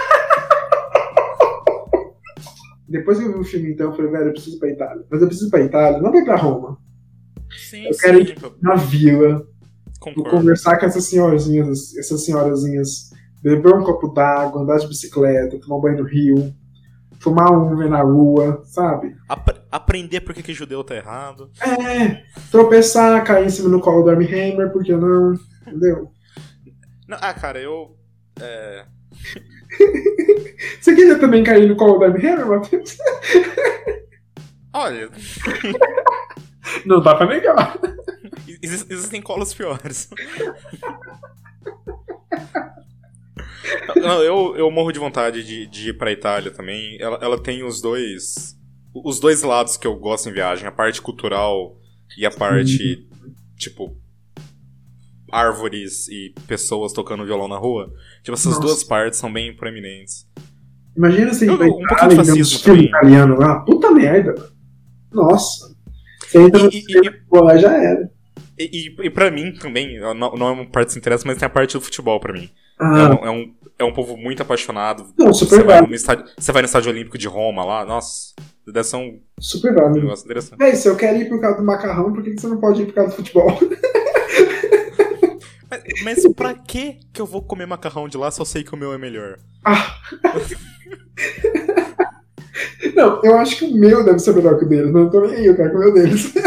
depois 2.93 3.17
que 3.19 3.25
eu 3.25 3.33
vi 3.33 3.39
o 3.39 3.43
filme, 3.43 3.71
então, 3.73 3.89
eu 3.89 3.95
falei, 3.95 4.11
velho, 4.11 4.25
eu 4.27 4.31
preciso 4.33 4.55
ir 4.55 4.59
pra 4.59 4.69
Itália. 4.69 5.05
Mas 5.11 5.21
eu 5.21 5.27
preciso 5.27 5.47
ir 5.47 5.51
pra 5.51 5.61
Itália, 5.61 5.99
não 6.01 6.11
pra 6.11 6.19
ir 6.21 6.25
pra 6.25 6.35
Roma. 6.37 6.77
Sim, 7.69 7.85
Eu 7.87 7.97
quero 7.97 8.19
ir 8.19 8.27
sim, 8.27 8.35
eu 8.41 8.55
Na 8.61 8.75
vila, 8.75 9.29
vou 9.35 9.45
concordo. 9.99 10.29
conversar 10.37 10.77
com 10.79 10.85
essas 10.85 11.03
senhorazinhas, 11.05 11.95
essas 11.97 12.23
senhorazinhas, 12.25 13.09
beber 13.41 13.73
um 13.75 13.83
copo 13.83 14.07
d'água, 14.13 14.61
andar 14.61 14.77
de 14.77 14.87
bicicleta, 14.87 15.59
tomar 15.59 15.77
um 15.77 15.81
banho 15.81 15.97
no 15.97 16.03
rio, 16.07 16.53
fumar 17.19 17.51
um 17.51 17.75
ver 17.75 17.89
na 17.89 18.01
rua, 18.01 18.61
sabe? 18.65 19.15
Apre- 19.29 19.61
aprender 19.71 20.21
por 20.21 20.33
que, 20.33 20.41
que 20.43 20.53
judeu 20.53 20.83
tá 20.83 20.95
errado. 20.95 21.49
É, 21.61 22.23
tropeçar, 22.51 23.23
cair 23.23 23.45
em 23.45 23.49
cima 23.49 23.69
no 23.69 23.79
colo 23.81 24.03
do 24.03 24.09
Armie 24.09 24.27
Hammer, 24.27 24.71
por 24.71 24.83
que 24.83 24.93
não? 24.95 25.33
Entendeu? 25.67 26.09
Não, 27.07 27.17
ah, 27.21 27.33
cara, 27.33 27.59
eu. 27.59 27.95
É, 28.41 28.85
Você 30.79 30.95
queria 30.95 31.17
também 31.19 31.43
cair 31.43 31.67
no 31.67 31.75
colo 31.75 32.03
Armie 32.03 32.25
Hammer, 32.27 32.45
Matheus? 32.47 32.97
olha, 34.73 35.09
Não 36.85 37.01
dá 37.01 37.15
pra 37.15 37.25
negar. 37.27 37.77
exis- 38.61 38.85
existem 38.89 39.21
colos 39.21 39.53
piores. 39.53 40.09
Não, 43.95 44.21
eu, 44.23 44.55
eu 44.57 44.69
morro 44.71 44.91
de 44.91 44.99
vontade 44.99 45.43
de, 45.43 45.65
de 45.67 45.89
ir 45.89 45.97
pra 45.97 46.11
Itália 46.11 46.51
também. 46.51 46.97
Ela, 46.99 47.17
ela 47.21 47.41
tem 47.41 47.63
os 47.63 47.81
dois. 47.81 48.57
Os 48.93 49.19
dois 49.19 49.41
lados 49.41 49.77
que 49.77 49.87
eu 49.87 49.95
gosto 49.95 50.29
em 50.29 50.33
viagem, 50.33 50.67
a 50.67 50.71
parte 50.71 51.01
cultural 51.01 51.77
e 52.17 52.25
a 52.25 52.31
parte, 52.31 53.07
tipo, 53.57 53.97
árvores 55.33 56.07
e 56.07 56.33
pessoas 56.47 56.93
tocando 56.93 57.25
violão 57.25 57.47
na 57.47 57.57
rua. 57.57 57.91
Tipo, 58.21 58.33
essas 58.33 58.45
Nossa. 58.53 58.59
duas 58.61 58.83
partes 58.83 59.19
são 59.19 59.31
bem 59.31 59.55
proeminentes. 59.55 60.27
Imagina 60.95 61.33
você 61.33 61.49
Eu- 61.49 61.53
um 61.53 61.57
pouquinho 61.57 61.87
de 61.87 61.93
e 61.93 62.07
um 62.07 62.15
fascismo 62.15 62.59
também. 62.63 62.85
italiano 62.85 63.39
lá. 63.39 63.59
Puta 63.61 63.91
merda. 63.91 64.35
Nossa. 65.11 65.73
Você 66.27 66.39
entra 66.41 66.63
no 66.63 66.69
E- 66.71 66.77
e- 66.77 66.81
cinema, 66.81 67.15
e- 67.33 67.37
lá 67.39 67.57
já 67.57 67.73
era. 67.75 68.09
E, 68.57 68.63
e, 69.01 69.05
e 69.07 69.09
pra 69.09 69.31
mim 69.31 69.51
também, 69.53 69.99
não, 69.99 70.13
não 70.13 70.47
é 70.47 70.51
uma 70.51 70.65
parte 70.69 70.87
que 70.87 70.93
se 70.93 70.99
interessa, 70.99 71.23
mas 71.25 71.37
tem 71.37 71.45
a 71.45 71.49
parte 71.49 71.73
do 71.73 71.81
futebol 71.81 72.19
pra 72.19 72.31
mim. 72.33 72.49
É, 72.79 72.83
Ah, 72.85 73.09
um, 73.21 73.25
é, 73.25 73.31
um, 73.31 73.53
é 73.79 73.83
um 73.83 73.93
povo 73.93 74.15
muito 74.15 74.41
apaixonado. 74.43 75.05
Não, 75.17 75.33
super 75.33 75.57
você, 75.57 75.63
vai 75.63 75.81
no 75.81 75.93
estádio, 75.95 76.25
você 76.37 76.51
vai 76.51 76.61
no 76.61 76.65
estádio 76.67 76.91
olímpico 76.91 77.17
de 77.17 77.27
Roma 77.27 77.65
lá, 77.65 77.83
nossa, 77.85 78.33
deve 78.67 78.83
ser 78.83 78.97
um 78.97 79.19
super 79.39 79.73
válido. 79.73 80.01
negócio 80.01 80.25
interessante. 80.25 80.59
Véi, 80.59 80.75
se 80.75 80.87
eu 80.87 80.95
quero 80.95 81.17
ir 81.17 81.29
por 81.29 81.41
causa 81.41 81.57
do 81.57 81.65
macarrão, 81.65 82.13
por 82.13 82.23
que 82.23 82.37
você 82.39 82.47
não 82.47 82.59
pode 82.59 82.83
ir 82.83 82.85
por 82.85 82.93
causa 82.93 83.09
do 83.11 83.15
futebol? 83.15 83.47
Mas, 85.73 85.83
mas 86.03 86.33
pra 86.33 86.53
que 86.53 86.99
que 87.11 87.21
eu 87.21 87.25
vou 87.25 87.41
comer 87.41 87.65
macarrão 87.65 88.07
de 88.07 88.17
lá 88.17 88.29
se 88.29 88.39
eu 88.39 88.45
sei 88.45 88.63
que 88.63 88.73
o 88.73 88.77
meu 88.77 88.93
é 88.93 88.97
melhor? 88.97 89.39
Ah. 89.65 89.97
Não, 92.95 93.19
eu 93.23 93.37
acho 93.37 93.57
que 93.57 93.65
o 93.65 93.73
meu 93.75 94.05
deve 94.05 94.19
ser 94.19 94.35
melhor 94.35 94.59
que 94.59 94.65
o 94.65 94.69
deles, 94.69 94.91
mas 94.91 95.03
eu 95.03 95.09
tô 95.09 95.21
nem 95.21 95.35
aí, 95.35 95.45
eu 95.47 95.55
quero 95.55 95.71
comer 95.71 95.87
o 95.87 95.93
deles. 95.93 96.31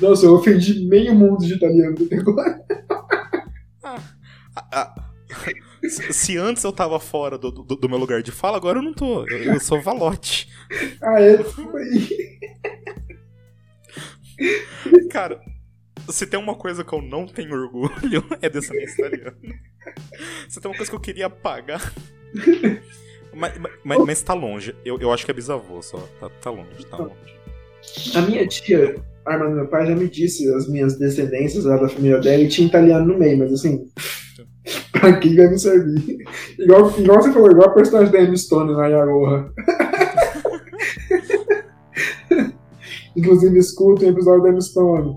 Nossa, 0.00 0.26
eu 0.26 0.34
ofendi 0.34 0.86
meio 0.86 1.14
mundo 1.14 1.46
de 1.46 1.54
italiano 1.54 1.96
até 2.04 2.16
agora. 2.16 2.62
Ah, 3.82 3.98
ah, 4.54 4.94
se, 5.88 6.12
se 6.12 6.36
antes 6.36 6.62
eu 6.64 6.72
tava 6.72 7.00
fora 7.00 7.38
do, 7.38 7.50
do, 7.50 7.76
do 7.76 7.88
meu 7.88 7.98
lugar 7.98 8.22
de 8.22 8.30
fala, 8.30 8.56
agora 8.56 8.78
eu 8.78 8.82
não 8.82 8.92
tô. 8.92 9.26
Eu, 9.28 9.54
eu 9.54 9.60
sou 9.60 9.80
valote. 9.80 10.48
Ah, 11.00 11.20
é? 11.20 11.38
Aí. 11.76 12.40
Cara, 15.10 15.40
se 16.08 16.26
tem 16.26 16.38
uma 16.38 16.54
coisa 16.54 16.84
que 16.84 16.92
eu 16.92 17.02
não 17.02 17.26
tenho 17.26 17.54
orgulho, 17.54 18.24
é 18.40 18.48
descendência 18.48 19.06
italiana. 19.06 19.36
Se 20.48 20.60
tem 20.60 20.70
uma 20.70 20.76
coisa 20.76 20.90
que 20.90 20.96
eu 20.96 21.00
queria 21.00 21.26
apagar. 21.26 21.92
Mas, 23.34 23.54
mas, 23.82 24.04
mas 24.04 24.22
tá 24.22 24.34
longe. 24.34 24.76
Eu, 24.84 25.00
eu 25.00 25.10
acho 25.10 25.24
que 25.24 25.30
é 25.30 25.34
bisavô 25.34 25.80
só. 25.80 25.96
Tá, 26.20 26.28
tá 26.28 26.50
longe, 26.50 26.84
tá 26.90 26.98
longe. 26.98 27.34
A 28.14 28.20
minha 28.20 28.46
tia, 28.46 29.02
a 29.24 29.32
irmã 29.32 29.48
do 29.48 29.56
meu 29.56 29.68
pai, 29.68 29.86
já 29.86 29.96
me 29.96 30.06
disse 30.06 30.52
as 30.52 30.68
minhas 30.68 30.98
descendências 30.98 31.64
lá 31.64 31.78
da 31.78 31.88
família 31.88 32.18
dela 32.18 32.42
e 32.42 32.48
tinha 32.48 32.68
italiano 32.68 33.06
no 33.06 33.18
meio, 33.18 33.38
mas 33.38 33.52
assim, 33.52 33.86
pra 34.92 35.18
quem 35.18 35.34
vai 35.34 35.48
me 35.48 35.58
servir? 35.58 36.18
Igual, 36.58 37.00
igual 37.00 37.22
você 37.22 37.32
falou, 37.32 37.50
igual 37.50 37.70
a 37.70 37.74
personagem 37.74 38.12
da 38.12 38.20
Emma 38.20 38.36
Stone 38.36 38.72
na 38.72 38.86
Yaroha. 38.86 39.50
Inclusive, 43.16 43.58
escuta 43.58 44.04
o 44.04 44.08
episódio 44.08 44.42
da 44.42 44.50
Emma 44.50 44.60
Stone. 44.60 45.16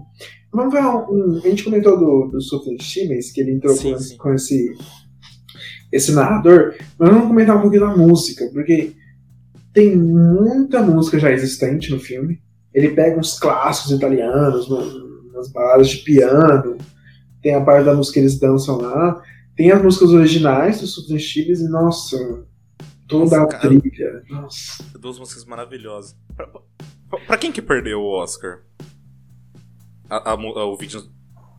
Vamos 0.55 0.73
ver 0.73 0.81
um, 0.83 0.97
um- 1.35 1.37
A 1.43 1.47
gente 1.49 1.63
comentou 1.63 1.97
do, 1.97 2.29
do 2.31 2.41
Sufjan 2.41 2.75
Stevens, 2.81 3.31
que 3.31 3.41
ele 3.41 3.51
entrou 3.51 3.75
Sim, 3.75 3.93
com, 3.93 3.99
sim. 3.99 4.17
com 4.17 4.33
esse, 4.33 4.73
esse 5.91 6.11
narrador, 6.13 6.73
mas 6.97 7.09
vamos 7.09 7.27
comentar 7.27 7.57
um 7.57 7.61
pouquinho 7.61 7.81
da 7.87 7.95
música, 7.95 8.49
porque 8.53 8.93
tem 9.73 9.95
muita 9.95 10.81
música 10.81 11.19
já 11.19 11.31
existente 11.31 11.91
no 11.91 11.99
filme. 11.99 12.41
Ele 12.73 12.89
pega 12.91 13.19
uns 13.19 13.37
clássicos 13.39 13.91
italianos, 13.91 14.67
uma- 14.69 14.81
umas 15.33 15.51
baladas 15.51 15.89
de 15.89 15.97
piano, 15.97 16.77
tem 17.41 17.53
a 17.55 17.61
parte 17.61 17.85
da 17.85 17.93
música 17.93 18.13
que 18.15 18.19
eles 18.21 18.39
dançam 18.39 18.77
lá, 18.77 19.21
tem 19.55 19.71
as 19.71 19.81
músicas 19.81 20.09
originais 20.11 20.81
do 20.81 20.87
Sufjan 20.87 21.19
Stevens 21.19 21.59
e, 21.61 21.69
nossa, 21.69 22.17
toda 23.07 23.37
Nossa, 23.39 23.55
a 23.57 23.59
trilha. 23.59 24.23
Nossa. 24.29 24.83
Duas 24.99 25.19
músicas 25.19 25.45
maravilhosas. 25.45 26.15
Pra, 26.35 26.47
pra- 26.47 26.61
pra 27.27 27.37
quem 27.37 27.51
que 27.51 27.61
perdeu 27.61 27.99
o 27.99 28.21
Oscar? 28.21 28.59
A, 30.09 30.31
a 30.31 30.35
o 30.65 30.75
vídeo. 30.77 31.03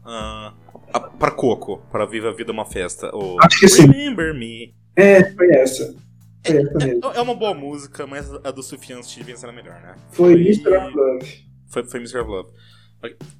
Ah, 0.05 0.55
a- 0.92 1.01
pra 1.01 1.30
Coco, 1.30 1.78
pra 1.90 2.07
Viva 2.07 2.28
a 2.30 2.32
Vida 2.32 2.51
é 2.51 2.55
uma 2.55 2.64
Festa. 2.66 3.11
O 3.14 3.36
Acho 3.42 3.59
que 3.61 3.68
sim. 3.68 3.86
Remember 3.86 4.34
Me. 4.34 4.74
É, 4.94 5.24
foi 5.32 5.51
essa. 5.51 5.94
Foi 6.47 6.57
essa 6.57 6.78
mesmo. 6.86 7.07
É, 7.12 7.16
é 7.18 7.20
uma 7.20 7.34
boa 7.34 7.55
música, 7.55 8.07
mas 8.07 8.32
a 8.44 8.51
do 8.51 8.62
Sufjan 8.62 9.03
Stevens 9.03 9.42
era 9.42 9.53
melhor, 9.53 9.80
né? 9.80 9.94
Foi 10.12 10.32
Foi- 10.32 10.40
Mr. 10.42 10.68
of 10.76 10.97
Love. 10.97 11.44
Foi, 11.68 11.84
foi 11.84 12.01
Mr. 12.01 12.20
Love. 12.22 12.51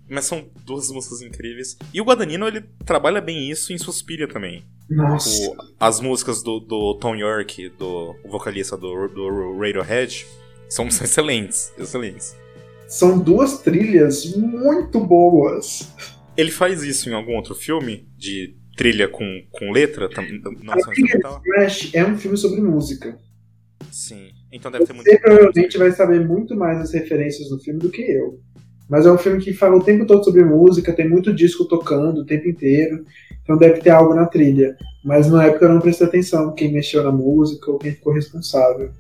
Mas 0.09 0.27
são 0.27 0.49
duas 0.65 0.91
músicas 0.91 1.23
incríveis. 1.23 1.77
E 1.93 2.01
o 2.01 2.05
Guadagnino, 2.05 2.47
ele 2.47 2.63
trabalha 2.85 3.21
bem 3.21 3.51
isso 3.51 3.73
em 3.73 3.79
Suspiria 3.79 4.29
também. 4.29 4.65
Nossa. 4.89 5.29
O- 5.51 5.57
as 5.81 6.01
músicas 6.01 6.43
do, 6.43 6.61
do 6.61 6.95
Tom 6.95 7.15
York, 7.17 7.71
do 7.71 8.15
o 8.25 8.29
vocalista 8.31 8.77
do, 8.77 9.09
do 9.09 9.59
Radiohead, 9.59 10.27
são 10.69 10.87
excelentes. 10.89 11.73
Excelentes. 11.79 12.37
São 12.89 13.19
duas 13.19 13.61
trilhas 13.63 14.37
muito 14.37 15.01
boas. 15.01 15.93
Ele 16.37 16.51
faz 16.51 16.83
isso 16.83 17.09
em 17.09 17.15
algum 17.15 17.35
outro 17.35 17.55
filme? 17.55 18.09
De 18.17 18.57
trilha 18.77 19.09
com, 19.09 19.43
com 19.51 19.73
letra? 19.73 20.09
Não 20.63 20.75
A 20.75 20.77
trilha 20.77 21.19
de 21.19 21.43
Flash 21.43 21.95
é 21.95 22.05
um 22.05 22.17
filme 22.17 22.37
sobre 22.37 22.61
música. 22.61 23.19
Sim. 23.91 24.29
Então 24.53 24.71
deve 24.71 24.87
ter 24.87 24.93
muito. 24.93 25.09
Você 25.09 25.19
provavelmente 25.19 25.79
vai 25.79 25.91
saber 25.91 26.27
muito 26.27 26.55
mais 26.55 26.81
as 26.81 26.93
referências 26.93 27.49
do 27.49 27.59
filme 27.59 27.81
do 27.81 27.91
que 27.91 28.03
eu. 28.03 28.41
Mas 28.89 29.05
é 29.05 29.11
um 29.11 29.19
filme 29.19 29.43
que 29.43 29.53
fala 29.53 29.77
o 29.77 29.83
tempo 29.83 30.07
todo 30.07 30.25
sobre 30.25 30.45
música, 30.45 30.93
tem 30.93 31.09
muito 31.09 31.35
disco 31.35 31.65
tocando 31.65 32.21
o 32.21 32.25
tempo 32.25 32.49
inteiro, 32.49 33.05
então 33.43 33.59
deve 33.59 33.81
ter 33.81 33.91
algo 33.91 34.15
na 34.15 34.27
trilha. 34.27 34.77
Mas 35.05 35.29
na 35.29 35.45
época 35.45 35.65
eu 35.65 35.73
não 35.73 35.81
prestei 35.81 36.07
atenção 36.07 36.55
quem 36.55 36.73
mexeu 36.73 37.03
na 37.03 37.11
música 37.11 37.71
ou 37.71 37.79
quem 37.79 37.93
ficou 37.93 38.13
responsável. 38.13 38.93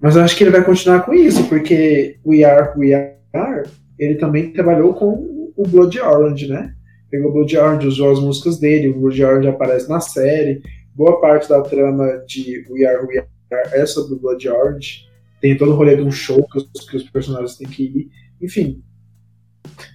Mas 0.00 0.16
eu 0.16 0.22
acho 0.22 0.36
que 0.36 0.44
ele 0.44 0.50
vai 0.50 0.64
continuar 0.64 1.00
com 1.02 1.12
isso, 1.12 1.46
porque 1.48 2.18
We 2.24 2.44
Are, 2.44 2.78
We 2.78 2.94
Are, 3.34 3.68
ele 3.98 4.14
também 4.14 4.52
trabalhou 4.52 4.94
com 4.94 5.52
o 5.56 5.68
Blood 5.68 6.00
Orange, 6.00 6.48
né? 6.48 6.74
Pegou 7.10 7.30
o 7.30 7.34
Blood 7.34 7.56
Orange, 7.58 7.86
usou 7.86 8.12
as 8.12 8.20
músicas 8.20 8.58
dele, 8.58 8.88
o 8.88 8.98
Blood 8.98 9.22
Orange 9.22 9.48
aparece 9.48 9.88
na 9.88 10.00
série, 10.00 10.62
boa 10.94 11.20
parte 11.20 11.48
da 11.48 11.60
trama 11.60 12.06
de 12.26 12.64
We 12.70 12.86
Are, 12.86 13.06
We 13.06 13.18
Are 13.18 13.28
é 13.72 13.84
sobre 13.84 14.14
o 14.14 14.18
Blood 14.18 14.48
Orange, 14.48 15.10
tem 15.40 15.56
todo 15.56 15.72
o 15.72 15.74
rolê 15.74 15.96
de 15.96 16.02
um 16.02 16.10
show 16.10 16.46
que 16.46 16.58
os, 16.58 16.88
que 16.88 16.96
os 16.96 17.10
personagens 17.10 17.56
têm 17.56 17.68
que 17.68 17.82
ir, 17.82 18.10
enfim. 18.40 18.82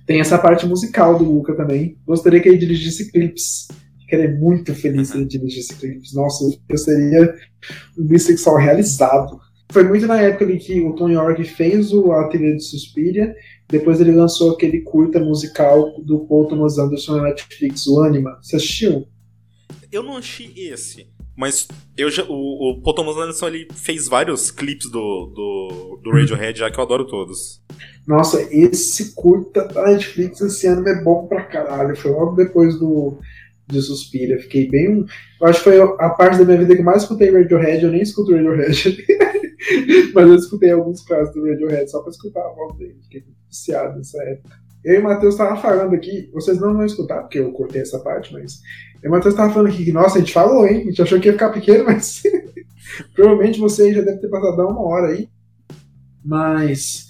Tem 0.05 0.19
essa 0.19 0.37
parte 0.37 0.65
musical 0.65 1.17
do 1.17 1.23
Luca 1.23 1.55
também. 1.55 1.97
Gostaria 2.05 2.39
que 2.39 2.49
ele 2.49 2.57
dirigisse 2.57 3.11
clipes. 3.11 3.67
Ficaria 4.01 4.29
muito 4.35 4.73
feliz 4.73 5.09
se 5.09 5.17
ele 5.17 5.25
dirigisse 5.25 5.75
clipes. 5.75 6.13
Nossa, 6.13 6.43
eu 6.69 6.77
seria 6.77 7.33
um 7.97 8.05
bissexual 8.05 8.57
realizado. 8.57 9.39
Foi 9.75 9.83
muito 9.83 10.07
na 10.07 10.21
época 10.21 10.49
em 10.49 10.57
que 10.57 10.79
o 10.79 10.93
Tom 10.93 11.09
York 11.09 11.43
fez 11.43 11.91
o, 11.91 12.09
a 12.13 12.29
trilha 12.29 12.55
de 12.55 12.63
Suspiria, 12.63 13.35
depois 13.67 13.99
ele 13.99 14.13
lançou 14.13 14.51
aquele 14.51 14.79
curta 14.79 15.19
musical 15.19 16.01
do 16.01 16.19
Paul 16.19 16.47
Thomas 16.47 16.77
Anderson 16.77 17.17
na 17.17 17.23
Netflix, 17.23 17.85
o 17.85 18.01
Anima. 18.01 18.39
Você 18.41 18.55
assistiu? 18.55 19.05
Eu 19.91 20.01
não 20.01 20.15
achei 20.15 20.53
esse. 20.55 21.07
Mas 21.35 21.67
eu 21.97 22.09
já, 22.09 22.23
o, 22.23 22.71
o 22.71 22.81
Paul 22.81 22.95
Thomas 22.95 23.17
Anderson 23.17 23.47
ele 23.47 23.67
fez 23.75 24.07
vários 24.07 24.49
clipes 24.49 24.89
do, 24.89 25.25
do, 25.35 25.99
do 26.01 26.09
Radiohead 26.09 26.57
já 26.57 26.71
que 26.71 26.79
eu 26.79 26.83
adoro 26.85 27.05
todos. 27.05 27.61
Nossa, 28.07 28.47
esse 28.49 29.13
curta 29.13 29.67
da 29.67 29.87
Netflix 29.87 30.39
esse 30.39 30.67
ano 30.67 30.87
é 30.87 31.03
bom 31.03 31.27
pra 31.27 31.43
caralho. 31.43 31.97
Foi 31.97 32.11
logo 32.11 32.33
depois 32.37 32.79
do 32.79 33.19
de 33.67 33.81
Suspira. 33.81 34.39
Fiquei 34.39 34.69
bem. 34.69 35.05
Eu 35.41 35.47
acho 35.47 35.59
que 35.59 35.69
foi 35.69 35.81
a 35.81 36.09
parte 36.11 36.37
da 36.37 36.45
minha 36.45 36.59
vida 36.59 36.77
que 36.77 36.81
mais 36.81 37.03
escutei 37.03 37.29
Radiohead. 37.29 37.83
Eu 37.83 37.91
nem 37.91 38.01
escuto 38.01 38.31
Radiohead. 38.31 39.05
Mas 40.13 40.27
eu 40.27 40.35
escutei 40.35 40.71
alguns 40.71 41.01
casos 41.01 41.33
do 41.33 41.45
Radiohead 41.47 41.89
só 41.89 42.01
pra 42.01 42.11
escutar 42.11 42.41
a 42.41 42.53
voz 42.53 42.77
dele. 42.77 42.99
Fiquei 43.03 43.21
muito 43.21 43.37
viciado 43.49 43.97
nessa 43.97 44.21
época. 44.23 44.55
Eu 44.83 44.95
e 44.95 44.99
o 44.99 45.03
Matheus 45.03 45.33
estavam 45.33 45.57
falando 45.57 45.95
aqui, 45.95 46.29
vocês 46.31 46.59
não 46.59 46.73
vão 46.73 46.85
escutar, 46.85 47.21
porque 47.21 47.39
eu 47.39 47.51
cortei 47.51 47.81
essa 47.81 47.99
parte, 47.99 48.31
mas. 48.31 48.61
Eu 49.01 49.07
e 49.07 49.09
o 49.09 49.11
Matheus 49.11 49.33
tava 49.33 49.51
falando 49.51 49.73
aqui 49.73 49.85
que, 49.85 49.91
nossa, 49.91 50.17
a 50.17 50.19
gente 50.19 50.33
falou, 50.33 50.67
hein? 50.67 50.81
A 50.81 50.83
gente 50.85 51.01
achou 51.01 51.19
que 51.19 51.27
ia 51.27 51.33
ficar 51.33 51.49
pequeno, 51.49 51.85
mas. 51.85 52.21
Provavelmente 53.15 53.59
você 53.59 53.93
já 53.93 54.01
deve 54.01 54.19
ter 54.19 54.29
passado 54.29 54.61
uma 54.61 54.81
hora 54.81 55.07
aí. 55.07 55.27
Mas 56.23 57.04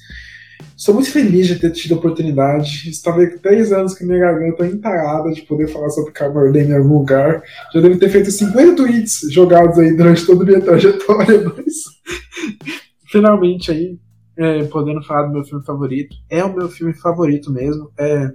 sou 0.76 0.94
muito 0.94 1.10
feliz 1.10 1.48
de 1.48 1.58
ter 1.58 1.72
tido 1.72 1.96
a 1.96 1.98
oportunidade. 1.98 2.90
Estava 2.90 3.26
três 3.42 3.72
anos 3.72 3.98
com 3.98 4.06
minha 4.06 4.20
garganta 4.20 4.68
entalada 4.68 5.32
de 5.32 5.42
poder 5.44 5.68
falar 5.68 5.90
sobre 5.90 6.12
Cabernet 6.12 6.70
em 6.70 6.76
algum 6.76 7.00
lugar. 7.00 7.42
Já 7.74 7.80
devo 7.80 7.98
ter 7.98 8.10
feito 8.10 8.30
50 8.30 8.76
tweets 8.76 9.22
jogados 9.32 9.80
aí 9.80 9.96
durante 9.96 10.26
toda 10.26 10.44
a 10.44 10.46
minha 10.46 10.62
trajetória, 10.62 11.44
mas 11.56 11.74
finalmente 13.10 13.72
aí 13.72 13.98
é, 14.38 14.64
podendo 14.66 15.02
falar 15.04 15.28
do 15.28 15.34
meu 15.34 15.44
filme 15.46 15.64
favorito. 15.64 16.16
É 16.30 16.44
o 16.44 16.54
meu 16.54 16.70
filme 16.70 16.94
favorito 16.94 17.52
mesmo. 17.52 17.92
É, 17.98 18.32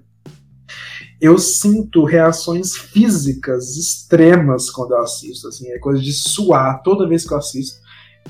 eu 1.20 1.36
sinto 1.36 2.04
reações 2.04 2.74
físicas 2.74 3.76
extremas 3.76 4.70
quando 4.70 4.92
eu 4.92 5.02
assisto. 5.02 5.48
Assim, 5.48 5.68
é 5.70 5.78
coisa 5.78 6.00
de 6.00 6.12
suar 6.12 6.82
toda 6.82 7.08
vez 7.08 7.26
que 7.26 7.34
eu 7.34 7.38
assisto. 7.38 7.79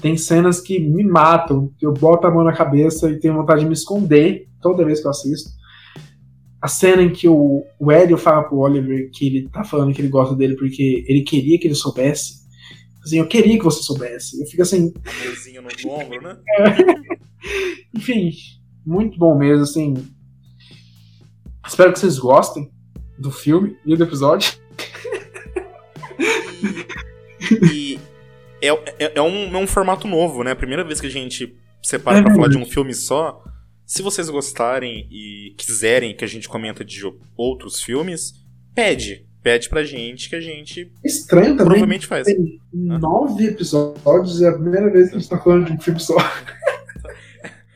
Tem 0.01 0.16
cenas 0.16 0.61
que 0.61 0.78
me 0.80 1.05
matam, 1.05 1.72
eu 1.80 1.93
boto 1.93 2.26
a 2.26 2.30
mão 2.30 2.45
na 2.45 2.53
cabeça 2.53 3.11
e 3.11 3.18
tenho 3.18 3.34
vontade 3.34 3.61
de 3.61 3.66
me 3.66 3.74
esconder 3.74 4.49
toda 4.61 4.84
vez 4.84 5.01
que 5.01 5.07
eu 5.07 5.11
assisto. 5.11 5.51
A 6.61 6.68
cena 6.68 7.03
em 7.03 7.11
que 7.11 7.28
o, 7.28 7.64
o 7.78 7.91
Hélio 7.91 8.18
fala 8.18 8.45
pro 8.45 8.59
Oliver 8.59 9.11
que 9.12 9.26
ele 9.26 9.49
tá 9.49 9.64
falando 9.64 9.95
que 9.95 10.01
ele 10.01 10.09
gosta 10.09 10.34
dele 10.34 10.57
porque 10.57 11.05
ele 11.09 11.22
queria 11.22 11.59
que 11.59 11.66
ele 11.66 11.74
soubesse. 11.74 12.41
Assim, 13.03 13.18
eu 13.18 13.26
queria 13.26 13.57
que 13.57 13.64
você 13.64 13.82
soubesse. 13.82 14.41
Eu 14.41 14.47
fico 14.47 14.62
assim. 14.62 14.93
Mãozinha 15.24 15.62
no 15.62 15.91
ombro, 15.91 16.20
né? 16.20 16.36
Enfim, 17.97 18.30
muito 18.84 19.18
bom 19.18 19.38
mesmo, 19.38 19.62
assim. 19.62 19.95
Espero 21.66 21.93
que 21.93 21.99
vocês 21.99 22.18
gostem 22.18 22.70
do 23.18 23.30
filme 23.30 23.76
e 23.86 23.97
do 23.97 24.05
episódio. 24.05 24.53
E, 27.72 27.95
e 27.95 28.01
é, 28.63 28.69
é, 28.99 29.13
é, 29.17 29.23
um, 29.23 29.57
é 29.57 29.59
um 29.59 29.67
formato 29.67 30.07
novo, 30.07 30.43
né? 30.45 30.55
Primeira 30.55 30.85
vez 30.85 31.01
que 31.01 31.07
a 31.07 31.11
gente 31.11 31.57
separa 31.83 32.23
pra 32.23 32.35
falar 32.35 32.49
de 32.49 32.59
um 32.59 32.65
filme 32.65 32.95
só. 32.95 33.43
Se 33.87 34.03
vocês 34.03 34.29
gostarem 34.29 35.09
e 35.11 35.55
quiserem 35.57 36.15
que 36.17 36.25
a 36.25 36.29
gente 36.29 36.49
comenta 36.49 36.85
de 36.85 37.03
outros 37.37 37.83
filmes, 37.83 38.35
pede. 38.75 39.27
Pede 39.43 39.69
pra 39.69 39.83
gente 39.83 40.29
que 40.29 40.37
a 40.37 40.41
gente 40.41 40.93
Estranho 41.03 41.57
também. 41.57 41.65
provavelmente 41.65 42.07
faz. 42.07 42.27
Tem 42.27 42.61
nove 42.73 43.47
episódios 43.47 44.41
e 44.41 44.45
é 44.45 44.49
a 44.49 44.53
primeira 44.53 44.91
vez 44.91 45.09
que 45.09 45.17
a 45.17 45.19
gente 45.19 45.31
tá 45.31 45.39
falando 45.39 45.67
de 45.67 45.73
um 45.73 45.81
filme 45.81 45.99
só. 45.99 46.17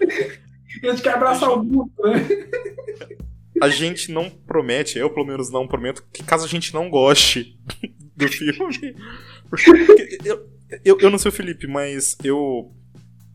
a 0.01 0.91
gente 0.91 1.03
quer 1.03 1.15
abraçar 1.15 1.51
o 1.51 1.65
mundo, 1.65 1.91
né? 1.99 2.27
A 3.61 3.69
gente 3.69 4.13
não 4.13 4.29
promete, 4.29 4.99
eu 4.99 5.09
pelo 5.09 5.27
menos 5.27 5.51
não 5.51 5.67
prometo, 5.67 6.05
que 6.13 6.23
caso 6.23 6.45
a 6.45 6.49
gente 6.49 6.75
não 6.75 6.91
goste 6.91 7.59
do 8.15 8.29
filme. 8.29 8.95
Porque 9.49 10.19
eu, 10.25 10.47
eu, 10.85 10.99
eu 11.01 11.11
não 11.11 11.19
sei 11.19 11.29
o 11.29 11.33
Felipe, 11.33 11.67
mas 11.67 12.17
eu, 12.23 12.73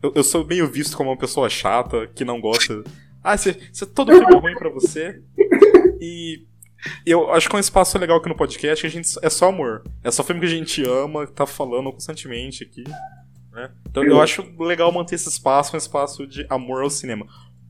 eu. 0.02 0.12
Eu 0.16 0.24
sou 0.24 0.44
meio 0.44 0.66
visto 0.66 0.96
como 0.96 1.10
uma 1.10 1.16
pessoa 1.16 1.48
chata, 1.48 2.06
que 2.08 2.24
não 2.24 2.40
gosta. 2.40 2.82
Ah, 3.22 3.36
você, 3.36 3.56
você 3.72 3.86
todo 3.86 4.12
filme 4.12 4.34
é 4.34 4.38
ruim 4.38 4.54
pra 4.54 4.70
você. 4.70 5.20
E 6.00 6.46
eu 7.04 7.30
acho 7.32 7.48
que 7.48 7.54
é 7.54 7.58
um 7.58 7.60
espaço 7.60 7.98
legal 7.98 8.18
aqui 8.18 8.28
no 8.28 8.36
podcast, 8.36 8.80
que 8.80 8.86
a 8.86 8.90
gente 8.90 9.08
é 9.22 9.30
só 9.30 9.48
amor. 9.48 9.82
É 10.02 10.10
só 10.10 10.24
filme 10.24 10.40
que 10.40 10.46
a 10.46 10.50
gente 10.50 10.82
ama, 10.82 11.26
que 11.26 11.32
tá 11.32 11.46
falando 11.46 11.92
constantemente 11.92 12.64
aqui. 12.64 12.84
Né? 13.52 13.70
Então 13.88 14.02
eu 14.04 14.20
acho 14.20 14.42
legal 14.58 14.90
manter 14.92 15.16
esse 15.16 15.28
espaço, 15.28 15.74
um 15.74 15.78
espaço 15.78 16.26
de 16.26 16.46
amor 16.48 16.82
ao 16.82 16.90
cinema. 16.90 17.26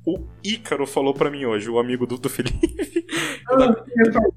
O 0.06 0.26
Ícaro 0.42 0.86
falou 0.86 1.12
pra 1.12 1.30
mim 1.30 1.44
hoje, 1.44 1.68
o 1.68 1.78
amigo 1.78 2.06
do, 2.06 2.16
do 2.16 2.28
Felipe. 2.28 2.58
Ah, 3.50 3.84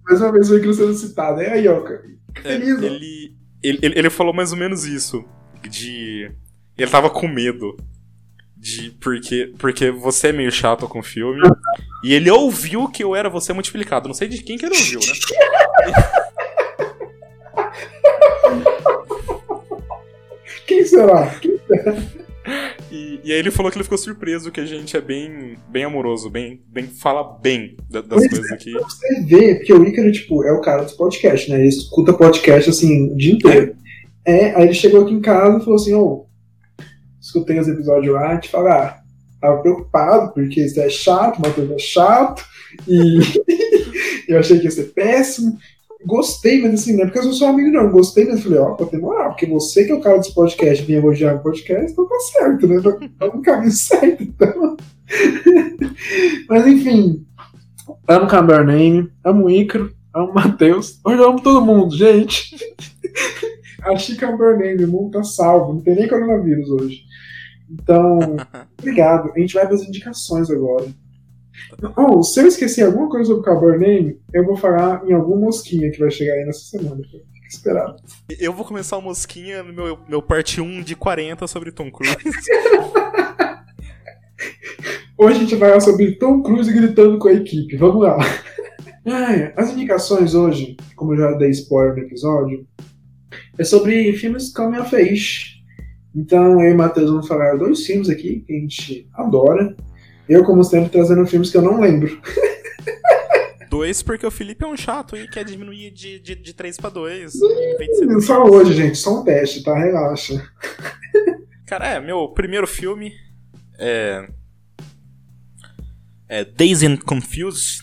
mais 0.03 0.19
uma 0.19 0.31
vez 0.31 0.49
o 0.49 0.57
Ícaro 0.57 0.73
sendo 0.73 0.93
citado. 0.95 1.39
É 1.39 1.51
aí, 1.51 1.67
ó, 1.67 1.81
cara. 1.81 2.03
É, 2.37 2.41
Feliz, 2.41 2.81
ó. 2.81 2.85
ele, 2.85 3.35
ele, 3.63 3.79
ele, 3.81 3.99
ele 3.99 4.09
falou 4.09 4.33
mais 4.33 4.51
ou 4.51 4.57
menos 4.57 4.85
isso. 4.85 5.23
De. 5.67 6.29
Ele 6.77 6.91
tava 6.91 7.09
com 7.09 7.27
medo. 7.27 7.77
De. 8.57 8.91
Porque, 8.99 9.53
porque 9.57 9.89
você 9.89 10.27
é 10.27 10.33
meio 10.33 10.51
chato 10.51 10.87
com 10.87 10.99
o 10.99 11.03
filme. 11.03 11.41
E 12.03 12.13
ele 12.13 12.29
ouviu 12.29 12.87
que 12.89 13.03
eu 13.03 13.15
era 13.15 13.29
você 13.29 13.53
multiplicado. 13.53 14.07
Não 14.07 14.13
sei 14.13 14.27
de 14.27 14.43
quem 14.43 14.57
que 14.57 14.65
ele 14.65 14.75
ouviu, 14.75 14.99
né? 14.99 15.13
Quem 20.65 20.85
será? 20.85 21.27
Quem 21.39 21.59
E, 22.91 23.19
e 23.23 23.31
aí 23.31 23.39
ele 23.39 23.51
falou 23.51 23.71
que 23.71 23.77
ele 23.77 23.83
ficou 23.83 23.97
surpreso 23.97 24.51
que 24.51 24.59
a 24.59 24.65
gente 24.65 24.95
é 24.97 25.01
bem, 25.01 25.55
bem 25.69 25.83
amoroso, 25.85 26.29
bem, 26.29 26.61
bem 26.67 26.85
fala 26.87 27.23
bem 27.41 27.77
da- 27.89 28.01
das 28.01 28.19
Pois 28.19 28.29
coisas 28.29 28.51
é, 28.51 28.53
aqui. 28.55 28.71
você 28.73 29.21
ver, 29.25 29.55
porque 29.57 29.73
o 29.73 29.85
Ícaro, 29.85 30.11
tipo, 30.11 30.43
é 30.43 30.51
o 30.51 30.61
cara 30.61 30.83
dos 30.83 30.93
podcasts, 30.93 31.49
né? 31.49 31.59
Ele 31.59 31.69
escuta 31.69 32.13
podcast, 32.13 32.69
assim, 32.69 33.11
o 33.11 33.15
dia 33.15 33.33
inteiro. 33.33 33.75
É, 34.25 34.55
aí 34.55 34.63
ele 34.65 34.73
chegou 34.73 35.03
aqui 35.03 35.13
em 35.13 35.21
casa 35.21 35.57
e 35.57 35.61
falou 35.61 35.75
assim, 35.75 35.93
ô, 35.93 36.25
escutei 37.19 37.59
os 37.59 37.67
episódios 37.67 38.13
lá, 38.13 38.37
te 38.37 38.49
falar, 38.49 38.81
ah, 38.83 39.03
tava 39.41 39.61
preocupado, 39.61 40.33
porque 40.33 40.61
isso 40.65 40.79
é 40.79 40.89
chato, 40.89 41.37
o 41.37 41.41
Matheus 41.41 41.71
é 41.71 41.79
chato, 41.79 42.43
e 42.87 43.19
eu 44.27 44.39
achei 44.39 44.59
que 44.59 44.65
ia 44.65 44.71
ser 44.71 44.93
péssimo. 44.93 45.57
Gostei, 46.05 46.61
mas 46.61 46.73
assim, 46.73 46.95
não 46.95 47.03
é 47.03 47.05
porque 47.05 47.19
eu 47.19 47.23
sou 47.23 47.33
seu 47.33 47.47
amigo, 47.47 47.71
não. 47.71 47.89
Gostei, 47.89 48.25
mas 48.25 48.43
falei, 48.43 48.59
ó, 48.59 48.73
pô, 48.73 48.85
tem 48.85 48.99
moral, 48.99 49.29
porque 49.29 49.45
você 49.45 49.85
que 49.85 49.91
é 49.91 49.95
o 49.95 50.01
cara 50.01 50.17
dos 50.17 50.29
podcasts 50.29 50.85
vem 50.85 50.97
elogiar 50.97 51.35
o 51.35 51.39
podcast, 51.39 51.91
então 51.91 52.07
tá 52.07 52.19
certo, 52.19 52.67
né? 52.67 52.81
Tá 53.17 53.27
no 53.27 53.41
caminho 53.41 53.71
certo, 53.73 54.21
então. 54.23 54.77
mas 56.49 56.67
enfim, 56.67 57.25
amo 58.07 58.27
Camber 58.27 58.65
Name, 58.65 59.09
amo 59.23 59.49
Ícaro, 59.49 59.93
amo 60.13 60.33
Matheus. 60.33 60.99
Hoje 61.05 61.21
eu 61.21 61.29
amo 61.29 61.41
todo 61.41 61.65
mundo, 61.65 61.95
gente. 61.95 62.55
Achei 63.83 64.15
Camber 64.15 64.57
Name, 64.57 64.85
o 64.85 64.87
mundo 64.87 65.11
tá 65.11 65.23
salvo, 65.23 65.73
não 65.73 65.81
tem 65.81 65.95
nem 65.95 66.07
coronavírus 66.07 66.69
hoje. 66.69 67.01
Então, 67.69 68.19
obrigado. 68.79 69.31
A 69.35 69.39
gente 69.39 69.53
vai 69.53 69.65
para 69.65 69.75
as 69.75 69.83
indicações 69.83 70.49
agora. 70.49 70.85
Oh, 71.95 72.23
se 72.23 72.39
eu 72.39 72.47
esqueci 72.47 72.81
alguma 72.81 73.09
coisa 73.09 73.25
sobre 73.27 73.43
Cowboy 73.43 73.77
Name, 73.77 74.19
eu 74.33 74.45
vou 74.45 74.55
falar 74.55 75.03
em 75.07 75.13
algum 75.13 75.37
mosquinha 75.37 75.91
que 75.91 75.99
vai 75.99 76.09
chegar 76.09 76.33
aí 76.33 76.45
nessa 76.45 76.77
semana. 76.77 77.01
Fica 77.03 77.47
esperado. 77.47 77.95
Eu 78.39 78.53
vou 78.53 78.65
começar 78.65 78.97
o 78.97 79.01
Mosquinha 79.01 79.61
no 79.63 79.73
meu, 79.73 79.99
meu 80.07 80.21
parte 80.21 80.59
1 80.59 80.81
de 80.81 80.95
40 80.95 81.45
sobre 81.47 81.71
Tom 81.71 81.91
Cruise. 81.91 82.15
Hoje 85.17 85.37
a 85.37 85.39
gente 85.39 85.55
vai 85.55 85.69
falar 85.69 85.81
sobre 85.81 86.15
Tom 86.15 86.41
Cruise 86.41 86.71
gritando 86.71 87.17
com 87.17 87.27
a 87.27 87.33
equipe. 87.33 87.77
Vamos 87.77 88.01
lá. 88.01 88.17
As 89.55 89.71
indicações 89.71 90.33
hoje, 90.33 90.77
como 90.95 91.13
eu 91.13 91.17
já 91.17 91.31
dei 91.33 91.49
spoiler 91.49 91.95
no 91.95 92.01
episódio, 92.03 92.65
é 93.57 93.63
sobre 93.63 94.13
filmes 94.13 94.51
coming 94.51 94.79
of 94.79 94.95
age. 94.95 95.61
Então 96.15 96.61
eu 96.61 96.71
e 96.71 96.73
o 96.73 96.77
Matheus 96.77 97.09
vamos 97.09 97.27
falar 97.27 97.57
dois 97.57 97.85
filmes 97.85 98.09
aqui 98.09 98.41
que 98.41 98.53
a 98.53 98.59
gente 98.59 99.07
adora. 99.13 99.75
Eu, 100.27 100.43
como 100.43 100.63
sempre, 100.63 100.89
trazendo 100.89 101.25
filmes 101.25 101.49
que 101.49 101.57
eu 101.57 101.61
não 101.61 101.79
lembro. 101.79 102.19
Dois, 103.69 104.03
porque 104.03 104.25
o 104.25 104.31
Felipe 104.31 104.63
é 104.63 104.67
um 104.67 104.77
chato 104.77 105.17
e 105.17 105.27
quer 105.27 105.43
diminuir 105.43 105.89
de, 105.89 106.19
de, 106.19 106.35
de 106.35 106.53
3 106.53 106.77
pra 106.77 106.91
2. 106.91 107.33
em 107.35 107.77
vez 107.77 107.89
de 107.89 107.95
ser 107.95 108.05
dois. 108.05 108.25
Só 108.25 108.43
hoje, 108.43 108.73
gente, 108.73 108.95
só 108.99 109.19
um 109.19 109.23
teste, 109.23 109.63
tá? 109.63 109.75
Relaxa. 109.75 110.47
Cara, 111.65 111.93
é, 111.93 111.99
meu 111.99 112.29
primeiro 112.29 112.67
filme 112.67 113.11
é. 113.79 114.27
É 116.29 116.45
Dazed 116.45 116.85
and 116.85 116.97
Confused, 116.97 117.81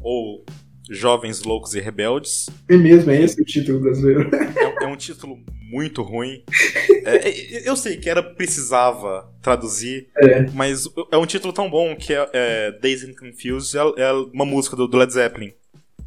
ou 0.00 0.44
Jovens 0.88 1.42
Loucos 1.42 1.74
e 1.74 1.80
Rebeldes. 1.80 2.46
É 2.68 2.76
mesmo, 2.76 3.10
é 3.10 3.20
esse 3.20 3.40
o 3.40 3.44
título 3.44 3.80
brasileiro. 3.80 4.30
É, 4.34 4.84
é 4.84 4.86
um 4.86 4.96
título 4.96 5.38
muito 5.68 6.02
ruim. 6.02 6.44
É, 7.04 7.28
é, 7.28 7.68
eu 7.68 7.76
sei 7.76 7.96
que 7.96 8.08
era 8.08 8.22
precisava 8.22 9.32
traduzir, 9.42 10.08
É. 10.16 10.42
mas 10.52 10.88
é 11.10 11.16
um 11.16 11.26
título 11.26 11.52
tão 11.52 11.68
bom 11.70 11.94
que 11.96 12.12
é, 12.12 12.28
é 12.32 12.72
Dazed 12.72 13.10
and 13.10 13.14
Confused 13.14 13.76
é, 13.76 14.02
é 14.02 14.12
uma 14.12 14.44
música 14.44 14.76
do, 14.76 14.86
do 14.86 14.96
Led 14.96 15.12
Zeppelin, 15.12 15.52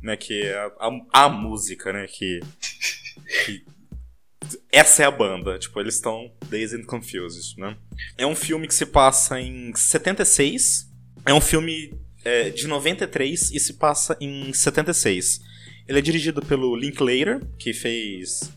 né? 0.02 0.16
Que 0.16 0.42
é 0.44 0.58
a, 0.58 0.72
a, 0.80 1.26
a 1.26 1.30
música, 1.30 1.92
né? 1.92 2.06
Que, 2.08 2.40
que 3.46 3.64
essa 4.72 5.04
é 5.04 5.06
a 5.06 5.12
banda, 5.12 5.58
tipo, 5.58 5.80
eles 5.80 5.96
estão 5.96 6.32
Dazed 6.50 6.82
and 6.82 6.86
Confused, 6.86 7.58
né? 7.58 7.76
É 8.18 8.26
um 8.26 8.36
filme 8.36 8.68
que 8.68 8.76
se 8.76 8.86
passa 8.86 9.40
em 9.40 9.74
76. 9.74 10.88
É 11.26 11.34
um 11.34 11.42
filme 11.42 11.94
é, 12.24 12.50
de 12.50 12.68
93 12.68 13.52
e 13.52 13.60
se 13.60 13.74
passa 13.74 14.16
em 14.20 14.54
76. 14.54 15.42
Ele 15.88 16.00
é 16.00 16.02
dirigido 16.02 16.42
pelo 16.42 16.76
Linklater, 16.76 17.40
que 17.58 17.74
fez 17.74 18.52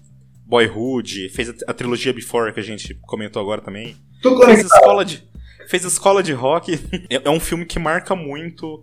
Boyhood, 0.48 1.28
fez 1.28 1.50
a, 1.50 1.54
a 1.68 1.74
trilogia 1.74 2.12
Before, 2.12 2.52
que 2.52 2.60
a 2.60 2.62
gente 2.62 2.94
comentou 3.02 3.40
agora 3.40 3.60
também. 3.60 3.94
Tudo 4.22 4.44
Fez 4.44 4.56
conectado. 4.58 4.78
escola 4.78 5.04
de, 5.04 5.22
fez 5.68 5.84
escola 5.84 6.22
de 6.22 6.32
rock. 6.32 6.72
É, 7.10 7.22
é 7.24 7.30
um 7.30 7.38
filme 7.38 7.66
que 7.66 7.78
marca 7.78 8.16
muito. 8.16 8.82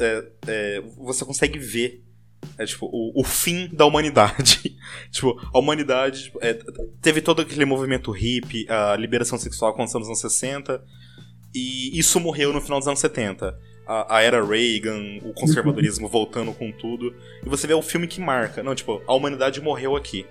é, 0.00 0.24
é, 0.48 0.82
você 0.98 1.24
consegue 1.24 1.58
ver 1.58 2.02
é, 2.58 2.66
tipo, 2.66 2.86
o, 2.86 3.20
o 3.20 3.24
fim 3.24 3.68
da 3.72 3.86
humanidade. 3.86 4.76
tipo, 5.12 5.40
a 5.54 5.58
humanidade 5.58 6.24
tipo, 6.24 6.38
é, 6.42 6.58
teve 7.00 7.20
todo 7.20 7.40
aquele 7.40 7.64
movimento 7.64 8.10
hippie, 8.10 8.66
a 8.68 8.96
liberação 8.96 9.38
sexual 9.38 9.70
aconteceu 9.70 10.00
nos 10.00 10.08
anos 10.08 10.20
60. 10.20 10.82
E 11.54 11.96
isso 11.98 12.18
morreu 12.18 12.52
no 12.52 12.60
final 12.60 12.80
dos 12.80 12.88
anos 12.88 13.00
70. 13.00 13.56
A, 13.86 14.16
a 14.16 14.22
era 14.22 14.44
Reagan, 14.44 15.20
o 15.22 15.32
conservadorismo 15.32 16.08
voltando 16.10 16.52
com 16.52 16.72
tudo. 16.72 17.14
E 17.44 17.48
você 17.48 17.66
vê 17.68 17.74
o 17.74 17.80
filme 17.80 18.08
que 18.08 18.20
marca. 18.20 18.60
Não, 18.62 18.74
tipo, 18.74 19.00
a 19.06 19.14
humanidade 19.14 19.60
morreu 19.60 19.94
aqui. 19.94 20.26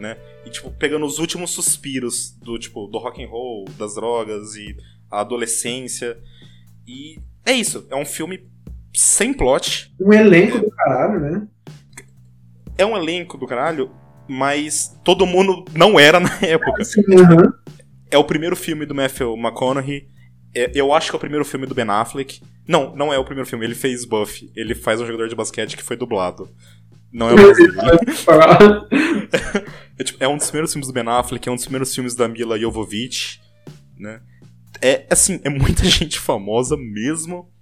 Né? 0.00 0.16
E 0.46 0.50
tipo 0.50 0.70
pegando 0.70 1.04
os 1.06 1.18
últimos 1.18 1.50
suspiros 1.50 2.30
do 2.42 2.58
tipo 2.58 2.86
do 2.86 2.98
rock 2.98 3.22
and 3.22 3.28
roll, 3.28 3.66
das 3.78 3.94
drogas 3.94 4.54
e 4.56 4.74
a 5.10 5.20
adolescência. 5.20 6.18
E 6.86 7.18
é 7.44 7.52
isso, 7.52 7.86
é 7.90 7.96
um 7.96 8.04
filme 8.06 8.48
sem 8.94 9.32
plot. 9.32 9.92
Um 10.00 10.12
elenco 10.12 10.58
do 10.58 10.70
caralho, 10.70 11.20
né? 11.20 11.48
É 12.76 12.84
um 12.86 12.96
elenco 12.96 13.36
do 13.36 13.46
caralho, 13.46 13.90
mas 14.26 14.98
todo 15.04 15.26
mundo 15.26 15.64
não 15.74 16.00
era 16.00 16.18
na 16.18 16.30
época. 16.42 16.82
Sim, 16.84 17.02
aham. 17.18 17.52
É 18.10 18.18
o 18.18 18.24
primeiro 18.24 18.56
filme 18.56 18.86
do 18.86 18.94
Matthew 18.94 19.36
McConaughey. 19.36 20.08
É- 20.54 20.72
eu 20.74 20.92
acho 20.92 21.10
que 21.10 21.16
é 21.16 21.18
o 21.18 21.20
primeiro 21.20 21.44
filme 21.44 21.66
do 21.66 21.74
Ben 21.74 21.88
Affleck. 21.88 22.40
Não, 22.66 22.94
não 22.96 23.12
é 23.12 23.18
o 23.18 23.24
primeiro 23.24 23.48
filme. 23.48 23.64
Ele 23.64 23.74
fez 23.74 24.04
Buffy. 24.04 24.50
Ele 24.56 24.74
faz 24.74 25.00
um 25.00 25.06
jogador 25.06 25.28
de 25.28 25.34
basquete 25.36 25.76
que 25.76 25.82
foi 25.82 25.96
dublado. 25.96 26.48
Não 27.12 27.28
é 27.28 27.34
o. 27.34 28.12
Falar. 28.12 28.58
É, 30.00 30.02
tipo, 30.02 30.24
é 30.24 30.26
um 30.26 30.38
dos 30.38 30.46
primeiros 30.46 30.72
filmes 30.72 30.86
do 30.86 30.94
Ben 30.94 31.06
Affleck, 31.06 31.46
é 31.46 31.52
um 31.52 31.54
dos 31.54 31.64
primeiros 31.64 31.94
filmes 31.94 32.14
da 32.14 32.26
Mila 32.26 32.58
Jovovich, 32.58 33.38
né? 33.98 34.22
É, 34.80 35.06
assim, 35.10 35.38
é 35.44 35.50
muita 35.50 35.84
gente 35.90 36.18
famosa 36.18 36.74
mesmo, 36.74 37.52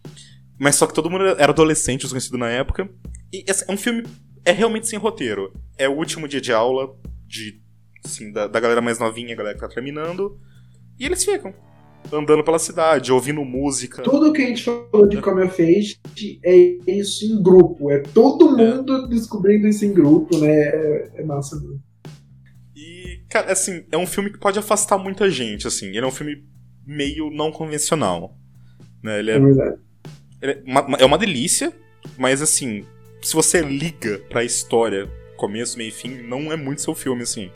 mas 0.57 0.77
só 0.77 0.87
que 0.87 0.95
todo 0.95 1.11
mundo 1.11 1.25
era 1.25 1.51
adolescente, 1.51 2.03
desconhecido 2.03 2.39
na 2.39 2.49
época. 2.49 2.89
E 3.33 3.45
é 3.49 3.73
um 3.73 3.77
filme, 3.77 4.05
é 4.45 4.53
realmente 4.53 4.87
sem 4.87 5.01
roteiro. 5.01 5.53
É 5.77 5.89
o 5.89 5.97
último 5.97 6.29
dia 6.29 6.41
de 6.41 6.53
aula 6.53 6.95
de, 7.27 7.61
assim, 8.05 8.31
da, 8.31 8.47
da 8.47 8.61
galera 8.61 8.81
mais 8.81 9.01
novinha, 9.01 9.35
a 9.35 9.37
galera 9.37 9.57
que 9.57 9.61
tá 9.61 9.69
terminando, 9.69 10.41
e 10.97 11.07
eles 11.07 11.25
ficam 11.25 11.53
andando 12.13 12.43
pela 12.43 12.59
cidade, 12.59 13.13
ouvindo 13.13 13.45
música. 13.45 14.03
Tudo 14.03 14.33
que 14.33 14.43
a 14.43 14.47
gente 14.47 14.63
falou 14.63 15.07
de 15.07 15.21
Come 15.21 15.43
of 15.45 15.63
Age 15.63 15.99
é 16.43 16.57
isso 16.91 17.25
em 17.27 17.43
grupo. 17.43 17.91
É 17.91 18.01
todo 18.01 18.57
mundo 18.57 19.09
descobrindo 19.09 19.69
isso 19.69 19.85
em 19.85 19.93
grupo, 19.93 20.39
né? 20.39 20.51
É, 20.51 21.11
é 21.17 21.25
massa 21.25 21.57
mesmo. 21.57 21.83
E, 22.75 23.23
cara, 23.29 23.53
assim, 23.53 23.85
é 23.91 23.99
um 23.99 24.07
filme 24.07 24.31
que 24.31 24.39
pode 24.39 24.59
afastar 24.59 24.99
muita 24.99 25.29
gente, 25.31 25.67
assim. 25.67 25.89
Ele 25.89 26.01
é 26.01 26.07
um 26.07 26.13
filme 26.13 26.45
meio 26.87 27.31
não 27.31 27.53
convencional. 27.53 28.35
Né? 29.03 29.19
Ele 29.19 29.31
É 29.31 29.35
é, 29.37 29.41
verdade. 29.41 29.77
ele 30.41 30.53
é, 30.53 30.63
uma, 30.67 30.97
é 30.99 31.05
uma 31.05 31.19
delícia, 31.19 31.73
mas 32.17 32.41
assim, 32.41 32.85
se 33.23 33.35
você 33.35 33.61
liga 33.61 34.19
pra 34.31 34.45
história, 34.45 35.09
começo, 35.37 35.77
meio 35.77 35.89
e 35.89 35.93
fim, 35.93 36.23
não 36.23 36.53
é 36.53 36.57
muito 36.57 36.83
seu 36.83 36.95
filme, 36.95 37.23
assim. 37.23 37.51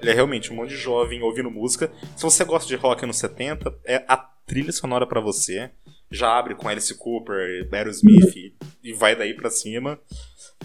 Ele 0.00 0.10
é 0.10 0.14
realmente 0.14 0.52
um 0.52 0.56
monte 0.56 0.70
de 0.70 0.76
jovem 0.76 1.22
ouvindo 1.22 1.50
música. 1.50 1.90
Se 2.16 2.22
você 2.22 2.44
gosta 2.44 2.68
de 2.68 2.76
rock 2.76 3.04
anos 3.04 3.16
70, 3.18 3.74
é 3.84 4.04
a 4.08 4.16
trilha 4.16 4.72
sonora 4.72 5.06
pra 5.06 5.20
você. 5.20 5.70
Já 6.10 6.38
abre 6.38 6.54
com 6.54 6.68
Alice 6.68 6.94
Cooper, 6.94 7.68
Aerosmith 7.72 8.36
e, 8.36 8.54
e 8.84 8.92
vai 8.92 9.16
daí 9.16 9.34
pra 9.34 9.50
cima. 9.50 9.98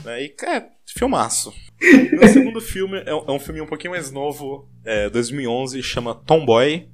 Né? 0.03 0.23
E, 0.25 0.35
é, 0.45 0.67
filmaço. 0.85 1.51
Meu 2.11 2.27
segundo 2.27 2.61
filme 2.61 3.01
é, 3.05 3.13
um- 3.15 3.25
é 3.27 3.31
um 3.31 3.39
filme 3.39 3.59
um 3.61 3.65
pouquinho 3.65 3.91
mais 3.91 4.11
novo, 4.11 4.69
é, 4.85 5.09
2011, 5.09 5.81
chama 5.81 6.13
Tomboy. 6.13 6.87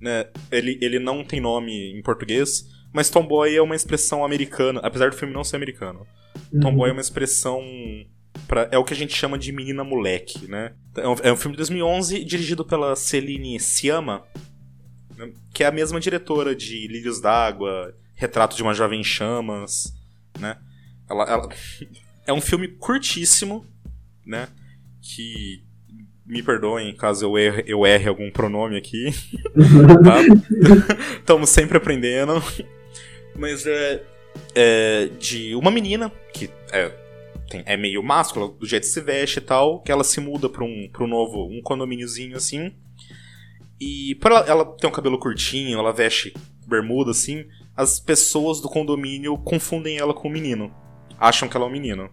Né? 0.00 0.26
Ele, 0.50 0.78
ele 0.82 0.98
não 0.98 1.24
tem 1.24 1.40
nome 1.40 1.72
em 1.98 2.02
português, 2.02 2.66
mas 2.92 3.08
Tomboy 3.10 3.54
é 3.54 3.62
uma 3.62 3.76
expressão 3.76 4.24
americana, 4.24 4.80
apesar 4.82 5.10
do 5.10 5.16
filme 5.16 5.32
não 5.32 5.44
ser 5.44 5.56
americano. 5.56 6.06
Tomboy 6.60 6.90
é 6.90 6.92
uma 6.92 7.00
expressão. 7.00 7.62
Pra, 8.46 8.68
é 8.70 8.78
o 8.78 8.84
que 8.84 8.92
a 8.92 8.96
gente 8.96 9.14
chama 9.14 9.38
de 9.38 9.52
menina 9.52 9.84
moleque, 9.84 10.46
né? 10.48 10.72
É 10.96 11.06
um, 11.08 11.14
é 11.22 11.32
um 11.32 11.36
filme 11.36 11.52
de 11.56 11.58
2011 11.58 12.24
dirigido 12.24 12.64
pela 12.64 12.96
Celine 12.96 13.58
Sciamma, 13.60 14.24
né? 15.16 15.30
que 15.54 15.62
é 15.62 15.66
a 15.66 15.72
mesma 15.72 16.00
diretora 16.00 16.54
de 16.54 16.86
Lírios 16.88 17.20
d'Água, 17.20 17.94
Retrato 18.14 18.56
de 18.56 18.62
uma 18.62 18.74
Jovem 18.74 19.00
em 19.00 19.04
Chamas, 19.04 19.92
né? 20.38 20.56
Ela, 21.08 21.24
ela- 21.30 21.48
é 22.26 22.32
um 22.32 22.40
filme 22.40 22.68
curtíssimo, 22.68 23.64
né? 24.26 24.48
Que 25.00 25.62
me 26.26 26.42
perdoem 26.42 26.94
caso 26.94 27.24
eu 27.24 27.38
erre, 27.38 27.64
eu 27.66 27.84
erre 27.86 28.08
algum 28.08 28.30
pronome 28.30 28.76
aqui, 28.76 29.10
tá? 30.04 30.20
Estamos 31.18 31.50
sempre 31.50 31.76
aprendendo. 31.78 32.34
Mas 33.34 33.66
é, 33.66 34.02
é 34.54 35.08
de 35.18 35.54
uma 35.54 35.70
menina 35.70 36.10
que 36.32 36.50
é, 36.72 36.92
tem- 37.50 37.62
é 37.66 37.76
meio 37.76 38.02
máscula, 38.02 38.48
do 38.48 38.64
jeito 38.66 38.84
que 38.84 38.88
se 38.88 39.00
veste 39.02 39.38
e 39.38 39.42
tal, 39.42 39.82
que 39.82 39.92
ela 39.92 40.04
se 40.04 40.20
muda 40.20 40.48
pra 40.48 40.64
um, 40.64 40.88
pra 40.90 41.04
um 41.04 41.08
novo, 41.08 41.44
um 41.46 41.60
condomíniozinho 41.62 42.36
assim. 42.36 42.72
E 43.80 44.14
por 44.16 44.30
ela, 44.30 44.46
ela 44.46 44.64
ter 44.76 44.86
um 44.86 44.90
cabelo 44.90 45.18
curtinho, 45.18 45.78
ela 45.78 45.92
veste 45.92 46.32
bermuda 46.66 47.10
assim, 47.10 47.44
as 47.76 47.98
pessoas 47.98 48.60
do 48.60 48.68
condomínio 48.68 49.36
confundem 49.38 49.98
ela 49.98 50.14
com 50.14 50.28
o 50.28 50.30
menino. 50.30 50.72
Acham 51.18 51.48
que 51.48 51.56
ela 51.56 51.66
é 51.66 51.68
um 51.68 51.72
menino. 51.72 52.08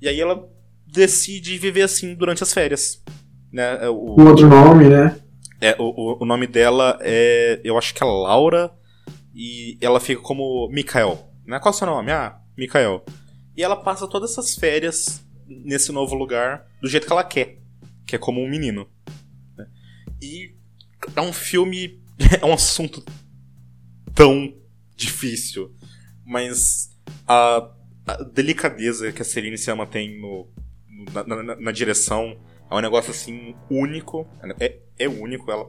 E 0.00 0.08
aí 0.08 0.20
ela 0.20 0.48
decide 0.86 1.58
viver 1.58 1.82
assim 1.82 2.14
durante 2.14 2.42
as 2.42 2.52
férias. 2.52 3.02
Né? 3.52 3.84
É, 3.84 3.88
o- 3.88 4.16
outro 4.20 4.48
nome, 4.48 4.88
né? 4.88 5.18
é, 5.60 5.74
o, 5.78 5.84
o- 5.84 6.22
o 6.22 6.26
nome 6.26 6.46
dela 6.46 6.98
é. 7.02 7.60
Eu 7.64 7.76
acho 7.78 7.94
que 7.94 8.02
é 8.02 8.06
Laura. 8.06 8.70
E 9.34 9.78
ela 9.80 9.98
fica 10.00 10.20
como 10.20 10.68
Mikael. 10.70 11.18
Né? 11.46 11.58
Qual 11.58 11.72
é 11.72 11.74
o 11.74 11.78
seu 11.78 11.86
nome? 11.86 12.12
Ah, 12.12 12.36
Mikael. 12.56 13.02
E 13.56 13.62
ela 13.62 13.76
passa 13.76 14.06
todas 14.08 14.32
essas 14.32 14.54
férias 14.54 15.24
nesse 15.46 15.92
novo 15.92 16.14
lugar 16.14 16.66
do 16.80 16.88
jeito 16.88 17.06
que 17.06 17.12
ela 17.12 17.24
quer. 17.24 17.58
Que 18.06 18.16
é 18.16 18.18
como 18.18 18.40
um 18.42 18.48
menino. 18.48 18.88
né? 19.56 19.66
E 20.20 20.54
é 21.14 21.20
um 21.20 21.32
filme. 21.32 22.00
É 22.40 22.44
um 22.46 22.52
assunto 22.52 23.04
tão 24.14 24.54
difícil. 24.96 25.74
Mas 26.24 26.96
a, 27.26 27.70
a 28.06 28.22
delicadeza 28.22 29.10
que 29.12 29.22
a 29.22 29.24
Celine 29.24 29.58
Sciamma 29.58 29.86
tem 29.86 30.20
no, 30.20 30.48
na, 31.12 31.42
na- 31.42 31.56
na 31.56 31.72
direção 31.72 32.38
é 32.70 32.74
um 32.74 32.80
negócio 32.80 33.10
assim 33.10 33.54
único. 33.70 34.28
É, 34.60 34.78
é 34.98 35.08
único. 35.08 35.50
Ela, 35.50 35.68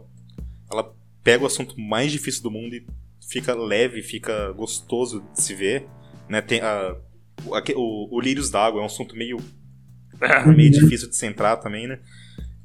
ela 0.71 0.95
pega 1.23 1.43
o 1.43 1.47
assunto 1.47 1.79
mais 1.79 2.11
difícil 2.11 2.43
do 2.43 2.51
mundo 2.51 2.75
e 2.75 2.85
fica 3.27 3.55
leve, 3.55 4.01
fica 4.03 4.51
gostoso 4.51 5.21
de 5.33 5.41
se 5.41 5.55
ver. 5.55 5.87
Né? 6.29 6.41
Tem 6.41 6.61
a, 6.61 6.95
o, 7.75 8.17
o, 8.17 8.21
Lírios 8.21 8.49
d'Água 8.49 8.79
é 8.79 8.83
um 8.83 8.87
assunto 8.87 9.15
meio. 9.15 9.37
meio 10.55 10.71
difícil 10.71 11.09
de 11.09 11.15
se 11.15 11.25
entrar 11.25 11.57
também, 11.57 11.87
né? 11.87 11.99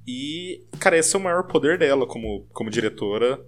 E, 0.06 0.64
cara, 0.78 0.96
esse 0.96 1.14
é 1.14 1.18
o 1.18 1.22
maior 1.22 1.44
poder 1.44 1.78
dela 1.78 2.06
como, 2.06 2.46
como 2.52 2.70
diretora. 2.70 3.40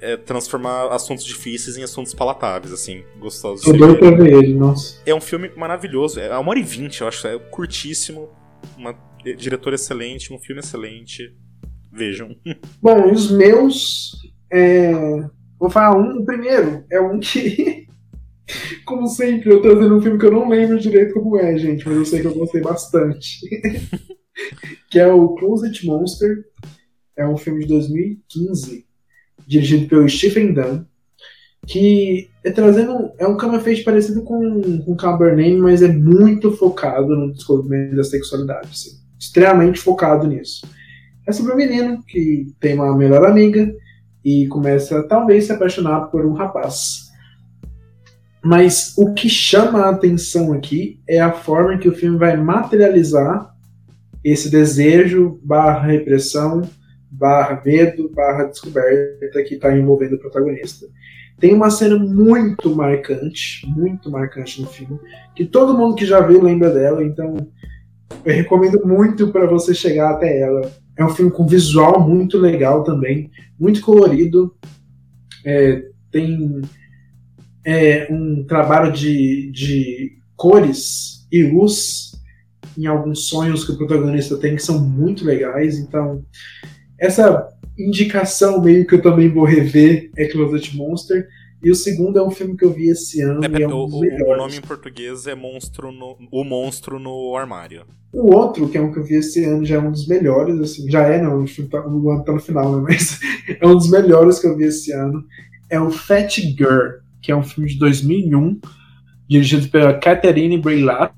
É 0.00 0.16
transformar 0.16 0.92
assuntos 0.92 1.24
difíceis 1.24 1.76
em 1.76 1.82
assuntos 1.82 2.14
palatáveis, 2.14 2.72
assim, 2.72 3.02
gostosos 3.18 3.66
ver. 3.66 3.98
pra 3.98 4.10
ver 4.12 4.32
ele, 4.32 4.54
nossa. 4.54 5.02
É 5.04 5.12
um 5.12 5.20
filme 5.20 5.50
maravilhoso. 5.56 6.20
É 6.20 6.38
uma 6.38 6.50
hora 6.50 6.58
e 6.60 6.62
vinte, 6.62 7.00
eu 7.00 7.08
acho. 7.08 7.26
É 7.26 7.36
curtíssimo. 7.36 8.28
Uma 8.76 8.94
diretora 9.36 9.74
excelente, 9.74 10.32
um 10.32 10.38
filme 10.38 10.60
excelente. 10.60 11.34
Vejam. 11.92 12.36
Bom, 12.80 13.10
os 13.10 13.28
meus. 13.32 14.12
é, 14.52 14.92
Vou 15.58 15.68
falar 15.68 15.96
um. 15.96 16.20
O 16.20 16.24
primeiro 16.24 16.84
é 16.90 17.00
um 17.00 17.18
que. 17.18 17.87
Como 18.84 19.06
sempre, 19.08 19.50
eu 19.50 19.60
trazendo 19.60 19.96
um 19.96 20.00
filme 20.00 20.18
que 20.18 20.26
eu 20.26 20.32
não 20.32 20.48
lembro 20.48 20.80
direito 20.80 21.14
como 21.14 21.36
é, 21.36 21.56
gente, 21.58 21.86
mas 21.86 21.96
eu 21.96 22.04
sei 22.04 22.20
que 22.20 22.26
eu 22.26 22.34
gostei 22.34 22.60
bastante. 22.60 23.40
que 24.90 24.98
é 24.98 25.06
o 25.06 25.34
Closet 25.34 25.86
Monster. 25.86 26.44
É 27.16 27.26
um 27.26 27.36
filme 27.36 27.60
de 27.60 27.68
2015, 27.68 28.86
dirigido 29.46 29.88
pelo 29.88 30.08
Stephen 30.08 30.54
Dunn. 30.54 30.84
Que 31.66 32.30
é 32.44 32.50
trazendo. 32.50 33.10
É 33.18 33.26
um 33.26 33.36
cama 33.36 33.60
feito 33.60 33.84
parecido 33.84 34.22
com, 34.22 34.82
com 34.82 34.96
Cabernet, 34.96 35.56
mas 35.56 35.82
é 35.82 35.88
muito 35.88 36.52
focado 36.52 37.16
no 37.16 37.32
descobrimento 37.32 37.96
da 37.96 38.04
sexualidade. 38.04 38.68
assim. 38.70 38.90
extremamente 39.18 39.80
focado 39.80 40.26
nisso. 40.26 40.66
É 41.26 41.32
sobre 41.32 41.52
um 41.52 41.56
menino 41.56 42.02
que 42.06 42.46
tem 42.58 42.74
uma 42.74 42.96
melhor 42.96 43.26
amiga 43.26 43.70
e 44.24 44.46
começa 44.46 45.02
talvez 45.02 45.44
se 45.44 45.52
apaixonar 45.52 46.06
por 46.06 46.24
um 46.24 46.32
rapaz. 46.32 47.07
Mas 48.42 48.94
o 48.96 49.12
que 49.14 49.28
chama 49.28 49.80
a 49.80 49.90
atenção 49.90 50.52
aqui 50.52 51.00
é 51.08 51.20
a 51.20 51.32
forma 51.32 51.78
que 51.78 51.88
o 51.88 51.94
filme 51.94 52.18
vai 52.18 52.36
materializar 52.36 53.54
esse 54.24 54.50
desejo 54.50 55.40
barra 55.42 55.86
repressão 55.86 56.62
barra 57.10 57.60
medo 57.64 58.10
barra 58.10 58.44
descoberta 58.44 59.42
que 59.42 59.54
está 59.54 59.76
envolvendo 59.76 60.14
o 60.14 60.18
protagonista. 60.18 60.86
Tem 61.40 61.54
uma 61.54 61.70
cena 61.70 61.96
muito 61.96 62.74
marcante, 62.74 63.64
muito 63.66 64.10
marcante 64.10 64.60
no 64.60 64.66
filme, 64.66 64.98
que 65.34 65.44
todo 65.44 65.76
mundo 65.76 65.94
que 65.94 66.04
já 66.04 66.20
viu 66.20 66.42
lembra 66.42 66.70
dela, 66.70 67.02
então 67.02 67.36
eu 68.24 68.34
recomendo 68.34 68.84
muito 68.84 69.28
para 69.28 69.46
você 69.46 69.72
chegar 69.72 70.10
até 70.10 70.40
ela. 70.40 70.70
É 70.96 71.04
um 71.04 71.10
filme 71.10 71.30
com 71.30 71.46
visual 71.46 72.00
muito 72.06 72.36
legal 72.38 72.82
também, 72.82 73.30
muito 73.58 73.80
colorido. 73.80 74.54
É, 75.44 75.84
tem 76.10 76.60
é, 77.64 78.06
um 78.10 78.44
trabalho 78.44 78.92
de, 78.92 79.50
de 79.52 80.18
cores 80.36 81.26
e 81.30 81.42
luz 81.42 82.12
em 82.76 82.86
alguns 82.86 83.28
sonhos 83.28 83.64
que 83.64 83.72
o 83.72 83.76
protagonista 83.76 84.36
tem 84.38 84.54
que 84.56 84.62
são 84.62 84.80
muito 84.80 85.24
legais. 85.24 85.78
Então, 85.78 86.24
essa 86.98 87.48
indicação 87.78 88.60
meio 88.62 88.86
que 88.86 88.94
eu 88.94 89.02
também 89.02 89.28
vou 89.28 89.44
rever 89.44 90.10
é 90.16 90.26
Closet 90.26 90.76
Monster. 90.76 91.26
E 91.62 91.72
o 91.72 91.74
segundo 91.74 92.16
é 92.18 92.22
um 92.22 92.30
filme 92.30 92.56
que 92.56 92.64
eu 92.64 92.72
vi 92.72 92.88
esse 92.88 93.20
ano 93.20 93.40
É, 93.44 93.48
e 93.58 93.62
é 93.64 93.66
o, 93.66 93.84
um 93.84 93.86
dos 93.86 93.94
o- 93.94 94.32
o 94.32 94.36
nome 94.36 94.56
em 94.58 94.60
português 94.60 95.26
é 95.26 95.34
monstro 95.34 95.90
no, 95.90 96.16
O 96.30 96.44
Monstro 96.44 97.00
no 97.00 97.34
Armário. 97.36 97.82
O 98.12 98.32
outro, 98.32 98.68
que 98.68 98.78
é 98.78 98.80
um 98.80 98.92
que 98.92 99.00
eu 99.00 99.04
vi 99.04 99.16
esse 99.16 99.44
ano, 99.44 99.64
já 99.64 99.74
é 99.74 99.78
um 99.80 99.90
dos 99.90 100.06
melhores, 100.06 100.56
assim, 100.60 100.88
já 100.88 101.02
é, 101.02 101.20
não, 101.20 101.42
o 101.42 101.46
filme 101.48 101.68
tá, 101.68 101.84
o 101.84 102.10
ano 102.10 102.24
tá 102.24 102.32
no 102.32 102.38
final, 102.40 102.76
né, 102.76 102.82
mas 102.88 103.18
é 103.60 103.66
um 103.66 103.74
dos 103.74 103.90
melhores 103.90 104.38
que 104.38 104.46
eu 104.46 104.56
vi 104.56 104.64
esse 104.64 104.92
ano. 104.92 105.24
É 105.68 105.80
o 105.80 105.90
Fat 105.90 106.36
Girl, 106.38 107.00
que 107.28 107.32
é 107.32 107.36
um 107.36 107.42
filme 107.42 107.68
de 107.68 107.78
2001, 107.78 108.58
dirigido 109.28 109.68
pela 109.68 109.92
Catherine 109.92 110.56
Breillat. 110.56 111.12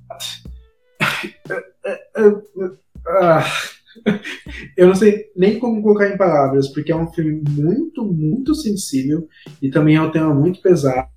Eu 4.76 4.88
não 4.88 4.96
sei 4.96 5.26
nem 5.36 5.60
como 5.60 5.80
colocar 5.80 6.08
em 6.08 6.16
palavras, 6.16 6.66
porque 6.66 6.90
é 6.90 6.96
um 6.96 7.06
filme 7.12 7.44
muito, 7.48 8.04
muito 8.04 8.56
sensível 8.56 9.28
e 9.62 9.70
também 9.70 9.94
é 9.94 10.02
um 10.02 10.10
tema 10.10 10.34
muito 10.34 10.60
pesado. 10.60 11.08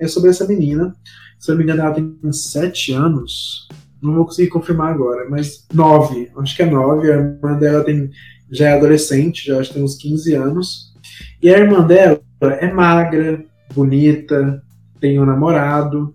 É 0.00 0.08
sobre 0.08 0.30
essa 0.30 0.48
menina. 0.48 0.92
Se 1.38 1.52
eu 1.52 1.54
não 1.54 1.58
me 1.58 1.70
engano, 1.70 1.82
ela 1.82 1.94
tem 1.94 2.32
7 2.32 2.92
anos. 2.92 3.68
Não 4.02 4.14
vou 4.14 4.24
conseguir 4.24 4.48
confirmar 4.48 4.92
agora, 4.92 5.30
mas 5.30 5.64
9. 5.72 6.32
Acho 6.38 6.56
que 6.56 6.62
é 6.64 6.66
9. 6.66 7.08
A 7.08 7.14
irmã 7.14 7.56
dela 7.56 7.84
tem, 7.84 8.10
já 8.50 8.70
é 8.70 8.72
adolescente, 8.72 9.46
já 9.46 9.60
acho 9.60 9.68
que 9.68 9.74
tem 9.76 9.84
uns 9.84 9.96
15 9.96 10.34
anos. 10.34 10.92
E 11.40 11.54
a 11.54 11.56
irmã 11.56 11.86
dela 11.86 12.20
é 12.40 12.72
magra, 12.72 13.44
bonita, 13.74 14.62
tem 15.00 15.20
um 15.20 15.26
namorado. 15.26 16.14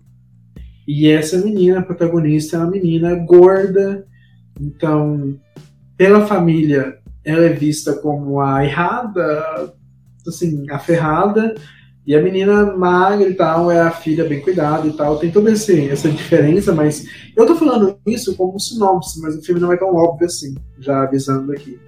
E 0.86 1.08
essa 1.08 1.38
menina, 1.38 1.80
a 1.80 1.82
protagonista, 1.82 2.56
é 2.56 2.60
uma 2.60 2.70
menina 2.70 3.14
gorda. 3.14 4.06
Então, 4.60 5.38
pela 5.96 6.26
família, 6.26 6.98
ela 7.24 7.44
é 7.44 7.52
vista 7.52 7.94
como 7.94 8.40
a 8.40 8.64
errada, 8.64 9.72
assim, 10.26 10.68
a 10.70 10.78
ferrada, 10.78 11.54
e 12.06 12.16
a 12.16 12.22
menina 12.22 12.74
magra 12.76 13.28
e 13.28 13.34
tal 13.34 13.70
é 13.70 13.80
a 13.80 13.90
filha 13.90 14.24
bem 14.24 14.40
cuidada 14.40 14.86
e 14.86 14.92
tal. 14.92 15.18
Tem 15.18 15.30
toda 15.30 15.52
essa 15.52 16.08
diferença, 16.10 16.74
mas 16.74 17.06
eu 17.36 17.46
tô 17.46 17.54
falando 17.54 17.98
isso 18.06 18.34
como 18.36 18.58
sinopse, 18.58 19.20
mas 19.20 19.36
o 19.36 19.42
filme 19.42 19.60
não 19.60 19.72
é 19.72 19.76
tão 19.76 19.94
óbvio 19.94 20.26
assim, 20.26 20.56
já 20.78 21.02
avisando 21.02 21.52
aqui. 21.52 21.78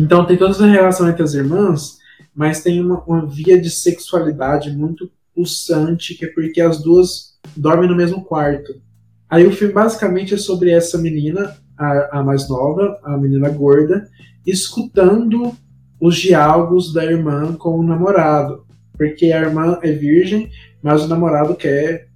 Então 0.00 0.24
tem 0.24 0.36
toda 0.36 0.52
essa 0.52 0.66
relação 0.66 1.08
entre 1.08 1.22
as 1.22 1.34
irmãs, 1.34 1.97
mas 2.38 2.62
tem 2.62 2.80
uma, 2.80 3.02
uma 3.02 3.26
via 3.26 3.60
de 3.60 3.68
sexualidade 3.68 4.70
muito 4.70 5.10
pulsante, 5.34 6.14
que 6.14 6.24
é 6.24 6.28
porque 6.28 6.60
as 6.60 6.80
duas 6.80 7.36
dormem 7.56 7.88
no 7.88 7.96
mesmo 7.96 8.24
quarto. 8.24 8.80
Aí 9.28 9.44
o 9.44 9.50
filme 9.50 9.74
basicamente 9.74 10.34
é 10.34 10.36
sobre 10.36 10.70
essa 10.70 10.96
menina, 10.98 11.56
a, 11.76 12.20
a 12.20 12.22
mais 12.22 12.48
nova, 12.48 12.96
a 13.02 13.16
menina 13.16 13.48
gorda, 13.48 14.08
escutando 14.46 15.52
os 16.00 16.14
diálogos 16.14 16.92
da 16.92 17.04
irmã 17.04 17.54
com 17.54 17.76
o 17.76 17.82
namorado. 17.82 18.64
Porque 18.96 19.32
a 19.32 19.40
irmã 19.40 19.76
é 19.82 19.90
virgem, 19.90 20.48
mas 20.80 21.02
o 21.02 21.08
namorado 21.08 21.56
quer 21.56 22.06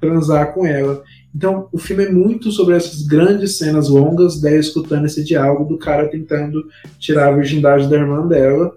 transar 0.00 0.54
com 0.54 0.66
ela. 0.66 1.04
Então, 1.32 1.68
o 1.70 1.78
filme 1.78 2.04
é 2.04 2.10
muito 2.10 2.50
sobre 2.50 2.74
essas 2.74 3.02
grandes 3.02 3.58
cenas 3.58 3.88
longas 3.88 4.40
dela 4.40 4.56
escutando 4.56 5.04
esse 5.04 5.22
diálogo 5.22 5.66
do 5.66 5.78
cara 5.78 6.08
tentando 6.08 6.66
tirar 6.98 7.28
a 7.28 7.36
virgindade 7.36 7.88
da 7.88 7.96
irmã 7.96 8.26
dela, 8.26 8.76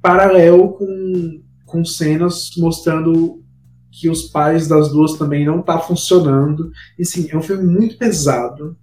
paralelo 0.00 0.72
com, 0.74 1.42
com 1.66 1.84
cenas 1.84 2.50
mostrando 2.56 3.42
que 3.90 4.08
os 4.08 4.22
pais 4.22 4.68
das 4.68 4.90
duas 4.90 5.14
também 5.14 5.44
não 5.44 5.62
tá 5.62 5.78
funcionando. 5.78 6.70
E 6.98 7.04
sim, 7.04 7.28
é 7.30 7.36
um 7.36 7.42
filme 7.42 7.64
muito 7.64 7.96
pesado. 7.98 8.76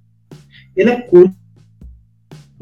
Ele 0.75 0.89
é 0.89 1.01
curto 1.01 1.35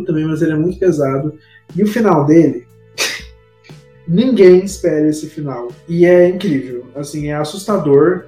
também, 0.06 0.26
mas 0.26 0.42
ele 0.42 0.52
é 0.52 0.58
muito 0.58 0.78
pesado. 0.78 1.38
E 1.76 1.84
o 1.84 1.88
final 1.88 2.26
dele, 2.26 2.68
ninguém 4.08 4.64
espera 4.64 5.08
esse 5.08 5.28
final. 5.28 5.70
E 5.88 6.06
é 6.06 6.30
incrível. 6.30 6.86
Assim, 6.96 7.30
é 7.30 7.36
assustador. 7.36 8.26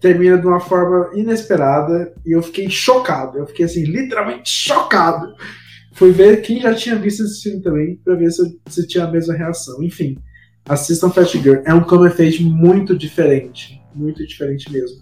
Termina 0.00 0.38
de 0.38 0.46
uma 0.46 0.60
forma 0.60 1.10
inesperada. 1.14 2.14
E 2.24 2.32
eu 2.32 2.42
fiquei 2.42 2.70
chocado. 2.70 3.38
Eu 3.38 3.46
fiquei 3.46 3.64
assim, 3.64 3.84
literalmente 3.84 4.48
chocado. 4.48 5.34
Fui 5.92 6.12
ver 6.12 6.42
quem 6.42 6.60
já 6.60 6.74
tinha 6.74 6.96
visto 6.96 7.24
esse 7.24 7.42
filme 7.42 7.62
também, 7.62 7.96
pra 7.96 8.14
ver 8.14 8.30
se, 8.30 8.60
se 8.68 8.86
tinha 8.86 9.04
a 9.04 9.10
mesma 9.10 9.34
reação. 9.34 9.82
Enfim, 9.82 10.16
assistam 10.68 11.10
Fat 11.10 11.32
Girl. 11.32 11.62
É 11.64 11.74
um 11.74 11.82
come 11.82 12.08
muito 12.40 12.96
diferente. 12.96 13.80
Muito 13.94 14.24
diferente 14.26 14.72
mesmo. 14.72 14.98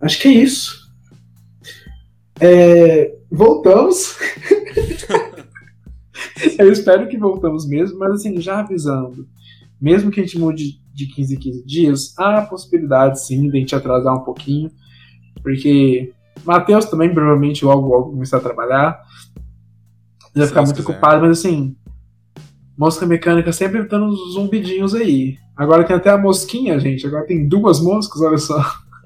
Acho 0.00 0.20
que 0.20 0.28
é 0.28 0.32
isso. 0.32 0.90
É, 2.40 3.14
voltamos. 3.30 4.16
Eu 6.58 6.72
espero 6.72 7.08
que 7.08 7.18
voltamos 7.18 7.68
mesmo, 7.68 7.98
mas 7.98 8.14
assim, 8.14 8.40
já 8.40 8.60
avisando. 8.60 9.28
Mesmo 9.80 10.10
que 10.10 10.20
a 10.20 10.22
gente 10.22 10.38
mude 10.38 10.80
de 10.92 11.06
15 11.06 11.34
em 11.34 11.38
15 11.38 11.66
dias, 11.66 12.14
há 12.18 12.38
a 12.38 12.46
possibilidade 12.46 13.22
sim 13.22 13.48
de 13.48 13.56
a 13.56 13.60
gente 13.60 13.74
atrasar 13.74 14.14
um 14.14 14.24
pouquinho. 14.24 14.70
Porque 15.42 16.12
Matheus 16.44 16.86
também 16.86 17.12
provavelmente 17.12 17.64
logo, 17.64 17.88
logo 17.88 18.10
começar 18.10 18.38
a 18.38 18.40
trabalhar. 18.40 19.00
Ele 20.34 20.44
vai 20.44 20.46
ficar 20.48 20.62
muito 20.62 20.76
quiser. 20.76 20.90
ocupado, 20.92 21.22
mas 21.22 21.38
assim. 21.38 21.76
Mosca 22.76 23.04
mecânica 23.04 23.52
sempre 23.52 23.82
dando 23.86 24.06
uns 24.06 24.32
zumbidinhos 24.34 24.94
aí. 24.94 25.36
Agora 25.56 25.84
tem 25.84 25.94
até 25.94 26.08
a 26.10 26.16
mosquinha, 26.16 26.78
gente. 26.80 27.06
Agora 27.06 27.26
tem 27.26 27.46
duas 27.46 27.80
moscas, 27.80 28.22
olha 28.22 28.38
só. 28.38 28.58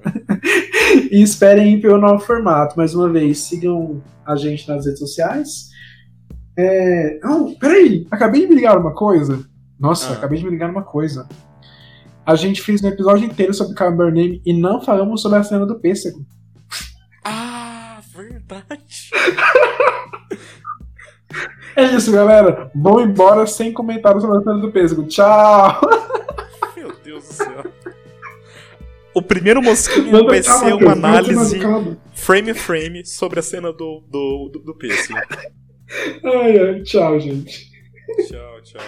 e 1.10 1.20
esperem 1.22 1.80
pelo 1.80 1.98
novo 1.98 2.20
formato. 2.24 2.76
Mais 2.76 2.94
uma 2.94 3.08
vez, 3.10 3.38
sigam 3.38 4.00
a 4.24 4.36
gente 4.36 4.68
nas 4.68 4.84
redes 4.86 5.00
sociais. 5.00 5.70
É... 6.56 7.18
Não, 7.22 7.52
peraí, 7.54 8.06
acabei 8.12 8.42
de 8.42 8.46
me 8.46 8.54
ligar 8.54 8.78
uma 8.78 8.94
coisa. 8.94 9.44
Nossa, 9.80 10.12
Ah. 10.12 10.16
acabei 10.18 10.38
de 10.38 10.44
me 10.44 10.50
ligar 10.52 10.70
uma 10.70 10.82
coisa. 10.84 11.26
A 12.24 12.36
gente 12.36 12.62
fez 12.62 12.82
um 12.82 12.88
episódio 12.88 13.26
inteiro 13.26 13.52
sobre 13.52 13.74
Carmen 13.74 14.06
Name 14.12 14.42
e 14.46 14.52
não 14.52 14.80
falamos 14.80 15.20
sobre 15.20 15.38
a 15.38 15.42
cena 15.42 15.66
do 15.66 15.80
pêssego. 15.80 16.24
Ah, 17.24 17.98
verdade. 18.14 19.10
É 21.76 21.84
isso, 21.84 22.12
galera. 22.12 22.70
Vão 22.74 23.00
embora 23.00 23.46
sem 23.46 23.72
comentários 23.72 24.22
sobre 24.22 24.38
a 24.38 24.42
cena 24.42 24.58
do 24.58 24.70
pêssego. 24.70 25.04
Tchau! 25.04 25.80
Meu 26.76 26.92
Deus 27.02 27.28
do 27.28 27.34
céu. 27.34 27.64
O 29.14 29.22
primeiro 29.22 29.62
mosquinho 29.62 30.10
Manda 30.10 30.26
vai 30.26 30.42
ser 30.42 30.74
uma 30.74 30.92
análise 30.92 31.60
frame 32.12 32.50
a 32.50 32.54
frame 32.54 33.06
sobre 33.06 33.38
a 33.38 33.42
cena 33.42 33.72
do, 33.72 34.02
do, 34.08 34.50
do, 34.52 34.58
do 34.58 34.74
pêssego. 34.74 35.18
Ai, 36.24 36.58
ai, 36.58 36.82
tchau, 36.82 37.20
gente. 37.20 37.70
Tchau, 38.28 38.60
tchau. 38.62 38.82